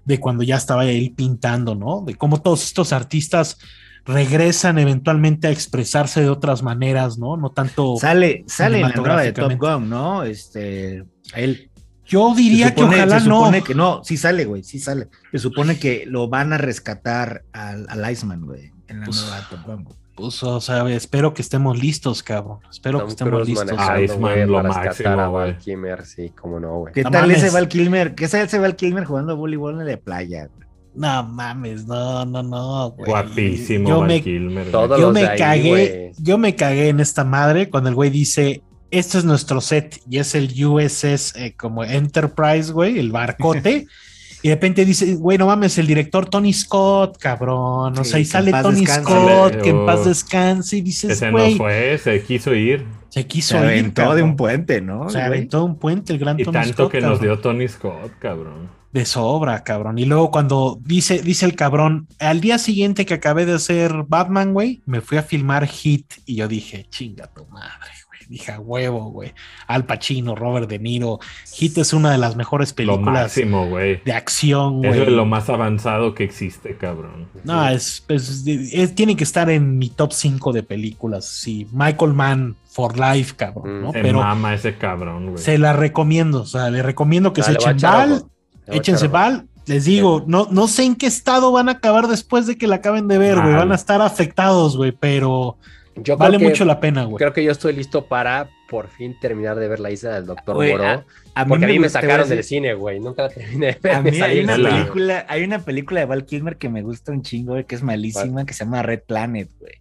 de 0.07 0.19
cuando 0.19 0.43
ya 0.43 0.57
estaba 0.57 0.87
él 0.87 1.13
pintando, 1.15 1.75
¿no? 1.75 2.03
De 2.07 2.15
cómo 2.15 2.41
todos 2.41 2.65
estos 2.65 2.95
artistas 2.95 3.59
regresan 4.05 4.79
eventualmente 4.79 5.49
a 5.49 5.51
expresarse 5.51 6.21
de 6.23 6.31
otras 6.31 6.63
maneras, 6.63 7.19
¿no? 7.19 7.37
No 7.37 7.51
tanto. 7.51 7.97
Sale, 7.99 8.45
sale 8.47 8.77
en 8.81 8.89
la 8.89 8.95
nueva 8.95 9.23
de 9.23 9.33
Top. 9.33 9.53
Gun, 9.59 9.89
¿no? 9.89 10.23
Este, 10.25 11.05
él. 11.35 11.71
Yo 12.05 12.35
diría 12.35 12.69
supone, 12.71 12.89
que 12.89 13.03
ojalá 13.03 13.21
se 13.21 13.29
no. 13.29 13.53
que 13.65 13.75
no, 13.75 14.03
sí 14.03 14.17
sale, 14.17 14.47
güey, 14.47 14.63
sí 14.65 14.79
sale. 14.79 15.09
Se 15.31 15.39
supone 15.39 15.79
que 15.79 16.05
lo 16.07 16.29
van 16.29 16.55
a 16.55 16.59
rescatar 16.59 17.45
al, 17.53 17.87
al 17.91 18.11
Iceman, 18.11 18.47
güey, 18.47 18.73
en 18.87 19.01
la 19.01 19.05
Pues, 19.05 19.21
nueva 19.21 19.47
Top 19.51 19.67
Gun. 19.67 19.85
güey. 19.85 19.97
Pues, 20.15 20.43
o 20.43 20.61
sea, 20.61 20.89
espero 20.89 21.35
que 21.35 21.43
estemos 21.43 21.79
listos, 21.79 22.23
cabrón. 22.23 22.61
Espero 22.71 22.99
Tom 23.01 23.07
que 23.09 23.11
estemos 23.11 23.47
listos. 23.47 23.67
manejando, 23.67 24.03
Iceman, 24.03 24.51
lo 24.51 24.63
máximo, 24.65 25.11
a. 25.11 25.29
Val 25.29 25.59
Kilmer, 25.59 26.07
sí, 26.07 26.31
cómo 26.31 26.59
no, 26.59 26.79
güey. 26.79 26.95
¿Qué 26.95 27.03
tal 27.03 27.13
mames. 27.13 27.43
ese 27.43 27.51
Val 27.51 27.69
Kilmer? 27.69 28.15
¿Qué 28.15 28.27
tal 28.27 28.41
ese 28.41 28.59
Val 28.59 28.75
Kilmer 28.75 29.05
jugando 29.05 29.37
voleibol 29.37 29.79
en 29.81 29.87
la 29.87 29.97
playa? 29.99 30.49
güey? 30.57 30.68
No 30.95 31.23
mames, 31.23 31.87
no, 31.87 32.25
no, 32.25 32.43
no. 32.43 32.91
güey. 32.97 33.11
Guapísimo, 33.11 33.89
Yo 33.89 33.99
Val 34.01 34.09
me, 34.09 34.23
Kilmer. 34.23 34.71
Todos 34.71 34.99
yo 34.99 35.07
los 35.07 35.15
me 35.15 35.21
de 35.21 35.29
ahí, 35.29 35.39
cagué, 35.39 35.69
güey. 35.69 36.13
yo 36.19 36.39
me 36.39 36.55
cagué 36.57 36.89
en 36.89 37.01
esta 37.01 37.25
madre 37.25 37.69
cuando 37.71 37.89
el 37.89 37.95
güey 37.95 38.11
dice, 38.11 38.63
este 38.91 39.19
es 39.19 39.25
nuestro 39.25 39.61
set 39.61 40.01
y 40.11 40.19
es 40.19 40.35
el 40.35 40.49
USS 40.65 41.37
eh, 41.37 41.55
como 41.57 41.85
Enterprise, 41.85 42.73
güey, 42.73 42.99
el 42.99 43.13
barcote. 43.13 43.87
Y 44.41 44.51
de 44.51 44.55
repente 44.55 44.85
dice, 44.85 45.17
güey, 45.17 45.37
no 45.37 45.47
mames, 45.47 45.79
el 45.79 45.89
director 45.89 46.25
Tony 46.31 46.53
Scott, 46.53 47.19
cabrón. 47.19 47.99
O 47.99 48.05
Sí, 48.05 48.11
sea, 48.11 48.21
y 48.21 48.25
sale 48.25 48.53
Tony 48.53 48.83
descanse. 48.83 49.03
Scott, 49.11 49.57
que 49.63 49.71
en 49.71 49.85
paz 49.85 50.05
descanse. 50.05 50.77
Y 50.77 50.81
dices, 50.83 51.11
Ese 51.11 51.27
no 51.27 51.39
güey, 51.39 51.57
fue, 51.57 51.99
se 51.99 52.23
quiso 52.23 52.55
ir. 52.55 52.87
se 53.09 53.23
Se 53.23 53.27
quiso 53.27 53.57
ir. 53.57 53.65
aventó 53.65 54.15
de 54.15 54.23
un 54.23 54.37
puente, 54.37 54.81
¿no? 54.81 55.01
O 55.01 55.11
sea, 55.11 55.27
güey? 55.27 55.39
aventó 55.39 55.65
un 55.65 55.77
puente 55.77 56.13
el 56.13 56.21
gran 56.21 56.39
Y 56.39 56.45
Tony 56.45 56.53
tanto 56.53 56.73
Scott, 56.85 56.93
que 56.93 57.01
nos 57.01 57.21
dio 57.21 57.37
Tony 57.41 57.67
Scott, 57.67 58.13
cabrón. 58.21 58.69
De 58.93 59.05
sobra, 59.05 59.63
cabrón. 59.65 59.99
Y 59.99 60.07
luego 60.07 60.31
cuando 60.31 60.79
dice, 60.83 61.21
dice 61.23 61.45
el 61.45 61.55
cabrón, 61.55 62.09
al 62.19 62.41
día 62.41 62.59
siguiente 62.59 63.05
que 63.05 63.15
acabé 63.15 63.45
de 63.45 63.53
hacer 63.55 64.05
Batman, 64.09 64.55
güey, 64.55 64.81
me 64.87 65.01
fui 65.03 65.19
a 65.19 65.23
filmar 65.23 65.67
Hit 65.67 66.15
y 66.25 66.37
yo 66.37 66.49
dije, 66.49 66.87
chinga 66.89 67.27
tu 67.27 67.45
madre, 67.47 67.91
güey. 68.07 68.19
Dije, 68.31 68.53
a 68.53 68.61
huevo, 68.61 69.11
güey. 69.11 69.33
Al 69.67 69.85
Pacino, 69.85 70.35
Robert 70.35 70.69
De 70.71 70.79
Niro. 70.79 71.19
Hit 71.55 71.77
es 71.79 71.93
una 71.93 72.13
de 72.13 72.19
las 72.19 72.35
mejores 72.37 72.71
Lo 72.71 72.77
películas 72.77 73.25
máximo, 73.25 73.67
güey. 73.69 74.03
de 74.05 74.13
acción, 74.13 74.83
Es 74.85 74.97
de 74.97 75.07
lo 75.11 75.25
más 75.27 75.49
avanzado 75.51 76.15
que 76.15 76.25
existe, 76.25 76.77
cabrón. 76.77 77.27
No, 77.45 77.69
es, 77.69 78.05
es- 78.09 78.47
es- 78.47 78.95
tiene 78.95 79.17
que 79.17 79.25
estar 79.25 79.49
en 79.51 79.77
mi 79.79 79.91
top 79.91 80.13
5 80.13 80.53
de 80.55 80.63
películas. 80.63 81.27
Sí, 81.27 81.67
Michael 81.73 82.15
Mann 82.15 82.57
for 82.71 82.99
life, 82.99 83.35
cabrón, 83.37 83.81
Mm. 83.81 83.83
¿no? 83.83 83.93
Se 83.93 84.01
Pero 84.03 84.21
mama 84.21 84.55
ese 84.55 84.77
cabrón, 84.77 85.27
güey. 85.33 85.39
se 85.43 85.59
la 85.59 85.73
recomiendo. 85.75 86.41
O 86.43 86.47
sea, 86.47 86.71
le 86.71 86.83
recomiendo 86.83 87.33
que 87.35 87.43
se 87.43 87.53
echen 87.53 87.77
bal. 87.81 88.25
Échense 88.71 89.09
bal. 89.09 89.47
Les 89.67 89.85
digo, 89.85 90.25
no, 90.27 90.49
no 90.51 90.67
sé 90.67 90.85
en 90.85 90.97
qué 90.97 91.07
estado 91.07 91.53
van 91.53 91.69
a 91.69 91.73
acabar 91.73 92.07
después 92.09 92.47
de 92.47 92.57
que 92.57 92.67
la 92.67 92.77
acaben 92.77 93.07
de 93.07 93.19
ver, 93.19 93.35
güey. 93.35 93.49
Mal. 93.49 93.57
Van 93.57 93.73
a 93.73 93.75
estar 93.75 94.01
afectados, 94.01 94.77
güey, 94.79 94.93
pero 94.93 95.59
Yo 95.97 96.17
vale 96.17 96.39
que- 96.39 96.45
mucho 96.45 96.65
la 96.65 96.81
pena, 96.81 97.05
güey. 97.05 97.17
Creo 97.19 97.33
que 97.35 97.45
yo 97.45 97.53
estoy 97.53 97.75
listo 97.75 98.07
para 98.07 98.49
por 98.71 98.89
fin 98.89 99.15
terminar 99.21 99.59
de 99.59 99.69
ver 99.69 99.81
la 99.81 99.91
isla 99.91 100.15
del 100.15 100.27
Doctor 100.27 100.55
Güey, 100.57 100.73
Moro. 100.73 100.85
a- 100.87 101.05
A 101.35 101.45
porque 101.47 101.67
a 101.67 101.69
mí 101.69 101.79
me 101.79 101.89
sacaron 101.91 102.29
del 102.29 102.43
cine, 102.45 102.73
güey. 102.75 102.99
Nunca 102.99 103.23
la 103.25 103.29
terminé 103.29 103.67
de 103.67 103.79
ver. 103.83 103.95
A 103.95 104.03
mí 104.03 104.21
hay 104.23 104.41
una, 104.41 104.57
la- 104.59 104.71
película, 104.71 105.27
hay 105.29 105.45
una 105.45 105.59
película 105.59 106.01
de 106.01 106.07
Val 106.07 106.25
Kilmer 106.25 106.57
que 106.57 106.69
me 106.71 106.81
gusta 106.83 107.13
un 107.13 107.23
chingo, 107.23 107.53
güey, 107.53 107.65
que 107.65 107.75
es 107.75 107.83
malísima, 107.83 108.47
que 108.47 108.55
se 108.55 108.65
llama 108.65 108.83
Red 108.83 109.01
Planet, 109.07 109.51
güey. 109.61 109.73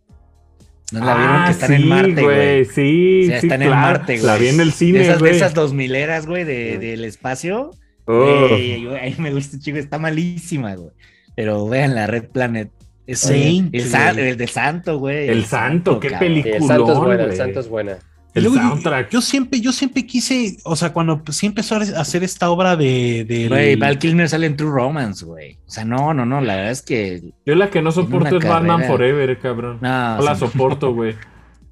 ¿No 0.91 0.99
la 1.03 1.15
vieron? 1.15 1.35
Ah, 1.35 1.43
que 1.47 1.51
están 1.51 1.69
sí, 1.69 1.75
en 1.75 1.87
Marte, 1.87 2.23
güey. 2.23 2.65
Sí, 2.65 3.23
O 3.23 3.27
sea, 3.27 3.41
sí, 3.41 3.47
están 3.47 3.61
en. 3.61 3.69
Marte, 3.69 4.13
güey. 4.15 4.25
La 4.25 4.37
vi 4.37 4.47
en 4.47 4.59
el 4.61 4.71
cine, 4.71 5.01
esas, 5.01 5.19
güey. 5.19 5.35
esas 5.35 5.53
dos 5.53 5.73
mileras, 5.73 6.25
güey, 6.27 6.43
de, 6.45 6.77
del 6.77 7.03
espacio. 7.05 7.71
Oh. 8.07 8.47
Me 9.19 9.33
gusta, 9.33 9.59
chico, 9.59 9.77
está 9.77 9.99
malísima, 9.99 10.75
güey. 10.75 10.91
Pero 11.35 11.67
vean 11.67 11.93
la 11.95 12.07
Red 12.07 12.29
Planet. 12.29 12.71
Es 13.05 13.19
Saint, 13.19 13.73
el, 13.73 14.19
el 14.19 14.37
de 14.37 14.47
Santo, 14.47 14.97
güey. 14.99 15.29
El 15.29 15.45
Santo, 15.45 15.99
qué 15.99 16.09
cabrón. 16.09 16.27
Sí, 16.35 16.41
película. 16.41 16.55
el 16.57 16.63
santo 16.67 16.91
es 16.93 16.97
buena, 16.99 17.21
el 17.21 17.25
güey. 17.27 17.37
santo 17.37 17.59
es 17.61 17.69
buena. 17.69 17.97
El 18.33 18.43
Luego, 18.43 18.57
yo- 18.57 18.61
soundtrack. 18.69 19.09
Yo, 19.11 19.21
siempre, 19.21 19.61
yo 19.61 19.71
siempre 19.71 20.05
quise, 20.05 20.57
o 20.65 20.75
sea, 20.75 20.91
cuando 20.93 21.23
sí 21.31 21.45
empezó 21.45 21.75
a 21.75 21.79
hacer 21.79 22.23
esta 22.25 22.49
obra 22.49 22.75
de. 22.75 23.23
del- 23.25 23.47
Güey, 23.49 23.75
Val 23.77 23.97
Kilmer 23.97 24.27
sale 24.27 24.45
en 24.47 24.57
True 24.57 24.71
Romance, 24.71 25.23
güey. 25.25 25.57
O 25.65 25.69
sea, 25.71 25.85
no, 25.85 26.13
no, 26.13 26.25
no, 26.25 26.41
la 26.41 26.55
verdad 26.57 26.71
es 26.71 26.81
que. 26.81 27.31
Yo 27.45 27.55
la 27.55 27.69
que 27.69 27.81
no 27.81 27.91
soporto 27.93 28.37
es 28.37 28.43
Batman 28.45 28.77
carrera. 28.81 28.87
Forever, 28.91 29.39
cabrón. 29.39 29.77
No, 29.81 30.17
No 30.17 30.21
la 30.23 30.35
soporto, 30.35 30.93
güey. 30.93 31.15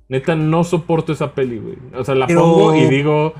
Neta, 0.08 0.36
no 0.36 0.64
soporto 0.64 1.12
esa 1.12 1.34
peli, 1.34 1.58
güey. 1.58 1.76
O 1.96 2.04
sea, 2.06 2.16
la 2.16 2.28
Pero- 2.28 2.42
pongo 2.44 2.76
y 2.78 2.86
digo, 2.88 3.34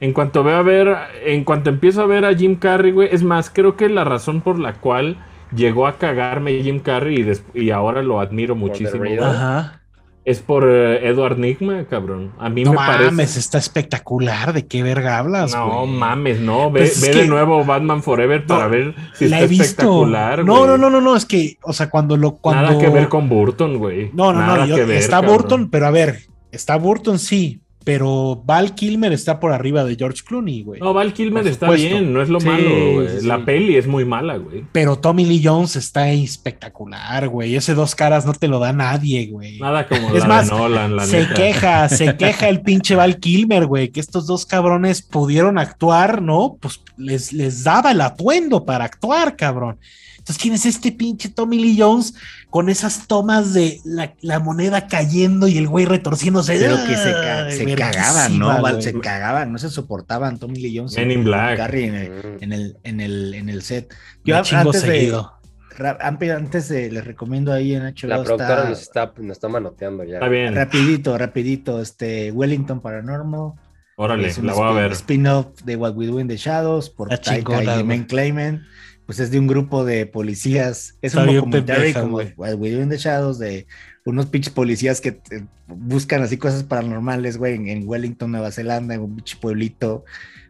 en 0.00 0.12
cuanto 0.12 0.44
veo 0.44 0.56
a 0.56 0.62
ver, 0.62 0.96
en 1.24 1.44
cuanto 1.44 1.70
empiezo 1.70 2.02
a 2.02 2.06
ver 2.06 2.24
a 2.24 2.34
Jim 2.34 2.56
Carrey, 2.56 2.92
güey, 2.92 3.08
es 3.12 3.22
más, 3.22 3.50
creo 3.50 3.76
que 3.76 3.88
la 3.88 4.04
razón 4.04 4.40
por 4.40 4.58
la 4.58 4.74
cual 4.74 5.16
llegó 5.54 5.86
a 5.86 5.98
cagarme 5.98 6.62
Jim 6.62 6.78
Carrey 6.80 7.20
y, 7.20 7.22
des- 7.22 7.44
y 7.54 7.70
ahora 7.70 8.02
lo 8.02 8.20
admiro 8.20 8.54
muchísimo, 8.54 9.04
Ajá. 9.22 9.80
es 10.24 10.40
por 10.40 10.68
eh, 10.68 11.08
Edward 11.08 11.38
Nigma, 11.38 11.84
cabrón. 11.88 12.32
A 12.38 12.48
mí 12.50 12.62
No 12.64 12.72
me 12.72 12.76
mames, 12.76 13.10
parece... 13.10 13.40
está 13.40 13.56
espectacular. 13.58 14.52
¿De 14.52 14.66
qué 14.66 14.82
verga 14.82 15.16
hablas, 15.18 15.52
No 15.54 15.86
mames, 15.86 16.38
no, 16.40 16.70
ve, 16.70 16.80
Pues 16.80 16.96
es 16.96 17.00
ve 17.00 17.10
que- 17.12 17.18
de 17.22 17.26
nuevo 17.26 17.64
Batman 17.64 18.02
Forever 18.02 18.44
para 18.46 18.64
No, 18.64 18.70
ver 18.70 18.94
si 19.14 19.26
la 19.28 19.36
está 19.36 19.44
he 19.46 19.48
visto. 19.48 19.64
espectacular, 19.64 20.44
No, 20.44 20.66
no, 20.66 20.76
no, 20.76 20.90
no, 20.90 21.00
no, 21.00 21.16
es 21.16 21.24
que, 21.24 21.56
o 21.62 21.72
sea, 21.72 21.88
cuando 21.88 22.16
lo. 22.16 22.36
Cuando... 22.36 22.62
Nada 22.62 22.78
que 22.78 22.90
ver 22.90 23.08
con 23.08 23.28
Burton, 23.28 23.78
güey. 23.78 24.10
No, 24.12 24.32
no, 24.34 24.40
Nada 24.40 24.58
no, 24.58 24.66
yo- 24.66 24.76
que 24.76 24.84
ver, 24.84 24.98
está 24.98 25.16
cabrón. 25.22 25.36
Burton, 25.38 25.70
pero 25.70 25.86
a 25.86 25.90
ver, 25.90 26.18
está 26.52 26.76
Burton 26.76 27.18
sí, 27.18 27.62
pero 27.88 28.42
Val 28.44 28.74
Kilmer 28.74 29.14
está 29.14 29.40
por 29.40 29.50
arriba 29.50 29.82
de 29.82 29.96
George 29.96 30.22
Clooney, 30.22 30.62
güey. 30.62 30.78
No, 30.78 30.92
Val 30.92 31.14
Kilmer 31.14 31.46
está 31.46 31.70
bien, 31.70 32.12
no 32.12 32.20
es 32.20 32.28
lo 32.28 32.38
Sí, 32.38 32.46
malo, 32.46 32.92
güey. 32.92 33.08
sí, 33.20 33.26
La 33.26 33.36
sí. 33.38 33.42
peli 33.46 33.76
es 33.76 33.86
muy 33.86 34.04
mala, 34.04 34.36
güey. 34.36 34.62
Pero 34.72 34.96
Tommy 34.96 35.24
Lee 35.24 35.40
Jones 35.42 35.74
está 35.74 36.10
espectacular, 36.10 37.28
güey. 37.28 37.56
Ese 37.56 37.72
dos 37.72 37.94
caras 37.94 38.26
no 38.26 38.34
te 38.34 38.46
lo 38.46 38.58
da 38.58 38.74
nadie, 38.74 39.28
güey. 39.28 39.58
Nada 39.58 39.88
como 39.88 40.14
Es 40.14 40.20
la 40.22 40.28
más, 40.28 40.50
de 40.50 40.56
Nolan, 40.56 40.96
la 40.96 41.06
se 41.06 41.20
neta. 41.20 41.32
queja, 41.34 41.88
se 41.88 42.14
queja 42.18 42.48
el 42.50 42.60
pinche 42.60 42.94
Val 42.94 43.18
Kilmer, 43.20 43.64
güey, 43.64 43.88
que 43.88 44.00
estos 44.00 44.26
dos 44.26 44.44
cabrones 44.44 45.00
pudieron 45.00 45.56
actuar, 45.56 46.20
¿no? 46.20 46.58
Pues 46.60 46.82
les, 46.98 47.32
les 47.32 47.64
daba 47.64 47.92
el 47.92 48.02
atuendo 48.02 48.66
para 48.66 48.84
actuar, 48.84 49.34
cabrón. 49.34 49.78
Entonces 50.28 50.42
tienes 50.42 50.66
este 50.66 50.92
pinche 50.92 51.30
Tommy 51.30 51.58
Lee 51.58 51.76
Jones 51.80 52.12
con 52.50 52.68
esas 52.68 53.06
tomas 53.06 53.54
de 53.54 53.80
la, 53.86 54.12
la 54.20 54.40
moneda 54.40 54.86
cayendo 54.86 55.48
y 55.48 55.56
el 55.56 55.66
güey 55.68 55.86
retorciéndose. 55.86 56.58
Pero 56.58 56.76
que 56.86 56.96
se, 56.98 57.12
ca- 57.12 57.44
Ay, 57.46 57.52
se 57.56 57.74
cagaban, 57.74 58.38
¿no? 58.38 58.60
güey. 58.60 58.82
se 58.82 59.00
cagaban, 59.00 59.50
no 59.52 59.58
se 59.58 59.70
soportaban 59.70 60.38
Tommy 60.38 60.60
Lee 60.60 60.76
Jones 60.76 60.94
Men 60.96 61.10
y 61.10 61.14
in 61.14 61.24
Black. 61.24 61.56
Carrey 61.56 61.84
en 61.84 61.94
el, 61.94 62.12
en 62.42 62.52
el, 62.52 62.76
en 62.84 63.00
el, 63.00 63.34
en 63.34 63.48
el 63.48 63.62
set. 63.62 63.90
Me 64.24 64.32
Yo 64.34 64.42
chingo 64.42 64.60
antes 64.66 64.82
seguido. 64.82 65.32
antes 66.34 66.68
de, 66.68 66.90
les 66.90 67.04
recomiendo 67.06 67.50
ahí 67.50 67.74
en 67.74 67.84
HBO 67.84 68.08
La 68.08 68.22
productora 68.22 68.54
está- 68.58 68.68
nos 68.68 68.80
está, 68.82 69.12
nos 69.16 69.30
está 69.32 69.48
manoteando 69.48 70.04
ya. 70.04 70.14
Está 70.16 70.28
bien, 70.28 70.54
rapidito, 70.54 71.16
rapidito, 71.16 71.80
este 71.80 72.32
Wellington 72.32 72.80
Paranormal. 72.82 73.52
órale, 73.96 74.30
la 74.42 74.52
voy 74.52 74.68
a 74.68 74.72
ver. 74.72 74.92
Spin-off 74.92 75.46
de 75.64 75.76
What 75.76 75.94
We 75.96 76.06
Do 76.06 76.20
in 76.20 76.28
the 76.28 76.36
Shadows 76.36 76.90
por 76.90 77.08
Taika 77.08 77.62
y 77.62 77.72
güey. 77.76 77.88
Pues 79.08 79.20
es 79.20 79.30
de 79.30 79.38
un 79.38 79.46
grupo 79.46 79.86
de 79.86 80.04
policías. 80.04 80.98
Es 81.00 81.14
Está 81.14 81.22
un 81.24 81.34
documentary 81.34 81.94
pendeja, 81.94 82.02
como 82.02 82.18
We 82.18 82.70
Do 82.72 82.82
in 82.82 82.90
the 82.90 82.98
Shadows 82.98 83.38
de 83.38 83.66
unos 84.04 84.26
pinches 84.26 84.52
policías 84.52 85.00
que 85.00 85.18
buscan 85.66 86.22
así 86.22 86.36
cosas 86.36 86.62
paranormales, 86.62 87.38
güey, 87.38 87.54
en, 87.54 87.68
en 87.68 87.88
Wellington, 87.88 88.30
Nueva 88.30 88.50
Zelanda, 88.52 88.94
en 88.94 89.00
un 89.00 89.16
pinche 89.16 89.38
pueblito. 89.40 90.04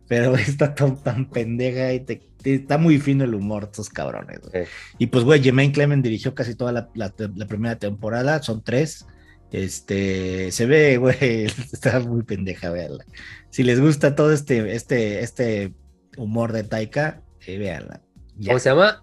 Pero 0.08 0.34
está 0.36 0.74
tan, 0.74 0.96
tan 1.00 1.30
pendeja 1.30 1.92
y 1.92 2.00
te, 2.00 2.20
te- 2.42 2.54
está 2.54 2.78
muy 2.78 2.98
fino 2.98 3.22
el 3.22 3.34
humor, 3.34 3.64
estos 3.70 3.88
cabrones. 3.90 4.40
güey. 4.40 4.64
Sí. 4.64 4.70
Y 4.98 5.06
pues, 5.06 5.22
güey, 5.22 5.40
Jermaine 5.40 5.72
Clement 5.72 6.02
dirigió 6.02 6.34
casi 6.34 6.56
toda 6.56 6.72
la, 6.72 6.88
la- 6.94 7.14
la 7.36 7.46
primera 7.46 7.78
temporada, 7.78 8.42
son 8.42 8.64
tres. 8.64 9.06
Este, 9.52 10.50
se 10.52 10.66
ve, 10.66 10.96
güey, 10.98 11.44
está 11.72 12.00
muy 12.00 12.22
pendeja, 12.24 12.70
véanla. 12.70 13.04
Si 13.50 13.62
les 13.62 13.80
gusta 13.80 14.14
todo 14.14 14.32
este, 14.32 14.74
este, 14.74 15.20
este 15.22 15.72
humor 16.16 16.52
de 16.52 16.64
Taika, 16.64 17.22
eh, 17.46 17.56
véanla. 17.58 18.00
Ya. 18.38 18.48
¿Cómo 18.52 18.58
se 18.58 18.70
llama? 18.70 19.02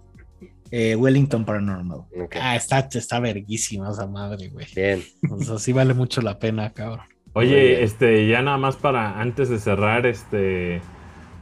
Eh, 0.72 0.96
Wellington 0.96 1.46
Paranormal. 1.46 2.02
Ah, 2.42 2.56
está, 2.56 2.80
está 2.92 3.20
verguísima 3.20 3.92
esa 3.92 4.08
madre, 4.08 4.50
güey. 4.50 4.66
Bien. 4.76 5.04
O 5.30 5.40
sea, 5.42 5.58
sí 5.60 5.72
vale 5.74 5.94
mucho 5.94 6.22
la 6.22 6.40
pena, 6.40 6.72
cabrón. 6.74 7.06
Oye, 7.34 7.84
este, 7.84 8.28
ya 8.28 8.42
nada 8.42 8.58
más 8.58 8.76
para 8.78 9.20
antes 9.20 9.50
de 9.50 9.60
cerrar, 9.60 10.06
este, 10.06 10.82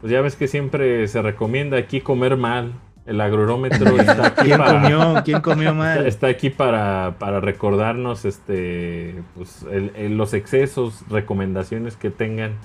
pues 0.02 0.12
ya 0.12 0.22
ves 0.22 0.36
que 0.36 0.48
siempre 0.48 1.08
se 1.08 1.22
recomienda 1.22 1.78
aquí 1.78 2.02
comer 2.02 2.36
mal. 2.36 2.74
El 3.06 3.20
agrurómetro 3.22 3.98
está 4.00 4.28
aquí 4.28 4.44
¿Quién 4.46 4.58
para, 4.58 4.82
comió, 4.82 5.24
¿Quién 5.24 5.42
comió 5.42 5.74
mal? 5.76 6.06
está 6.08 6.28
aquí 6.28 6.50
para, 6.50 7.16
para 7.20 7.40
recordarnos 7.42 8.26
este, 8.26 9.22
pues, 9.36 9.64
el- 9.72 9.92
el- 9.96 10.18
los 10.18 10.34
excesos, 10.34 11.04
recomendaciones 11.10 11.96
que 11.96 12.10
tengan. 12.10 12.58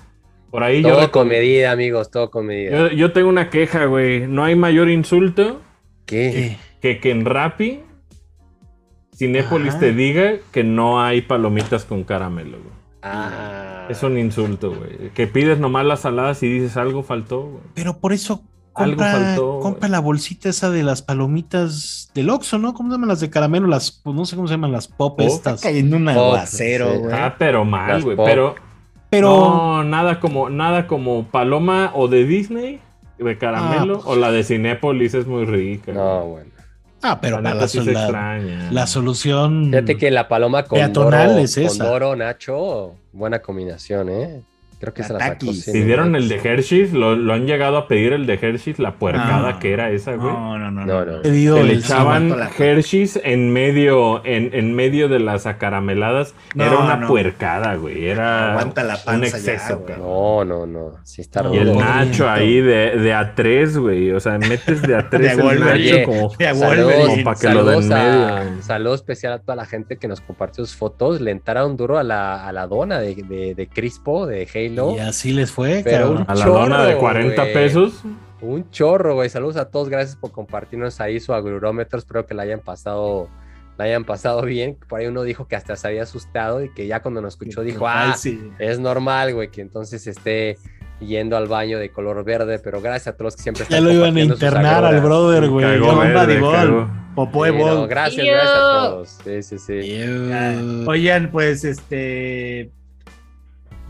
Por 0.51 0.63
ahí 0.63 0.83
yo, 0.83 0.91
Todo 0.91 1.03
recom- 1.03 1.11
con 1.11 1.29
medida, 1.29 1.73
amigos, 1.73 2.11
todo 2.11 2.31
con 2.31 2.47
medida. 2.47 2.71
yo, 2.71 2.89
yo 2.89 3.13
tengo 3.13 3.29
una 3.29 3.51
queja, 3.51 3.85
güey. 3.85 4.27
No 4.27 4.45
hay 4.45 4.57
mayor 4.57 4.89
insulto 4.89 5.61
¿Qué? 6.07 6.57
que 6.81 7.01
que 7.01 7.11
en 7.11 7.25
Rappi 7.25 7.81
Cinépolis 9.17 9.71
Ajá. 9.71 9.81
te 9.81 9.93
diga 9.93 10.35
que 10.53 10.63
no 10.65 11.03
hay 11.03 11.23
palomitas 11.23 11.85
con 11.85 12.05
caramelo, 12.05 12.59
güey. 12.59 12.75
Ah. 13.03 13.87
Es 13.91 14.03
un 14.03 14.19
insulto, 14.19 14.75
güey. 14.75 15.11
Que 15.15 15.27
pides 15.27 15.59
nomás 15.59 15.85
las 15.87 16.01
saladas 16.01 16.43
y 16.43 16.49
dices 16.49 16.77
algo 16.77 17.03
faltó, 17.03 17.43
güey. 17.43 17.63
Pero 17.75 17.99
por 17.99 18.13
eso 18.13 18.43
Algo 18.75 18.93
compra, 18.97 19.13
faltó, 19.13 19.61
compra 19.61 19.81
güey. 19.89 19.91
la 19.93 19.99
bolsita 20.01 20.49
esa 20.49 20.71
de 20.71 20.83
las 20.85 21.03
palomitas 21.03 22.11
del 22.15 22.31
Oxxo, 22.31 22.59
¿no? 22.59 22.75
¿Cómo 22.75 22.91
se 22.91 22.95
llaman 22.95 23.09
las 23.09 23.21
de 23.21 23.31
caramelo? 23.31 23.67
Las, 23.67 23.91
pues, 23.91 24.15
no 24.15 24.25
sé 24.25 24.37
cómo 24.37 24.47
se 24.47 24.55
llaman 24.55 24.73
las 24.73 24.89
pop 24.89 25.17
Pop. 25.19 25.21
estas. 25.21 25.61
Cayendo 25.63 25.97
un 25.97 26.09
aguacero, 26.09 26.93
sí. 26.93 26.99
güey. 26.99 27.13
Ah, 27.13 27.35
pero 27.39 27.65
mal, 27.65 27.89
Las 27.89 28.05
güey. 28.05 28.17
pop. 28.17 28.27
Pero 28.27 28.55
Pero 29.11 29.29
no, 29.31 29.85
nada 29.85 30.21
como, 30.21 30.51
nada 30.51 30.87
como 30.87 31.25
paloma 31.25 31.93
o 31.95 32.09
de 32.09 32.25
Disney 32.25 32.81
de 33.19 33.37
caramelo 33.39 33.95
Ah, 33.97 34.01
pues. 34.05 34.07
o 34.07 34.17
la 34.17 34.31
de 34.31 34.45
Cinépolis 34.45 35.15
es 35.15 35.27
muy 35.27 35.45
rica. 35.45 35.93
No, 35.93 36.25
bueno. 36.27 36.51
Ah, 37.03 37.19
pero 37.21 37.41
la 37.41 37.55
la, 37.55 37.69
sí 37.69 37.81
se 37.83 37.93
la- 37.93 38.03
extraña. 38.03 38.71
la 38.73 38.87
solución. 38.87 39.67
Fíjate 39.71 39.97
que 39.97 40.11
la 40.11 40.29
paloma 40.29 40.65
con 40.65 40.93
Doro, 40.93 41.17
es 41.39 41.57
esa. 41.57 41.79
con 41.85 41.87
Doro, 41.93 42.17
Nacho, 42.17 42.95
buena 43.13 43.39
combinación, 43.41 44.09
¿eh? 44.09 44.43
Creo 44.81 44.95
que 44.95 45.03
se 45.03 45.13
la 45.13 45.19
sacó. 45.19 45.33
Takis. 45.47 45.65
sin 45.65 45.73
Pidieron 45.75 46.15
el 46.15 46.29
de. 46.29 46.37
Hershey's, 46.37 46.93
lo, 46.93 47.17
lo 47.17 47.33
han 47.35 47.47
llegado 47.47 47.77
a 47.77 47.89
pedir 47.89 48.13
el 48.13 48.27
de 48.27 48.35
Hershey's, 48.35 48.79
la 48.79 48.93
puercada 48.93 49.53
No. 49.53 49.59
que 49.59 49.73
era 49.73 49.91
esa, 49.91 50.15
güey. 50.15 50.33
No, 50.33 50.59
no, 50.59 50.71
no. 50.71 50.87
No, 50.87 51.05
no. 51.05 51.23
le 51.23 51.73
echaban 51.75 52.35
Hershey's 52.59 53.21
en 53.25 53.53
medio, 53.53 54.25
en, 54.25 54.51
en 54.55 54.75
medio 54.75 55.09
de 55.09 55.19
las 55.19 55.47
acarameladas. 55.47 56.35
No, 56.55 56.65
era 56.65 56.79
una 56.79 56.97
no. 56.97 57.09
puercada, 57.09 57.75
güey. 57.75 58.07
Era 58.07 58.53
Aguanta 58.53 58.85
la 58.85 58.95
un 58.97 59.01
panza 59.05 59.39
ya, 59.39 59.53
exceso, 59.55 59.79
güey. 59.79 59.87
cabrón. 59.89 60.07
No, 60.09 60.45
no, 60.45 60.67
no. 60.67 60.93
Sí 61.05 61.23
está 61.23 61.43
No, 61.43 61.55
Y 61.55 61.59
el 61.59 61.77
Nacho 61.77 62.29
ahí 62.29 62.61
de, 62.61 62.97
de 62.99 63.13
A3, 63.15 63.79
güey. 63.81 64.13
O 64.13 64.21
sea, 64.21 64.39
metes 64.39 64.83
de 64.83 64.97
A3 64.97 65.11
De 65.19 65.31
el. 65.33 65.61
Nacho 65.61 65.73
Oye, 65.75 66.03
como, 66.05 66.33
Ya 66.39 66.55
Saludos, 66.55 67.09
como 67.09 67.25
para 67.25 67.39
que 67.41 67.49
lo 67.49 67.65
den 67.65 67.83
saludos 67.83 67.91
a- 67.91 68.41
medio. 68.45 68.63
saludo 68.63 68.95
especial 68.95 69.33
a 69.35 69.39
toda 69.41 69.57
la 69.57 69.67
gente 69.67 69.97
que 69.97 70.09
nos 70.09 70.21
compartió 70.21 70.65
sus 70.65 70.77
fotos. 70.77 71.21
Le 71.21 71.31
entraron 71.33 71.77
duro 71.77 71.99
a 71.99 72.03
la, 72.05 72.47
a 72.47 72.53
la 72.53 72.67
dona 72.67 73.01
de, 73.01 73.15
de, 73.15 73.55
de 73.55 73.67
Crispo, 73.69 74.27
de 74.27 74.47
Y 74.69 74.99
así 74.99 75.33
les 75.33 75.51
fue, 75.51 75.83
Pero. 75.85 76.25
A 76.27 76.35
la 76.35 76.45
chorro, 76.45 76.61
dona 76.61 76.85
de 76.85 76.97
40 76.97 77.43
güey. 77.43 77.53
pesos. 77.55 78.03
Un 78.41 78.71
chorro, 78.71 79.15
güey. 79.15 79.29
Saludos 79.29 79.57
a 79.57 79.71
todos. 79.71 79.89
Gracias 79.89 80.17
por 80.17 80.33
compartirnos 80.33 81.01
ahí 81.01 81.19
su 81.21 81.33
agrurómetro. 81.35 81.99
Espero 81.99 82.25
que 82.27 82.35
la 82.35 82.43
hayan 82.45 82.61
pasado, 82.61 83.29
la 83.77 83.85
hayan 83.85 84.05
pasado 84.05 84.43
bien. 84.43 84.77
Por 84.89 85.01
ahí 85.01 85.07
uno 85.07 85.23
dijo 85.23 85.49
que 85.49 85.57
hasta 85.57 85.75
se 85.77 85.89
había 85.89 86.05
asustado 86.05 86.63
y 86.63 86.73
que 86.73 86.87
ya 86.87 87.01
cuando 87.01 87.21
nos 87.21 87.35
escuchó 87.35 87.63
dijo, 87.63 87.87
Ay, 87.89 88.11
ah, 88.13 88.17
sí. 88.17 88.51
es 88.59 88.79
normal, 88.79 89.35
güey, 89.35 89.51
que 89.51 89.61
entonces 89.61 90.07
esté 90.07 90.57
yendo 91.01 91.37
al 91.37 91.49
baño 91.49 91.79
de 91.79 91.91
color 91.91 92.23
verde. 92.25 92.61
Pero 92.61 92.81
gracias 92.81 93.09
a 93.09 93.13
todos 93.13 93.27
los 93.27 93.37
que 93.37 93.43
siempre 93.43 93.65
Ya 93.69 93.79
están 93.79 93.85
lo 93.85 93.93
iban 93.93 94.17
a 94.17 94.21
internar 94.21 94.85
al 94.85 95.01
brother, 95.01 95.49
güey. 95.49 95.67
Ya. 95.81 96.89
Popó 97.19 97.43
de 97.45 97.51
Sí, 97.51 97.59
no, 97.59 97.89
gracias, 97.89 98.25
Yo. 98.25 98.33
gracias 98.33 98.55
a 98.55 98.89
todos. 98.91 99.19
Sí, 99.25 99.43
sí, 99.43 99.59
sí. 99.59 100.85
Oigan, 100.87 101.31
pues 101.33 101.65
este. 101.65 102.71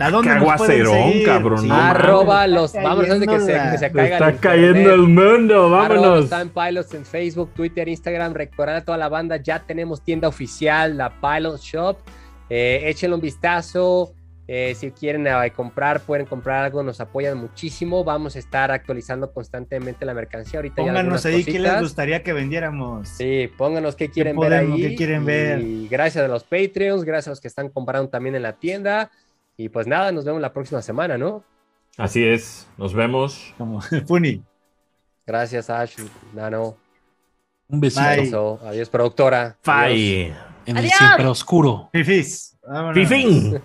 ¿A 0.01 0.11
dónde 0.11 0.29
Qué 0.31 0.35
nos 0.37 0.45
pueden 0.57 0.83
aguacerón, 0.83 1.11
seguir? 1.13 1.27
cabrón, 1.27 1.69
no. 1.69 1.75
Arroba 1.75 2.47
los. 2.47 2.73
Vamos 2.75 3.05
antes 3.11 3.21
de 3.21 3.27
que 3.27 3.41
se, 3.41 3.47
que 3.47 3.79
se 3.79 3.87
la- 3.89 3.93
caiga 3.93 4.13
Está 4.17 4.29
el 4.29 4.39
cayendo 4.39 4.95
el 4.95 5.03
mundo, 5.03 5.71
vámonos. 5.71 6.31
Time 6.31 6.47
Pilots 6.55 6.95
en 6.95 7.05
Facebook, 7.05 7.51
Twitter, 7.55 7.89
Instagram. 7.89 8.33
Recordar 8.35 8.77
a 8.77 8.85
toda 8.85 8.97
la 8.99 9.09
banda, 9.09 9.37
ya 9.37 9.59
tenemos 9.61 10.03
tienda 10.03 10.29
oficial, 10.29 10.97
la 10.97 11.13
Pilot 11.21 11.61
Shop. 11.61 11.99
Eh, 12.51 12.83
échenle 12.85 13.15
un 13.17 13.21
vistazo. 13.21 14.13
Eh, 14.51 14.75
si 14.75 14.91
quieren 14.93 15.27
eh, 15.27 15.53
comprar, 15.55 16.01
pueden 16.01 16.25
comprar 16.25 16.65
algo, 16.65 16.83
nos 16.83 17.03
apoyan 17.03 17.37
muchísimo. 17.37 18.03
Vamos 18.03 18.35
a 18.35 18.39
estar 18.39 18.71
actualizando 18.71 19.31
constantemente 19.31 20.07
la 20.07 20.15
mercancía. 20.15 20.61
Ahorita 20.61 20.77
ya 20.77 20.83
Pónganos 20.87 21.23
algunas 21.27 21.27
ahí 21.27 21.45
qué 21.45 21.59
les 21.59 21.81
gustaría 21.83 22.23
que 22.23 22.33
vendiéramos. 22.33 23.09
Sí, 23.11 23.51
pónganos 23.59 23.95
qué 23.95 24.09
quieren 24.11 24.37
ver 24.39 24.49
podemos- 24.51 24.77
ahí. 24.77 24.83
qué 24.89 24.95
quieren 24.95 25.27
ver? 25.27 25.61
Y 25.61 25.87
gracias 25.89 26.25
a 26.25 26.29
los 26.29 26.45
Patreons, 26.45 27.05
gracias 27.05 27.27
a 27.27 27.31
los 27.33 27.41
que 27.43 27.49
están 27.49 27.69
comprando 27.69 28.09
también 28.09 28.37
en 28.37 28.43
la 28.43 28.55
tienda. 28.55 29.11
Y 29.61 29.69
pues 29.69 29.89
nada, 29.89 30.13
nos 30.13 30.25
vemos 30.25 30.41
la 30.41 30.53
próxima 30.53 30.81
semana, 30.81 31.19
¿no? 31.19 31.43
Así 31.97 32.25
es, 32.25 32.69
nos 32.79 32.95
vemos. 32.95 33.53
Como 33.59 33.81
Funny. 34.07 34.41
Gracias, 35.27 35.69
Ash, 35.69 35.97
Nano. 36.33 36.77
Un 37.67 37.81
besito. 37.81 38.61
Adiós, 38.65 38.89
productora. 38.89 39.59
Bye. 39.67 40.33
en 40.65 40.77
el 40.77 40.89
siempre 40.89 41.27
oscuro. 41.27 41.91
Fifis. 41.93 42.57
Fifín. 42.95 43.61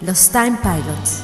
Los 0.00 0.30
Time 0.30 0.58
Pilots. 0.62 1.22